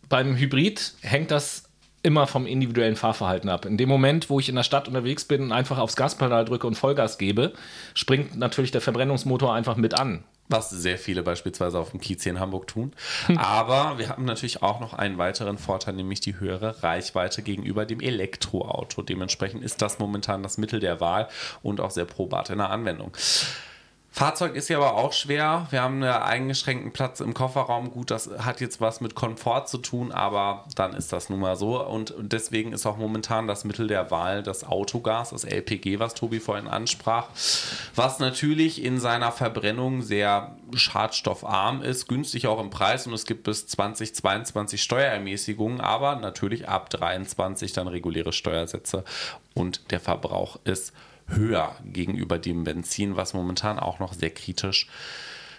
beim 0.09 0.35
Hybrid 0.35 0.93
hängt 1.01 1.31
das 1.31 1.66
immer 2.07 2.25
vom 2.25 2.47
individuellen 2.47 2.95
Fahrverhalten 2.95 3.49
ab. 3.49 3.65
In 3.65 3.75
dem 3.75 3.89
Moment, 3.89 4.29
wo 4.29 4.39
ich 4.39 4.47
in 4.47 4.55
der 4.55 4.63
Stadt 4.63 4.87
unterwegs 4.87 5.25
bin 5.25 5.41
und 5.41 5.51
einfach 5.51 5.77
aufs 5.77 5.97
Gaspedal 5.97 6.45
drücke 6.45 6.65
und 6.65 6.75
Vollgas 6.75 7.17
gebe, 7.17 7.51
springt 7.93 8.37
natürlich 8.37 8.71
der 8.71 8.79
Verbrennungsmotor 8.79 9.53
einfach 9.53 9.75
mit 9.75 9.93
an. 9.93 10.23
Was 10.47 10.69
sehr 10.69 10.97
viele 10.97 11.21
beispielsweise 11.21 11.77
auf 11.77 11.91
dem 11.91 11.99
Kiez 11.99 12.23
hier 12.23 12.31
in 12.31 12.39
Hamburg 12.39 12.67
tun. 12.67 12.93
Aber 13.35 13.97
wir 13.97 14.07
haben 14.07 14.23
natürlich 14.23 14.63
auch 14.63 14.79
noch 14.79 14.93
einen 14.93 15.17
weiteren 15.17 15.57
Vorteil, 15.57 15.95
nämlich 15.95 16.21
die 16.21 16.39
höhere 16.39 16.81
Reichweite 16.81 17.41
gegenüber 17.41 17.85
dem 17.85 17.99
Elektroauto. 17.99 19.01
Dementsprechend 19.01 19.61
ist 19.61 19.81
das 19.81 19.99
momentan 19.99 20.43
das 20.43 20.57
Mittel 20.57 20.79
der 20.79 21.01
Wahl 21.01 21.27
und 21.61 21.81
auch 21.81 21.91
sehr 21.91 22.05
probat 22.05 22.49
in 22.49 22.59
der 22.59 22.69
Anwendung. 22.69 23.11
Fahrzeug 24.17 24.55
ist 24.55 24.67
ja 24.67 24.77
aber 24.77 24.95
auch 24.95 25.13
schwer. 25.13 25.67
Wir 25.69 25.83
haben 25.83 26.01
einen 26.01 26.11
eingeschränkten 26.11 26.91
Platz 26.91 27.19
im 27.19 27.35
Kofferraum. 27.35 27.91
Gut, 27.91 28.09
das 28.09 28.31
hat 28.39 28.61
jetzt 28.61 28.81
was 28.81 28.99
mit 28.99 29.13
Komfort 29.13 29.67
zu 29.67 29.77
tun, 29.77 30.11
aber 30.11 30.65
dann 30.73 30.95
ist 30.95 31.13
das 31.13 31.29
nun 31.29 31.39
mal 31.39 31.55
so. 31.55 31.85
Und 31.85 32.15
deswegen 32.17 32.73
ist 32.73 32.87
auch 32.87 32.97
momentan 32.97 33.45
das 33.45 33.63
Mittel 33.63 33.85
der 33.85 34.09
Wahl 34.09 34.41
das 34.41 34.63
Autogas, 34.63 35.29
das 35.29 35.43
LPG, 35.43 35.99
was 35.99 36.15
Tobi 36.15 36.39
vorhin 36.39 36.67
ansprach, 36.67 37.27
was 37.93 38.17
natürlich 38.17 38.83
in 38.83 38.99
seiner 38.99 39.31
Verbrennung 39.31 40.01
sehr 40.01 40.55
schadstoffarm 40.73 41.83
ist, 41.83 42.07
günstig 42.07 42.47
auch 42.47 42.59
im 42.59 42.71
Preis 42.71 43.05
und 43.05 43.13
es 43.13 43.27
gibt 43.27 43.43
bis 43.43 43.67
2022 43.67 44.81
Steuerermäßigungen, 44.81 45.79
aber 45.79 46.15
natürlich 46.15 46.67
ab 46.67 46.89
23 46.89 47.71
dann 47.71 47.87
reguläre 47.87 48.33
Steuersätze 48.33 49.03
und 49.53 49.91
der 49.91 49.99
Verbrauch 49.99 50.57
ist 50.63 50.91
höher 51.27 51.75
gegenüber 51.85 52.39
dem 52.39 52.63
Benzin, 52.63 53.15
was 53.15 53.33
momentan 53.33 53.79
auch 53.79 53.99
noch 53.99 54.13
sehr 54.13 54.29
kritisch 54.29 54.87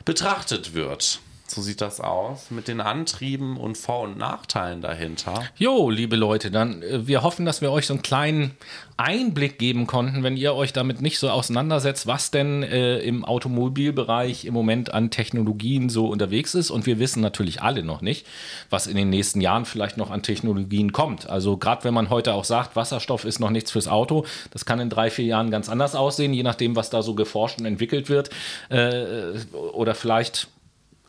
betrachtet 0.04 0.74
wird. 0.74 1.20
So 1.50 1.62
sieht 1.62 1.80
das 1.80 2.00
aus 2.00 2.50
mit 2.50 2.68
den 2.68 2.80
Antrieben 2.82 3.56
und 3.56 3.78
Vor- 3.78 4.02
und 4.02 4.18
Nachteilen 4.18 4.82
dahinter. 4.82 5.44
Jo, 5.56 5.88
liebe 5.88 6.14
Leute, 6.14 6.50
dann 6.50 6.82
äh, 6.82 7.06
wir 7.06 7.22
hoffen, 7.22 7.46
dass 7.46 7.62
wir 7.62 7.72
euch 7.72 7.86
so 7.86 7.94
einen 7.94 8.02
kleinen 8.02 8.50
Einblick 8.98 9.58
geben 9.58 9.86
konnten, 9.86 10.22
wenn 10.22 10.36
ihr 10.36 10.54
euch 10.54 10.72
damit 10.74 11.00
nicht 11.00 11.18
so 11.18 11.30
auseinandersetzt, 11.30 12.06
was 12.06 12.30
denn 12.30 12.62
äh, 12.62 12.98
im 12.98 13.24
Automobilbereich 13.24 14.44
im 14.44 14.52
Moment 14.52 14.92
an 14.92 15.10
Technologien 15.10 15.88
so 15.88 16.08
unterwegs 16.08 16.54
ist. 16.54 16.70
Und 16.70 16.84
wir 16.84 16.98
wissen 16.98 17.22
natürlich 17.22 17.62
alle 17.62 17.82
noch 17.82 18.02
nicht, 18.02 18.26
was 18.68 18.86
in 18.86 18.96
den 18.96 19.08
nächsten 19.08 19.40
Jahren 19.40 19.64
vielleicht 19.64 19.96
noch 19.96 20.10
an 20.10 20.22
Technologien 20.22 20.92
kommt. 20.92 21.30
Also 21.30 21.56
gerade 21.56 21.84
wenn 21.84 21.94
man 21.94 22.10
heute 22.10 22.34
auch 22.34 22.44
sagt, 22.44 22.76
Wasserstoff 22.76 23.24
ist 23.24 23.38
noch 23.38 23.50
nichts 23.50 23.70
fürs 23.70 23.88
Auto, 23.88 24.26
das 24.50 24.66
kann 24.66 24.80
in 24.80 24.90
drei, 24.90 25.10
vier 25.10 25.24
Jahren 25.24 25.50
ganz 25.50 25.70
anders 25.70 25.94
aussehen, 25.94 26.34
je 26.34 26.42
nachdem, 26.42 26.76
was 26.76 26.90
da 26.90 27.02
so 27.02 27.14
geforscht 27.14 27.58
und 27.58 27.64
entwickelt 27.64 28.10
wird. 28.10 28.28
Äh, 28.68 29.38
oder 29.72 29.94
vielleicht 29.94 30.48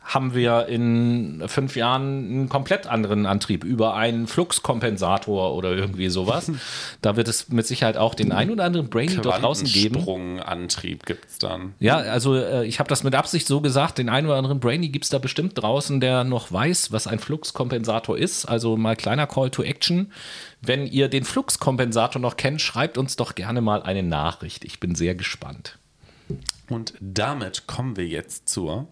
haben 0.09 0.33
wir 0.33 0.65
in 0.65 1.43
fünf 1.45 1.75
Jahren 1.75 2.01
einen 2.01 2.49
komplett 2.49 2.87
anderen 2.87 3.27
Antrieb 3.27 3.63
über 3.63 3.93
einen 3.93 4.25
Fluxkompensator 4.25 5.53
oder 5.53 5.71
irgendwie 5.71 6.09
sowas. 6.09 6.51
da 7.01 7.15
wird 7.15 7.27
es 7.27 7.49
mit 7.49 7.67
Sicherheit 7.67 7.95
auch 7.95 8.15
den 8.15 8.31
ein 8.31 8.49
oder 8.49 8.63
anderen 8.63 8.89
Brainy 8.89 9.17
dort 9.21 9.43
draußen 9.43 9.67
geben. 9.67 10.01
Sprungantrieb 10.01 11.05
gibt 11.05 11.25
es 11.29 11.37
dann. 11.37 11.75
Ja, 11.79 11.97
also 11.97 12.35
äh, 12.35 12.65
ich 12.65 12.79
habe 12.79 12.89
das 12.89 13.03
mit 13.03 13.13
Absicht 13.13 13.45
so 13.45 13.61
gesagt, 13.61 13.99
den 13.99 14.09
ein 14.09 14.25
oder 14.25 14.35
anderen 14.35 14.59
Brainy 14.59 14.89
gibt 14.89 15.05
es 15.05 15.09
da 15.11 15.19
bestimmt 15.19 15.61
draußen, 15.61 15.99
der 15.99 16.23
noch 16.23 16.51
weiß, 16.51 16.91
was 16.91 17.05
ein 17.05 17.19
Fluxkompensator 17.19 18.17
ist. 18.17 18.45
Also 18.45 18.77
mal 18.77 18.95
kleiner 18.95 19.27
Call 19.27 19.51
to 19.51 19.61
Action. 19.61 20.11
Wenn 20.59 20.87
ihr 20.87 21.07
den 21.07 21.23
Fluxkompensator 21.23 22.19
noch 22.19 22.35
kennt, 22.35 22.61
schreibt 22.61 22.97
uns 22.97 23.15
doch 23.15 23.35
gerne 23.35 23.61
mal 23.61 23.83
eine 23.83 24.01
Nachricht. 24.01 24.65
Ich 24.65 24.79
bin 24.79 24.95
sehr 24.95 25.13
gespannt. 25.13 25.77
Und 26.67 26.95
damit 26.99 27.67
kommen 27.67 27.95
wir 27.95 28.07
jetzt 28.07 28.49
zur 28.49 28.87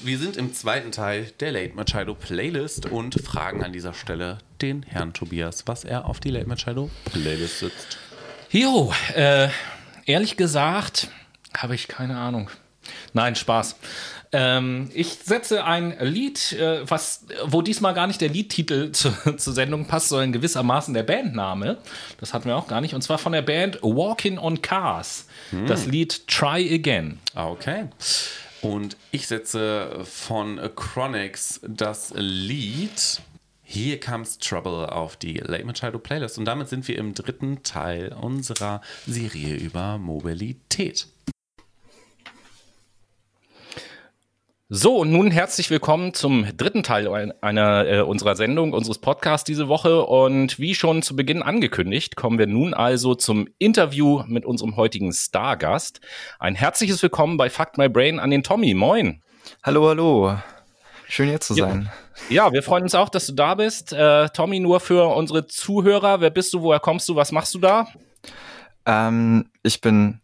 und 0.00 0.06
wir 0.06 0.18
sind 0.18 0.36
im 0.36 0.54
zweiten 0.54 0.92
Teil 0.92 1.32
der 1.40 1.52
Late 1.52 1.74
Machado 1.74 2.14
Playlist 2.14 2.86
und 2.86 3.20
fragen 3.22 3.64
an 3.64 3.72
dieser 3.72 3.92
Stelle 3.92 4.38
den 4.62 4.82
Herrn 4.84 5.12
Tobias, 5.12 5.66
was 5.66 5.84
er 5.84 6.04
auf 6.04 6.20
die 6.20 6.30
Late 6.30 6.46
Machado 6.46 6.90
Playlist 7.06 7.58
setzt. 7.58 7.98
Jo, 8.50 8.92
äh, 9.14 9.48
ehrlich 10.06 10.36
gesagt 10.36 11.08
habe 11.56 11.74
ich 11.74 11.88
keine 11.88 12.18
Ahnung. 12.18 12.50
Nein, 13.14 13.34
Spaß. 13.34 13.76
Ähm, 14.32 14.90
ich 14.94 15.14
setze 15.14 15.64
ein 15.64 15.96
Lied, 16.00 16.52
äh, 16.52 16.88
was, 16.88 17.26
wo 17.46 17.62
diesmal 17.62 17.94
gar 17.94 18.06
nicht 18.06 18.20
der 18.20 18.28
Liedtitel 18.28 18.90
zu, 18.92 19.10
zur 19.36 19.52
Sendung 19.52 19.86
passt, 19.86 20.08
sondern 20.08 20.32
gewissermaßen 20.32 20.94
der 20.94 21.02
Bandname. 21.02 21.78
Das 22.18 22.32
hatten 22.32 22.46
wir 22.46 22.56
auch 22.56 22.68
gar 22.68 22.80
nicht. 22.80 22.94
Und 22.94 23.02
zwar 23.02 23.18
von 23.18 23.32
der 23.32 23.42
Band 23.42 23.78
Walking 23.82 24.38
on 24.38 24.62
Cars. 24.62 25.26
Hm. 25.50 25.66
Das 25.66 25.86
Lied 25.86 26.26
Try 26.28 26.72
Again. 26.72 27.18
Ah, 27.34 27.48
okay. 27.48 27.88
Und 28.62 28.96
ich 29.10 29.26
setze 29.26 30.04
von 30.04 30.60
Chronics 30.76 31.60
das 31.66 32.12
Lied 32.14 33.22
Here 33.64 33.98
Comes 33.98 34.38
Trouble 34.38 34.92
auf 34.92 35.16
die 35.16 35.34
Late 35.34 35.64
Machado 35.64 35.98
Playlist. 35.98 36.38
Und 36.38 36.44
damit 36.44 36.68
sind 36.68 36.86
wir 36.88 36.98
im 36.98 37.14
dritten 37.14 37.62
Teil 37.62 38.12
unserer 38.12 38.80
Serie 39.06 39.54
über 39.54 39.96
Mobilität. 39.98 41.06
So, 44.72 44.98
und 44.98 45.10
nun 45.10 45.32
herzlich 45.32 45.68
willkommen 45.68 46.14
zum 46.14 46.46
dritten 46.56 46.84
Teil 46.84 47.34
einer 47.40 47.88
äh, 47.88 48.00
unserer 48.02 48.36
Sendung, 48.36 48.72
unseres 48.72 48.98
Podcasts 48.98 49.42
diese 49.42 49.66
Woche. 49.66 50.04
Und 50.04 50.60
wie 50.60 50.76
schon 50.76 51.02
zu 51.02 51.16
Beginn 51.16 51.42
angekündigt, 51.42 52.14
kommen 52.14 52.38
wir 52.38 52.46
nun 52.46 52.72
also 52.72 53.16
zum 53.16 53.48
Interview 53.58 54.22
mit 54.28 54.44
unserem 54.46 54.76
heutigen 54.76 55.12
Stargast. 55.12 56.00
Ein 56.38 56.54
herzliches 56.54 57.02
Willkommen 57.02 57.36
bei 57.36 57.50
Fuck 57.50 57.78
My 57.78 57.88
Brain 57.88 58.20
an 58.20 58.30
den 58.30 58.44
Tommy. 58.44 58.74
Moin. 58.74 59.20
Hallo, 59.64 59.88
hallo. 59.88 60.38
Schön 61.08 61.30
hier 61.30 61.40
zu 61.40 61.54
sein. 61.54 61.90
Ja, 62.28 62.46
ja 62.46 62.52
wir 62.52 62.62
freuen 62.62 62.84
uns 62.84 62.94
auch, 62.94 63.08
dass 63.08 63.26
du 63.26 63.32
da 63.32 63.56
bist. 63.56 63.92
Äh, 63.92 64.28
Tommy, 64.28 64.60
nur 64.60 64.78
für 64.78 65.16
unsere 65.16 65.48
Zuhörer, 65.48 66.20
wer 66.20 66.30
bist 66.30 66.54
du, 66.54 66.62
woher 66.62 66.78
kommst 66.78 67.08
du, 67.08 67.16
was 67.16 67.32
machst 67.32 67.56
du 67.56 67.58
da? 67.58 67.88
Ähm, 68.86 69.50
ich 69.64 69.80
bin 69.80 70.20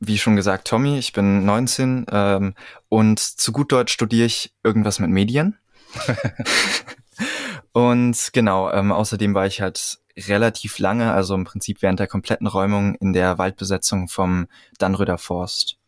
wie 0.00 0.18
schon 0.18 0.34
gesagt, 0.34 0.66
Tommy, 0.66 0.98
ich 0.98 1.12
bin 1.12 1.44
19 1.44 2.06
ähm, 2.10 2.54
und 2.88 3.20
zu 3.20 3.52
gut 3.52 3.70
Deutsch 3.70 3.92
studiere 3.92 4.26
ich 4.26 4.52
irgendwas 4.64 4.98
mit 4.98 5.10
Medien. 5.10 5.58
und 7.72 8.30
genau, 8.32 8.70
ähm, 8.72 8.92
außerdem 8.92 9.34
war 9.34 9.46
ich 9.46 9.60
halt 9.60 9.98
relativ 10.16 10.78
lange, 10.78 11.12
also 11.12 11.34
im 11.34 11.44
Prinzip 11.44 11.82
während 11.82 12.00
der 12.00 12.06
kompletten 12.06 12.46
Räumung 12.46 12.94
in 12.96 13.12
der 13.12 13.38
Waldbesetzung 13.38 14.08
vom 14.08 14.48
Dannröder 14.78 15.18
Forst. 15.18 15.79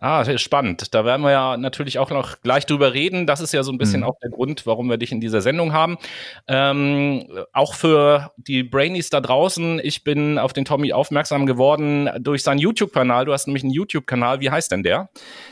Ah, 0.00 0.24
spannend. 0.38 0.94
Da 0.94 1.04
werden 1.04 1.22
wir 1.22 1.32
ja 1.32 1.56
natürlich 1.56 1.98
auch 1.98 2.10
noch 2.10 2.40
gleich 2.40 2.66
drüber 2.66 2.94
reden. 2.94 3.26
Das 3.26 3.40
ist 3.40 3.52
ja 3.52 3.64
so 3.64 3.72
ein 3.72 3.78
bisschen 3.78 4.00
mhm. 4.00 4.06
auch 4.06 4.18
der 4.22 4.30
Grund, 4.30 4.64
warum 4.64 4.88
wir 4.88 4.96
dich 4.96 5.10
in 5.10 5.20
dieser 5.20 5.40
Sendung 5.40 5.72
haben. 5.72 5.98
Ähm, 6.46 7.26
auch 7.52 7.74
für 7.74 8.30
die 8.36 8.62
Brainies 8.62 9.10
da 9.10 9.20
draußen. 9.20 9.80
Ich 9.82 10.04
bin 10.04 10.38
auf 10.38 10.52
den 10.52 10.64
Tommy 10.64 10.92
aufmerksam 10.92 11.46
geworden 11.46 12.08
durch 12.20 12.44
seinen 12.44 12.58
YouTube-Kanal. 12.58 13.24
Du 13.24 13.32
hast 13.32 13.48
nämlich 13.48 13.64
einen 13.64 13.72
YouTube-Kanal. 13.72 14.40
Wie 14.40 14.50
heißt 14.50 14.70
denn 14.70 14.84
der? 14.84 15.10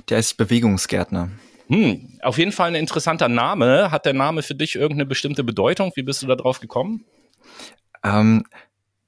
Der 0.08 0.18
ist 0.18 0.34
Bewegungsgärtner. 0.36 1.30
Hm, 1.68 2.20
auf 2.22 2.38
jeden 2.38 2.52
Fall 2.52 2.68
ein 2.68 2.76
interessanter 2.76 3.28
Name. 3.28 3.90
Hat 3.90 4.06
der 4.06 4.12
Name 4.12 4.42
für 4.42 4.54
dich 4.54 4.76
irgendeine 4.76 5.06
bestimmte 5.06 5.42
Bedeutung? 5.42 5.90
Wie 5.96 6.02
bist 6.02 6.22
du 6.22 6.28
da 6.28 6.36
drauf 6.36 6.60
gekommen? 6.60 7.04
Ähm, 8.04 8.44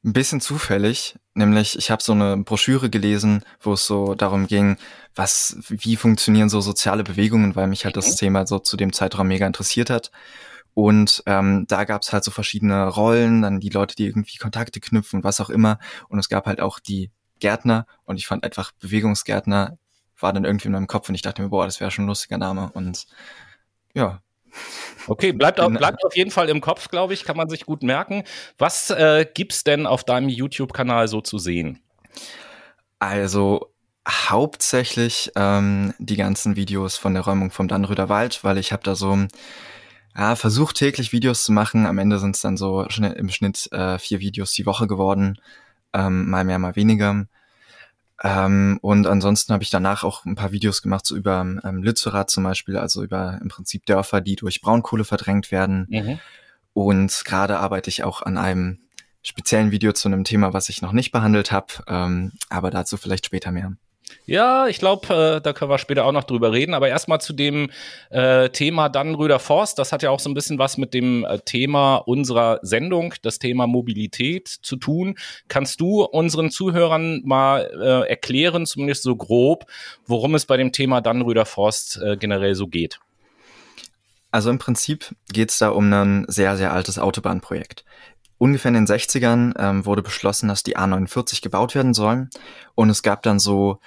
ein 0.05 0.12
bisschen 0.12 0.41
zufällig, 0.41 1.16
nämlich 1.39 1.78
ich 1.78 1.91
habe 1.91 2.03
so 2.03 2.12
eine 2.12 2.36
Broschüre 2.36 2.91
gelesen, 2.91 3.45
wo 3.61 3.72
es 3.72 3.86
so 3.86 4.14
darum 4.14 4.47
ging, 4.47 4.76
was, 5.14 5.57
wie 5.68 5.97
funktionieren 5.97 6.49
so 6.49 6.61
soziale 6.61 7.05
Bewegungen, 7.05 7.57
weil 7.57 7.66
mich 7.66 7.84
halt 7.84 7.97
das 7.97 8.11
mhm. 8.12 8.16
Thema 8.16 8.47
so 8.47 8.59
zu 8.59 8.76
dem 8.76 8.93
Zeitraum 8.93 9.28
mega 9.28 9.47
interessiert 9.47 9.91
hat. 9.91 10.11
Und 10.74 11.22
ähm, 11.26 11.66
da 11.66 11.84
gab 11.84 12.03
es 12.03 12.12
halt 12.12 12.22
so 12.24 12.30
verschiedene 12.30 12.86
Rollen, 12.89 13.43
dann 13.43 13.59
die 13.61 13.70
Leute, 13.70 13.97
die 13.97 14.07
irgendwie 14.07 14.36
Kontakte 14.36 14.80
knüpfen, 14.80 15.24
was 15.24 15.41
auch 15.41 15.51
immer. 15.51 15.78
Und 16.09 16.18
es 16.18 16.28
gab 16.28 16.47
halt 16.47 16.61
auch 16.61 16.78
die 16.78 17.11
Gärtner 17.41 17.86
und 18.05 18.16
ich 18.16 18.26
fand 18.26 18.45
einfach 18.45 18.72
Bewegungsgärtner 18.72 19.78
war 20.20 20.32
dann 20.32 20.45
irgendwie 20.45 20.66
in 20.66 20.72
meinem 20.72 20.86
Kopf 20.86 21.09
und 21.09 21.14
ich 21.14 21.22
dachte 21.22 21.43
mir, 21.43 21.49
boah, 21.49 21.64
das 21.64 21.80
wäre 21.80 21.91
schon 21.91 22.05
ein 22.05 22.09
lustiger 22.09 22.39
Name. 22.39 22.70
Und 22.72 23.07
ja, 23.95 24.20
Okay, 25.07 25.32
bleibt, 25.32 25.61
auf, 25.61 25.72
bleibt 25.72 26.05
auf 26.05 26.14
jeden 26.16 26.30
Fall 26.30 26.49
im 26.49 26.61
Kopf, 26.61 26.88
glaube 26.88 27.14
ich, 27.14 27.24
kann 27.24 27.36
man 27.36 27.49
sich 27.49 27.64
gut 27.64 27.82
merken. 27.82 28.24
Was 28.59 28.90
äh, 28.90 29.26
gibt's 29.32 29.64
denn 29.64 29.86
auf 29.86 30.05
deinem 30.05 30.28
YouTube-Kanal 30.28 31.09
so 31.09 31.20
zu 31.20 31.38
sehen? 31.38 31.80
Also 32.99 33.72
hauptsächlich 34.09 35.32
ähm, 35.36 35.94
die 35.99 36.16
ganzen 36.16 36.57
Videos 36.57 36.96
von 36.96 37.14
der 37.14 37.24
Räumung 37.24 37.51
vom 37.51 37.68
Dannröder 37.68 38.09
Wald, 38.09 38.42
weil 38.42 38.59
ich 38.59 38.72
habe 38.72 38.82
da 38.82 38.94
so 38.94 39.18
ja, 40.16 40.34
versucht 40.34 40.76
täglich 40.76 41.12
Videos 41.12 41.44
zu 41.44 41.53
machen. 41.53 41.86
Am 41.86 41.99
Ende 41.99 42.18
sind 42.18 42.34
es 42.34 42.42
dann 42.42 42.57
so 42.57 42.82
im 42.82 43.28
Schnitt 43.28 43.70
äh, 43.72 43.99
vier 43.99 44.20
Videos 44.20 44.53
die 44.53 44.66
Woche 44.66 44.86
geworden, 44.86 45.38
ähm, 45.92 46.28
mal 46.28 46.44
mehr, 46.44 46.59
mal 46.59 46.76
weniger. 46.76 47.26
Ähm, 48.22 48.78
und 48.82 49.06
ansonsten 49.06 49.52
habe 49.52 49.62
ich 49.62 49.70
danach 49.70 50.02
auch 50.02 50.24
ein 50.24 50.34
paar 50.34 50.52
Videos 50.52 50.82
gemacht, 50.82 51.06
so 51.06 51.16
über 51.16 51.40
ähm, 51.40 51.82
Lützerath 51.82 52.30
zum 52.30 52.44
Beispiel, 52.44 52.76
also 52.76 53.02
über 53.02 53.38
im 53.40 53.48
Prinzip 53.48 53.86
Dörfer, 53.86 54.20
die 54.20 54.36
durch 54.36 54.60
Braunkohle 54.60 55.04
verdrängt 55.04 55.52
werden. 55.52 55.86
Mhm. 55.88 56.18
Und 56.72 57.22
gerade 57.24 57.58
arbeite 57.58 57.90
ich 57.90 58.04
auch 58.04 58.22
an 58.22 58.36
einem 58.36 58.80
speziellen 59.22 59.70
Video 59.70 59.92
zu 59.92 60.08
einem 60.08 60.24
Thema, 60.24 60.52
was 60.52 60.68
ich 60.68 60.82
noch 60.82 60.92
nicht 60.92 61.12
behandelt 61.12 61.52
habe, 61.52 61.74
ähm, 61.86 62.32
aber 62.48 62.70
dazu 62.70 62.96
vielleicht 62.96 63.26
später 63.26 63.50
mehr. 63.52 63.72
Ja, 64.26 64.66
ich 64.66 64.78
glaube, 64.78 65.06
äh, 65.14 65.40
da 65.40 65.52
können 65.52 65.70
wir 65.70 65.78
später 65.78 66.04
auch 66.04 66.12
noch 66.12 66.24
drüber 66.24 66.52
reden. 66.52 66.74
Aber 66.74 66.88
erstmal 66.88 67.20
zu 67.20 67.32
dem 67.32 67.70
äh, 68.11 68.50
Thema 68.50 68.88
Dannenröder 68.88 69.38
Forst. 69.38 69.78
Das 69.78 69.92
hat 69.92 70.02
ja 70.02 70.11
auch 70.11 70.20
so 70.20 70.28
ein 70.28 70.34
bisschen 70.34 70.59
was 70.59 70.76
mit 70.76 70.92
dem 70.92 71.24
äh, 71.24 71.38
Thema 71.38 71.96
unserer 71.96 72.59
Sendung, 72.62 73.14
das 73.22 73.38
Thema 73.38 73.66
Mobilität 73.66 74.48
zu 74.48 74.76
tun. 74.76 75.16
Kannst 75.48 75.80
du 75.80 76.02
unseren 76.02 76.50
Zuhörern 76.50 77.22
mal 77.24 77.70
äh, 77.80 78.09
erklären, 78.09 78.66
zumindest 78.66 79.02
so 79.02 79.16
grob, 79.16 79.64
worum 80.06 80.34
es 80.34 80.46
bei 80.46 80.56
dem 80.56 80.72
Thema 80.72 81.00
Dannenröder 81.00 81.46
Forst 81.46 82.00
äh, 82.02 82.16
generell 82.16 82.54
so 82.54 82.66
geht? 82.66 83.00
Also 84.30 84.50
im 84.50 84.59
Prinzip 84.59 85.14
geht 85.32 85.50
es 85.50 85.59
da 85.59 85.70
um 85.70 85.90
ein 85.90 86.26
sehr, 86.28 86.56
sehr 86.59 86.72
altes 86.72 86.98
Autobahnprojekt. 86.98 87.84
Ungefähr 88.36 88.68
in 88.68 88.74
den 88.74 88.86
60ern 88.86 89.54
ähm, 89.59 89.86
wurde 89.86 90.02
beschlossen, 90.02 90.48
dass 90.48 90.62
die 90.62 90.76
A49 90.76 91.42
gebaut 91.42 91.74
werden 91.74 91.94
sollen. 91.94 92.30
Und 92.74 92.90
es 92.90 93.02
gab 93.02 93.22
dann 93.22 93.38
so 93.38 93.80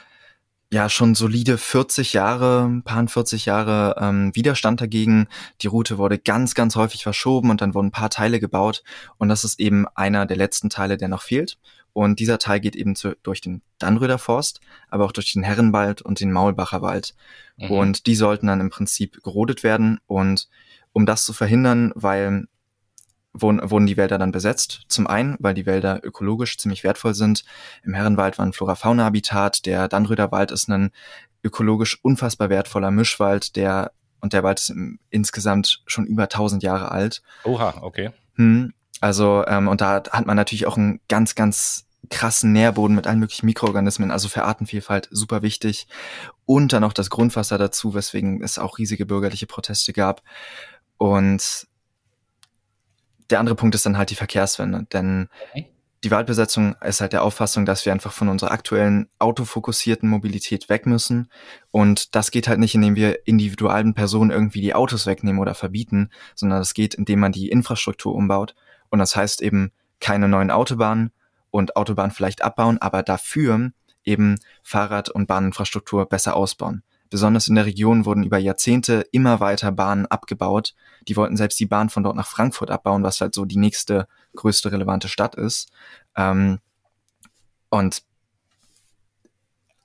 ja 0.71 0.87
schon 0.89 1.15
solide 1.15 1.57
40 1.57 2.13
Jahre, 2.13 2.81
paar 2.85 3.05
40 3.07 3.45
Jahre 3.45 3.95
ähm, 3.99 4.33
Widerstand 4.33 4.79
dagegen. 4.79 5.27
Die 5.61 5.67
Route 5.67 5.97
wurde 5.97 6.17
ganz, 6.17 6.55
ganz 6.55 6.75
häufig 6.75 7.03
verschoben 7.03 7.49
und 7.49 7.61
dann 7.61 7.73
wurden 7.73 7.87
ein 7.87 7.91
paar 7.91 8.09
Teile 8.09 8.39
gebaut. 8.39 8.83
Und 9.17 9.29
das 9.29 9.43
ist 9.43 9.59
eben 9.59 9.85
einer 9.95 10.25
der 10.25 10.37
letzten 10.37 10.69
Teile, 10.69 10.97
der 10.97 11.09
noch 11.09 11.21
fehlt. 11.21 11.57
Und 11.93 12.19
dieser 12.19 12.39
Teil 12.39 12.61
geht 12.61 12.77
eben 12.77 12.95
zu, 12.95 13.17
durch 13.21 13.41
den 13.41 13.61
Dannröder 13.77 14.17
Forst, 14.17 14.61
aber 14.87 15.03
auch 15.03 15.11
durch 15.11 15.33
den 15.33 15.43
Herrenwald 15.43 16.01
und 16.01 16.21
den 16.21 16.31
Maulbacher 16.31 16.81
Wald. 16.81 17.15
Mhm. 17.57 17.71
Und 17.71 18.07
die 18.07 18.15
sollten 18.15 18.47
dann 18.47 18.61
im 18.61 18.69
Prinzip 18.69 19.21
gerodet 19.23 19.63
werden. 19.63 19.99
Und 20.07 20.47
um 20.93 21.05
das 21.05 21.25
zu 21.25 21.33
verhindern, 21.33 21.91
weil 21.95 22.47
wurden, 23.33 23.69
wurden 23.69 23.85
die 23.85 23.97
Wälder 23.97 24.17
dann 24.17 24.31
besetzt. 24.31 24.81
Zum 24.87 25.07
einen, 25.07 25.37
weil 25.39 25.53
die 25.53 25.65
Wälder 25.65 25.99
ökologisch 26.03 26.57
ziemlich 26.57 26.83
wertvoll 26.83 27.13
sind. 27.13 27.43
Im 27.83 27.93
Herrenwald 27.93 28.37
war 28.37 28.45
ein 28.45 28.53
Flora-Fauna-Habitat. 28.53 29.65
Der 29.65 29.87
Dannröder 29.87 30.31
Wald 30.31 30.51
ist 30.51 30.69
ein 30.69 30.91
ökologisch 31.43 31.99
unfassbar 32.03 32.49
wertvoller 32.49 32.91
Mischwald, 32.91 33.55
der 33.55 33.91
und 34.19 34.33
der 34.33 34.43
Wald 34.43 34.59
ist 34.59 34.73
insgesamt 35.09 35.81
schon 35.87 36.05
über 36.05 36.23
1000 36.23 36.61
Jahre 36.61 36.91
alt. 36.91 37.23
Oha, 37.43 37.79
okay. 37.81 38.11
Hm, 38.35 38.73
also 38.99 39.43
ähm, 39.47 39.67
und 39.67 39.81
da 39.81 40.03
hat 40.11 40.27
man 40.27 40.37
natürlich 40.37 40.67
auch 40.67 40.77
einen 40.77 40.99
ganz, 41.07 41.33
ganz 41.33 41.87
krassen 42.09 42.51
Nährboden 42.51 42.95
mit 42.95 43.07
allen 43.07 43.19
möglichen 43.19 43.47
Mikroorganismen, 43.47 44.11
also 44.11 44.27
für 44.27 44.43
Artenvielfalt 44.43 45.07
super 45.11 45.41
wichtig. 45.41 45.87
Und 46.45 46.73
dann 46.73 46.81
noch 46.81 46.93
das 46.93 47.09
Grundwasser 47.09 47.57
dazu, 47.57 47.93
weswegen 47.93 48.43
es 48.43 48.59
auch 48.59 48.77
riesige 48.77 49.05
bürgerliche 49.05 49.47
Proteste 49.47 49.93
gab. 49.93 50.21
Und 50.97 51.67
der 53.31 53.39
andere 53.39 53.55
Punkt 53.55 53.75
ist 53.75 53.85
dann 53.85 53.97
halt 53.97 54.09
die 54.09 54.15
Verkehrswende, 54.15 54.85
denn 54.91 55.29
okay. 55.49 55.67
die 56.03 56.11
Waldbesetzung 56.11 56.75
ist 56.81 57.01
halt 57.01 57.13
der 57.13 57.23
Auffassung, 57.23 57.65
dass 57.65 57.85
wir 57.85 57.93
einfach 57.93 58.11
von 58.11 58.29
unserer 58.29 58.51
aktuellen 58.51 59.07
autofokussierten 59.19 60.09
Mobilität 60.09 60.69
weg 60.69 60.85
müssen. 60.85 61.29
Und 61.71 62.15
das 62.15 62.31
geht 62.31 62.47
halt 62.47 62.59
nicht, 62.59 62.75
indem 62.75 62.95
wir 62.95 63.27
individualen 63.27 63.93
Personen 63.93 64.31
irgendwie 64.31 64.61
die 64.61 64.75
Autos 64.75 65.05
wegnehmen 65.05 65.41
oder 65.41 65.53
verbieten, 65.53 66.09
sondern 66.35 66.59
das 66.59 66.73
geht, 66.73 66.93
indem 66.93 67.19
man 67.19 67.31
die 67.31 67.49
Infrastruktur 67.49 68.13
umbaut. 68.13 68.55
Und 68.89 68.99
das 68.99 69.15
heißt 69.15 69.41
eben 69.41 69.71
keine 69.99 70.27
neuen 70.27 70.51
Autobahnen 70.51 71.11
und 71.51 71.75
Autobahnen 71.75 72.11
vielleicht 72.11 72.43
abbauen, 72.43 72.77
aber 72.79 73.03
dafür 73.03 73.71
eben 74.03 74.39
Fahrrad- 74.63 75.09
und 75.09 75.27
Bahninfrastruktur 75.27 76.07
besser 76.07 76.35
ausbauen. 76.35 76.83
Besonders 77.11 77.49
in 77.49 77.55
der 77.55 77.65
Region 77.65 78.05
wurden 78.05 78.23
über 78.23 78.37
Jahrzehnte 78.37 79.05
immer 79.11 79.41
weiter 79.41 79.73
Bahnen 79.73 80.05
abgebaut. 80.05 80.73
Die 81.09 81.17
wollten 81.17 81.35
selbst 81.35 81.59
die 81.59 81.65
Bahn 81.65 81.89
von 81.89 82.03
dort 82.03 82.15
nach 82.15 82.25
Frankfurt 82.25 82.71
abbauen, 82.71 83.03
was 83.03 83.19
halt 83.19 83.35
so 83.35 83.43
die 83.43 83.57
nächste 83.57 84.07
größte 84.33 84.71
relevante 84.71 85.09
Stadt 85.09 85.35
ist. 85.35 85.69
Ähm, 86.15 86.59
und 87.69 88.03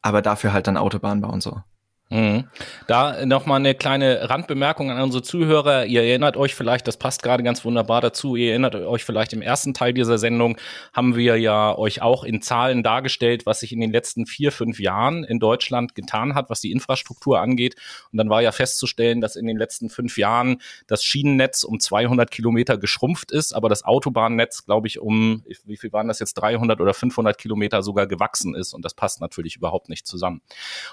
aber 0.02 0.22
dafür 0.22 0.52
halt 0.52 0.68
dann 0.68 0.76
Autobahn 0.76 1.20
bauen 1.20 1.40
so. 1.40 1.62
Mhm. 2.08 2.44
Da 2.86 3.26
nochmal 3.26 3.58
eine 3.58 3.74
kleine 3.74 4.30
Randbemerkung 4.30 4.92
an 4.92 5.00
unsere 5.00 5.24
Zuhörer. 5.24 5.86
Ihr 5.86 6.04
erinnert 6.04 6.36
euch 6.36 6.54
vielleicht, 6.54 6.86
das 6.86 6.96
passt 6.98 7.24
gerade 7.24 7.42
ganz 7.42 7.64
wunderbar 7.64 8.00
dazu, 8.00 8.36
ihr 8.36 8.50
erinnert 8.50 8.76
euch 8.76 9.04
vielleicht 9.04 9.32
im 9.32 9.42
ersten 9.42 9.74
Teil 9.74 9.92
dieser 9.92 10.16
Sendung 10.16 10.56
haben 10.92 11.16
wir 11.16 11.36
ja 11.36 11.76
euch 11.76 12.02
auch 12.02 12.22
in 12.22 12.42
Zahlen 12.42 12.84
dargestellt, 12.84 13.44
was 13.44 13.60
sich 13.60 13.72
in 13.72 13.80
den 13.80 13.90
letzten 13.90 14.26
vier, 14.26 14.52
fünf 14.52 14.78
Jahren 14.78 15.24
in 15.24 15.40
Deutschland 15.40 15.96
getan 15.96 16.36
hat, 16.36 16.48
was 16.48 16.60
die 16.60 16.70
Infrastruktur 16.70 17.40
angeht. 17.40 17.74
Und 18.12 18.18
dann 18.18 18.30
war 18.30 18.40
ja 18.40 18.52
festzustellen, 18.52 19.20
dass 19.20 19.34
in 19.34 19.46
den 19.46 19.56
letzten 19.56 19.90
fünf 19.90 20.16
Jahren 20.16 20.62
das 20.86 21.02
Schienennetz 21.02 21.64
um 21.64 21.80
200 21.80 22.30
Kilometer 22.30 22.78
geschrumpft 22.78 23.32
ist, 23.32 23.52
aber 23.52 23.68
das 23.68 23.84
Autobahnnetz, 23.84 24.64
glaube 24.64 24.86
ich, 24.86 25.00
um, 25.00 25.42
wie 25.64 25.76
viel 25.76 25.92
waren 25.92 26.06
das 26.06 26.20
jetzt, 26.20 26.34
300 26.34 26.80
oder 26.80 26.94
500 26.94 27.36
Kilometer 27.36 27.82
sogar 27.82 28.06
gewachsen 28.06 28.54
ist. 28.54 28.74
Und 28.74 28.84
das 28.84 28.94
passt 28.94 29.20
natürlich 29.20 29.56
überhaupt 29.56 29.88
nicht 29.88 30.06
zusammen. 30.06 30.40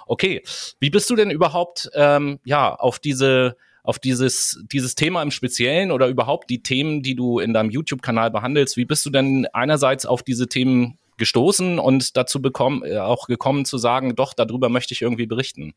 Okay, 0.07 0.41
wie 0.79 0.89
bist 0.89 1.02
bist 1.03 1.09
du 1.09 1.17
denn 1.17 1.31
überhaupt 1.31 1.89
ähm, 1.95 2.39
ja 2.45 2.73
auf 2.73 2.97
diese 2.97 3.57
auf 3.83 3.99
dieses 3.99 4.63
dieses 4.71 4.95
Thema 4.95 5.21
im 5.21 5.31
Speziellen 5.31 5.91
oder 5.91 6.07
überhaupt 6.07 6.49
die 6.49 6.63
Themen, 6.63 7.03
die 7.03 7.13
du 7.13 7.39
in 7.39 7.53
deinem 7.53 7.71
YouTube-Kanal 7.71 8.31
behandelst? 8.31 8.77
Wie 8.77 8.85
bist 8.85 9.05
du 9.05 9.09
denn 9.09 9.45
einerseits 9.51 10.05
auf 10.05 10.23
diese 10.23 10.47
Themen 10.47 10.97
gestoßen 11.17 11.77
und 11.77 12.15
dazu 12.15 12.41
bekommen, 12.41 12.83
äh, 12.85 12.99
auch 12.99 13.27
gekommen 13.27 13.65
zu 13.65 13.77
sagen, 13.77 14.15
doch 14.15 14.33
darüber 14.33 14.69
möchte 14.69 14.93
ich 14.93 15.01
irgendwie 15.01 15.25
berichten? 15.25 15.73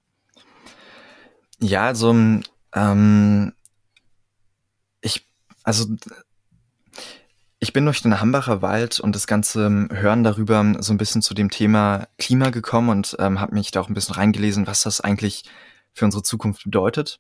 Ja, 1.60 1.86
also 1.86 2.14
ähm, 2.72 3.52
ich 5.00 5.26
also 5.64 5.86
ich 7.58 7.72
bin 7.72 7.84
durch 7.84 8.02
den 8.02 8.20
Hambacher 8.20 8.60
Wald 8.60 9.00
und 9.00 9.14
das 9.14 9.26
ganze 9.26 9.66
ähm, 9.66 9.88
Hören 9.90 10.24
darüber 10.24 10.74
so 10.80 10.92
ein 10.92 10.98
bisschen 10.98 11.22
zu 11.22 11.32
dem 11.34 11.50
Thema 11.50 12.06
Klima 12.18 12.50
gekommen 12.50 12.90
und 12.90 13.16
ähm, 13.18 13.40
habe 13.40 13.54
mich 13.54 13.70
da 13.70 13.80
auch 13.80 13.88
ein 13.88 13.94
bisschen 13.94 14.14
reingelesen, 14.14 14.66
was 14.66 14.82
das 14.82 15.00
eigentlich 15.00 15.44
für 15.92 16.04
unsere 16.04 16.22
Zukunft 16.22 16.64
bedeutet. 16.64 17.18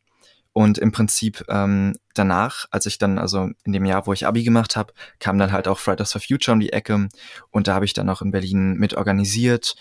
Und 0.52 0.78
im 0.78 0.90
Prinzip 0.90 1.44
ähm, 1.48 1.94
danach, 2.14 2.66
als 2.70 2.86
ich 2.86 2.96
dann, 2.96 3.18
also 3.18 3.50
in 3.64 3.72
dem 3.72 3.84
Jahr, 3.84 4.06
wo 4.06 4.12
ich 4.12 4.26
Abi 4.26 4.42
gemacht 4.42 4.74
habe, 4.74 4.94
kam 5.18 5.38
dann 5.38 5.52
halt 5.52 5.68
auch 5.68 5.78
Fridays 5.78 6.12
for 6.12 6.20
Future 6.20 6.54
um 6.54 6.60
die 6.60 6.72
Ecke 6.72 7.08
und 7.50 7.68
da 7.68 7.74
habe 7.74 7.84
ich 7.84 7.92
dann 7.92 8.08
auch 8.08 8.22
in 8.22 8.30
Berlin 8.30 8.74
mit 8.74 8.94
organisiert 8.94 9.76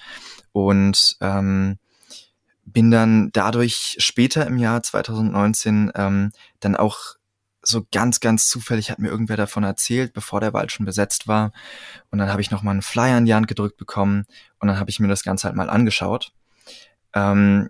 und 0.51 1.15
ähm, 1.21 1.79
bin 2.65 2.91
dann 2.91 3.29
dadurch 3.31 3.95
später 3.99 4.45
im 4.47 4.57
Jahr 4.57 4.83
2019 4.83 5.91
ähm, 5.95 6.31
dann 6.59 6.75
auch 6.75 7.15
so 7.67 7.85
ganz, 7.91 8.19
ganz 8.19 8.47
zufällig 8.47 8.91
hat 8.91 8.99
mir 8.99 9.09
irgendwer 9.09 9.37
davon 9.37 9.63
erzählt, 9.63 10.13
bevor 10.13 10.39
der 10.39 10.53
Wald 10.53 10.71
schon 10.71 10.85
besetzt 10.85 11.27
war. 11.27 11.51
Und 12.11 12.19
dann 12.19 12.29
habe 12.29 12.41
ich 12.41 12.51
nochmal 12.51 12.73
einen 12.73 12.81
Flyer 12.81 13.17
in 13.17 13.25
die 13.25 13.33
Hand 13.33 13.47
gedrückt 13.47 13.77
bekommen 13.77 14.25
und 14.59 14.67
dann 14.67 14.79
habe 14.79 14.89
ich 14.89 14.99
mir 14.99 15.07
das 15.07 15.23
Ganze 15.23 15.47
halt 15.47 15.55
mal 15.55 15.69
angeschaut. 15.69 16.31
Ähm, 17.13 17.69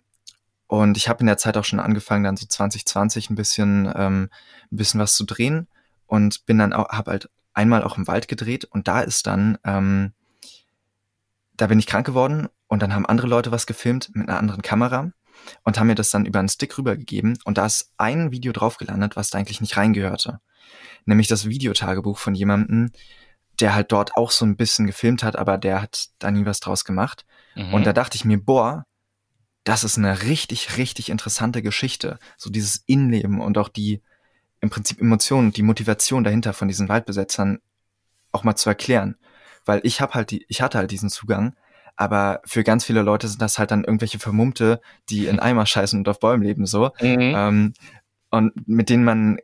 und 0.67 0.97
ich 0.97 1.07
habe 1.07 1.19
in 1.21 1.27
der 1.27 1.37
Zeit 1.37 1.57
auch 1.57 1.63
schon 1.63 1.79
angefangen, 1.79 2.23
dann 2.23 2.37
so 2.37 2.45
2020 2.45 3.29
ein 3.29 3.35
bisschen, 3.35 3.91
ähm, 3.95 4.29
ein 4.71 4.77
bisschen 4.77 4.99
was 4.99 5.15
zu 5.15 5.23
drehen 5.23 5.67
und 6.07 6.45
bin 6.45 6.57
dann 6.57 6.73
auch, 6.73 6.89
habe 6.89 7.11
halt 7.11 7.29
einmal 7.53 7.83
auch 7.83 7.97
im 7.97 8.07
Wald 8.07 8.27
gedreht 8.27 8.65
und 8.65 8.87
da 8.87 9.01
ist 9.01 9.27
dann, 9.27 9.57
ähm, 9.63 10.13
da 11.55 11.67
bin 11.67 11.79
ich 11.79 11.87
krank 11.87 12.05
geworden 12.05 12.49
und 12.67 12.81
dann 12.81 12.93
haben 12.93 13.05
andere 13.05 13.27
Leute 13.27 13.51
was 13.51 13.65
gefilmt 13.65 14.09
mit 14.13 14.27
einer 14.27 14.39
anderen 14.39 14.61
Kamera 14.61 15.11
und 15.63 15.79
haben 15.79 15.87
mir 15.87 15.95
das 15.95 16.09
dann 16.09 16.25
über 16.25 16.39
einen 16.39 16.49
Stick 16.49 16.77
rübergegeben 16.77 17.37
und 17.43 17.57
da 17.57 17.65
ist 17.65 17.93
ein 17.97 18.31
Video 18.31 18.51
drauf 18.51 18.77
gelandet, 18.77 19.15
was 19.15 19.29
da 19.29 19.37
eigentlich 19.37 19.61
nicht 19.61 19.77
reingehörte. 19.77 20.39
Nämlich 21.05 21.27
das 21.27 21.47
Videotagebuch 21.47 22.17
von 22.17 22.35
jemandem, 22.35 22.91
der 23.59 23.75
halt 23.75 23.91
dort 23.91 24.15
auch 24.17 24.31
so 24.31 24.45
ein 24.45 24.57
bisschen 24.57 24.87
gefilmt 24.87 25.23
hat, 25.23 25.35
aber 25.35 25.57
der 25.57 25.81
hat 25.81 26.09
da 26.19 26.31
nie 26.31 26.45
was 26.45 26.59
draus 26.59 26.83
gemacht. 26.83 27.25
Mhm. 27.55 27.73
Und 27.73 27.85
da 27.85 27.93
dachte 27.93 28.15
ich 28.15 28.25
mir, 28.25 28.37
boah, 28.37 28.85
das 29.63 29.83
ist 29.83 29.97
eine 29.97 30.23
richtig, 30.23 30.77
richtig 30.77 31.09
interessante 31.09 31.61
Geschichte. 31.61 32.19
So 32.37 32.49
dieses 32.49 32.83
Innenleben 32.85 33.39
und 33.41 33.57
auch 33.57 33.69
die 33.69 34.01
im 34.61 34.69
Prinzip 34.69 34.99
Emotionen, 34.99 35.51
die 35.51 35.63
Motivation 35.63 36.23
dahinter 36.23 36.53
von 36.53 36.67
diesen 36.67 36.89
Waldbesetzern 36.89 37.59
auch 38.31 38.43
mal 38.43 38.55
zu 38.55 38.69
erklären. 38.69 39.15
Weil 39.65 39.81
ich 39.83 40.01
habe 40.01 40.13
halt 40.13 40.31
die, 40.31 40.45
ich 40.49 40.61
hatte 40.61 40.77
halt 40.77 40.91
diesen 40.91 41.09
Zugang, 41.09 41.55
aber 41.95 42.41
für 42.45 42.63
ganz 42.63 42.85
viele 42.85 43.01
Leute 43.01 43.27
sind 43.27 43.41
das 43.41 43.57
halt 43.57 43.71
dann 43.71 43.83
irgendwelche 43.83 44.19
Vermummte, 44.19 44.81
die 45.09 45.27
in 45.27 45.39
Eimer 45.39 45.65
scheißen 45.65 45.99
und 45.99 46.09
auf 46.09 46.19
Bäumen 46.19 46.43
leben 46.43 46.65
so. 46.65 46.91
Mhm. 47.01 47.33
Ähm, 47.35 47.73
und 48.31 48.67
mit 48.67 48.89
denen 48.89 49.03
man, 49.03 49.39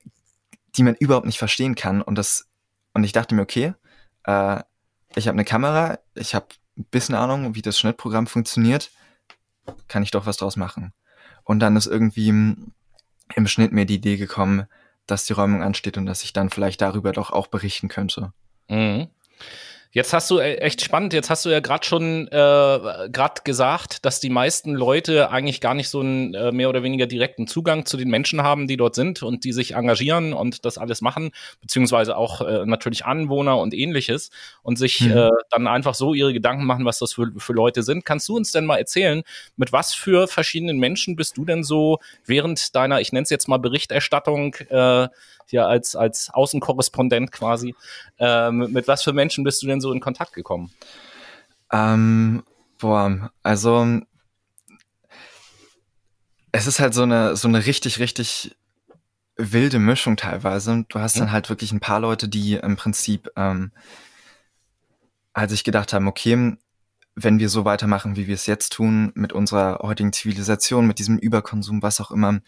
die 0.76 0.84
man 0.84 0.96
überhaupt 0.96 1.26
nicht 1.26 1.40
verstehen 1.40 1.76
kann. 1.76 2.02
Und 2.02 2.16
das, 2.16 2.50
und 2.94 3.04
ich 3.04 3.14
dachte 3.14 3.36
mir, 3.36 3.42
okay, 3.42 3.74
äh, 4.26 4.62
ich 5.16 5.28
habe 5.28 5.36
eine 5.36 5.46
Kamera, 5.46 6.00
ich 6.16 6.36
habe 6.36 6.48
ein 6.78 6.86
bisschen 6.86 7.16
Ahnung, 7.16 7.56
wie 7.56 7.62
das 7.62 7.80
Schnittprogramm 7.80 8.28
funktioniert, 8.28 8.92
kann 9.88 10.04
ich 10.04 10.12
doch 10.12 10.26
was 10.26 10.38
draus 10.38 10.58
machen. 10.58 10.94
Und 11.44 11.60
dann 11.60 11.76
ist 11.76 11.88
irgendwie 11.88 12.30
im, 12.30 12.74
im 13.36 13.48
Schnitt 13.48 13.72
mir 13.72 13.86
die 13.86 13.96
Idee 13.96 14.18
gekommen, 14.18 14.68
dass 15.08 15.26
die 15.26 15.34
Räumung 15.34 15.64
ansteht 15.64 15.98
und 15.98 16.06
dass 16.06 16.24
ich 16.24 16.34
dann 16.34 16.50
vielleicht 16.50 16.82
darüber 16.82 17.12
doch 17.12 17.32
auch 17.32 17.48
berichten 17.48 17.88
könnte. 17.88 18.34
Mhm. 18.70 19.08
Jetzt 19.94 20.14
hast 20.14 20.32
du 20.32 20.38
äh, 20.38 20.56
echt 20.56 20.82
spannend, 20.82 21.12
jetzt 21.12 21.30
hast 21.30 21.44
du 21.44 21.50
ja 21.50 21.60
gerade 21.60 21.86
schon 21.86 22.28
äh, 22.28 22.30
gerade 22.32 23.42
gesagt, 23.44 24.06
dass 24.06 24.22
die 24.22 24.30
meisten 24.30 24.74
Leute 24.74 25.32
eigentlich 25.32 25.60
gar 25.60 25.74
nicht 25.74 25.90
so 25.90 26.00
einen 26.00 26.34
äh, 26.34 26.54
mehr 26.54 26.70
oder 26.70 26.82
weniger 26.82 27.08
direkten 27.08 27.46
Zugang 27.46 27.86
zu 27.86 27.98
den 27.98 28.10
Menschen 28.10 28.42
haben, 28.42 28.68
die 28.68 28.78
dort 28.78 28.96
sind 28.96 29.22
und 29.22 29.44
die 29.44 29.52
sich 29.52 29.76
engagieren 29.76 30.32
und 30.32 30.64
das 30.64 30.78
alles 30.78 31.02
machen, 31.02 31.32
beziehungsweise 31.60 32.16
auch 32.16 32.40
äh, 32.40 32.66
natürlich 32.66 33.04
Anwohner 33.04 33.58
und 33.58 33.74
ähnliches 33.74 34.32
und 34.64 34.78
sich 34.78 35.02
mhm. 35.02 35.18
äh, 35.18 35.30
dann 35.50 35.68
einfach 35.68 35.94
so 35.94 36.14
ihre 36.14 36.32
Gedanken 36.32 36.64
machen, 36.64 36.86
was 36.86 37.00
das 37.00 37.12
für, 37.12 37.30
für 37.36 37.54
Leute 37.54 37.84
sind. 37.84 38.06
Kannst 38.06 38.30
du 38.30 38.38
uns 38.38 38.52
denn 38.54 38.66
mal 38.66 38.78
erzählen, 38.78 39.24
mit 39.58 39.74
was 39.74 39.94
für 39.94 40.30
verschiedenen 40.30 40.80
Menschen 40.80 41.18
bist 41.18 41.36
du 41.36 41.44
denn 41.44 41.66
so 41.66 42.00
während 42.26 42.76
deiner, 42.78 43.02
ich 43.02 43.12
nenne 43.12 43.24
es 43.24 43.30
jetzt 43.30 43.50
mal 43.50 43.58
Berichterstattung, 43.58 44.56
äh, 44.70 45.10
hier 45.48 45.68
als, 45.68 45.96
als 45.96 46.30
Außenkorrespondent 46.34 47.32
quasi. 47.32 47.76
Ähm, 48.20 48.70
mit 48.72 48.88
was 48.88 49.04
für 49.04 49.14
Menschen 49.14 49.44
bist 49.44 49.62
du 49.62 49.68
denn 49.68 49.82
so 49.82 49.92
in 49.92 50.00
Kontakt 50.00 50.34
gekommen? 50.34 50.72
Ähm, 51.72 52.44
boah, 52.80 53.32
also 53.44 54.02
es 56.52 56.68
ist 56.68 56.80
halt 56.80 56.94
so 56.94 57.04
eine, 57.04 57.36
so 57.36 57.48
eine 57.48 57.66
richtig, 57.66 58.00
richtig 58.00 58.56
wilde 59.38 59.80
Mischung 59.80 60.18
teilweise. 60.18 60.86
Du 60.90 61.00
hast 61.00 61.20
dann 61.20 61.32
halt 61.32 61.50
wirklich 61.50 61.72
ein 61.72 61.80
paar 61.80 62.00
Leute, 62.00 62.28
die 62.28 62.56
im 62.56 62.76
Prinzip, 62.76 63.30
ähm, 63.36 63.72
als 65.34 65.52
ich 65.54 65.64
gedacht 65.64 65.94
haben, 65.94 66.08
okay, 66.08 66.58
wenn 67.16 67.40
wir 67.40 67.50
so 67.50 67.66
weitermachen, 67.66 68.16
wie 68.16 68.28
wir 68.28 68.36
es 68.36 68.46
jetzt 68.46 68.74
tun, 68.74 69.12
mit 69.16 69.34
unserer 69.34 69.80
heutigen 69.82 70.14
Zivilisation, 70.14 70.88
mit 70.88 71.00
diesem 71.00 71.18
Überkonsum, 71.18 71.82
was 71.82 72.00
auch 72.00 72.12
immer, 72.12 72.40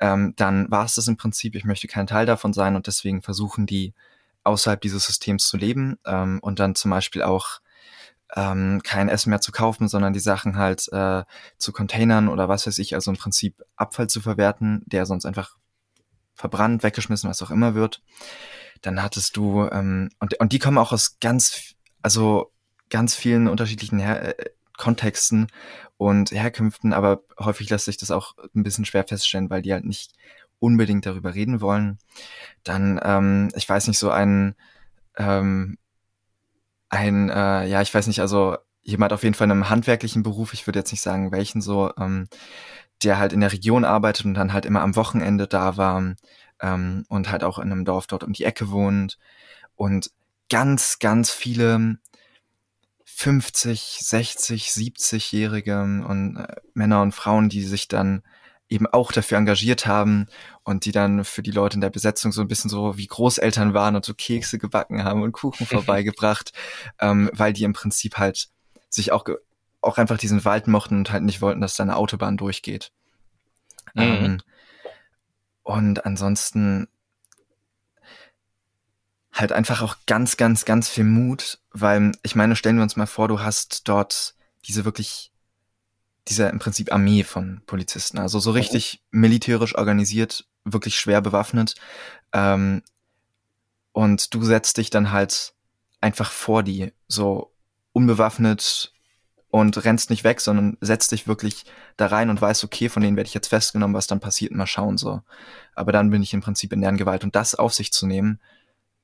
ähm, 0.00 0.34
dann 0.36 0.70
war 0.70 0.84
es 0.84 0.94
das 0.94 1.08
im 1.08 1.16
Prinzip. 1.16 1.54
Ich 1.54 1.64
möchte 1.64 1.86
kein 1.86 2.06
Teil 2.06 2.26
davon 2.26 2.52
sein 2.52 2.74
und 2.74 2.86
deswegen 2.86 3.22
versuchen 3.22 3.66
die 3.66 3.94
außerhalb 4.42 4.80
dieses 4.80 5.04
Systems 5.04 5.46
zu 5.48 5.56
leben 5.56 5.98
ähm, 6.06 6.38
und 6.40 6.58
dann 6.58 6.74
zum 6.74 6.90
Beispiel 6.90 7.22
auch 7.22 7.60
ähm, 8.34 8.80
kein 8.82 9.08
Essen 9.08 9.30
mehr 9.30 9.40
zu 9.40 9.52
kaufen, 9.52 9.88
sondern 9.88 10.12
die 10.12 10.20
Sachen 10.20 10.56
halt 10.56 10.88
äh, 10.92 11.24
zu 11.58 11.72
Containern 11.72 12.28
oder 12.28 12.48
was 12.48 12.66
weiß 12.66 12.78
ich, 12.78 12.94
also 12.94 13.10
im 13.10 13.16
Prinzip 13.16 13.62
Abfall 13.76 14.08
zu 14.08 14.20
verwerten, 14.20 14.82
der 14.86 15.04
sonst 15.04 15.26
einfach 15.26 15.56
verbrannt, 16.34 16.82
weggeschmissen, 16.82 17.28
was 17.28 17.42
auch 17.42 17.50
immer 17.50 17.74
wird. 17.74 18.02
Dann 18.80 19.02
hattest 19.02 19.36
du, 19.36 19.68
ähm, 19.70 20.08
und, 20.20 20.40
und 20.40 20.52
die 20.52 20.58
kommen 20.58 20.78
auch 20.78 20.92
aus 20.92 21.18
ganz, 21.20 21.74
also 22.02 22.50
ganz 22.88 23.14
vielen 23.14 23.48
unterschiedlichen 23.48 23.98
Her 23.98 24.38
äh, 24.38 24.50
Kontexten 24.78 25.48
und 26.00 26.30
Herkünften, 26.30 26.94
aber 26.94 27.20
häufig 27.38 27.68
lässt 27.68 27.84
sich 27.84 27.98
das 27.98 28.10
auch 28.10 28.34
ein 28.54 28.62
bisschen 28.62 28.86
schwer 28.86 29.04
feststellen, 29.04 29.50
weil 29.50 29.60
die 29.60 29.74
halt 29.74 29.84
nicht 29.84 30.14
unbedingt 30.58 31.04
darüber 31.04 31.34
reden 31.34 31.60
wollen. 31.60 31.98
Dann, 32.64 32.98
ähm, 33.02 33.50
ich 33.54 33.68
weiß 33.68 33.86
nicht, 33.86 33.98
so 33.98 34.10
ein, 34.10 34.54
ähm, 35.18 35.76
ein, 36.88 37.28
äh, 37.28 37.66
ja, 37.66 37.82
ich 37.82 37.92
weiß 37.92 38.06
nicht, 38.06 38.20
also 38.20 38.56
jemand 38.80 39.12
auf 39.12 39.24
jeden 39.24 39.34
Fall 39.34 39.44
in 39.44 39.50
einem 39.50 39.68
handwerklichen 39.68 40.22
Beruf, 40.22 40.54
ich 40.54 40.66
würde 40.66 40.78
jetzt 40.78 40.90
nicht 40.90 41.02
sagen 41.02 41.32
welchen 41.32 41.60
so, 41.60 41.92
ähm, 41.98 42.28
der 43.02 43.18
halt 43.18 43.34
in 43.34 43.40
der 43.40 43.52
Region 43.52 43.84
arbeitet 43.84 44.24
und 44.24 44.32
dann 44.32 44.54
halt 44.54 44.64
immer 44.64 44.80
am 44.80 44.96
Wochenende 44.96 45.48
da 45.48 45.76
war 45.76 46.14
ähm, 46.62 47.04
und 47.10 47.30
halt 47.30 47.44
auch 47.44 47.58
in 47.58 47.70
einem 47.70 47.84
Dorf 47.84 48.06
dort 48.06 48.24
um 48.24 48.32
die 48.32 48.44
Ecke 48.44 48.70
wohnt 48.70 49.18
und 49.74 50.12
ganz, 50.48 50.98
ganz 50.98 51.30
viele 51.30 51.98
50, 53.20 53.98
60, 54.00 54.68
70-Jährige 54.70 55.82
und 55.82 56.38
äh, 56.38 56.56
Männer 56.72 57.02
und 57.02 57.12
Frauen, 57.12 57.50
die 57.50 57.62
sich 57.64 57.86
dann 57.86 58.22
eben 58.70 58.86
auch 58.86 59.12
dafür 59.12 59.36
engagiert 59.36 59.84
haben 59.84 60.26
und 60.64 60.86
die 60.86 60.92
dann 60.92 61.24
für 61.26 61.42
die 61.42 61.50
Leute 61.50 61.74
in 61.74 61.82
der 61.82 61.90
Besetzung 61.90 62.32
so 62.32 62.40
ein 62.40 62.48
bisschen 62.48 62.70
so 62.70 62.96
wie 62.96 63.06
Großeltern 63.06 63.74
waren 63.74 63.94
und 63.94 64.06
so 64.06 64.14
Kekse 64.14 64.56
gebacken 64.56 65.04
haben 65.04 65.20
und 65.20 65.32
Kuchen 65.32 65.66
vorbeigebracht, 65.66 66.54
ähm, 66.98 67.28
weil 67.34 67.52
die 67.52 67.64
im 67.64 67.74
Prinzip 67.74 68.16
halt 68.16 68.48
sich 68.88 69.12
auch, 69.12 69.26
auch 69.82 69.98
einfach 69.98 70.16
diesen 70.16 70.46
Wald 70.46 70.66
mochten 70.66 70.96
und 70.96 71.12
halt 71.12 71.22
nicht 71.22 71.42
wollten, 71.42 71.60
dass 71.60 71.76
da 71.76 71.82
eine 71.82 71.96
Autobahn 71.96 72.38
durchgeht. 72.38 72.90
Mhm. 73.92 74.02
Ähm, 74.02 74.42
und 75.62 76.06
ansonsten 76.06 76.88
halt 79.40 79.52
einfach 79.52 79.82
auch 79.82 79.96
ganz, 80.06 80.36
ganz, 80.36 80.64
ganz 80.64 80.88
viel 80.88 81.04
Mut, 81.04 81.58
weil 81.72 82.12
ich 82.22 82.34
meine, 82.34 82.56
stellen 82.56 82.76
wir 82.76 82.82
uns 82.82 82.96
mal 82.96 83.06
vor, 83.06 83.28
du 83.28 83.40
hast 83.40 83.88
dort 83.88 84.34
diese 84.66 84.84
wirklich, 84.84 85.32
diese 86.28 86.46
im 86.48 86.58
Prinzip 86.58 86.92
Armee 86.92 87.24
von 87.24 87.62
Polizisten, 87.66 88.18
also 88.18 88.38
so 88.38 88.50
richtig 88.50 89.02
mhm. 89.10 89.20
militärisch 89.20 89.74
organisiert, 89.76 90.46
wirklich 90.64 90.98
schwer 90.98 91.20
bewaffnet. 91.22 91.74
Ähm, 92.32 92.82
und 93.92 94.34
du 94.34 94.44
setzt 94.44 94.76
dich 94.76 94.90
dann 94.90 95.10
halt 95.10 95.54
einfach 96.00 96.30
vor 96.30 96.62
die, 96.62 96.92
so 97.08 97.52
unbewaffnet 97.92 98.92
und 99.50 99.84
rennst 99.84 100.10
nicht 100.10 100.22
weg, 100.22 100.40
sondern 100.40 100.76
setzt 100.80 101.10
dich 101.10 101.26
wirklich 101.26 101.64
da 101.96 102.06
rein 102.06 102.30
und 102.30 102.40
weißt, 102.40 102.62
okay, 102.62 102.88
von 102.88 103.02
denen 103.02 103.16
werde 103.16 103.26
ich 103.26 103.34
jetzt 103.34 103.48
festgenommen, 103.48 103.96
was 103.96 104.06
dann 104.06 104.20
passiert, 104.20 104.52
mal 104.52 104.66
schauen 104.66 104.96
so. 104.96 105.22
Aber 105.74 105.90
dann 105.90 106.10
bin 106.10 106.22
ich 106.22 106.32
im 106.32 106.40
Prinzip 106.40 106.72
in 106.72 106.80
deren 106.80 106.96
Gewalt 106.96 107.24
und 107.24 107.34
das 107.34 107.56
auf 107.56 107.74
sich 107.74 107.92
zu 107.92 108.06
nehmen, 108.06 108.38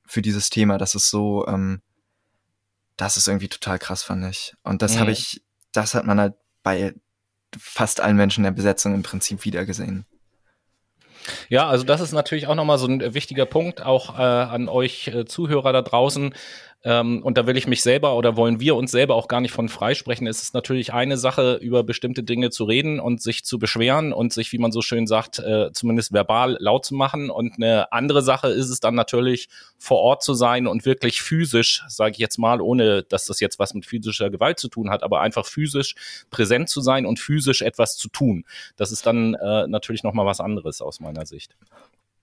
für 0.06 0.22
dieses 0.22 0.50
Thema. 0.50 0.78
Das 0.78 0.94
ist 0.94 1.10
so, 1.10 1.46
ähm, 1.46 1.82
das 2.96 3.16
ist 3.16 3.28
irgendwie 3.28 3.48
total 3.48 3.78
krass, 3.78 4.02
fand 4.02 4.24
ich. 4.26 4.54
Und 4.62 4.82
das 4.82 4.94
mhm. 4.94 5.00
habe 5.00 5.10
ich, 5.10 5.42
das 5.72 5.94
hat 5.94 6.06
man 6.06 6.20
halt 6.20 6.34
bei 6.62 6.94
fast 7.58 8.00
allen 8.00 8.16
Menschen 8.16 8.44
der 8.44 8.50
Besetzung 8.50 8.94
im 8.94 9.02
Prinzip 9.02 9.44
wiedergesehen. 9.44 10.06
Ja, 11.48 11.68
also 11.68 11.84
das 11.84 12.00
ist 12.00 12.12
natürlich 12.12 12.46
auch 12.46 12.54
nochmal 12.54 12.78
so 12.78 12.86
ein 12.86 13.14
wichtiger 13.14 13.46
Punkt, 13.46 13.82
auch 13.82 14.18
äh, 14.18 14.22
an 14.22 14.68
euch 14.68 15.08
äh, 15.08 15.24
Zuhörer 15.24 15.72
da 15.72 15.82
draußen. 15.82 16.34
Ähm, 16.84 17.22
und 17.22 17.36
da 17.36 17.46
will 17.46 17.56
ich 17.56 17.66
mich 17.66 17.82
selber 17.82 18.16
oder 18.16 18.36
wollen 18.36 18.60
wir 18.60 18.76
uns 18.76 18.90
selber 18.90 19.14
auch 19.14 19.28
gar 19.28 19.40
nicht 19.40 19.52
von 19.52 19.68
freisprechen. 19.68 20.26
Es 20.26 20.42
ist 20.42 20.54
natürlich 20.54 20.92
eine 20.92 21.16
Sache, 21.16 21.54
über 21.60 21.82
bestimmte 21.82 22.22
Dinge 22.22 22.50
zu 22.50 22.64
reden 22.64 23.00
und 23.00 23.20
sich 23.20 23.44
zu 23.44 23.58
beschweren 23.58 24.12
und 24.12 24.32
sich, 24.32 24.52
wie 24.52 24.58
man 24.58 24.72
so 24.72 24.82
schön 24.82 25.06
sagt, 25.06 25.38
äh, 25.38 25.72
zumindest 25.72 26.12
verbal 26.12 26.56
laut 26.60 26.84
zu 26.84 26.94
machen. 26.94 27.30
Und 27.30 27.54
eine 27.56 27.92
andere 27.92 28.22
Sache 28.22 28.48
ist 28.48 28.70
es 28.70 28.80
dann 28.80 28.94
natürlich, 28.94 29.48
vor 29.78 29.98
Ort 29.98 30.22
zu 30.22 30.34
sein 30.34 30.66
und 30.66 30.84
wirklich 30.84 31.22
physisch, 31.22 31.82
sage 31.88 32.12
ich 32.12 32.18
jetzt 32.18 32.38
mal, 32.38 32.60
ohne 32.60 33.02
dass 33.02 33.26
das 33.26 33.40
jetzt 33.40 33.58
was 33.58 33.74
mit 33.74 33.86
physischer 33.86 34.30
Gewalt 34.30 34.58
zu 34.58 34.68
tun 34.68 34.90
hat, 34.90 35.02
aber 35.02 35.20
einfach 35.20 35.46
physisch 35.46 35.94
präsent 36.30 36.68
zu 36.68 36.80
sein 36.80 37.06
und 37.06 37.18
physisch 37.18 37.62
etwas 37.62 37.96
zu 37.96 38.08
tun. 38.08 38.44
Das 38.76 38.92
ist 38.92 39.06
dann 39.06 39.34
äh, 39.34 39.66
natürlich 39.66 40.02
nochmal 40.02 40.26
was 40.26 40.40
anderes 40.40 40.80
aus 40.80 41.00
meiner 41.00 41.26
Sicht 41.26 41.56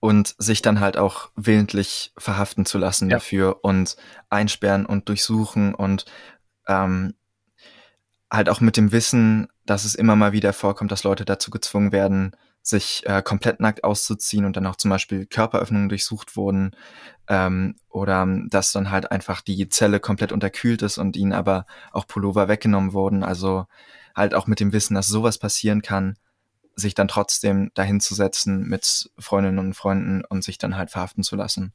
und 0.04 0.34
sich 0.36 0.60
dann 0.60 0.80
halt 0.80 0.98
auch 0.98 1.30
willentlich 1.34 2.12
verhaften 2.18 2.66
zu 2.66 2.76
lassen 2.76 3.08
ja. 3.08 3.16
dafür 3.16 3.64
und 3.64 3.96
einsperren 4.28 4.84
und 4.84 5.08
durchsuchen 5.08 5.74
und 5.74 6.04
ähm, 6.68 7.14
halt 8.30 8.50
auch 8.50 8.60
mit 8.60 8.76
dem 8.76 8.92
Wissen, 8.92 9.48
dass 9.64 9.86
es 9.86 9.94
immer 9.94 10.14
mal 10.14 10.32
wieder 10.32 10.52
vorkommt, 10.52 10.92
dass 10.92 11.04
Leute 11.04 11.24
dazu 11.24 11.50
gezwungen 11.50 11.90
werden, 11.90 12.36
sich 12.60 13.00
äh, 13.06 13.22
komplett 13.22 13.60
nackt 13.60 13.82
auszuziehen 13.82 14.44
und 14.44 14.58
dann 14.58 14.66
auch 14.66 14.76
zum 14.76 14.90
Beispiel 14.90 15.24
Körperöffnungen 15.24 15.88
durchsucht 15.88 16.36
wurden 16.36 16.76
ähm, 17.28 17.76
oder 17.88 18.28
dass 18.50 18.72
dann 18.72 18.90
halt 18.90 19.10
einfach 19.10 19.40
die 19.40 19.70
Zelle 19.70 20.00
komplett 20.00 20.32
unterkühlt 20.32 20.82
ist 20.82 20.98
und 20.98 21.16
ihnen 21.16 21.32
aber 21.32 21.64
auch 21.92 22.06
Pullover 22.06 22.46
weggenommen 22.46 22.92
wurden. 22.92 23.24
Also 23.24 23.64
halt 24.14 24.34
auch 24.34 24.48
mit 24.48 24.60
dem 24.60 24.74
Wissen, 24.74 24.96
dass 24.96 25.06
sowas 25.06 25.38
passieren 25.38 25.80
kann, 25.80 26.18
sich 26.76 26.94
dann 26.94 27.08
trotzdem 27.08 27.70
dahin 27.74 28.00
zu 28.00 28.14
setzen 28.14 28.64
mit 28.66 29.10
Freundinnen 29.18 29.58
und 29.58 29.74
Freunden 29.74 30.24
und 30.24 30.42
sich 30.42 30.58
dann 30.58 30.76
halt 30.76 30.90
verhaften 30.90 31.22
zu 31.22 31.36
lassen. 31.36 31.72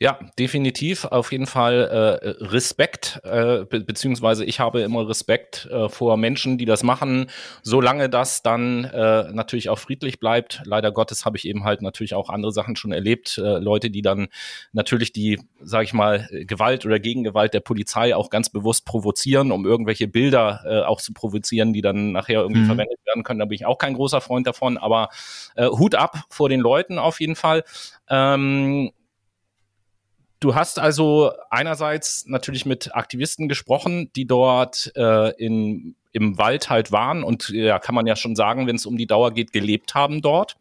Ja, 0.00 0.18
definitiv. 0.38 1.04
Auf 1.04 1.32
jeden 1.32 1.46
Fall 1.46 2.20
äh, 2.22 2.44
Respekt, 2.44 3.20
äh, 3.24 3.64
be 3.64 3.80
beziehungsweise 3.80 4.44
ich 4.44 4.60
habe 4.60 4.80
immer 4.80 5.08
Respekt 5.08 5.66
äh, 5.70 5.88
vor 5.88 6.16
Menschen, 6.16 6.58
die 6.58 6.64
das 6.64 6.82
machen, 6.82 7.30
solange 7.62 8.08
das 8.08 8.42
dann 8.42 8.84
äh, 8.84 9.30
natürlich 9.32 9.68
auch 9.68 9.78
friedlich 9.78 10.20
bleibt. 10.20 10.62
Leider 10.64 10.92
Gottes 10.92 11.24
habe 11.24 11.36
ich 11.36 11.46
eben 11.46 11.64
halt 11.64 11.82
natürlich 11.82 12.14
auch 12.14 12.28
andere 12.28 12.52
Sachen 12.52 12.76
schon 12.76 12.92
erlebt. 12.92 13.38
Äh, 13.38 13.58
Leute, 13.58 13.90
die 13.90 14.02
dann 14.02 14.28
natürlich 14.72 15.12
die, 15.12 15.40
sage 15.60 15.84
ich 15.84 15.92
mal, 15.92 16.28
Gewalt 16.30 16.86
oder 16.86 16.98
Gegengewalt 17.00 17.54
der 17.54 17.60
Polizei 17.60 18.14
auch 18.14 18.30
ganz 18.30 18.50
bewusst 18.50 18.84
provozieren, 18.84 19.52
um 19.52 19.66
irgendwelche 19.66 20.08
Bilder 20.08 20.62
äh, 20.64 20.80
auch 20.82 21.00
zu 21.00 21.12
provozieren, 21.12 21.72
die 21.72 21.82
dann 21.82 22.12
nachher 22.12 22.40
irgendwie 22.40 22.62
mhm. 22.62 22.66
verwendet 22.66 22.98
werden 23.04 23.22
können. 23.22 23.40
Da 23.40 23.46
bin 23.46 23.56
ich 23.56 23.66
auch 23.66 23.78
kein 23.78 23.94
großer 23.94 24.20
Freund 24.20 24.46
davon. 24.46 24.78
Aber 24.78 25.08
äh, 25.56 25.66
Hut 25.66 25.94
ab 25.94 26.24
vor 26.30 26.48
den 26.48 26.60
Leuten 26.60 26.98
auf 26.98 27.20
jeden 27.20 27.36
Fall. 27.36 27.64
Ähm, 28.08 28.92
Du 30.40 30.54
hast 30.54 30.78
also 30.78 31.32
einerseits 31.50 32.26
natürlich 32.26 32.64
mit 32.64 32.94
Aktivisten 32.94 33.48
gesprochen, 33.48 34.10
die 34.14 34.26
dort 34.26 34.92
äh, 34.94 35.30
in, 35.36 35.96
im 36.12 36.38
Wald 36.38 36.70
halt 36.70 36.92
waren 36.92 37.24
und 37.24 37.48
ja, 37.48 37.78
kann 37.78 37.94
man 37.94 38.06
ja 38.06 38.14
schon 38.14 38.36
sagen, 38.36 38.66
wenn 38.66 38.76
es 38.76 38.86
um 38.86 38.96
die 38.96 39.06
Dauer 39.06 39.32
geht, 39.32 39.52
gelebt 39.52 39.94
haben 39.94 40.22
dort. 40.22 40.56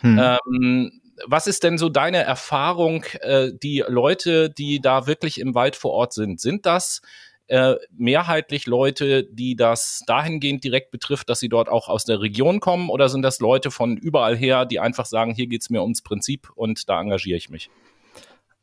Hm. 0.00 0.18
Ähm, 0.18 1.00
was 1.26 1.46
ist 1.46 1.62
denn 1.64 1.78
so 1.78 1.88
deine 1.88 2.18
Erfahrung, 2.18 3.04
äh, 3.20 3.52
die 3.52 3.84
Leute, 3.86 4.50
die 4.50 4.80
da 4.80 5.06
wirklich 5.06 5.38
im 5.38 5.54
Wald 5.54 5.76
vor 5.76 5.92
Ort 5.92 6.12
sind? 6.12 6.40
Sind 6.40 6.66
das 6.66 7.02
äh, 7.46 7.74
mehrheitlich 7.96 8.66
Leute, 8.66 9.24
die 9.24 9.56
das 9.56 10.02
dahingehend 10.06 10.64
direkt 10.64 10.90
betrifft, 10.90 11.28
dass 11.28 11.40
sie 11.40 11.48
dort 11.48 11.68
auch 11.68 11.88
aus 11.88 12.04
der 12.04 12.20
Region 12.20 12.60
kommen? 12.60 12.88
Oder 12.88 13.08
sind 13.08 13.22
das 13.22 13.40
Leute 13.40 13.70
von 13.70 13.96
überall 13.96 14.36
her, 14.36 14.64
die 14.66 14.80
einfach 14.80 15.06
sagen, 15.06 15.34
hier 15.34 15.46
geht's 15.46 15.70
mir 15.70 15.82
ums 15.82 16.02
Prinzip 16.02 16.50
und 16.54 16.88
da 16.88 17.00
engagiere 17.00 17.36
ich 17.36 17.50
mich? 17.50 17.70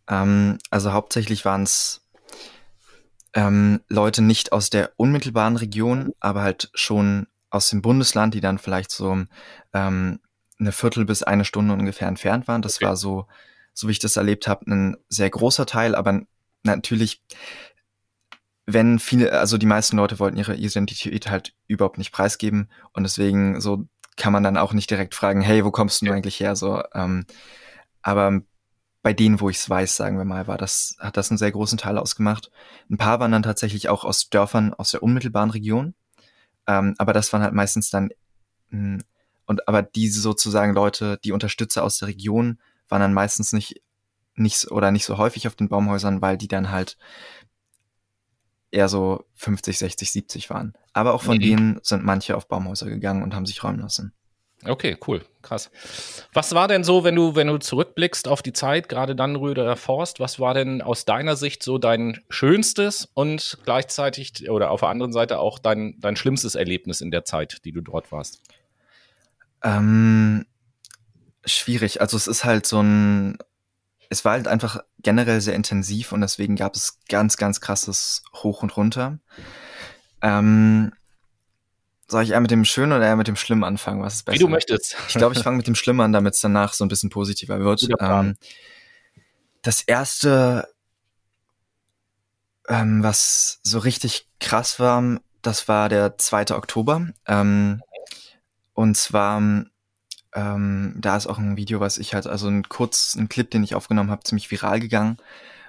Ähm, 0.08 0.58
also 0.70 0.94
hauptsächlich 0.94 1.46
waren 1.46 1.64
es 1.64 2.02
ähm, 3.34 3.82
Leute 3.88 4.22
nicht 4.22 4.52
aus 4.52 4.70
der 4.70 4.92
unmittelbaren 4.98 5.58
Region, 5.58 6.14
aber 6.20 6.42
halt 6.42 6.70
schon 6.74 7.28
aus 7.50 7.70
dem 7.70 7.82
Bundesland, 7.82 8.34
die 8.34 8.42
dann 8.42 8.58
vielleicht 8.58 8.92
so 8.92 9.24
ähm, 9.74 10.20
eine 10.60 10.72
Viertel 10.72 11.06
bis 11.06 11.24
eine 11.24 11.46
Stunde 11.46 11.74
ungefähr 11.74 12.08
entfernt 12.08 12.48
waren. 12.48 12.62
Das 12.62 12.78
okay. 12.78 12.86
war 12.86 12.98
so, 12.98 13.28
so 13.74 13.88
wie 13.88 13.92
ich 13.92 14.00
das 14.00 14.18
erlebt 14.18 14.48
habe, 14.48 14.70
ein 14.70 14.98
sehr 15.08 15.30
großer 15.30 15.66
Teil, 15.66 15.96
aber 15.96 16.22
natürlich, 16.64 17.22
wenn 18.66 19.00
viele, 19.00 19.32
also 19.32 19.58
die 19.58 19.66
meisten 19.66 19.98
Leute 19.98 20.20
wollten 20.20 20.38
ihre 20.38 20.56
Identität 20.56 21.30
halt 21.30 21.54
überhaupt 21.68 21.98
nicht 21.98 22.12
preisgeben 22.12 22.70
und 22.94 23.04
deswegen 23.04 23.62
so 23.62 23.88
kann 24.18 24.34
man 24.34 24.44
dann 24.44 24.58
auch 24.58 24.74
nicht 24.74 24.90
direkt 24.90 25.16
fragen, 25.16 25.42
hey, 25.42 25.64
wo 25.64 25.72
kommst 25.72 26.02
du 26.02 26.12
eigentlich 26.12 26.40
her? 26.40 26.56
So, 26.56 26.82
ähm, 26.94 27.26
aber 28.02 28.42
bei 29.08 29.14
denen, 29.14 29.40
wo 29.40 29.50
ich 29.50 29.56
es 29.56 29.70
weiß, 29.70 29.96
sagen 29.96 30.18
wir 30.18 30.26
mal, 30.26 30.48
war 30.48 30.58
das, 30.58 30.98
hat 31.00 31.16
das 31.16 31.32
einen 31.32 31.38
sehr 31.38 31.54
großen 31.54 31.78
Teil 31.78 31.98
ausgemacht. 31.98 32.52
Ein 32.90 32.98
paar 32.98 33.22
waren 33.22 33.32
dann 33.32 33.42
tatsächlich 33.42 33.88
auch 33.88 34.04
aus 34.04 34.30
Dörfern 34.30 34.74
aus 34.74 34.92
der 34.92 35.02
unmittelbaren 35.02 35.50
Region. 35.50 35.96
Ähm, 36.68 36.94
aber 36.98 37.14
das 37.14 37.32
waren 37.32 37.42
halt 37.42 37.54
meistens 37.54 37.90
dann, 37.90 38.10
mh, 38.70 38.96
hm, 38.98 39.04
und 39.46 39.66
aber 39.66 39.82
diese 39.82 40.20
sozusagen 40.20 40.74
Leute, 40.74 41.20
die 41.24 41.32
Unterstützer 41.32 41.86
aus 41.86 42.00
der 42.00 42.10
Region, 42.10 42.60
waren 42.90 43.00
dann 43.00 43.14
meistens 43.14 43.54
nicht, 43.54 43.82
nicht 44.36 44.72
oder 44.72 44.92
nicht 44.92 45.06
so 45.06 45.18
häufig 45.18 45.48
auf 45.48 45.56
den 45.56 45.70
Baumhäusern, 45.70 46.22
weil 46.22 46.38
die 46.38 46.50
dann 46.50 46.70
halt 46.70 46.98
eher 48.72 48.90
so 48.90 49.24
50, 49.36 49.78
60, 49.78 50.12
70 50.12 50.50
waren. 50.50 50.74
Aber 50.92 51.14
auch 51.14 51.22
von 51.22 51.38
mhm. 51.38 51.42
denen 51.42 51.80
sind 51.82 52.04
manche 52.04 52.36
auf 52.36 52.50
Baumhäuser 52.50 52.90
gegangen 52.90 53.24
und 53.24 53.34
haben 53.34 53.46
sich 53.46 53.64
räumen 53.64 53.80
lassen. 53.80 54.12
Okay, 54.69 54.98
cool, 55.07 55.22
krass. 55.41 55.69
Was 56.34 56.53
war 56.53 56.68
denn 56.68 56.84
so, 56.84 57.03
wenn 57.03 57.15
du, 57.15 57.35
wenn 57.35 57.48
du 57.48 57.57
zurückblickst 57.57 58.27
auf 58.27 58.41
die 58.41 58.53
Zeit, 58.53 58.89
gerade 58.89 59.15
dann 59.15 59.35
Röder 59.35 59.76
Forst, 59.76 60.19
was 60.19 60.39
war 60.39 60.53
denn 60.53 60.81
aus 60.81 61.06
deiner 61.06 61.35
Sicht 61.35 61.64
so 61.64 61.77
dein 61.77 62.22
schönstes 62.30 63.10
und 63.14 63.57
gleichzeitig 63.64 64.49
oder 64.49 64.72
auf 64.72 64.81
der 64.81 64.89
anderen 64.89 65.14
Seite 65.14 65.39
auch 65.39 65.60
dein, 65.60 65.95
dein 65.99 66.15
schlimmstes 66.15 66.56
Erlebnis 66.56 67.02
in 67.02 67.11
der 67.11 67.26
Zeit, 67.26 67.64
die 67.65 67.72
du 67.72 67.81
dort 67.81 68.11
warst? 68.11 68.41
Ähm, 69.64 70.45
schwierig. 71.45 72.02
Also 72.02 72.18
es 72.18 72.27
ist 72.27 72.44
halt 72.44 72.65
so 72.65 72.81
ein, 72.81 73.38
es 74.10 74.26
war 74.26 74.34
halt 74.34 74.48
einfach 74.48 74.81
generell 74.99 75.41
sehr 75.41 75.56
intensiv 75.56 76.11
und 76.11 76.22
deswegen 76.22 76.56
gab 76.56 76.76
es 76.76 76.99
ganz, 77.10 77.38
ganz 77.38 77.61
krasses 77.61 78.23
Hoch 78.34 78.64
und 78.64 78.76
Runter. 78.77 79.19
Ähm, 80.22 80.91
soll 82.08 82.24
ich 82.24 82.32
eher 82.32 82.40
mit 82.40 82.52
dem 82.52 82.66
Schönen 82.66 82.94
oder 82.94 83.06
eher 83.06 83.16
mit 83.16 83.28
dem 83.28 83.36
Schlimmen 83.36 83.64
anfangen? 83.64 84.02
Was 84.02 84.16
ist 84.16 84.24
besser? 84.24 84.36
Wie 84.36 84.40
du 84.40 84.48
möchtest. 84.48 84.96
Ich 85.10 85.16
glaube, 85.16 85.36
ich 85.36 85.44
fange 85.44 85.58
mit 85.58 85.68
dem 85.68 85.76
Schlimmen 85.76 86.02
an, 86.02 86.14
damit 86.14 86.36
es 86.36 86.42
danach 86.42 86.74
so 86.74 86.86
ein 86.86 86.88
bisschen 86.88 87.10
positiver 87.10 87.60
wird. 87.60 87.88
Ähm, 88.00 88.36
das 89.62 89.82
erste, 89.82 90.68
ähm, 92.70 93.04
was 93.04 93.60
so 93.64 93.80
richtig 93.80 94.28
krass 94.40 94.80
war, 94.80 95.20
das 95.42 95.68
war 95.68 95.90
der 95.90 96.18
2. 96.18 96.52
Oktober. 96.52 97.08
Ähm, 97.26 97.82
und 98.74 98.96
zwar, 98.96 99.42
ähm, 100.34 100.96
da 100.98 101.18
ist 101.18 101.28
auch 101.28 101.40
ein 101.40 101.58
Video, 101.58 101.80
was 101.80 101.98
ich 101.98 102.14
halt, 102.14 102.28
also 102.28 102.48
ein 102.48 102.70
kurz, 102.70 103.16
ein 103.16 103.28
Clip, 103.28 103.50
den 103.50 103.64
ich 103.64 103.76
aufgenommen 103.76 104.12
habe, 104.12 104.24
ziemlich 104.24 104.50
viral 104.50 104.80
gegangen. 104.80 105.18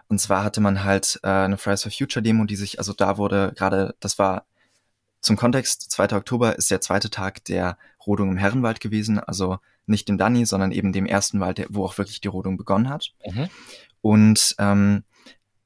Und 0.09 0.21
zwar 0.21 0.45
hatte 0.45 0.61
man 0.61 0.85
halt 0.85 1.19
äh, 1.23 1.29
eine 1.29 1.59
Fridays 1.59 1.83
for 1.83 1.93
Future 1.93 2.23
Demo, 2.23 2.45
die 2.45 2.57
sich, 2.57 2.79
also 2.79 2.93
da 2.93 3.19
wurde 3.19 3.53
gerade, 3.57 3.95
das 4.01 4.19
war 4.19 4.47
zum 5.21 5.37
Kontext, 5.37 5.91
2. 5.91 6.13
Oktober 6.13 6.57
ist 6.57 6.71
der 6.71 6.81
zweite 6.81 7.11
Tag 7.11 7.45
der 7.45 7.77
Rodung 8.07 8.31
im 8.31 8.37
Herrenwald 8.37 8.81
gewesen, 8.81 9.19
also 9.19 9.59
nicht 9.87 10.09
dem 10.09 10.19
Danny, 10.19 10.45
sondern 10.47 10.73
eben 10.73 10.93
dem 10.93 11.07
ersten 11.07 11.41
Wald, 11.41 11.67
wo 11.71 11.85
auch 11.85 11.99
wirklich 11.99 12.21
die 12.21 12.29
Rodung 12.29 12.57
begonnen 12.57 12.89
hat. 12.89 13.13
Mhm. 13.27 13.49
Und 14.01 14.55
ähm, 14.59 15.05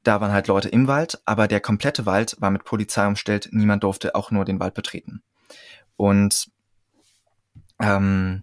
da 0.03 0.21
waren 0.21 0.33
halt 0.33 0.49
Leute 0.49 0.69
im 0.69 0.89
Wald, 0.89 1.21
aber 1.25 1.49
der 1.49 1.61
komplette 1.61 2.07
Wald 2.07 2.37
war 2.41 2.51
mit 2.51 2.65
Polizei 2.65 3.07
umstellt, 3.07 3.49
niemand 3.53 3.83
durfte 3.85 4.15
auch 4.15 4.31
nur 4.31 4.45
den 4.45 4.59
Wald 4.59 4.75
betreten. 4.75 5.23
Und 5.97 6.51
ähm, 7.81 8.43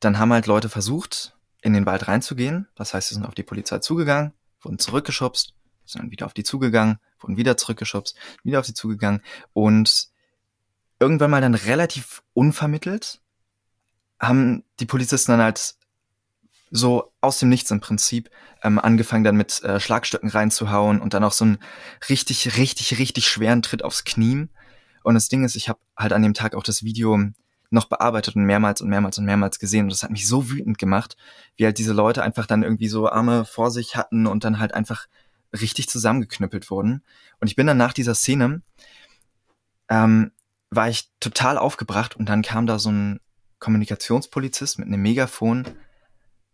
dann 0.00 0.18
haben 0.18 0.32
halt 0.32 0.46
Leute 0.46 0.68
versucht, 0.68 1.36
in 1.60 1.72
den 1.72 1.86
Wald 1.86 2.08
reinzugehen. 2.08 2.68
Das 2.74 2.94
heißt, 2.94 3.08
sie 3.08 3.14
sind 3.14 3.24
auf 3.24 3.34
die 3.34 3.44
Polizei 3.44 3.78
zugegangen, 3.78 4.32
wurden 4.60 4.78
zurückgeschubst, 4.78 5.54
sind 5.84 6.02
dann 6.02 6.10
wieder 6.10 6.26
auf 6.26 6.34
die 6.34 6.42
zugegangen, 6.42 6.98
wurden 7.20 7.36
wieder 7.36 7.56
zurückgeschubst, 7.56 8.16
wieder 8.42 8.58
auf 8.58 8.66
sie 8.66 8.74
zugegangen 8.74 9.22
und 9.52 10.11
irgendwann 11.02 11.32
mal 11.32 11.40
dann 11.40 11.54
relativ 11.54 12.22
unvermittelt 12.32 13.20
haben 14.20 14.62
die 14.78 14.86
Polizisten 14.86 15.32
dann 15.32 15.42
halt 15.42 15.74
so 16.70 17.12
aus 17.20 17.40
dem 17.40 17.48
Nichts 17.48 17.72
im 17.72 17.80
Prinzip 17.80 18.30
ähm, 18.62 18.78
angefangen 18.78 19.24
dann 19.24 19.36
mit 19.36 19.62
äh, 19.64 19.80
Schlagstöcken 19.80 20.30
reinzuhauen 20.30 21.00
und 21.00 21.12
dann 21.12 21.24
auch 21.24 21.32
so 21.32 21.44
einen 21.44 21.58
richtig, 22.08 22.56
richtig, 22.56 23.00
richtig 23.00 23.26
schweren 23.26 23.62
Tritt 23.62 23.82
aufs 23.82 24.04
Knie. 24.04 24.46
Und 25.02 25.14
das 25.14 25.28
Ding 25.28 25.44
ist, 25.44 25.56
ich 25.56 25.68
habe 25.68 25.80
halt 25.96 26.12
an 26.12 26.22
dem 26.22 26.34
Tag 26.34 26.54
auch 26.54 26.62
das 26.62 26.84
Video 26.84 27.18
noch 27.70 27.86
bearbeitet 27.86 28.36
und 28.36 28.44
mehrmals 28.44 28.80
und 28.80 28.88
mehrmals 28.88 29.18
und 29.18 29.24
mehrmals 29.24 29.58
gesehen. 29.58 29.86
Und 29.86 29.92
das 29.92 30.04
hat 30.04 30.12
mich 30.12 30.28
so 30.28 30.50
wütend 30.50 30.78
gemacht, 30.78 31.16
wie 31.56 31.64
halt 31.64 31.78
diese 31.78 31.92
Leute 31.92 32.22
einfach 32.22 32.46
dann 32.46 32.62
irgendwie 32.62 32.88
so 32.88 33.10
Arme 33.10 33.44
vor 33.44 33.72
sich 33.72 33.96
hatten 33.96 34.28
und 34.28 34.44
dann 34.44 34.60
halt 34.60 34.72
einfach 34.72 35.06
richtig 35.52 35.88
zusammengeknüppelt 35.88 36.70
wurden. 36.70 37.02
Und 37.40 37.48
ich 37.48 37.56
bin 37.56 37.66
dann 37.66 37.76
nach 37.76 37.92
dieser 37.92 38.14
Szene 38.14 38.62
ähm, 39.88 40.30
war 40.74 40.88
ich 40.88 41.10
total 41.20 41.58
aufgebracht 41.58 42.16
und 42.16 42.28
dann 42.28 42.40
kam 42.40 42.66
da 42.66 42.78
so 42.78 42.90
ein 42.90 43.20
Kommunikationspolizist 43.58 44.78
mit 44.78 44.88
einem 44.88 45.02
Megafon, 45.02 45.68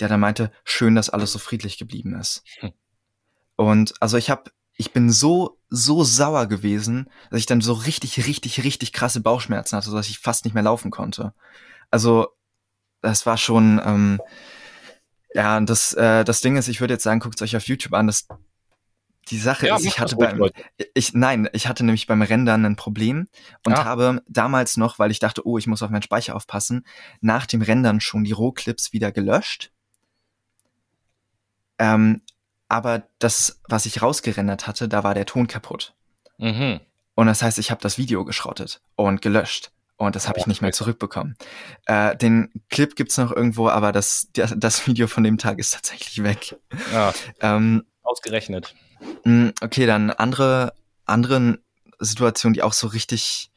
der 0.01 0.09
dann 0.09 0.21
meinte, 0.21 0.51
schön, 0.65 0.97
dass 0.97 1.09
alles 1.09 1.33
so 1.33 1.39
friedlich 1.39 1.79
geblieben 1.79 2.15
ist. 2.15 2.43
Hm. 2.59 2.73
Und 3.55 3.95
also 4.01 4.17
ich 4.17 4.29
habe, 4.29 4.51
ich 4.77 4.93
bin 4.93 5.11
so, 5.11 5.59
so 5.69 6.03
sauer 6.03 6.47
gewesen, 6.47 7.09
dass 7.31 7.41
ich 7.41 7.47
dann 7.47 7.61
so 7.61 7.73
richtig, 7.73 8.27
richtig, 8.27 8.65
richtig 8.65 8.93
krasse 8.93 9.21
Bauchschmerzen 9.21 9.77
hatte, 9.77 9.93
dass 9.93 10.09
ich 10.09 10.19
fast 10.19 10.45
nicht 10.45 10.55
mehr 10.55 10.65
laufen 10.65 10.91
konnte. 10.91 11.33
Also 11.91 12.29
das 13.01 13.25
war 13.25 13.37
schon, 13.39 13.81
ähm, 13.85 14.21
ja, 15.33 15.61
das, 15.61 15.93
äh, 15.95 16.25
das 16.25 16.41
Ding 16.41 16.57
ist, 16.57 16.67
ich 16.67 16.81
würde 16.81 16.95
jetzt 16.95 17.05
sagen, 17.05 17.21
guckt 17.21 17.37
es 17.37 17.43
euch 17.43 17.57
auf 17.57 17.69
YouTube 17.69 17.95
an, 17.95 18.09
das 18.09 18.27
die 19.31 19.39
Sache 19.39 19.67
ja, 19.69 19.77
ist, 19.77 19.85
ich 19.85 19.99
hatte 19.99 20.17
beim, 20.17 20.51
ich, 20.95 21.15
nein, 21.15 21.49
ich 21.53 21.67
hatte 21.67 21.85
nämlich 21.85 22.07
beim 22.07 22.23
Rendern 22.23 22.65
ein 22.65 22.77
Problem 22.77 23.29
und 23.65 23.73
ja. 23.73 23.85
habe 23.85 24.23
damals 24.29 24.77
noch, 24.77 24.99
weil 24.99 25.11
ich 25.11 25.19
dachte, 25.19 25.47
oh, 25.47 25.59
ich 25.59 25.67
muss 25.67 25.83
auf 25.83 25.91
meinen 25.91 26.03
Speicher 26.03 26.35
aufpassen, 26.35 26.87
nach 27.21 27.47
dem 27.47 27.63
Rendern 27.63 28.01
schon 28.01 28.25
die 28.25 28.33
Rohclips 28.33 28.93
wieder 28.93 29.13
gelöscht. 29.13 29.71
Ähm, 31.79 32.23
aber 32.69 33.05
das, 33.19 33.61
was 33.69 33.87
ich 33.87 34.03
rausgerendert 34.03 34.67
hatte, 34.67 34.89
da 34.89 35.05
war 35.05 35.15
der 35.15 35.27
Ton 35.27 35.47
kaputt. 35.47 35.95
Mhm. 36.39 36.81
Und 37.15 37.27
das 37.27 37.43
heißt, 37.43 37.59
ich 37.59 37.71
habe 37.71 37.81
das 37.81 37.99
Video 37.99 38.25
geschrottet 38.25 38.81
und 38.95 39.23
gelöscht. 39.23 39.73
Und 39.97 40.15
das 40.15 40.29
habe 40.29 40.39
ich 40.39 40.47
nicht 40.47 40.63
mehr 40.63 40.71
zurückbekommen. 40.71 41.37
Äh, 41.87 42.17
den 42.17 42.53
Clip 42.71 42.95
gibt's 42.95 43.17
noch 43.17 43.33
irgendwo, 43.33 43.69
aber 43.69 43.91
das, 43.91 44.29
das 44.33 44.87
Video 44.87 45.09
von 45.09 45.25
dem 45.25 45.39
Tag 45.39 45.59
ist 45.59 45.75
tatsächlich 45.75 46.23
weg. 46.23 46.57
Ja. 46.93 47.13
Ähm, 47.41 47.85
Ausgerechnet. 48.03 48.77
Mm, 49.25 49.49
okay, 49.61 49.87
dann 49.87 50.11
andere, 50.11 50.73
andere 51.07 51.59
Situation, 51.99 52.53
die 52.53 52.63
auch 52.63 52.73
so 52.73 52.87
richtig 52.87 53.51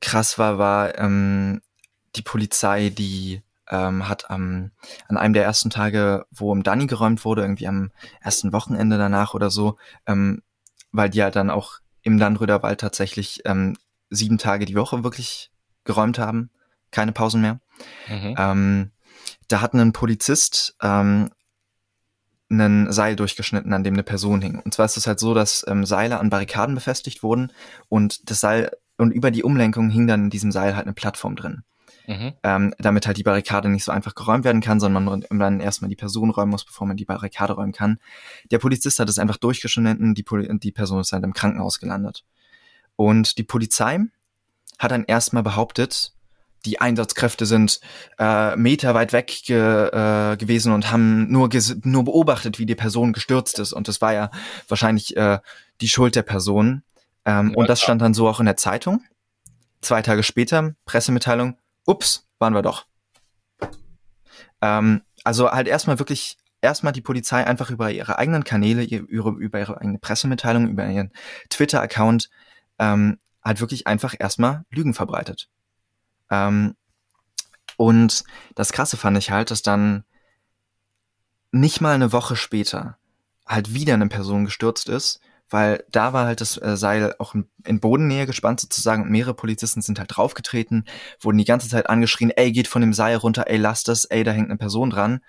krass 0.00 0.38
war, 0.38 0.58
war 0.58 0.98
ähm, 0.98 1.62
die 2.16 2.22
Polizei, 2.22 2.90
die 2.90 3.42
ähm, 3.68 4.08
hat 4.08 4.30
am, 4.30 4.70
an 5.08 5.16
einem 5.16 5.34
der 5.34 5.44
ersten 5.44 5.70
Tage, 5.70 6.26
wo 6.30 6.52
im 6.52 6.62
Danny 6.62 6.86
geräumt 6.86 7.24
wurde, 7.24 7.42
irgendwie 7.42 7.66
am 7.66 7.90
ersten 8.20 8.52
Wochenende 8.52 8.98
danach 8.98 9.34
oder 9.34 9.50
so, 9.50 9.76
ähm, 10.06 10.42
weil 10.92 11.10
die 11.10 11.22
halt 11.22 11.36
dann 11.36 11.50
auch 11.50 11.80
im 12.02 12.18
Landröder 12.18 12.62
Wald 12.62 12.80
tatsächlich 12.80 13.42
ähm, 13.44 13.76
sieben 14.10 14.38
Tage 14.38 14.66
die 14.66 14.76
Woche 14.76 15.02
wirklich 15.02 15.50
geräumt 15.84 16.18
haben, 16.18 16.50
keine 16.90 17.12
Pausen 17.12 17.40
mehr. 17.40 17.60
Mhm. 18.08 18.34
Ähm, 18.38 18.90
da 19.48 19.60
hat 19.60 19.74
ein 19.74 19.92
Polizist 19.92 20.76
ähm, 20.80 21.30
ein 22.50 22.92
Seil 22.92 23.16
durchgeschnitten, 23.16 23.72
an 23.72 23.84
dem 23.84 23.94
eine 23.94 24.02
Person 24.02 24.40
hing. 24.40 24.60
Und 24.60 24.74
zwar 24.74 24.86
ist 24.86 24.96
es 24.96 25.06
halt 25.06 25.18
so, 25.18 25.34
dass 25.34 25.64
ähm, 25.66 25.84
Seile 25.84 26.20
an 26.20 26.30
Barrikaden 26.30 26.74
befestigt 26.74 27.22
wurden 27.22 27.52
und 27.88 28.30
das 28.30 28.40
Seil 28.40 28.70
und 28.98 29.10
über 29.10 29.30
die 29.30 29.42
Umlenkung 29.42 29.90
hing 29.90 30.06
dann 30.06 30.24
in 30.24 30.30
diesem 30.30 30.52
Seil 30.52 30.74
halt 30.76 30.86
eine 30.86 30.94
Plattform 30.94 31.36
drin. 31.36 31.62
Mhm. 32.06 32.32
Ähm, 32.44 32.74
damit 32.78 33.06
halt 33.06 33.16
die 33.16 33.24
Barrikade 33.24 33.68
nicht 33.68 33.82
so 33.82 33.90
einfach 33.90 34.14
geräumt 34.14 34.44
werden 34.44 34.60
kann, 34.60 34.78
sondern 34.78 35.04
man 35.04 35.24
dann 35.28 35.60
erstmal 35.60 35.88
die 35.88 35.96
Person 35.96 36.30
räumen 36.30 36.52
muss, 36.52 36.64
bevor 36.64 36.86
man 36.86 36.96
die 36.96 37.04
Barrikade 37.04 37.54
räumen 37.54 37.72
kann. 37.72 37.98
Der 38.52 38.58
Polizist 38.58 39.00
hat 39.00 39.08
es 39.08 39.18
einfach 39.18 39.38
durchgeschnitten, 39.38 40.14
die, 40.14 40.22
Poli 40.22 40.48
die 40.60 40.72
Person 40.72 41.00
ist 41.00 41.12
halt 41.12 41.24
im 41.24 41.32
Krankenhaus 41.32 41.80
gelandet. 41.80 42.24
Und 42.94 43.38
die 43.38 43.42
Polizei 43.42 43.98
hat 44.78 44.92
dann 44.92 45.04
erstmal 45.04 45.42
behauptet, 45.42 46.12
die 46.66 46.80
Einsatzkräfte 46.80 47.46
sind 47.46 47.80
äh, 48.18 48.56
Meter 48.56 48.94
weit 48.94 49.12
weg 49.12 49.28
ge, 49.44 49.56
äh, 49.56 50.36
gewesen 50.36 50.72
und 50.72 50.90
haben 50.90 51.30
nur, 51.30 51.48
nur 51.84 52.04
beobachtet, 52.04 52.58
wie 52.58 52.66
die 52.66 52.74
Person 52.74 53.12
gestürzt 53.12 53.58
ist. 53.58 53.72
Und 53.72 53.88
das 53.88 54.00
war 54.00 54.12
ja 54.12 54.30
wahrscheinlich 54.68 55.16
äh, 55.16 55.38
die 55.80 55.88
Schuld 55.88 56.16
der 56.16 56.22
Person. 56.22 56.82
Ähm, 57.24 57.50
ja, 57.50 57.56
und 57.56 57.68
das 57.68 57.80
stand 57.80 58.02
dann 58.02 58.14
so 58.14 58.28
auch 58.28 58.40
in 58.40 58.46
der 58.46 58.56
Zeitung. 58.56 59.02
Zwei 59.80 60.02
Tage 60.02 60.22
später, 60.22 60.74
Pressemitteilung, 60.84 61.56
ups, 61.86 62.26
waren 62.38 62.54
wir 62.54 62.62
doch. 62.62 62.86
Ähm, 64.60 65.02
also 65.22 65.50
halt 65.50 65.68
erstmal 65.68 65.98
wirklich, 65.98 66.36
erstmal 66.60 66.92
die 66.92 67.00
Polizei 67.00 67.46
einfach 67.46 67.70
über 67.70 67.90
ihre 67.90 68.18
eigenen 68.18 68.44
Kanäle, 68.44 68.84
über, 68.84 69.30
über 69.30 69.58
ihre 69.60 69.80
eigene 69.80 69.98
Pressemitteilung, 69.98 70.68
über 70.68 70.86
ihren 70.86 71.12
Twitter-Account, 71.48 72.28
ähm, 72.78 73.18
halt 73.44 73.60
wirklich 73.60 73.86
einfach 73.86 74.14
erstmal 74.18 74.64
Lügen 74.70 74.94
verbreitet. 74.94 75.48
Ähm, 76.30 76.74
und 77.76 78.24
das 78.54 78.72
Krasse 78.72 78.96
fand 78.96 79.18
ich 79.18 79.30
halt, 79.30 79.50
dass 79.50 79.62
dann 79.62 80.04
nicht 81.52 81.80
mal 81.80 81.94
eine 81.94 82.12
Woche 82.12 82.36
später 82.36 82.98
halt 83.46 83.74
wieder 83.74 83.94
eine 83.94 84.08
Person 84.08 84.44
gestürzt 84.44 84.88
ist, 84.88 85.20
weil 85.48 85.84
da 85.90 86.12
war 86.12 86.26
halt 86.26 86.40
das 86.40 86.60
äh, 86.60 86.76
Seil 86.76 87.14
auch 87.18 87.34
in, 87.34 87.48
in 87.64 87.80
Bodennähe 87.80 88.26
gespannt 88.26 88.60
sozusagen 88.60 89.02
und 89.02 89.10
mehrere 89.10 89.34
Polizisten 89.34 89.80
sind 89.82 89.98
halt 89.98 90.16
draufgetreten, 90.16 90.84
wurden 91.20 91.38
die 91.38 91.44
ganze 91.44 91.68
Zeit 91.68 91.88
angeschrien, 91.88 92.30
ey, 92.30 92.50
geht 92.50 92.66
von 92.66 92.80
dem 92.80 92.92
Seil 92.92 93.16
runter, 93.16 93.44
ey, 93.46 93.56
lass 93.56 93.84
das, 93.84 94.04
ey, 94.06 94.24
da 94.24 94.32
hängt 94.32 94.48
eine 94.48 94.58
Person 94.58 94.90
dran. 94.90 95.20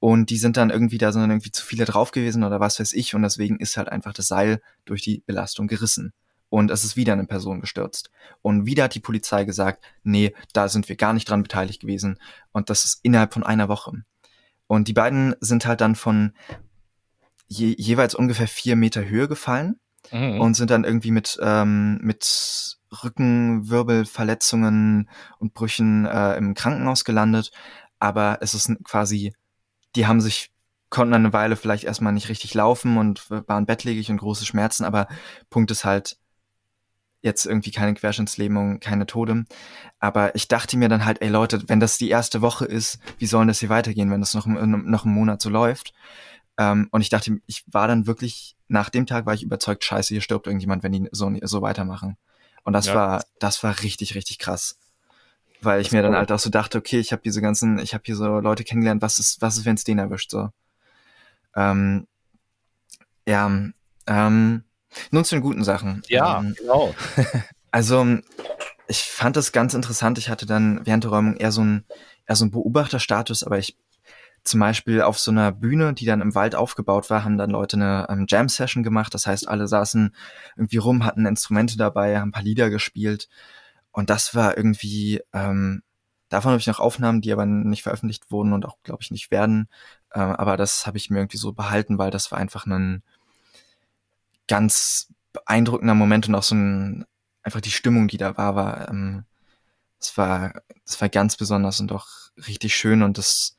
Und 0.00 0.30
die 0.30 0.36
sind 0.38 0.56
dann 0.56 0.70
irgendwie, 0.70 0.98
da 0.98 1.12
sind 1.12 1.22
dann 1.22 1.30
irgendwie 1.30 1.52
zu 1.52 1.64
viele 1.64 1.84
drauf 1.84 2.10
gewesen 2.10 2.42
oder 2.42 2.58
was 2.58 2.80
weiß 2.80 2.92
ich 2.94 3.14
und 3.14 3.22
deswegen 3.22 3.60
ist 3.60 3.76
halt 3.76 3.88
einfach 3.88 4.12
das 4.12 4.26
Seil 4.26 4.60
durch 4.84 5.02
die 5.02 5.22
Belastung 5.26 5.68
gerissen 5.68 6.12
und 6.52 6.70
es 6.70 6.84
ist 6.84 6.96
wieder 6.96 7.14
eine 7.14 7.24
Person 7.24 7.62
gestürzt. 7.62 8.10
Und 8.42 8.66
wieder 8.66 8.84
hat 8.84 8.94
die 8.94 9.00
Polizei 9.00 9.44
gesagt, 9.44 9.82
nee, 10.02 10.34
da 10.52 10.68
sind 10.68 10.90
wir 10.90 10.96
gar 10.96 11.14
nicht 11.14 11.30
dran 11.30 11.42
beteiligt 11.42 11.80
gewesen. 11.80 12.18
Und 12.52 12.68
das 12.68 12.84
ist 12.84 13.00
innerhalb 13.02 13.32
von 13.32 13.42
einer 13.42 13.70
Woche. 13.70 14.04
Und 14.66 14.86
die 14.86 14.92
beiden 14.92 15.34
sind 15.40 15.64
halt 15.64 15.80
dann 15.80 15.94
von 15.94 16.34
je, 17.46 17.74
jeweils 17.78 18.14
ungefähr 18.14 18.48
vier 18.48 18.76
Meter 18.76 19.08
Höhe 19.08 19.28
gefallen 19.28 19.80
mhm. 20.10 20.42
und 20.42 20.52
sind 20.52 20.70
dann 20.70 20.84
irgendwie 20.84 21.10
mit, 21.10 21.38
ähm, 21.40 21.98
mit 22.02 22.76
Rückenwirbelverletzungen 23.02 25.08
und 25.38 25.54
Brüchen 25.54 26.04
äh, 26.04 26.36
im 26.36 26.52
Krankenhaus 26.52 27.04
gelandet. 27.04 27.50
Aber 27.98 28.40
es 28.42 28.52
ist 28.52 28.70
quasi, 28.84 29.32
die 29.96 30.06
haben 30.06 30.20
sich 30.20 30.50
konnten 30.90 31.14
eine 31.14 31.32
Weile 31.32 31.56
vielleicht 31.56 31.84
erstmal 31.84 32.12
nicht 32.12 32.28
richtig 32.28 32.52
laufen 32.52 32.98
und 32.98 33.30
waren 33.30 33.64
bettlägerig 33.64 34.10
und 34.10 34.18
große 34.18 34.44
Schmerzen, 34.44 34.84
aber 34.84 35.08
Punkt 35.48 35.70
ist 35.70 35.86
halt, 35.86 36.18
jetzt 37.22 37.46
irgendwie 37.46 37.70
keine 37.70 37.94
Querschnittslähmung, 37.94 38.80
keine 38.80 39.06
Tode. 39.06 39.44
Aber 40.00 40.34
ich 40.34 40.48
dachte 40.48 40.76
mir 40.76 40.88
dann 40.88 41.04
halt, 41.04 41.22
ey 41.22 41.28
Leute, 41.28 41.68
wenn 41.68 41.80
das 41.80 41.96
die 41.96 42.10
erste 42.10 42.42
Woche 42.42 42.64
ist, 42.64 42.98
wie 43.18 43.26
sollen 43.26 43.48
das 43.48 43.60
hier 43.60 43.68
weitergehen, 43.68 44.10
wenn 44.10 44.20
das 44.20 44.34
noch, 44.34 44.46
noch 44.46 45.04
einen 45.04 45.14
Monat 45.14 45.40
so 45.40 45.48
läuft? 45.48 45.94
Ähm, 46.58 46.88
und 46.90 47.00
ich 47.00 47.08
dachte, 47.08 47.38
ich 47.46 47.64
war 47.66 47.88
dann 47.88 48.06
wirklich, 48.06 48.56
nach 48.68 48.90
dem 48.90 49.06
Tag 49.06 49.24
war 49.24 49.34
ich 49.34 49.42
überzeugt, 49.42 49.84
scheiße, 49.84 50.12
hier 50.12 50.20
stirbt 50.20 50.46
irgendjemand, 50.46 50.82
wenn 50.82 50.92
die 50.92 51.08
so, 51.12 51.32
so 51.42 51.62
weitermachen. 51.62 52.16
Und 52.64 52.72
das 52.72 52.86
ja. 52.86 52.94
war, 52.94 53.24
das 53.38 53.62
war 53.62 53.82
richtig, 53.82 54.14
richtig 54.14 54.38
krass. 54.38 54.78
Weil 55.62 55.80
ich 55.80 55.92
mir 55.92 56.02
dann 56.02 56.16
halt 56.16 56.32
auch 56.32 56.40
so 56.40 56.50
dachte, 56.50 56.78
okay, 56.78 56.98
ich 56.98 57.12
habe 57.12 57.22
diese 57.22 57.40
ganzen, 57.40 57.78
ich 57.78 57.94
habe 57.94 58.02
hier 58.04 58.16
so 58.16 58.40
Leute 58.40 58.64
kennengelernt, 58.64 59.00
was 59.00 59.20
ist, 59.20 59.40
was 59.40 59.56
ist, 59.56 59.64
wenn 59.64 59.76
es 59.76 59.84
den 59.84 60.00
erwischt, 60.00 60.30
so. 60.30 60.50
Ähm, 61.54 62.08
ja, 63.26 63.48
ähm, 64.06 64.64
nun 65.10 65.24
zu 65.24 65.34
den 65.34 65.42
guten 65.42 65.64
Sachen. 65.64 66.02
Ja, 66.08 66.40
ähm, 66.40 66.54
genau. 66.58 66.94
also, 67.70 68.06
ich 68.88 69.02
fand 69.02 69.36
das 69.36 69.52
ganz 69.52 69.74
interessant. 69.74 70.18
Ich 70.18 70.28
hatte 70.28 70.46
dann 70.46 70.80
während 70.84 71.04
der 71.04 71.10
Räumung 71.10 71.36
eher 71.36 71.52
so 71.52 71.62
ein, 71.62 71.84
eher 72.26 72.36
so 72.36 72.44
ein 72.44 72.50
Beobachterstatus, 72.50 73.44
aber 73.44 73.58
ich 73.58 73.76
zum 74.44 74.60
Beispiel 74.60 75.02
auf 75.02 75.18
so 75.18 75.30
einer 75.30 75.52
Bühne, 75.52 75.94
die 75.94 76.04
dann 76.04 76.20
im 76.20 76.34
Wald 76.34 76.54
aufgebaut 76.54 77.10
war, 77.10 77.24
haben 77.24 77.38
dann 77.38 77.50
Leute 77.50 77.76
eine 77.76 78.06
ähm, 78.08 78.26
Jam-Session 78.28 78.82
gemacht. 78.82 79.14
Das 79.14 79.26
heißt, 79.26 79.48
alle 79.48 79.68
saßen 79.68 80.14
irgendwie 80.56 80.78
rum, 80.78 81.04
hatten 81.04 81.26
Instrumente 81.26 81.76
dabei, 81.76 82.18
haben 82.18 82.28
ein 82.28 82.32
paar 82.32 82.42
Lieder 82.42 82.68
gespielt. 82.68 83.28
Und 83.92 84.10
das 84.10 84.34
war 84.34 84.56
irgendwie, 84.56 85.20
ähm, 85.32 85.82
davon 86.28 86.50
habe 86.50 86.60
ich 86.60 86.66
noch 86.66 86.80
Aufnahmen, 86.80 87.20
die 87.20 87.32
aber 87.32 87.46
nicht 87.46 87.82
veröffentlicht 87.84 88.30
wurden 88.30 88.52
und 88.52 88.66
auch, 88.66 88.78
glaube 88.82 89.02
ich, 89.02 89.10
nicht 89.12 89.30
werden. 89.30 89.68
Ähm, 90.12 90.32
aber 90.32 90.56
das 90.56 90.86
habe 90.86 90.96
ich 90.96 91.08
mir 91.08 91.18
irgendwie 91.18 91.36
so 91.36 91.52
behalten, 91.52 91.98
weil 91.98 92.10
das 92.10 92.32
war 92.32 92.38
einfach 92.38 92.66
ein, 92.66 93.02
ganz 94.48 95.12
beeindruckender 95.32 95.94
Moment 95.94 96.28
und 96.28 96.34
auch 96.34 96.42
so 96.42 96.54
ein, 96.54 97.04
einfach 97.42 97.60
die 97.60 97.70
Stimmung, 97.70 98.08
die 98.08 98.18
da 98.18 98.36
war, 98.36 98.54
war, 98.54 98.88
ähm, 98.88 99.24
es 100.00 100.16
war, 100.18 100.62
es 100.84 101.00
war 101.00 101.08
ganz 101.08 101.36
besonders 101.36 101.80
und 101.80 101.92
auch 101.92 102.06
richtig 102.48 102.74
schön 102.74 103.02
und 103.02 103.18
das 103.18 103.56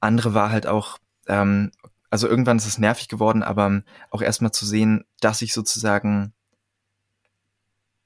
andere 0.00 0.34
war 0.34 0.50
halt 0.50 0.66
auch, 0.66 0.98
ähm, 1.26 1.72
also 2.10 2.28
irgendwann 2.28 2.58
ist 2.58 2.66
es 2.66 2.78
nervig 2.78 3.08
geworden, 3.08 3.42
aber 3.42 3.82
auch 4.10 4.22
erstmal 4.22 4.52
zu 4.52 4.66
sehen, 4.66 5.04
dass 5.20 5.42
ich 5.42 5.52
sozusagen 5.52 6.32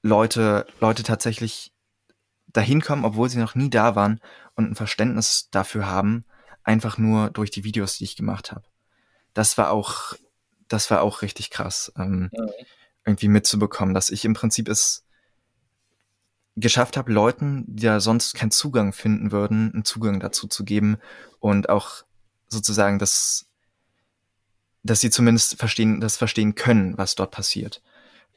Leute, 0.01 0.65
Leute 0.79 1.03
tatsächlich 1.03 1.73
dahin 2.47 2.81
kommen, 2.81 3.05
obwohl 3.05 3.29
sie 3.29 3.39
noch 3.39 3.55
nie 3.55 3.69
da 3.69 3.95
waren 3.95 4.19
und 4.55 4.71
ein 4.71 4.75
Verständnis 4.75 5.49
dafür 5.51 5.87
haben, 5.87 6.25
einfach 6.63 6.97
nur 6.97 7.29
durch 7.29 7.51
die 7.51 7.63
Videos, 7.63 7.97
die 7.97 8.03
ich 8.05 8.15
gemacht 8.15 8.51
habe. 8.51 8.65
Das 9.33 9.57
war 9.57 9.71
auch 9.71 10.15
das 10.71 10.89
war 10.91 11.01
auch 11.01 11.21
richtig 11.21 11.49
krass, 11.49 11.91
ähm, 11.97 12.29
ja. 12.31 12.45
irgendwie 13.05 13.27
mitzubekommen, 13.27 13.93
dass 13.93 14.09
ich 14.09 14.25
im 14.25 14.33
Prinzip 14.33 14.69
es 14.69 15.05
geschafft 16.55 16.97
habe, 16.97 17.11
Leuten, 17.11 17.63
die 17.67 17.83
ja 17.83 17.99
sonst 17.99 18.35
keinen 18.35 18.51
Zugang 18.51 18.93
finden 18.93 19.31
würden, 19.31 19.71
einen 19.73 19.85
Zugang 19.85 20.19
dazu 20.19 20.47
zu 20.47 20.63
geben 20.63 20.97
und 21.39 21.69
auch 21.69 22.03
sozusagen 22.47 22.99
das, 22.99 23.47
dass 24.83 25.01
sie 25.01 25.09
zumindest 25.09 25.57
verstehen, 25.57 26.01
das 26.01 26.17
verstehen 26.17 26.55
können, 26.55 26.97
was 26.97 27.15
dort 27.15 27.31
passiert. 27.31 27.81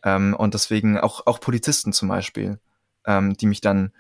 Ähm, 0.03 0.35
und 0.35 0.55
deswegen 0.55 0.99
auch, 0.99 1.27
auch 1.27 1.41
Polizisten 1.41 1.93
zum 1.93 2.09
Beispiel, 2.09 2.61
ähm, 3.07 3.37
die 3.37 3.47
mich 3.47 3.61
dann 3.61 3.93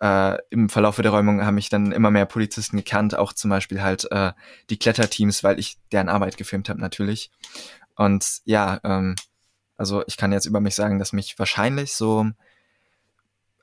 äh, 0.00 0.38
im 0.50 0.68
Verlauf 0.68 0.96
der 0.96 1.10
Räumung 1.10 1.44
haben 1.44 1.56
mich 1.56 1.68
dann 1.68 1.92
immer 1.92 2.10
mehr 2.10 2.26
Polizisten 2.26 2.76
gekannt, 2.76 3.16
auch 3.16 3.32
zum 3.32 3.50
Beispiel 3.50 3.82
halt 3.82 4.10
äh, 4.10 4.32
die 4.70 4.78
Kletterteams, 4.78 5.42
weil 5.42 5.58
ich 5.58 5.78
deren 5.92 6.08
Arbeit 6.08 6.36
gefilmt 6.36 6.68
habe 6.68 6.80
natürlich. 6.80 7.30
Und 7.96 8.40
ja, 8.44 8.80
ähm, 8.84 9.16
also 9.76 10.04
ich 10.06 10.16
kann 10.16 10.32
jetzt 10.32 10.46
über 10.46 10.60
mich 10.60 10.74
sagen, 10.74 10.98
dass 10.98 11.12
mich 11.12 11.38
wahrscheinlich 11.38 11.94
so 11.94 12.26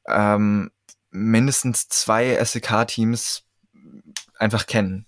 ähm, 0.08 0.72
mindestens 1.12 1.88
zwei 1.88 2.44
SEK-Teams 2.44 3.44
einfach 4.38 4.68
kennen. 4.68 5.06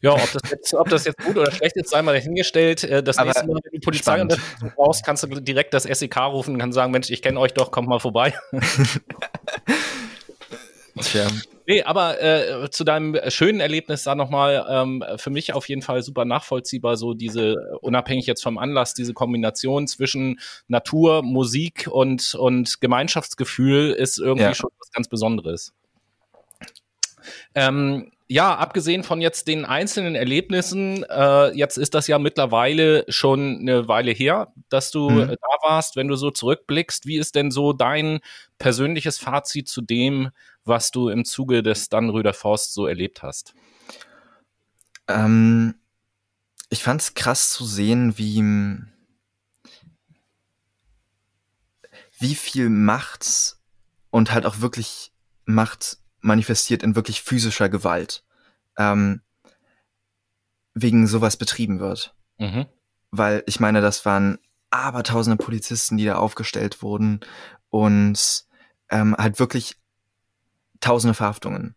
Ja, 0.00 0.14
ob 0.14 0.32
das, 0.32 0.50
jetzt, 0.50 0.74
ob 0.74 0.88
das 0.88 1.04
jetzt 1.04 1.18
gut 1.18 1.36
oder 1.36 1.52
schlecht 1.52 1.76
ist, 1.76 1.90
sei 1.90 2.02
mal 2.02 2.12
dahingestellt. 2.12 2.82
Äh, 2.82 3.04
das 3.04 3.18
Aber 3.18 3.26
nächste 3.26 3.46
Mal, 3.46 3.60
wenn 3.62 3.80
du 3.80 3.84
Polizei 3.84 4.26
brauchst, 4.74 5.04
kannst 5.04 5.22
du 5.22 5.28
direkt 5.28 5.72
das 5.74 5.84
SEK 5.84 6.16
rufen 6.16 6.54
und 6.54 6.60
kannst 6.60 6.74
sagen, 6.74 6.90
Mensch, 6.90 7.08
ich 7.10 7.22
kenne 7.22 7.38
euch 7.38 7.54
doch, 7.54 7.70
kommt 7.70 7.88
mal 7.88 8.00
vorbei. 8.00 8.34
Tja. 11.02 11.26
Nee, 11.66 11.82
aber 11.82 12.20
äh, 12.20 12.70
zu 12.70 12.84
deinem 12.84 13.16
schönen 13.28 13.60
Erlebnis 13.60 14.02
da 14.02 14.14
nochmal, 14.14 14.66
ähm, 14.68 15.04
für 15.16 15.30
mich 15.30 15.52
auf 15.52 15.68
jeden 15.68 15.82
Fall 15.82 16.02
super 16.02 16.24
nachvollziehbar, 16.24 16.96
so 16.96 17.14
diese, 17.14 17.78
unabhängig 17.80 18.26
jetzt 18.26 18.42
vom 18.42 18.58
Anlass, 18.58 18.94
diese 18.94 19.14
Kombination 19.14 19.86
zwischen 19.86 20.40
Natur, 20.66 21.22
Musik 21.22 21.88
und, 21.90 22.34
und 22.34 22.80
Gemeinschaftsgefühl 22.80 23.92
ist 23.92 24.18
irgendwie 24.18 24.44
ja. 24.44 24.54
schon 24.54 24.70
was 24.78 24.90
ganz 24.90 25.08
Besonderes. 25.08 25.72
Ähm, 27.54 28.10
ja, 28.32 28.56
abgesehen 28.56 29.04
von 29.04 29.20
jetzt 29.20 29.46
den 29.46 29.66
einzelnen 29.66 30.14
Erlebnissen, 30.14 31.04
äh, 31.04 31.50
jetzt 31.50 31.76
ist 31.76 31.92
das 31.92 32.06
ja 32.06 32.18
mittlerweile 32.18 33.04
schon 33.08 33.58
eine 33.60 33.88
Weile 33.88 34.10
her, 34.10 34.54
dass 34.70 34.90
du 34.90 35.10
mhm. 35.10 35.28
da 35.28 35.68
warst. 35.68 35.96
Wenn 35.96 36.08
du 36.08 36.16
so 36.16 36.30
zurückblickst, 36.30 37.04
wie 37.04 37.18
ist 37.18 37.34
denn 37.34 37.50
so 37.50 37.74
dein 37.74 38.20
persönliches 38.56 39.18
Fazit 39.18 39.68
zu 39.68 39.82
dem, 39.82 40.30
was 40.64 40.90
du 40.90 41.10
im 41.10 41.26
Zuge 41.26 41.62
des 41.62 41.90
Dannröder 41.90 42.32
Forst 42.32 42.72
so 42.72 42.86
erlebt 42.86 43.22
hast? 43.22 43.52
Ähm, 45.08 45.74
ich 46.70 46.82
fand 46.82 47.02
es 47.02 47.12
krass 47.12 47.52
zu 47.52 47.66
sehen, 47.66 48.16
wie, 48.16 48.42
wie 52.18 52.34
viel 52.34 52.70
Macht 52.70 53.56
und 54.10 54.32
halt 54.32 54.46
auch 54.46 54.60
wirklich 54.60 55.12
Macht 55.44 55.98
manifestiert 56.22 56.82
in 56.82 56.96
wirklich 56.96 57.22
physischer 57.22 57.68
Gewalt 57.68 58.24
ähm, 58.78 59.20
wegen 60.74 61.06
sowas 61.06 61.36
betrieben 61.36 61.80
wird. 61.80 62.14
Mhm. 62.38 62.66
Weil 63.10 63.42
ich 63.46 63.60
meine, 63.60 63.80
das 63.80 64.06
waren 64.06 64.38
abertausende 64.70 65.42
Polizisten, 65.42 65.98
die 65.98 66.06
da 66.06 66.16
aufgestellt 66.16 66.82
wurden 66.82 67.20
und 67.68 68.46
ähm, 68.90 69.14
halt 69.16 69.38
wirklich 69.38 69.76
tausende 70.80 71.14
Verhaftungen. 71.14 71.74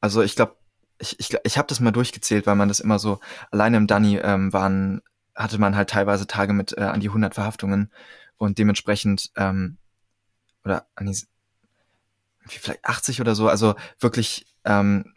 Also 0.00 0.22
ich 0.22 0.36
glaube, 0.36 0.56
ich, 0.98 1.18
ich, 1.18 1.36
ich 1.44 1.58
habe 1.58 1.68
das 1.68 1.80
mal 1.80 1.90
durchgezählt, 1.90 2.46
weil 2.46 2.56
man 2.56 2.68
das 2.68 2.80
immer 2.80 2.98
so, 2.98 3.20
alleine 3.50 3.76
im 3.76 3.86
Danny 3.86 4.18
ähm, 4.18 4.52
waren, 4.52 5.02
hatte 5.34 5.58
man 5.58 5.76
halt 5.76 5.90
teilweise 5.90 6.26
Tage 6.26 6.52
mit 6.52 6.76
äh, 6.76 6.82
an 6.82 7.00
die 7.00 7.08
100 7.08 7.34
Verhaftungen 7.34 7.92
und 8.36 8.58
dementsprechend, 8.58 9.30
ähm, 9.36 9.78
oder 10.64 10.86
an 10.94 11.06
die, 11.06 11.16
vielleicht 12.46 12.84
80 12.84 13.20
oder 13.20 13.34
so, 13.34 13.48
also 13.48 13.74
wirklich 13.98 14.46
ähm, 14.64 15.14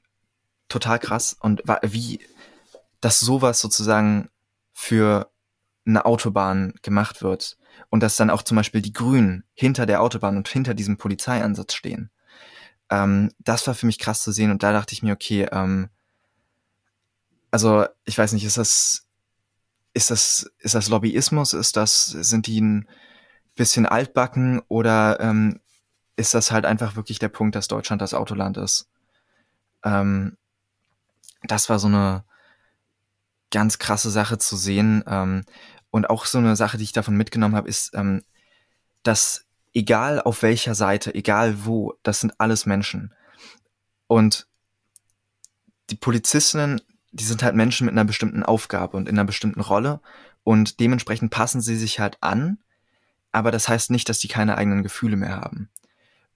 total 0.68 1.00
krass. 1.00 1.36
Und 1.40 1.64
wie, 1.84 2.20
dass 3.02 3.20
sowas 3.20 3.60
sozusagen 3.60 4.30
für 4.74 5.32
eine 5.86 6.06
Autobahn 6.06 6.74
gemacht 6.82 7.22
wird. 7.22 7.58
Und 7.90 8.02
dass 8.02 8.16
dann 8.16 8.30
auch 8.30 8.44
zum 8.44 8.56
Beispiel 8.56 8.82
die 8.82 8.94
Grünen 8.94 9.44
hinter 9.54 9.86
der 9.86 10.02
Autobahn 10.02 10.38
und 10.38 10.48
hinter 10.48 10.74
diesem 10.74 10.98
Polizeieinsatz 10.98 11.74
stehen. 11.74 12.12
Ähm, 12.90 13.32
das 13.40 13.66
war 13.68 13.74
für 13.74 13.86
mich 13.86 14.00
krass 14.00 14.22
zu 14.22 14.32
sehen. 14.32 14.52
Und 14.52 14.64
da 14.64 14.72
dachte 14.72 14.94
ich 14.94 15.02
mir, 15.02 15.14
okay, 15.14 15.48
ähm, 15.52 15.90
also 17.52 17.86
ich 18.06 18.18
weiß 18.18 18.34
nicht, 18.34 18.46
ist 18.46 18.58
das, 18.58 19.08
ist 19.94 20.12
das, 20.12 20.52
ist 20.60 20.76
das 20.76 20.90
Lobbyismus? 20.90 21.54
Ist 21.54 21.78
das, 21.78 22.06
sind 22.06 22.48
die 22.48 22.62
ein 22.62 22.88
bisschen 23.56 23.86
altbacken? 23.86 24.62
Oder 24.68 25.20
ähm, 25.20 25.60
ist 26.20 26.34
das 26.34 26.52
halt 26.52 26.66
einfach 26.66 26.96
wirklich 26.96 27.18
der 27.18 27.30
Punkt, 27.30 27.56
dass 27.56 27.68
Deutschland 27.68 28.02
das 28.02 28.14
Autoland 28.14 28.58
ist? 28.58 28.90
Ähm, 29.84 30.38
das 31.44 31.70
war 31.70 31.80
so 31.80 31.88
eine 31.88 32.26
ganz 33.52 33.80
krasse 33.80 34.12
Sache 34.12 34.38
zu 34.38 34.58
sehen. 34.58 35.04
Ähm, 35.08 35.46
und 35.92 36.10
auch 36.10 36.26
so 36.26 36.38
eine 36.38 36.56
Sache, 36.56 36.78
die 36.78 36.84
ich 36.84 36.92
davon 36.92 37.16
mitgenommen 37.16 37.56
habe, 37.56 37.70
ist, 37.70 37.96
ähm, 37.96 38.24
dass 39.04 39.46
egal 39.74 40.22
auf 40.22 40.44
welcher 40.44 40.76
Seite, 40.76 41.16
egal 41.16 41.66
wo, 41.66 41.96
das 42.04 42.20
sind 42.20 42.40
alles 42.40 42.66
Menschen. 42.66 43.14
Und 44.08 44.48
die 45.90 45.96
Polizistinnen, 45.96 46.82
die 47.12 47.24
sind 47.24 47.42
halt 47.44 47.56
Menschen 47.56 47.86
mit 47.86 47.94
einer 47.94 48.06
bestimmten 48.06 48.44
Aufgabe 48.44 48.98
und 48.98 49.08
in 49.08 49.18
einer 49.18 49.26
bestimmten 49.26 49.62
Rolle 49.62 50.02
und 50.44 50.80
dementsprechend 50.80 51.32
passen 51.32 51.62
sie 51.62 51.78
sich 51.78 52.00
halt 52.00 52.18
an, 52.22 52.60
aber 53.32 53.52
das 53.52 53.70
heißt 53.70 53.90
nicht, 53.90 54.10
dass 54.10 54.20
die 54.20 54.28
keine 54.28 54.58
eigenen 54.58 54.84
Gefühle 54.84 55.16
mehr 55.16 55.38
haben. 55.38 55.70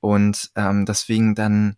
Und 0.03 0.51
ähm, 0.57 0.85
deswegen 0.85 1.34
dann 1.34 1.77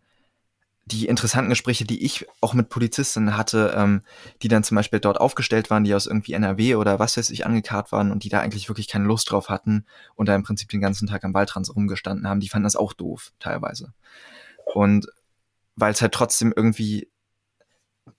die 0.85 1.05
interessanten 1.05 1.51
Gespräche, 1.51 1.85
die 1.85 2.03
ich 2.03 2.25
auch 2.41 2.55
mit 2.55 2.69
Polizisten 2.69 3.37
hatte, 3.37 3.75
ähm, 3.77 4.01
die 4.41 4.47
dann 4.47 4.63
zum 4.63 4.73
Beispiel 4.73 4.99
dort 4.99 5.21
aufgestellt 5.21 5.69
waren, 5.69 5.83
die 5.83 5.93
aus 5.93 6.07
irgendwie 6.07 6.33
NRW 6.33 6.73
oder 6.73 6.97
was 6.97 7.17
weiß 7.17 7.29
ich 7.29 7.45
angekarrt 7.45 7.91
waren 7.91 8.11
und 8.11 8.23
die 8.23 8.29
da 8.29 8.39
eigentlich 8.39 8.67
wirklich 8.67 8.87
keine 8.87 9.05
Lust 9.05 9.29
drauf 9.29 9.49
hatten 9.49 9.85
und 10.15 10.27
da 10.27 10.33
im 10.33 10.41
Prinzip 10.41 10.69
den 10.69 10.81
ganzen 10.81 11.07
Tag 11.07 11.23
am 11.23 11.35
Waldrand 11.35 11.69
rumgestanden 11.75 12.27
haben, 12.27 12.39
die 12.39 12.49
fanden 12.49 12.63
das 12.63 12.75
auch 12.75 12.93
doof 12.93 13.31
teilweise. 13.37 13.93
Und 14.73 15.05
weil 15.75 15.93
es 15.93 16.01
halt 16.01 16.13
trotzdem 16.15 16.51
irgendwie 16.55 17.11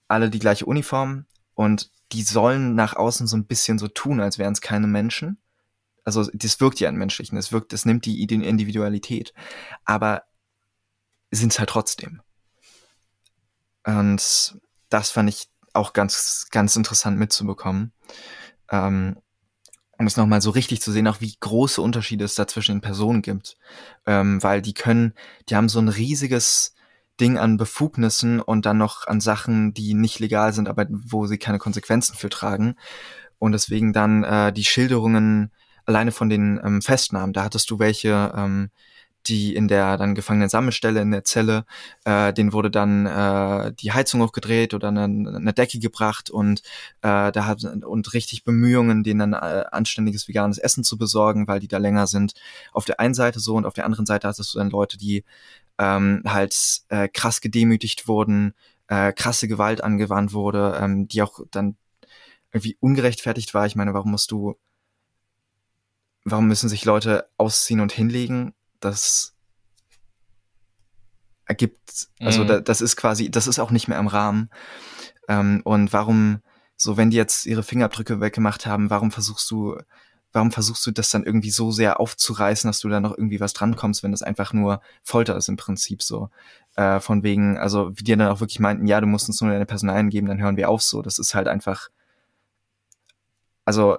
alle 0.07 0.29
die 0.29 0.39
gleiche 0.39 0.65
Uniform 0.67 1.25
und 1.53 1.91
die 2.13 2.23
sollen 2.23 2.75
nach 2.75 2.95
außen 2.95 3.27
so 3.27 3.35
ein 3.35 3.45
bisschen 3.45 3.77
so 3.77 3.89
tun, 3.89 4.21
als 4.21 4.37
wären 4.37 4.53
es 4.53 4.61
keine 4.61 4.87
Menschen. 4.87 5.37
Also 6.07 6.23
das 6.33 6.61
wirkt 6.61 6.79
ja 6.79 6.87
an 6.87 6.95
Menschlichen, 6.95 7.35
das 7.35 7.51
wirkt, 7.51 7.73
das 7.73 7.83
nimmt 7.83 8.05
die 8.05 8.23
Individualität. 8.23 9.33
Aber 9.83 10.23
sind 11.31 11.51
es 11.51 11.59
halt 11.59 11.69
trotzdem. 11.69 12.21
Und 13.85 14.57
das 14.87 15.11
fand 15.11 15.27
ich 15.27 15.49
auch 15.73 15.91
ganz, 15.91 16.47
ganz 16.49 16.77
interessant 16.77 17.19
mitzubekommen. 17.19 17.91
Ähm, 18.71 19.17
um 19.99 20.07
es 20.07 20.15
nochmal 20.15 20.41
so 20.41 20.51
richtig 20.51 20.81
zu 20.81 20.93
sehen, 20.93 21.09
auch 21.09 21.19
wie 21.19 21.35
große 21.37 21.81
Unterschiede 21.81 22.23
es 22.23 22.35
da 22.35 22.47
zwischen 22.47 22.75
den 22.75 22.81
Personen 22.81 23.21
gibt. 23.21 23.57
Ähm, 24.05 24.41
weil 24.41 24.61
die 24.61 24.73
können, 24.73 25.13
die 25.49 25.57
haben 25.57 25.67
so 25.67 25.79
ein 25.79 25.89
riesiges 25.89 26.73
Ding 27.19 27.37
an 27.37 27.57
Befugnissen 27.57 28.39
und 28.39 28.65
dann 28.65 28.77
noch 28.77 29.07
an 29.07 29.19
Sachen, 29.19 29.73
die 29.73 29.93
nicht 29.93 30.19
legal 30.19 30.53
sind, 30.53 30.69
aber 30.69 30.85
wo 30.89 31.27
sie 31.27 31.37
keine 31.37 31.59
Konsequenzen 31.59 32.15
für 32.15 32.29
tragen. 32.29 32.75
Und 33.39 33.51
deswegen 33.51 33.91
dann 33.91 34.23
äh, 34.23 34.53
die 34.53 34.63
Schilderungen 34.63 35.51
alleine 35.87 36.11
von 36.11 36.29
den 36.29 36.59
ähm, 36.63 36.81
Festnahmen, 36.81 37.33
da 37.33 37.43
hattest 37.43 37.69
du 37.71 37.79
welche, 37.79 38.31
ähm, 38.35 38.69
die 39.25 39.55
in 39.55 39.67
der 39.67 39.97
dann 39.97 40.15
gefangenen 40.15 40.49
Sammelstelle 40.49 41.01
in 41.01 41.11
der 41.11 41.23
Zelle, 41.23 41.65
äh, 42.05 42.31
den 42.33 42.53
wurde 42.53 42.71
dann 42.71 43.05
äh, 43.05 43.73
die 43.73 43.91
Heizung 43.91 44.21
hochgedreht 44.21 44.73
oder 44.73 44.89
eine, 44.89 45.03
eine 45.03 45.53
Decke 45.53 45.79
gebracht 45.79 46.29
und 46.29 46.61
äh, 47.01 47.31
da 47.31 47.45
hat 47.45 47.63
und 47.63 48.13
richtig 48.13 48.43
Bemühungen, 48.43 49.03
denen 49.03 49.31
dann 49.31 49.33
äh, 49.33 49.65
anständiges 49.71 50.27
veganes 50.27 50.59
Essen 50.59 50.83
zu 50.83 50.97
besorgen, 50.97 51.47
weil 51.47 51.59
die 51.59 51.67
da 51.67 51.77
länger 51.77 52.07
sind. 52.07 52.33
Auf 52.71 52.85
der 52.85 52.99
einen 52.99 53.13
Seite 53.13 53.39
so 53.39 53.55
und 53.55 53.65
auf 53.65 53.73
der 53.73 53.85
anderen 53.85 54.05
Seite 54.05 54.27
hattest 54.27 54.53
du 54.53 54.59
dann 54.59 54.69
Leute, 54.69 54.97
die 54.97 55.25
ähm, 55.77 56.21
halt 56.25 56.55
äh, 56.89 57.07
krass 57.07 57.41
gedemütigt 57.41 58.07
wurden, 58.07 58.53
äh, 58.87 59.11
krasse 59.13 59.47
Gewalt 59.47 59.83
angewandt 59.83 60.33
wurde, 60.33 60.77
ähm, 60.81 61.07
die 61.07 61.21
auch 61.21 61.39
dann 61.51 61.75
irgendwie 62.51 62.77
ungerechtfertigt 62.79 63.53
war. 63.53 63.65
Ich 63.65 63.75
meine, 63.75 63.93
warum 63.93 64.11
musst 64.11 64.31
du, 64.31 64.55
warum 66.31 66.47
müssen 66.47 66.69
sich 66.69 66.85
Leute 66.85 67.27
ausziehen 67.37 67.79
und 67.79 67.91
hinlegen? 67.91 68.53
das 68.79 69.33
ergibt, 71.45 72.09
also 72.19 72.43
mhm. 72.43 72.47
da, 72.47 72.59
das 72.59 72.81
ist 72.81 72.97
quasi, 72.97 73.31
das 73.31 73.47
ist 73.47 73.59
auch 73.59 73.71
nicht 73.71 73.87
mehr 73.87 73.99
im 73.99 74.07
Rahmen. 74.07 74.49
Ähm, 75.27 75.61
und 75.63 75.93
warum, 75.93 76.41
so 76.75 76.97
wenn 76.97 77.09
die 77.09 77.17
jetzt 77.17 77.45
ihre 77.45 77.63
Fingerabdrücke 77.63 78.19
weggemacht 78.19 78.65
haben, 78.65 78.89
warum 78.89 79.11
versuchst 79.11 79.49
du, 79.49 79.77
warum 80.33 80.51
versuchst 80.51 80.85
du 80.85 80.91
das 80.91 81.09
dann 81.09 81.23
irgendwie 81.23 81.49
so 81.49 81.71
sehr 81.71 82.01
aufzureißen, 82.01 82.67
dass 82.67 82.81
du 82.81 82.89
da 82.89 82.99
noch 82.99 83.17
irgendwie 83.17 83.39
was 83.39 83.53
drankommst, 83.53 84.03
wenn 84.03 84.11
das 84.11 84.23
einfach 84.23 84.51
nur 84.51 84.81
Folter 85.03 85.37
ist 85.37 85.47
im 85.47 85.55
Prinzip 85.55 86.03
so. 86.03 86.29
Äh, 86.75 86.99
von 86.99 87.23
wegen, 87.23 87.57
also 87.57 87.91
wie 87.97 88.03
die 88.03 88.15
dann 88.15 88.27
auch 88.27 88.41
wirklich 88.41 88.59
meinten, 88.59 88.85
ja, 88.87 88.99
du 88.99 89.07
musst 89.07 89.29
uns 89.29 89.39
nur 89.39 89.51
deine 89.51 89.65
Personalien 89.65 90.09
geben, 90.09 90.27
dann 90.27 90.41
hören 90.41 90.57
wir 90.57 90.69
auf 90.69 90.81
so. 90.81 91.01
Das 91.01 91.17
ist 91.17 91.33
halt 91.33 91.47
einfach, 91.47 91.87
also 93.63 93.97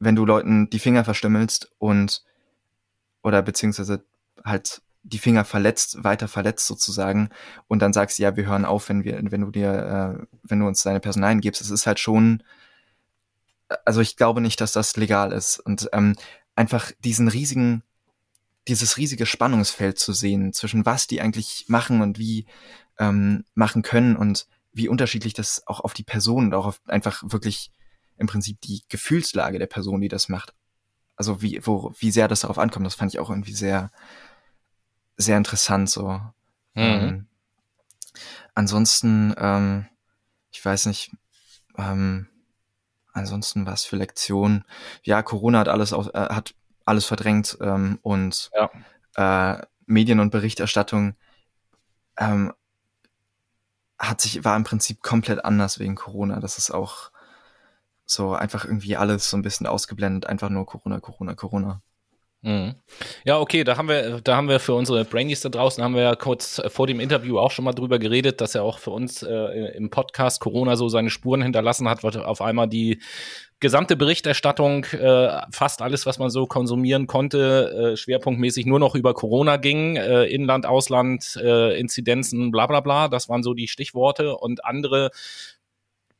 wenn 0.00 0.16
du 0.16 0.24
Leuten 0.24 0.68
die 0.70 0.78
Finger 0.80 1.04
verstümmelst 1.04 1.70
und 1.78 2.24
oder 3.22 3.42
beziehungsweise 3.42 4.02
halt 4.44 4.82
die 5.02 5.18
Finger 5.18 5.44
verletzt, 5.44 6.02
weiter 6.02 6.28
verletzt 6.28 6.66
sozusagen 6.66 7.30
und 7.68 7.80
dann 7.80 7.92
sagst, 7.92 8.18
ja, 8.18 8.36
wir 8.36 8.46
hören 8.46 8.64
auf, 8.64 8.88
wenn 8.88 9.04
wir, 9.04 9.20
wenn 9.30 9.40
du 9.42 9.50
dir, 9.50 10.18
äh, 10.20 10.26
wenn 10.42 10.60
du 10.60 10.66
uns 10.66 10.82
deine 10.82 11.00
Personalien 11.00 11.40
gibst. 11.40 11.60
Es 11.60 11.70
ist 11.70 11.86
halt 11.86 11.98
schon, 11.98 12.42
also 13.84 14.00
ich 14.00 14.16
glaube 14.16 14.40
nicht, 14.40 14.60
dass 14.60 14.72
das 14.72 14.96
legal 14.96 15.32
ist 15.32 15.58
und 15.60 15.88
ähm, 15.92 16.16
einfach 16.54 16.92
diesen 17.04 17.28
riesigen, 17.28 17.82
dieses 18.68 18.96
riesige 18.96 19.26
Spannungsfeld 19.26 19.98
zu 19.98 20.12
sehen 20.12 20.52
zwischen 20.52 20.84
was 20.84 21.06
die 21.06 21.20
eigentlich 21.20 21.66
machen 21.68 22.02
und 22.02 22.18
wie 22.18 22.46
ähm, 22.98 23.44
machen 23.54 23.82
können 23.82 24.16
und 24.16 24.46
wie 24.72 24.88
unterschiedlich 24.88 25.34
das 25.34 25.66
auch 25.66 25.80
auf 25.80 25.94
die 25.94 26.04
Person 26.04 26.46
und 26.46 26.54
auch 26.54 26.66
auf 26.66 26.80
einfach 26.86 27.22
wirklich 27.26 27.70
im 28.20 28.26
Prinzip 28.26 28.60
die 28.60 28.82
Gefühlslage 28.88 29.58
der 29.58 29.66
Person, 29.66 30.00
die 30.00 30.08
das 30.08 30.28
macht, 30.28 30.54
also 31.16 31.42
wie, 31.42 31.60
wo, 31.66 31.92
wie 31.98 32.10
sehr 32.10 32.28
das 32.28 32.40
darauf 32.40 32.58
ankommt, 32.58 32.86
das 32.86 32.94
fand 32.94 33.12
ich 33.12 33.18
auch 33.18 33.30
irgendwie 33.30 33.54
sehr, 33.54 33.90
sehr 35.16 35.36
interessant 35.36 35.90
so. 35.90 36.08
Mhm. 36.08 36.22
Ähm, 36.74 37.26
ansonsten, 38.54 39.34
ähm, 39.36 39.86
ich 40.50 40.64
weiß 40.64 40.86
nicht, 40.86 41.12
ähm, 41.76 42.28
ansonsten 43.12 43.66
was 43.66 43.84
für 43.84 43.96
Lektionen. 43.96 44.64
Ja, 45.02 45.22
Corona 45.22 45.58
hat 45.60 45.68
alles 45.68 45.92
auf, 45.92 46.08
äh, 46.14 46.28
hat 46.28 46.54
alles 46.84 47.06
verdrängt 47.06 47.56
ähm, 47.60 47.98
und 48.02 48.50
ja. 48.54 49.56
äh, 49.56 49.66
Medien 49.86 50.20
und 50.20 50.30
Berichterstattung 50.30 51.16
ähm, 52.18 52.52
hat 53.98 54.20
sich 54.20 54.44
war 54.44 54.56
im 54.56 54.64
Prinzip 54.64 55.02
komplett 55.02 55.44
anders 55.44 55.78
wegen 55.78 55.94
Corona. 55.94 56.40
Das 56.40 56.58
ist 56.58 56.70
auch 56.70 57.10
so 58.10 58.32
einfach 58.32 58.64
irgendwie 58.64 58.96
alles 58.96 59.30
so 59.30 59.36
ein 59.36 59.42
bisschen 59.42 59.66
ausgeblendet, 59.66 60.26
einfach 60.26 60.50
nur 60.50 60.66
Corona, 60.66 61.00
Corona, 61.00 61.34
Corona. 61.34 61.82
Mhm. 62.42 62.74
Ja, 63.24 63.38
okay, 63.38 63.64
da 63.64 63.76
haben 63.76 63.88
wir, 63.88 64.22
da 64.22 64.34
haben 64.34 64.48
wir 64.48 64.60
für 64.60 64.72
unsere 64.72 65.04
Brainies 65.04 65.42
da 65.42 65.50
draußen, 65.50 65.84
haben 65.84 65.94
wir 65.94 66.02
ja 66.02 66.14
kurz 66.14 66.60
vor 66.68 66.86
dem 66.86 66.98
Interview 66.98 67.38
auch 67.38 67.50
schon 67.50 67.66
mal 67.66 67.74
drüber 67.74 67.98
geredet, 67.98 68.40
dass 68.40 68.54
er 68.54 68.62
auch 68.62 68.78
für 68.78 68.92
uns 68.92 69.22
äh, 69.22 69.76
im 69.76 69.90
Podcast 69.90 70.40
Corona 70.40 70.76
so 70.76 70.88
seine 70.88 71.10
Spuren 71.10 71.42
hinterlassen 71.42 71.86
hat, 71.86 72.02
weil 72.02 72.16
auf 72.16 72.40
einmal 72.40 72.66
die 72.66 73.02
gesamte 73.60 73.94
Berichterstattung, 73.94 74.84
äh, 74.84 75.42
fast 75.52 75.82
alles, 75.82 76.06
was 76.06 76.18
man 76.18 76.30
so 76.30 76.46
konsumieren 76.46 77.06
konnte, 77.06 77.92
äh, 77.92 77.96
schwerpunktmäßig 77.98 78.64
nur 78.64 78.78
noch 78.78 78.94
über 78.94 79.12
Corona 79.12 79.58
ging, 79.58 79.96
äh, 79.96 80.24
Inland, 80.24 80.64
Ausland, 80.64 81.38
äh, 81.42 81.78
Inzidenzen, 81.78 82.50
bla 82.52 82.66
bla 82.66 82.80
bla, 82.80 83.08
das 83.08 83.28
waren 83.28 83.42
so 83.42 83.52
die 83.52 83.68
Stichworte 83.68 84.34
und 84.34 84.64
andere 84.64 85.10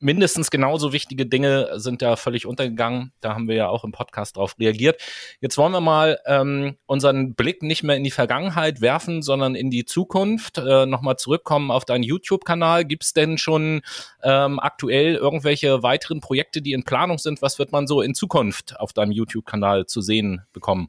mindestens 0.01 0.51
genauso 0.51 0.93
wichtige 0.93 1.27
Dinge 1.27 1.79
sind 1.79 2.03
da 2.03 2.17
völlig 2.17 2.47
untergegangen. 2.47 3.13
Da 3.21 3.35
haben 3.35 3.49
wir 3.49 3.55
ja 3.55 3.69
auch 3.69 3.85
im 3.85 3.93
Podcast 3.93 4.37
drauf 4.37 4.57
reagiert. 4.59 5.01
Jetzt 5.41 5.57
wollen 5.59 5.73
wir 5.73 5.81
mal 5.81 6.19
ähm, 6.27 6.77
unseren 6.87 7.35
Blick 7.35 7.63
nicht 7.63 7.83
mehr 7.83 7.97
in 7.97 8.05
die 8.05 8.11
Vergangenheit 8.11 8.81
werfen, 8.81 9.23
sondern 9.23 9.55
in 9.55 9.71
die 9.71 9.85
Zukunft. 9.85 10.59
Äh, 10.59 10.87
Nochmal 10.87 11.17
zurückkommen 11.17 11.71
auf 11.71 11.85
deinen 11.85 12.03
YouTube-Kanal. 12.03 12.85
Gibt 12.85 13.05
es 13.05 13.13
denn 13.13 13.39
schon 13.39 13.83
ähm, 14.23 14.59
aktuell 14.59 15.15
irgendwelche 15.15 15.83
weiteren 15.83 16.21
Projekte, 16.21 16.63
die 16.63 16.73
in 16.73 16.85
Planung 16.85 17.19
sind? 17.19 17.43
Was 17.43 17.59
wird 17.59 17.71
man 17.71 17.87
so 17.87 18.01
in 18.01 18.15
Zukunft 18.15 18.81
auf 18.81 18.93
deinem 18.93 19.13
YouTube-Kanal 19.13 19.87
zu 19.87 20.01
sehen 20.01 20.43
bekommen? 20.53 20.89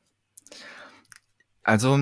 Also 1.64 2.00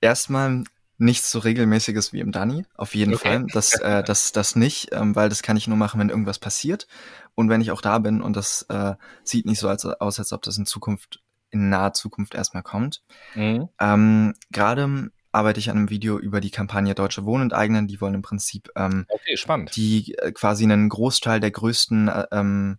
erstmal 0.00 0.64
nichts 0.98 1.30
so 1.30 1.38
regelmäßiges 1.38 2.12
wie 2.12 2.20
im 2.20 2.32
Dani, 2.32 2.64
auf 2.74 2.94
jeden 2.94 3.14
okay. 3.14 3.28
Fall. 3.28 3.46
Das, 3.52 3.74
äh, 3.80 4.02
das, 4.06 4.32
das 4.32 4.56
nicht, 4.56 4.88
ähm, 4.92 5.14
weil 5.14 5.28
das 5.28 5.42
kann 5.42 5.56
ich 5.56 5.68
nur 5.68 5.76
machen, 5.76 6.00
wenn 6.00 6.08
irgendwas 6.08 6.38
passiert 6.38 6.86
und 7.34 7.48
wenn 7.48 7.60
ich 7.60 7.70
auch 7.70 7.80
da 7.80 7.98
bin 7.98 8.22
und 8.22 8.36
das 8.36 8.62
äh, 8.68 8.94
sieht 9.22 9.46
nicht 9.46 9.58
so 9.58 9.68
als, 9.68 9.84
aus, 9.84 10.18
als 10.18 10.32
ob 10.32 10.42
das 10.42 10.56
in 10.58 10.66
Zukunft, 10.66 11.20
in 11.50 11.68
naher 11.68 11.92
Zukunft 11.92 12.34
erstmal 12.34 12.62
kommt. 12.62 13.02
Mhm. 13.34 13.68
Ähm, 13.78 14.34
Gerade 14.50 15.10
arbeite 15.36 15.60
ich 15.60 15.70
an 15.70 15.76
einem 15.76 15.90
Video 15.90 16.18
über 16.18 16.40
die 16.40 16.50
Kampagne 16.50 16.94
Deutsche 16.94 17.26
Wohnen 17.26 17.44
enteignen. 17.44 17.86
Die 17.86 18.00
wollen 18.00 18.14
im 18.14 18.22
Prinzip 18.22 18.70
ähm, 18.74 19.04
okay, 19.08 19.36
spannend. 19.36 19.76
die 19.76 20.14
äh, 20.14 20.32
quasi 20.32 20.64
einen 20.64 20.88
Großteil 20.88 21.40
der 21.40 21.50
größten, 21.50 22.08
äh, 22.08 22.26
ähm, 22.32 22.78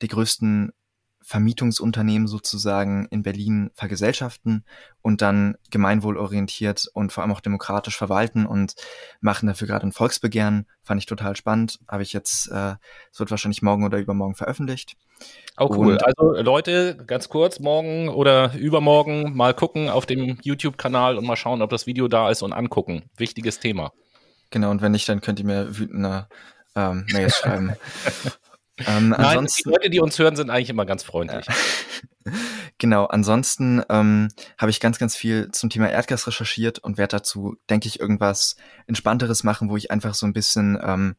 der 0.00 0.08
größten 0.08 0.72
Vermietungsunternehmen 1.26 2.28
sozusagen 2.28 3.08
in 3.10 3.24
Berlin 3.24 3.72
vergesellschaften 3.74 4.64
und 5.02 5.22
dann 5.22 5.56
gemeinwohlorientiert 5.72 6.86
und 6.94 7.12
vor 7.12 7.24
allem 7.24 7.32
auch 7.32 7.40
demokratisch 7.40 7.96
verwalten 7.96 8.46
und 8.46 8.76
machen 9.20 9.48
dafür 9.48 9.66
gerade 9.66 9.84
ein 9.84 9.92
Volksbegehren. 9.92 10.66
Fand 10.84 11.00
ich 11.00 11.06
total 11.06 11.34
spannend. 11.34 11.80
Habe 11.88 12.04
ich 12.04 12.12
jetzt, 12.12 12.48
äh, 12.52 12.74
es 13.10 13.18
wird 13.18 13.32
wahrscheinlich 13.32 13.60
morgen 13.60 13.84
oder 13.84 13.98
übermorgen 13.98 14.36
veröffentlicht. 14.36 14.96
Oh 15.58 15.68
cool. 15.74 15.94
Und 15.94 16.06
also 16.06 16.40
Leute, 16.40 16.96
ganz 16.96 17.28
kurz, 17.28 17.58
morgen 17.58 18.08
oder 18.08 18.54
übermorgen 18.54 19.36
mal 19.36 19.52
gucken 19.52 19.88
auf 19.88 20.06
dem 20.06 20.38
YouTube-Kanal 20.42 21.18
und 21.18 21.26
mal 21.26 21.34
schauen, 21.34 21.60
ob 21.60 21.70
das 21.70 21.88
Video 21.88 22.06
da 22.06 22.30
ist 22.30 22.42
und 22.42 22.52
angucken. 22.52 23.10
Wichtiges 23.16 23.58
Thema. 23.58 23.90
Genau, 24.50 24.70
und 24.70 24.80
wenn 24.80 24.92
nicht, 24.92 25.08
dann 25.08 25.20
könnt 25.20 25.40
ihr 25.40 25.44
mir 25.44 25.76
wütende 25.76 26.28
ähm, 26.76 27.04
Mails 27.10 27.36
schreiben. 27.38 27.72
Ähm, 28.78 29.10
Nein, 29.10 29.46
die 29.46 29.68
Leute, 29.68 29.90
die 29.90 30.00
uns 30.00 30.18
hören, 30.18 30.36
sind 30.36 30.50
eigentlich 30.50 30.70
immer 30.70 30.84
ganz 30.84 31.02
freundlich. 31.02 31.46
Ja. 31.46 32.32
genau, 32.78 33.06
ansonsten 33.06 33.82
ähm, 33.88 34.28
habe 34.58 34.70
ich 34.70 34.80
ganz, 34.80 34.98
ganz 34.98 35.16
viel 35.16 35.50
zum 35.52 35.70
Thema 35.70 35.88
Erdgas 35.90 36.26
recherchiert 36.26 36.78
und 36.80 36.98
werde 36.98 37.16
dazu, 37.16 37.56
denke 37.70 37.88
ich, 37.88 38.00
irgendwas 38.00 38.56
Entspannteres 38.86 39.44
machen, 39.44 39.70
wo 39.70 39.76
ich 39.76 39.90
einfach 39.90 40.14
so 40.14 40.26
ein 40.26 40.32
bisschen 40.32 40.78
ähm, 40.82 41.16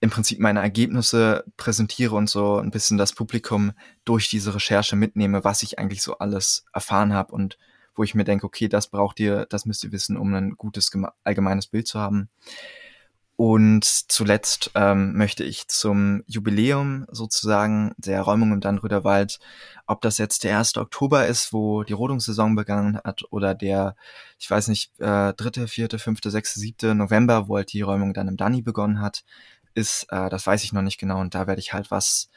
im 0.00 0.10
Prinzip 0.10 0.40
meine 0.40 0.60
Ergebnisse 0.60 1.44
präsentiere 1.56 2.16
und 2.16 2.28
so 2.28 2.58
ein 2.58 2.72
bisschen 2.72 2.98
das 2.98 3.12
Publikum 3.12 3.72
durch 4.04 4.28
diese 4.28 4.52
Recherche 4.52 4.96
mitnehme, 4.96 5.44
was 5.44 5.62
ich 5.62 5.78
eigentlich 5.78 6.02
so 6.02 6.18
alles 6.18 6.64
erfahren 6.72 7.12
habe 7.12 7.32
und 7.32 7.56
wo 7.94 8.02
ich 8.02 8.14
mir 8.14 8.24
denke, 8.24 8.46
okay, 8.46 8.68
das 8.68 8.88
braucht 8.88 9.20
ihr, 9.20 9.46
das 9.48 9.64
müsst 9.64 9.84
ihr 9.84 9.92
wissen, 9.92 10.16
um 10.16 10.34
ein 10.34 10.56
gutes 10.56 10.90
allgemeines 11.22 11.68
Bild 11.68 11.86
zu 11.86 12.00
haben. 12.00 12.30
Und 13.44 13.84
zuletzt 13.84 14.70
ähm, 14.76 15.14
möchte 15.14 15.42
ich 15.42 15.66
zum 15.66 16.22
Jubiläum 16.28 17.06
sozusagen 17.10 17.92
der 17.96 18.22
Räumung 18.22 18.52
im 18.52 18.60
Dannröder 18.60 19.02
Wald, 19.02 19.40
ob 19.88 20.00
das 20.00 20.18
jetzt 20.18 20.44
der 20.44 20.56
1. 20.56 20.76
Oktober 20.76 21.26
ist, 21.26 21.52
wo 21.52 21.82
die 21.82 21.92
Rodungssaison 21.92 22.54
begangen 22.54 23.00
hat, 23.02 23.24
oder 23.30 23.56
der, 23.56 23.96
ich 24.38 24.48
weiß 24.48 24.68
nicht, 24.68 24.92
äh, 25.00 25.34
dritte, 25.34 25.66
vierte, 25.66 25.98
fünfte, 25.98 26.30
sechste, 26.30 26.60
siebte 26.60 26.94
November, 26.94 27.48
wo 27.48 27.56
halt 27.56 27.72
die 27.72 27.80
Räumung 27.80 28.14
dann 28.14 28.28
im 28.28 28.36
Danny 28.36 28.62
begonnen 28.62 29.00
hat, 29.00 29.24
ist, 29.74 30.06
äh, 30.10 30.30
das 30.30 30.46
weiß 30.46 30.62
ich 30.62 30.72
noch 30.72 30.82
nicht 30.82 31.00
genau. 31.00 31.18
Und 31.18 31.34
da 31.34 31.48
werde 31.48 31.60
ich 31.60 31.72
halt 31.72 31.90
was 31.90 32.28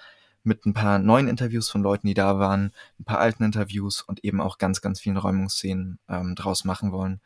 mit 0.42 0.66
ein 0.66 0.74
paar 0.74 0.98
neuen 0.98 1.28
Interviews 1.28 1.70
von 1.70 1.84
Leuten, 1.84 2.08
die 2.08 2.16
da 2.16 2.40
waren, 2.40 2.72
ein 3.00 3.06
paar 3.06 3.20
alten 3.20 3.44
Interviews 3.44 4.02
und 4.02 4.24
eben 4.24 4.42
auch 4.42 4.58
ganz, 4.58 4.82
ganz 4.82 5.00
vielen 5.00 5.18
Räumungsszenen 5.18 6.00
ähm, 6.10 6.34
draus 6.34 6.66
machen 6.66 6.92
wollen. 6.92 7.22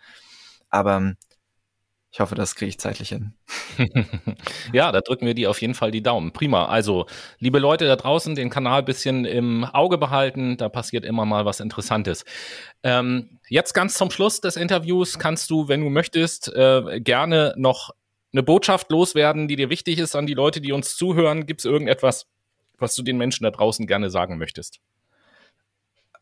Aber 0.70 1.16
ich 2.12 2.20
hoffe, 2.20 2.34
das 2.34 2.56
kriege 2.56 2.70
ich 2.70 2.80
zeitlich 2.80 3.10
hin. 3.10 3.34
ja, 4.74 4.92
da 4.92 5.02
drücken 5.02 5.28
wir 5.28 5.36
die 5.36 5.46
auf 5.46 5.62
jeden 5.62 5.76
Fall 5.76 5.92
die 5.92 6.02
Daumen. 6.02 6.32
Prima. 6.32 6.66
Also, 6.66 7.06
liebe 7.38 7.60
Leute 7.60 7.86
da 7.86 7.96
draußen, 7.96 8.34
den 8.34 8.50
Kanal 8.50 8.82
bisschen 8.82 9.26
im 9.26 9.64
Auge 9.64 10.00
behalten. 10.00 10.58
Da 10.58 10.70
passiert 10.70 11.06
immer 11.06 11.26
mal 11.26 11.46
was 11.46 11.60
Interessantes. 11.60 12.26
Ähm, 12.82 13.40
jetzt 13.48 13.74
ganz 13.74 13.94
zum 13.94 14.10
Schluss 14.10 14.42
des 14.42 14.56
Interviews 14.56 15.20
kannst 15.20 15.52
du, 15.52 15.68
wenn 15.68 15.82
du 15.82 15.90
möchtest, 15.90 16.52
äh, 16.56 17.00
gerne 17.00 17.54
noch 17.58 17.92
eine 18.34 18.42
Botschaft 18.42 18.90
loswerden, 18.90 19.48
die 19.48 19.56
dir 19.56 19.70
wichtig 19.70 20.00
ist 20.00 20.16
an 20.16 20.26
die 20.26 20.34
Leute, 20.34 20.62
die 20.62 20.72
uns 20.72 20.96
zuhören. 20.96 21.46
Gibt 21.46 21.62
es 21.62 21.66
irgendetwas, 21.66 22.26
was 22.80 22.96
du 22.96 23.04
den 23.04 23.18
Menschen 23.18 23.44
da 23.44 23.52
draußen 23.52 23.86
gerne 23.86 24.10
sagen 24.10 24.40
möchtest? 24.40 24.80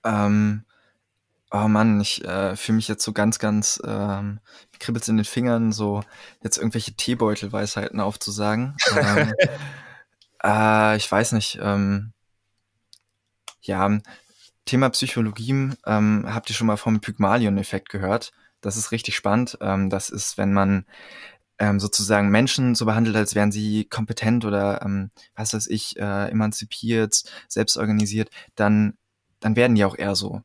Ähm, 0.03 0.65
Oh 1.49 1.67
Mann, 1.67 2.01
ich 2.01 2.25
äh, 2.25 2.55
fühle 2.57 2.75
mich 2.75 2.89
jetzt 2.89 3.03
so 3.03 3.13
ganz, 3.13 3.39
ganz 3.39 3.81
ähm, 3.85 4.39
kribbelt's 4.79 5.07
in 5.07 5.15
den 5.15 5.25
Fingern, 5.25 5.71
so 5.71 6.03
jetzt 6.43 6.57
irgendwelche 6.57 6.93
Teebeutelweisheiten 6.93 8.01
aufzusagen. 8.01 8.75
ähm, 8.95 9.33
äh, 10.43 10.97
ich 10.97 11.09
weiß 11.09 11.31
nicht. 11.31 11.57
Ähm, 11.61 12.11
ja, 13.61 13.99
Thema 14.65 14.89
Psychologie, 14.89 15.71
ähm, 15.85 16.25
habt 16.27 16.49
ihr 16.49 16.55
schon 16.55 16.67
mal 16.67 16.77
vom 16.77 16.99
Pygmalion-Effekt 16.99 17.89
gehört? 17.89 18.31
Das 18.61 18.75
ist 18.75 18.91
richtig 18.91 19.15
spannend. 19.15 19.57
Ähm, 19.61 19.89
das 19.89 20.09
ist, 20.09 20.37
wenn 20.37 20.51
man 20.53 20.85
ähm, 21.59 21.79
sozusagen 21.79 22.29
Menschen 22.29 22.75
so 22.75 22.85
behandelt, 22.85 23.15
als 23.15 23.35
wären 23.35 23.51
sie 23.51 23.85
kompetent 23.85 24.45
oder 24.45 24.81
ähm, 24.83 25.11
was 25.35 25.53
weiß 25.53 25.67
ich, 25.67 25.97
äh, 25.97 26.29
emanzipiert, 26.29 27.23
selbstorganisiert, 27.47 28.29
dann, 28.55 28.97
dann 29.39 29.55
werden 29.55 29.75
die 29.75 29.85
auch 29.85 29.97
eher 29.97 30.15
so. 30.15 30.41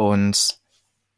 Und 0.00 0.62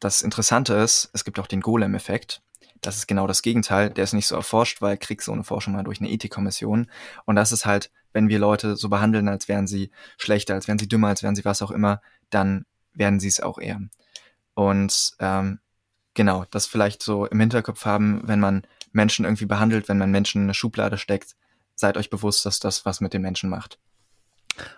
das 0.01 0.23
Interessante 0.23 0.73
ist, 0.73 1.09
es 1.13 1.23
gibt 1.23 1.39
auch 1.39 1.47
den 1.47 1.61
Golem-Effekt. 1.61 2.41
Das 2.81 2.97
ist 2.97 3.07
genau 3.07 3.27
das 3.27 3.41
Gegenteil. 3.41 3.89
Der 3.91 4.03
ist 4.03 4.11
nicht 4.11 4.27
so 4.27 4.35
erforscht, 4.35 4.81
weil 4.81 4.97
kriegst 4.97 5.27
so 5.27 5.31
eine 5.31 5.45
Forschung 5.45 5.71
mal 5.71 5.85
durch 5.85 6.01
eine 6.01 6.09
Ethikkommission. 6.09 6.91
Und 7.23 7.37
das 7.37 7.53
ist 7.53 7.65
halt, 7.65 7.91
wenn 8.11 8.27
wir 8.27 8.39
Leute 8.39 8.75
so 8.75 8.89
behandeln, 8.89 9.29
als 9.29 9.47
wären 9.47 9.67
sie 9.67 9.89
schlechter, 10.17 10.55
als 10.55 10.67
wären 10.67 10.79
sie 10.79 10.89
dümmer, 10.89 11.07
als 11.07 11.23
wären 11.23 11.33
sie 11.33 11.45
was 11.45 11.61
auch 11.61 11.71
immer, 11.71 12.01
dann 12.29 12.65
werden 12.91 13.21
sie 13.21 13.29
es 13.29 13.39
auch 13.39 13.57
eher. 13.57 13.79
Und 14.53 15.13
ähm, 15.21 15.59
genau, 16.13 16.43
das 16.51 16.65
vielleicht 16.65 17.03
so 17.03 17.25
im 17.25 17.39
Hinterkopf 17.39 17.85
haben, 17.85 18.27
wenn 18.27 18.41
man 18.41 18.67
Menschen 18.91 19.23
irgendwie 19.23 19.45
behandelt, 19.45 19.87
wenn 19.87 19.97
man 19.97 20.11
Menschen 20.11 20.41
in 20.41 20.47
eine 20.47 20.55
Schublade 20.55 20.97
steckt, 20.97 21.37
seid 21.75 21.95
euch 21.95 22.09
bewusst, 22.09 22.45
dass 22.45 22.59
das 22.59 22.85
was 22.85 22.99
mit 22.99 23.13
den 23.13 23.21
Menschen 23.21 23.49
macht. 23.49 23.79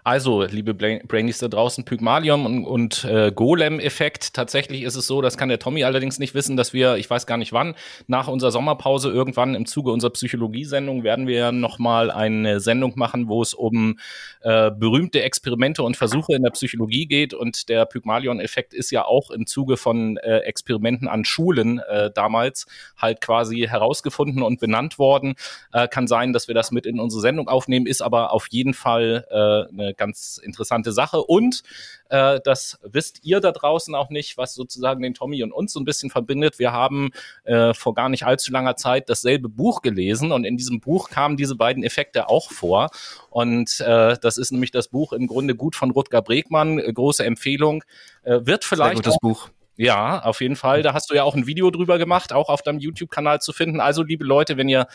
Also, 0.03 0.43
liebe 0.43 0.73
Brainies 0.73 1.39
da 1.39 1.47
draußen, 1.47 1.83
Pygmalion 1.83 2.45
und, 2.45 2.65
und 2.65 3.03
äh, 3.05 3.31
Golem-Effekt. 3.31 4.33
Tatsächlich 4.33 4.83
ist 4.83 4.95
es 4.95 5.07
so, 5.07 5.21
das 5.21 5.37
kann 5.37 5.49
der 5.49 5.59
Tommy 5.59 5.83
allerdings 5.83 6.19
nicht 6.19 6.33
wissen, 6.33 6.55
dass 6.55 6.73
wir, 6.73 6.95
ich 6.95 7.09
weiß 7.09 7.25
gar 7.27 7.37
nicht 7.37 7.53
wann, 7.53 7.75
nach 8.07 8.27
unserer 8.27 8.51
Sommerpause 8.51 9.09
irgendwann 9.09 9.55
im 9.55 9.65
Zuge 9.65 9.91
unserer 9.91 10.11
Psychologie-Sendung 10.11 11.03
werden 11.03 11.27
wir 11.27 11.51
nochmal 11.51 12.11
eine 12.11 12.59
Sendung 12.59 12.93
machen, 12.95 13.27
wo 13.27 13.41
es 13.41 13.53
um 13.53 13.99
äh, 14.41 14.71
berühmte 14.71 15.21
Experimente 15.23 15.83
und 15.83 15.97
Versuche 15.97 16.35
in 16.35 16.43
der 16.43 16.51
Psychologie 16.51 17.07
geht. 17.07 17.33
Und 17.33 17.67
der 17.67 17.85
Pygmalion-Effekt 17.85 18.73
ist 18.73 18.91
ja 18.91 19.05
auch 19.05 19.31
im 19.31 19.45
Zuge 19.45 19.75
von 19.75 20.17
äh, 20.17 20.39
Experimenten 20.39 21.07
an 21.07 21.25
Schulen 21.25 21.79
äh, 21.79 22.11
damals 22.11 22.65
halt 22.97 23.21
quasi 23.21 23.67
herausgefunden 23.69 24.41
und 24.41 24.59
benannt 24.59 24.99
worden. 24.99 25.35
Äh, 25.73 25.87
kann 25.87 26.07
sein, 26.07 26.31
dass 26.31 26.47
wir 26.47 26.55
das 26.55 26.71
mit 26.71 26.85
in 26.85 26.99
unsere 26.99 27.21
Sendung 27.21 27.47
aufnehmen, 27.47 27.87
ist 27.87 28.01
aber 28.01 28.31
auf 28.31 28.47
jeden 28.49 28.73
Fall 28.73 29.25
äh, 29.29 29.64
eine 29.69 29.93
ganz 29.93 30.39
interessante 30.43 30.91
Sache. 30.91 31.21
Und 31.21 31.63
äh, 32.09 32.39
das 32.43 32.79
wisst 32.83 33.19
ihr 33.23 33.39
da 33.39 33.51
draußen 33.51 33.95
auch 33.95 34.09
nicht, 34.09 34.37
was 34.37 34.53
sozusagen 34.53 35.01
den 35.01 35.13
Tommy 35.13 35.43
und 35.43 35.51
uns 35.51 35.73
so 35.73 35.79
ein 35.79 35.85
bisschen 35.85 36.09
verbindet. 36.09 36.59
Wir 36.59 36.71
haben 36.71 37.11
äh, 37.43 37.73
vor 37.73 37.93
gar 37.93 38.09
nicht 38.09 38.25
allzu 38.25 38.51
langer 38.51 38.75
Zeit 38.75 39.09
dasselbe 39.09 39.49
Buch 39.49 39.81
gelesen 39.81 40.31
und 40.31 40.45
in 40.45 40.57
diesem 40.57 40.79
Buch 40.79 41.09
kamen 41.09 41.37
diese 41.37 41.55
beiden 41.55 41.83
Effekte 41.83 42.29
auch 42.29 42.51
vor. 42.51 42.89
Und 43.29 43.79
äh, 43.79 44.17
das 44.21 44.37
ist 44.37 44.51
nämlich 44.51 44.71
das 44.71 44.87
Buch 44.87 45.13
im 45.13 45.27
Grunde 45.27 45.55
gut 45.55 45.75
von 45.75 45.91
Rutger 45.91 46.21
Bregmann, 46.21 46.77
große 46.77 47.25
Empfehlung. 47.25 47.83
Äh, 48.23 48.45
wird 48.45 48.63
vielleicht. 48.63 49.03
Sehr 49.03 49.11
gutes 49.11 49.13
auch, 49.13 49.19
Buch 49.19 49.49
Ja, 49.77 50.21
auf 50.23 50.39
jeden 50.39 50.55
Fall. 50.55 50.83
Da 50.83 50.93
hast 50.93 51.09
du 51.09 51.15
ja 51.15 51.23
auch 51.23 51.35
ein 51.35 51.47
Video 51.47 51.69
drüber 51.69 51.97
gemacht, 51.97 52.31
auch 52.31 52.47
auf 52.47 52.61
deinem 52.61 52.79
YouTube-Kanal 52.79 53.41
zu 53.41 53.51
finden. 53.51 53.81
Also, 53.81 54.03
liebe 54.03 54.23
Leute, 54.23 54.55
wenn 54.55 54.69
ihr 54.69 54.87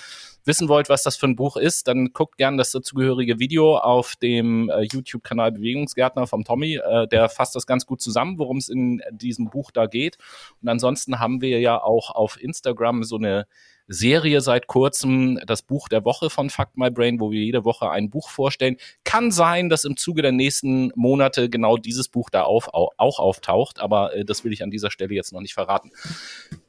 wissen 0.45 0.69
wollt, 0.69 0.89
was 0.89 1.03
das 1.03 1.17
für 1.17 1.27
ein 1.27 1.37
Buch 1.37 1.59
ist, 1.59 1.87
dann 1.87 2.13
guckt 2.15 2.39
gerne 2.39 2.57
das 2.57 2.71
dazugehörige 2.73 3.39
Video 3.39 3.77
auf 3.77 4.17
dem 4.17 4.71
äh, 4.71 4.81
YouTube-Kanal 4.91 5.53
Bewegungsgärtner 5.53 6.27
vom 6.27 6.45
Tommy. 6.45 6.77
Äh, 6.77 7.07
der 7.09 7.29
fasst 7.29 7.55
das 7.55 7.67
ganz 7.67 7.85
gut 7.85 8.01
zusammen, 8.01 8.39
worum 8.39 8.57
es 8.57 8.71
in 8.71 9.03
diesem 9.11 9.51
Buch 9.51 9.71
da 9.71 9.85
geht. 9.87 10.17
Und 10.63 10.69
ansonsten 10.69 11.19
haben 11.21 11.43
wir 11.43 11.61
ja 11.61 11.83
auch 11.83 12.11
auf 12.11 12.41
Instagram 12.41 13.05
so 13.05 13.17
eine 13.17 13.47
Serie 13.93 14.41
seit 14.41 14.69
kurzem, 14.69 15.41
das 15.47 15.63
Buch 15.63 15.89
der 15.89 16.05
Woche 16.05 16.31
von 16.31 16.49
Fuck 16.49 16.69
My 16.77 16.91
Brain, 16.91 17.19
wo 17.19 17.33
wir 17.33 17.43
jede 17.43 17.65
Woche 17.65 17.91
ein 17.91 18.09
Buch 18.09 18.31
vorstellen. 18.31 18.77
Kann 19.03 19.33
sein, 19.33 19.69
dass 19.69 19.85
im 19.85 19.97
Zuge 19.97 20.23
der 20.23 20.31
nächsten 20.31 20.93
Monate 20.95 21.51
genau 21.51 21.77
dieses 21.77 22.09
Buch 22.09 22.31
da 22.31 22.45
auf, 22.45 22.69
auch 22.73 23.19
auftaucht, 23.19 23.81
aber 23.81 24.15
äh, 24.15 24.25
das 24.25 24.45
will 24.45 24.53
ich 24.53 24.63
an 24.63 24.71
dieser 24.71 24.93
Stelle 24.93 25.15
jetzt 25.15 25.33
noch 25.33 25.41
nicht 25.41 25.55
verraten. 25.55 25.91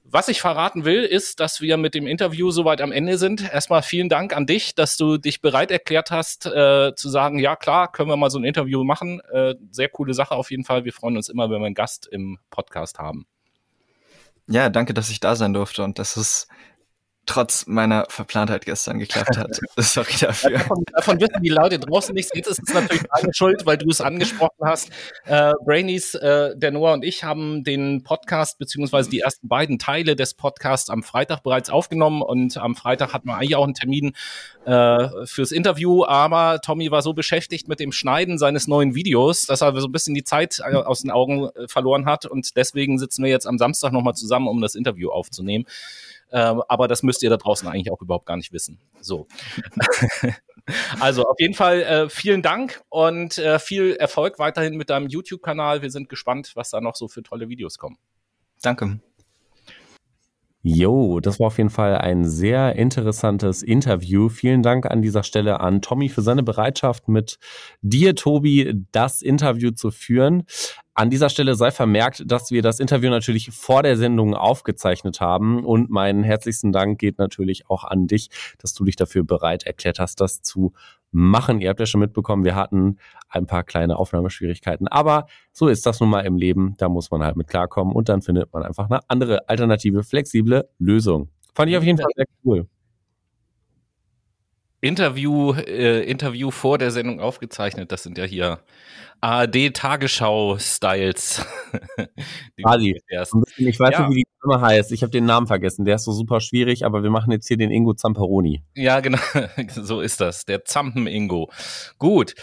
Was 0.03 0.27
ich 0.29 0.41
verraten 0.41 0.83
will, 0.83 1.03
ist, 1.03 1.39
dass 1.39 1.61
wir 1.61 1.77
mit 1.77 1.93
dem 1.93 2.07
Interview 2.07 2.49
soweit 2.49 2.81
am 2.81 2.91
Ende 2.91 3.17
sind. 3.17 3.53
Erstmal 3.53 3.83
vielen 3.83 4.09
Dank 4.09 4.35
an 4.35 4.45
dich, 4.45 4.73
dass 4.73 4.97
du 4.97 5.17
dich 5.17 5.41
bereit 5.41 5.71
erklärt 5.71 6.11
hast, 6.11 6.47
äh, 6.47 6.93
zu 6.95 7.07
sagen, 7.07 7.39
ja 7.39 7.55
klar, 7.55 7.91
können 7.91 8.09
wir 8.09 8.17
mal 8.17 8.31
so 8.31 8.39
ein 8.39 8.43
Interview 8.43 8.83
machen. 8.83 9.21
Äh, 9.31 9.55
sehr 9.69 9.89
coole 9.89 10.13
Sache 10.13 10.35
auf 10.35 10.49
jeden 10.49 10.65
Fall. 10.65 10.85
Wir 10.85 10.91
freuen 10.91 11.15
uns 11.17 11.29
immer, 11.29 11.49
wenn 11.49 11.61
wir 11.61 11.67
einen 11.67 11.75
Gast 11.75 12.09
im 12.11 12.39
Podcast 12.49 12.99
haben. 12.99 13.25
Ja, 14.47 14.69
danke, 14.69 14.93
dass 14.93 15.09
ich 15.09 15.21
da 15.21 15.35
sein 15.37 15.53
durfte 15.53 15.81
und 15.83 15.97
das 15.97 16.17
ist 16.17 16.49
trotz 17.31 17.65
meiner 17.65 18.05
Verplantheit 18.09 18.65
gestern 18.65 18.99
geklappt 18.99 19.37
hat. 19.37 19.59
Sorry 19.77 20.13
dafür. 20.19 20.51
Davon, 20.51 20.83
davon, 20.93 21.21
wissen 21.21 21.41
die 21.41 21.49
Leute 21.49 21.79
draußen 21.79 22.13
nichts. 22.13 22.31
Jetzt 22.33 22.47
ist 22.47 22.61
es 22.67 22.73
natürlich 22.73 23.03
deine 23.03 23.33
Schuld, 23.33 23.65
weil 23.65 23.77
du 23.77 23.89
es 23.89 24.01
angesprochen 24.01 24.65
hast. 24.65 24.89
Äh, 25.25 25.53
Brainies, 25.63 26.13
äh, 26.15 26.57
der 26.57 26.71
Noah 26.71 26.93
und 26.93 27.05
ich 27.05 27.23
haben 27.23 27.63
den 27.63 28.03
Podcast 28.03 28.57
beziehungsweise 28.59 29.09
die 29.09 29.19
ersten 29.19 29.47
beiden 29.47 29.79
Teile 29.79 30.17
des 30.17 30.33
Podcasts 30.33 30.89
am 30.89 31.03
Freitag 31.03 31.41
bereits 31.43 31.69
aufgenommen 31.69 32.21
und 32.21 32.57
am 32.57 32.75
Freitag 32.75 33.13
hatten 33.13 33.29
wir 33.29 33.35
eigentlich 33.35 33.55
auch 33.55 33.63
einen 33.63 33.75
Termin 33.75 34.11
äh, 34.65 35.07
fürs 35.25 35.53
Interview, 35.53 36.03
aber 36.03 36.59
Tommy 36.61 36.91
war 36.91 37.01
so 37.01 37.13
beschäftigt 37.13 37.69
mit 37.69 37.79
dem 37.79 37.93
Schneiden 37.93 38.37
seines 38.37 38.67
neuen 38.67 38.93
Videos, 38.93 39.45
dass 39.45 39.61
er 39.61 39.73
so 39.79 39.87
ein 39.87 39.91
bisschen 39.91 40.15
die 40.15 40.23
Zeit 40.23 40.59
äh, 40.59 40.75
aus 40.75 41.01
den 41.01 41.11
Augen 41.11 41.49
äh, 41.55 41.67
verloren 41.67 42.05
hat 42.05 42.25
und 42.25 42.57
deswegen 42.57 42.99
sitzen 42.99 43.23
wir 43.23 43.31
jetzt 43.31 43.47
am 43.47 43.57
Samstag 43.57 43.93
nochmal 43.93 44.15
zusammen, 44.15 44.49
um 44.49 44.61
das 44.61 44.75
Interview 44.75 45.11
aufzunehmen. 45.11 45.65
Ähm, 46.31 46.61
aber 46.67 46.87
das 46.87 47.03
müsst 47.03 47.23
ihr 47.23 47.29
da 47.29 47.37
draußen 47.37 47.67
eigentlich 47.67 47.91
auch 47.91 48.01
überhaupt 48.01 48.25
gar 48.25 48.37
nicht 48.37 48.53
wissen. 48.53 48.79
So. 49.01 49.27
also 50.99 51.23
auf 51.23 51.39
jeden 51.39 51.53
Fall 51.53 51.81
äh, 51.81 52.09
vielen 52.09 52.41
Dank 52.41 52.81
und 52.89 53.37
äh, 53.37 53.59
viel 53.59 53.95
Erfolg 53.95 54.39
weiterhin 54.39 54.75
mit 54.77 54.89
deinem 54.89 55.07
YouTube-Kanal. 55.07 55.81
Wir 55.81 55.91
sind 55.91 56.09
gespannt, 56.09 56.51
was 56.55 56.69
da 56.69 56.81
noch 56.81 56.95
so 56.95 57.07
für 57.07 57.23
tolle 57.23 57.49
Videos 57.49 57.77
kommen. 57.77 57.97
Danke. 58.61 58.99
Jo, 60.63 61.19
das 61.19 61.39
war 61.39 61.47
auf 61.47 61.57
jeden 61.57 61.71
Fall 61.71 61.97
ein 61.97 62.23
sehr 62.23 62.75
interessantes 62.75 63.63
Interview. 63.63 64.29
Vielen 64.29 64.61
Dank 64.61 64.85
an 64.85 65.01
dieser 65.01 65.23
Stelle 65.23 65.59
an 65.59 65.81
Tommy 65.81 66.07
für 66.07 66.21
seine 66.21 66.43
Bereitschaft, 66.43 67.07
mit 67.07 67.39
dir, 67.81 68.13
Tobi, 68.13 68.85
das 68.91 69.23
Interview 69.23 69.71
zu 69.71 69.89
führen. 69.89 70.43
An 70.93 71.09
dieser 71.09 71.29
Stelle 71.29 71.55
sei 71.55 71.71
vermerkt, 71.71 72.23
dass 72.25 72.51
wir 72.51 72.61
das 72.61 72.81
Interview 72.81 73.09
natürlich 73.09 73.51
vor 73.51 73.81
der 73.81 73.95
Sendung 73.95 74.35
aufgezeichnet 74.35 75.21
haben 75.21 75.63
und 75.63 75.89
meinen 75.89 76.23
herzlichsten 76.23 76.73
Dank 76.73 76.99
geht 76.99 77.17
natürlich 77.17 77.69
auch 77.69 77.85
an 77.85 78.07
dich, 78.07 78.29
dass 78.59 78.73
du 78.73 78.83
dich 78.83 78.97
dafür 78.97 79.23
bereit 79.23 79.63
erklärt 79.63 79.99
hast, 79.99 80.19
das 80.19 80.41
zu 80.41 80.73
machen. 81.11 81.61
Ihr 81.61 81.69
habt 81.69 81.79
ja 81.79 81.85
schon 81.85 82.01
mitbekommen, 82.01 82.43
wir 82.43 82.55
hatten 82.55 82.97
ein 83.29 83.45
paar 83.45 83.63
kleine 83.63 83.97
Aufnahmeschwierigkeiten, 83.97 84.89
aber 84.89 85.27
so 85.53 85.69
ist 85.69 85.85
das 85.85 86.01
nun 86.01 86.09
mal 86.09 86.21
im 86.21 86.35
Leben. 86.35 86.75
Da 86.77 86.89
muss 86.89 87.09
man 87.09 87.23
halt 87.23 87.37
mit 87.37 87.47
klarkommen 87.47 87.95
und 87.95 88.09
dann 88.09 88.21
findet 88.21 88.51
man 88.51 88.63
einfach 88.63 88.89
eine 88.89 88.99
andere 89.07 89.47
alternative, 89.47 90.03
flexible 90.03 90.67
Lösung. 90.77 91.29
Fand 91.53 91.71
ich 91.71 91.77
auf 91.77 91.83
jeden 91.83 91.97
Fall 91.97 92.11
sehr 92.15 92.25
cool. 92.43 92.67
Interview, 94.81 95.53
äh, 95.53 96.03
Interview 96.03 96.51
vor 96.51 96.77
der 96.77 96.91
Sendung 96.91 97.21
aufgezeichnet. 97.21 97.91
Das 97.91 98.03
sind 98.03 98.17
ja 98.17 98.25
hier 98.25 98.59
ARD-Tagesschau-Styles. 99.21 101.45
Ali, 102.63 102.99
ich 103.57 103.79
weiß 103.79 103.91
ja. 103.91 104.07
nicht, 104.07 104.15
wie 104.15 104.23
die 104.23 104.27
Name 104.43 104.61
heißt. 104.61 104.91
Ich 104.91 105.03
habe 105.03 105.11
den 105.11 105.25
Namen 105.25 105.45
vergessen. 105.45 105.85
Der 105.85 105.93
ist 105.95 106.05
so 106.05 106.11
super 106.11 106.41
schwierig, 106.41 106.83
aber 106.85 107.03
wir 107.03 107.11
machen 107.11 107.31
jetzt 107.31 107.47
hier 107.47 107.57
den 107.57 107.69
Ingo 107.69 107.93
Zamperoni. 107.93 108.63
Ja, 108.75 108.99
genau. 108.99 109.19
so 109.69 110.01
ist 110.01 110.19
das. 110.19 110.45
Der 110.45 110.65
Zampen-Ingo. 110.65 111.51
Gut. 111.99 112.33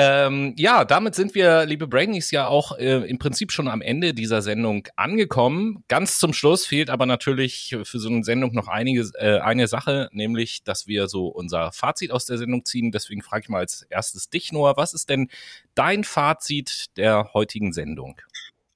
Ähm, 0.00 0.54
ja, 0.56 0.84
damit 0.84 1.16
sind 1.16 1.34
wir, 1.34 1.66
liebe 1.66 1.88
Brainies, 1.88 2.30
ja 2.30 2.46
auch 2.46 2.78
äh, 2.78 2.98
im 3.08 3.18
Prinzip 3.18 3.50
schon 3.50 3.66
am 3.66 3.80
Ende 3.80 4.14
dieser 4.14 4.42
Sendung 4.42 4.86
angekommen. 4.94 5.82
Ganz 5.88 6.20
zum 6.20 6.32
Schluss 6.32 6.64
fehlt 6.64 6.88
aber 6.88 7.04
natürlich 7.04 7.76
für 7.82 7.98
so 7.98 8.08
eine 8.08 8.22
Sendung 8.22 8.54
noch 8.54 8.68
einige, 8.68 9.10
äh, 9.14 9.40
eine 9.40 9.66
Sache, 9.66 10.08
nämlich, 10.12 10.62
dass 10.62 10.86
wir 10.86 11.08
so 11.08 11.26
unser 11.26 11.72
Fazit 11.72 12.12
aus 12.12 12.26
der 12.26 12.38
Sendung 12.38 12.64
ziehen. 12.64 12.92
Deswegen 12.92 13.22
frage 13.22 13.42
ich 13.42 13.48
mal 13.48 13.58
als 13.58 13.82
erstes 13.90 14.30
dich, 14.30 14.52
Noah, 14.52 14.76
was 14.76 14.94
ist 14.94 15.10
denn 15.10 15.30
dein 15.74 16.04
Fazit 16.04 16.96
der 16.96 17.34
heutigen 17.34 17.72
Sendung? 17.72 18.20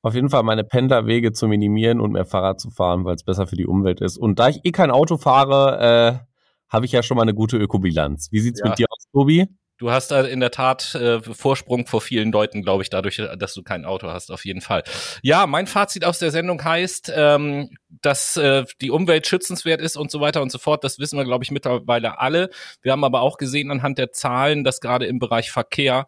Auf 0.03 0.17
jeden 0.17 0.29
Fall 0.29 0.43
meine 0.43 0.65
Pendlerwege 0.65 1.31
zu 1.31 1.47
minimieren 1.47 2.01
und 2.01 2.11
mehr 2.11 2.25
Fahrrad 2.25 2.59
zu 2.59 2.71
fahren, 2.71 3.05
weil 3.05 3.15
es 3.15 3.23
besser 3.23 3.47
für 3.47 3.55
die 3.55 3.69
Umwelt 3.69 4.01
ist. 4.01 4.19
Und 4.19 4.41
da 4.41 4.49
ich 4.49 4.65
eh 4.65 4.73
kein 4.73 4.91
Auto 4.91 5.19
fahre, 5.19 6.19
äh, 6.19 6.27
habe 6.69 6.85
ich 6.85 6.91
ja 6.91 7.05
schon 7.05 7.17
mal 7.17 7.23
eine 7.23 7.35
gute 7.35 7.59
Ökobilanz. 7.59 8.33
Wie 8.33 8.41
sieht's 8.41 8.59
ja. 8.59 8.71
mit 8.71 8.81
dir 8.81 8.87
aus, 8.91 9.07
Tobi? 9.13 9.47
Du 9.83 9.91
hast 9.91 10.13
da 10.13 10.21
in 10.21 10.39
der 10.39 10.53
Tat 10.53 10.95
äh, 10.95 11.21
Vorsprung 11.21 11.87
vor 11.89 12.01
vielen 12.01 12.31
Leuten, 12.31 12.63
glaube 12.63 12.85
ich, 12.85 12.89
dadurch, 12.89 13.21
dass 13.37 13.53
du 13.53 13.65
kein 13.65 13.85
Auto 13.85 14.07
hast, 14.07 14.31
auf 14.31 14.45
jeden 14.45 14.61
Fall. 14.61 14.85
Ja, 15.23 15.49
mein 15.49 15.67
Fazit 15.67 16.05
aus 16.05 16.21
der 16.21 16.31
Sendung 16.31 16.63
heißt, 16.63 17.13
ähm, 17.17 17.77
dass 18.01 18.37
äh, 18.37 18.65
die 18.81 18.93
Umwelt 18.93 19.27
schützenswert 19.27 19.81
ist 19.81 19.97
und 19.97 20.09
so 20.13 20.21
weiter 20.21 20.41
und 20.41 20.53
so 20.53 20.59
fort. 20.59 20.85
Das 20.85 21.01
wissen 21.01 21.19
wir, 21.19 21.25
glaube 21.25 21.43
ich, 21.43 21.51
mittlerweile 21.51 22.21
alle. 22.21 22.51
Wir 22.83 22.93
haben 22.93 23.03
aber 23.03 23.23
auch 23.23 23.39
gesehen 23.39 23.73
anhand 23.73 23.99
der 23.99 24.13
Zahlen, 24.13 24.63
dass 24.63 24.81
gerade 24.81 25.07
im 25.07 25.19
Bereich 25.19 25.51
Verkehr 25.51 26.07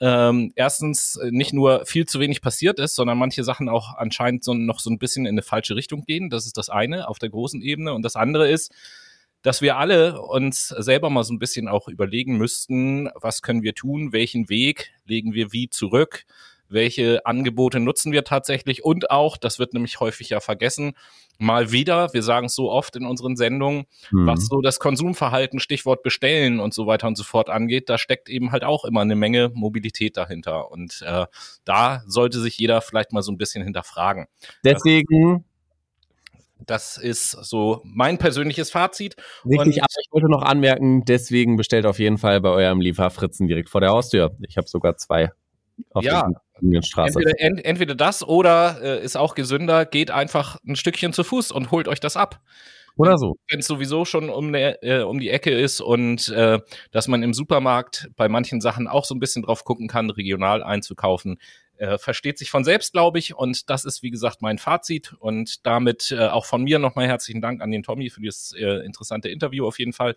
ähm, 0.00 0.52
erstens 0.56 1.16
nicht 1.30 1.52
nur 1.52 1.86
viel 1.86 2.06
zu 2.06 2.18
wenig 2.18 2.42
passiert 2.42 2.80
ist, 2.80 2.96
sondern 2.96 3.18
manche 3.18 3.44
Sachen 3.44 3.68
auch 3.68 3.94
anscheinend 3.96 4.42
so, 4.42 4.52
noch 4.52 4.80
so 4.80 4.90
ein 4.90 4.98
bisschen 4.98 5.26
in 5.26 5.34
eine 5.34 5.42
falsche 5.42 5.76
Richtung 5.76 6.02
gehen. 6.02 6.28
Das 6.28 6.44
ist 6.44 6.58
das 6.58 6.70
eine 6.70 7.06
auf 7.06 7.20
der 7.20 7.30
großen 7.30 7.62
Ebene. 7.62 7.94
Und 7.94 8.02
das 8.02 8.16
andere 8.16 8.50
ist, 8.50 8.72
dass 9.42 9.60
wir 9.60 9.76
alle 9.76 10.20
uns 10.20 10.68
selber 10.68 11.10
mal 11.10 11.24
so 11.24 11.32
ein 11.32 11.38
bisschen 11.38 11.68
auch 11.68 11.88
überlegen 11.88 12.38
müssten, 12.38 13.10
was 13.14 13.42
können 13.42 13.62
wir 13.62 13.74
tun, 13.74 14.12
welchen 14.12 14.48
Weg 14.48 14.92
legen 15.04 15.34
wir 15.34 15.52
wie 15.52 15.68
zurück, 15.68 16.24
welche 16.68 17.26
Angebote 17.26 17.80
nutzen 17.80 18.12
wir 18.12 18.24
tatsächlich 18.24 18.84
und 18.84 19.10
auch, 19.10 19.36
das 19.36 19.58
wird 19.58 19.74
nämlich 19.74 20.00
häufig 20.00 20.30
ja 20.30 20.40
vergessen, 20.40 20.94
mal 21.38 21.72
wieder, 21.72 22.12
wir 22.12 22.22
sagen 22.22 22.46
es 22.46 22.54
so 22.54 22.70
oft 22.70 22.96
in 22.96 23.04
unseren 23.04 23.36
Sendungen, 23.36 23.84
mhm. 24.10 24.26
was 24.26 24.46
so 24.46 24.60
das 24.60 24.78
Konsumverhalten, 24.78 25.60
Stichwort 25.60 26.02
bestellen 26.02 26.60
und 26.60 26.72
so 26.72 26.86
weiter 26.86 27.08
und 27.08 27.16
so 27.16 27.24
fort 27.24 27.50
angeht, 27.50 27.88
da 27.88 27.98
steckt 27.98 28.28
eben 28.28 28.52
halt 28.52 28.64
auch 28.64 28.84
immer 28.84 29.00
eine 29.00 29.16
Menge 29.16 29.50
Mobilität 29.54 30.16
dahinter 30.16 30.70
und 30.70 31.02
äh, 31.02 31.26
da 31.64 32.02
sollte 32.06 32.40
sich 32.40 32.58
jeder 32.58 32.80
vielleicht 32.80 33.12
mal 33.12 33.22
so 33.22 33.32
ein 33.32 33.38
bisschen 33.38 33.64
hinterfragen. 33.64 34.26
Deswegen 34.64 35.44
das 36.66 36.96
ist 36.96 37.30
so 37.30 37.80
mein 37.84 38.18
persönliches 38.18 38.70
Fazit. 38.70 39.16
Richtig, 39.44 39.82
aber 39.82 39.88
ich 40.00 40.12
wollte 40.12 40.30
noch 40.30 40.42
anmerken, 40.42 41.04
deswegen 41.04 41.56
bestellt 41.56 41.86
auf 41.86 41.98
jeden 41.98 42.18
Fall 42.18 42.40
bei 42.40 42.50
eurem 42.50 42.80
Lieferfritzen 42.80 43.46
direkt 43.46 43.68
vor 43.68 43.80
der 43.80 43.90
Haustür. 43.90 44.36
Ich 44.46 44.56
habe 44.56 44.68
sogar 44.68 44.96
zwei 44.96 45.30
auf 45.90 46.04
ja, 46.04 46.28
der 46.60 46.82
Straße. 46.82 47.18
Entweder, 47.18 47.40
ent, 47.40 47.64
entweder 47.64 47.94
das 47.94 48.22
oder 48.26 48.78
äh, 48.82 49.04
ist 49.04 49.16
auch 49.16 49.34
gesünder, 49.34 49.84
geht 49.84 50.10
einfach 50.10 50.58
ein 50.66 50.76
Stückchen 50.76 51.12
zu 51.12 51.24
Fuß 51.24 51.52
und 51.52 51.70
holt 51.70 51.88
euch 51.88 52.00
das 52.00 52.16
ab. 52.16 52.40
Oder 52.96 53.18
so. 53.18 53.36
Wenn 53.48 53.60
es 53.60 53.66
sowieso 53.66 54.04
schon 54.04 54.28
um, 54.28 54.50
ne, 54.50 54.80
äh, 54.82 55.02
um 55.02 55.18
die 55.18 55.30
Ecke 55.30 55.50
ist 55.50 55.80
und 55.80 56.28
äh, 56.28 56.58
dass 56.90 57.08
man 57.08 57.22
im 57.22 57.34
Supermarkt 57.34 58.10
bei 58.16 58.28
manchen 58.28 58.60
Sachen 58.60 58.88
auch 58.88 59.04
so 59.04 59.14
ein 59.14 59.20
bisschen 59.20 59.42
drauf 59.42 59.64
gucken 59.64 59.88
kann, 59.88 60.10
regional 60.10 60.62
einzukaufen, 60.62 61.38
äh, 61.78 61.98
versteht 61.98 62.38
sich 62.38 62.50
von 62.50 62.64
selbst, 62.64 62.92
glaube 62.92 63.18
ich. 63.18 63.34
Und 63.34 63.68
das 63.70 63.84
ist, 63.84 64.02
wie 64.02 64.10
gesagt, 64.10 64.42
mein 64.42 64.58
Fazit. 64.58 65.14
Und 65.18 65.66
damit 65.66 66.14
äh, 66.16 66.28
auch 66.28 66.44
von 66.44 66.62
mir 66.62 66.78
nochmal 66.78 67.08
herzlichen 67.08 67.40
Dank 67.40 67.60
an 67.60 67.70
den 67.70 67.82
Tommy 67.82 68.10
für 68.10 68.20
dieses 68.20 68.52
äh, 68.52 68.84
interessante 68.84 69.28
Interview 69.28 69.66
auf 69.66 69.78
jeden 69.78 69.92
Fall. 69.92 70.14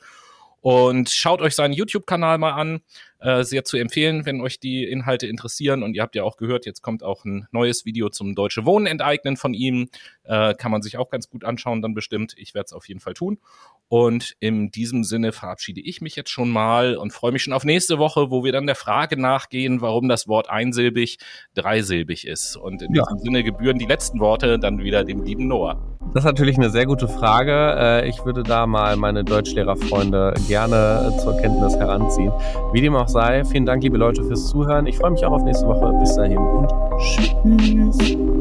Und 0.62 1.10
schaut 1.10 1.42
euch 1.42 1.56
seinen 1.56 1.74
YouTube-Kanal 1.74 2.38
mal 2.40 2.54
an. 2.54 2.82
Äh, 3.20 3.44
sehr 3.44 3.64
zu 3.64 3.78
empfehlen, 3.78 4.26
wenn 4.26 4.42
euch 4.42 4.60
die 4.60 4.84
Inhalte 4.84 5.26
interessieren. 5.26 5.84
Und 5.84 5.96
ihr 5.96 6.02
habt 6.02 6.16
ja 6.16 6.24
auch 6.24 6.36
gehört, 6.38 6.66
jetzt 6.66 6.82
kommt 6.82 7.02
auch 7.02 7.24
ein 7.24 7.48
neues 7.52 7.86
Video 7.86 8.10
zum 8.10 8.36
Deutsche 8.36 8.66
Wohnen 8.66 8.88
enteignen 8.88 9.38
von 9.38 9.54
ihm. 9.54 9.90
Äh, 10.24 10.54
kann 10.56 10.72
man 10.72 10.82
sich 10.82 10.98
auch 10.98 11.10
ganz 11.10 11.30
gut 11.30 11.46
anschauen, 11.46 11.82
dann 11.82 11.94
bestimmt. 11.94 12.36
Ich 12.38 12.54
werde 12.54 12.66
es 12.66 12.74
auf 12.74 12.88
jeden 12.88 13.00
Fall 13.00 13.14
tun. 13.14 13.40
Und 13.88 14.36
in 14.40 14.70
diesem 14.70 15.04
Sinne 15.04 15.32
verabschiede 15.32 15.80
ich 15.80 16.02
mich 16.02 16.16
jetzt 16.16 16.30
schon 16.30 16.50
mal 16.50 16.98
und 16.98 17.14
freue 17.14 17.32
mich 17.32 17.44
schon 17.44 17.54
auf 17.54 17.64
nächste 17.64 18.00
Woche, 18.00 18.32
wo 18.32 18.44
wir 18.44 18.52
dann 18.52 18.66
der 18.66 18.76
Frage 18.76 19.16
nachgehen, 19.20 19.80
warum 19.80 20.10
das 20.10 20.28
Wort 20.28 20.50
einsilbig 20.50 21.18
dreisilbig 21.54 22.28
ist. 22.28 22.58
Und 22.58 22.82
in 22.82 22.94
ja. 22.94 23.04
diesem 23.04 23.20
Sinne 23.20 23.44
gebühren 23.44 23.80
die 23.80 23.86
letzten 23.86 24.20
Worte 24.20 24.60
dann 24.60 24.84
wieder 24.84 25.04
dem 25.04 25.24
lieben 25.24 25.48
Noah. 25.48 25.82
Das 26.14 26.24
ist 26.24 26.26
natürlich 26.26 26.58
eine 26.58 26.70
sehr 26.70 26.86
gute 26.86 27.08
Frage. 27.08 27.76
Äh, 27.78 28.10
ich 28.10 28.24
würde 28.26 28.44
da 28.44 28.68
mal 28.68 28.96
meine 28.96 29.24
Deutschlehrerfreunde 29.24 30.34
gerne 30.48 31.14
zur 31.22 31.38
Kenntnis 31.38 31.76
heranziehen. 31.76 32.32
Wie 32.72 32.82
dem 32.82 32.96
auch 32.96 33.10
sei, 33.16 33.46
vielen 33.46 33.66
Dank, 33.66 33.82
liebe 33.82 33.98
Leute, 33.98 34.24
fürs 34.26 34.48
Zuhören. 34.48 34.88
Ich 34.88 34.98
freue 34.98 35.12
mich 35.12 35.26
auch 35.26 35.32
auf 35.32 35.44
nächste 35.44 35.66
Woche. 35.66 35.94
Bis 36.00 36.16
dahin 36.16 36.38
und 36.38 36.70
tschüss. 37.00 38.35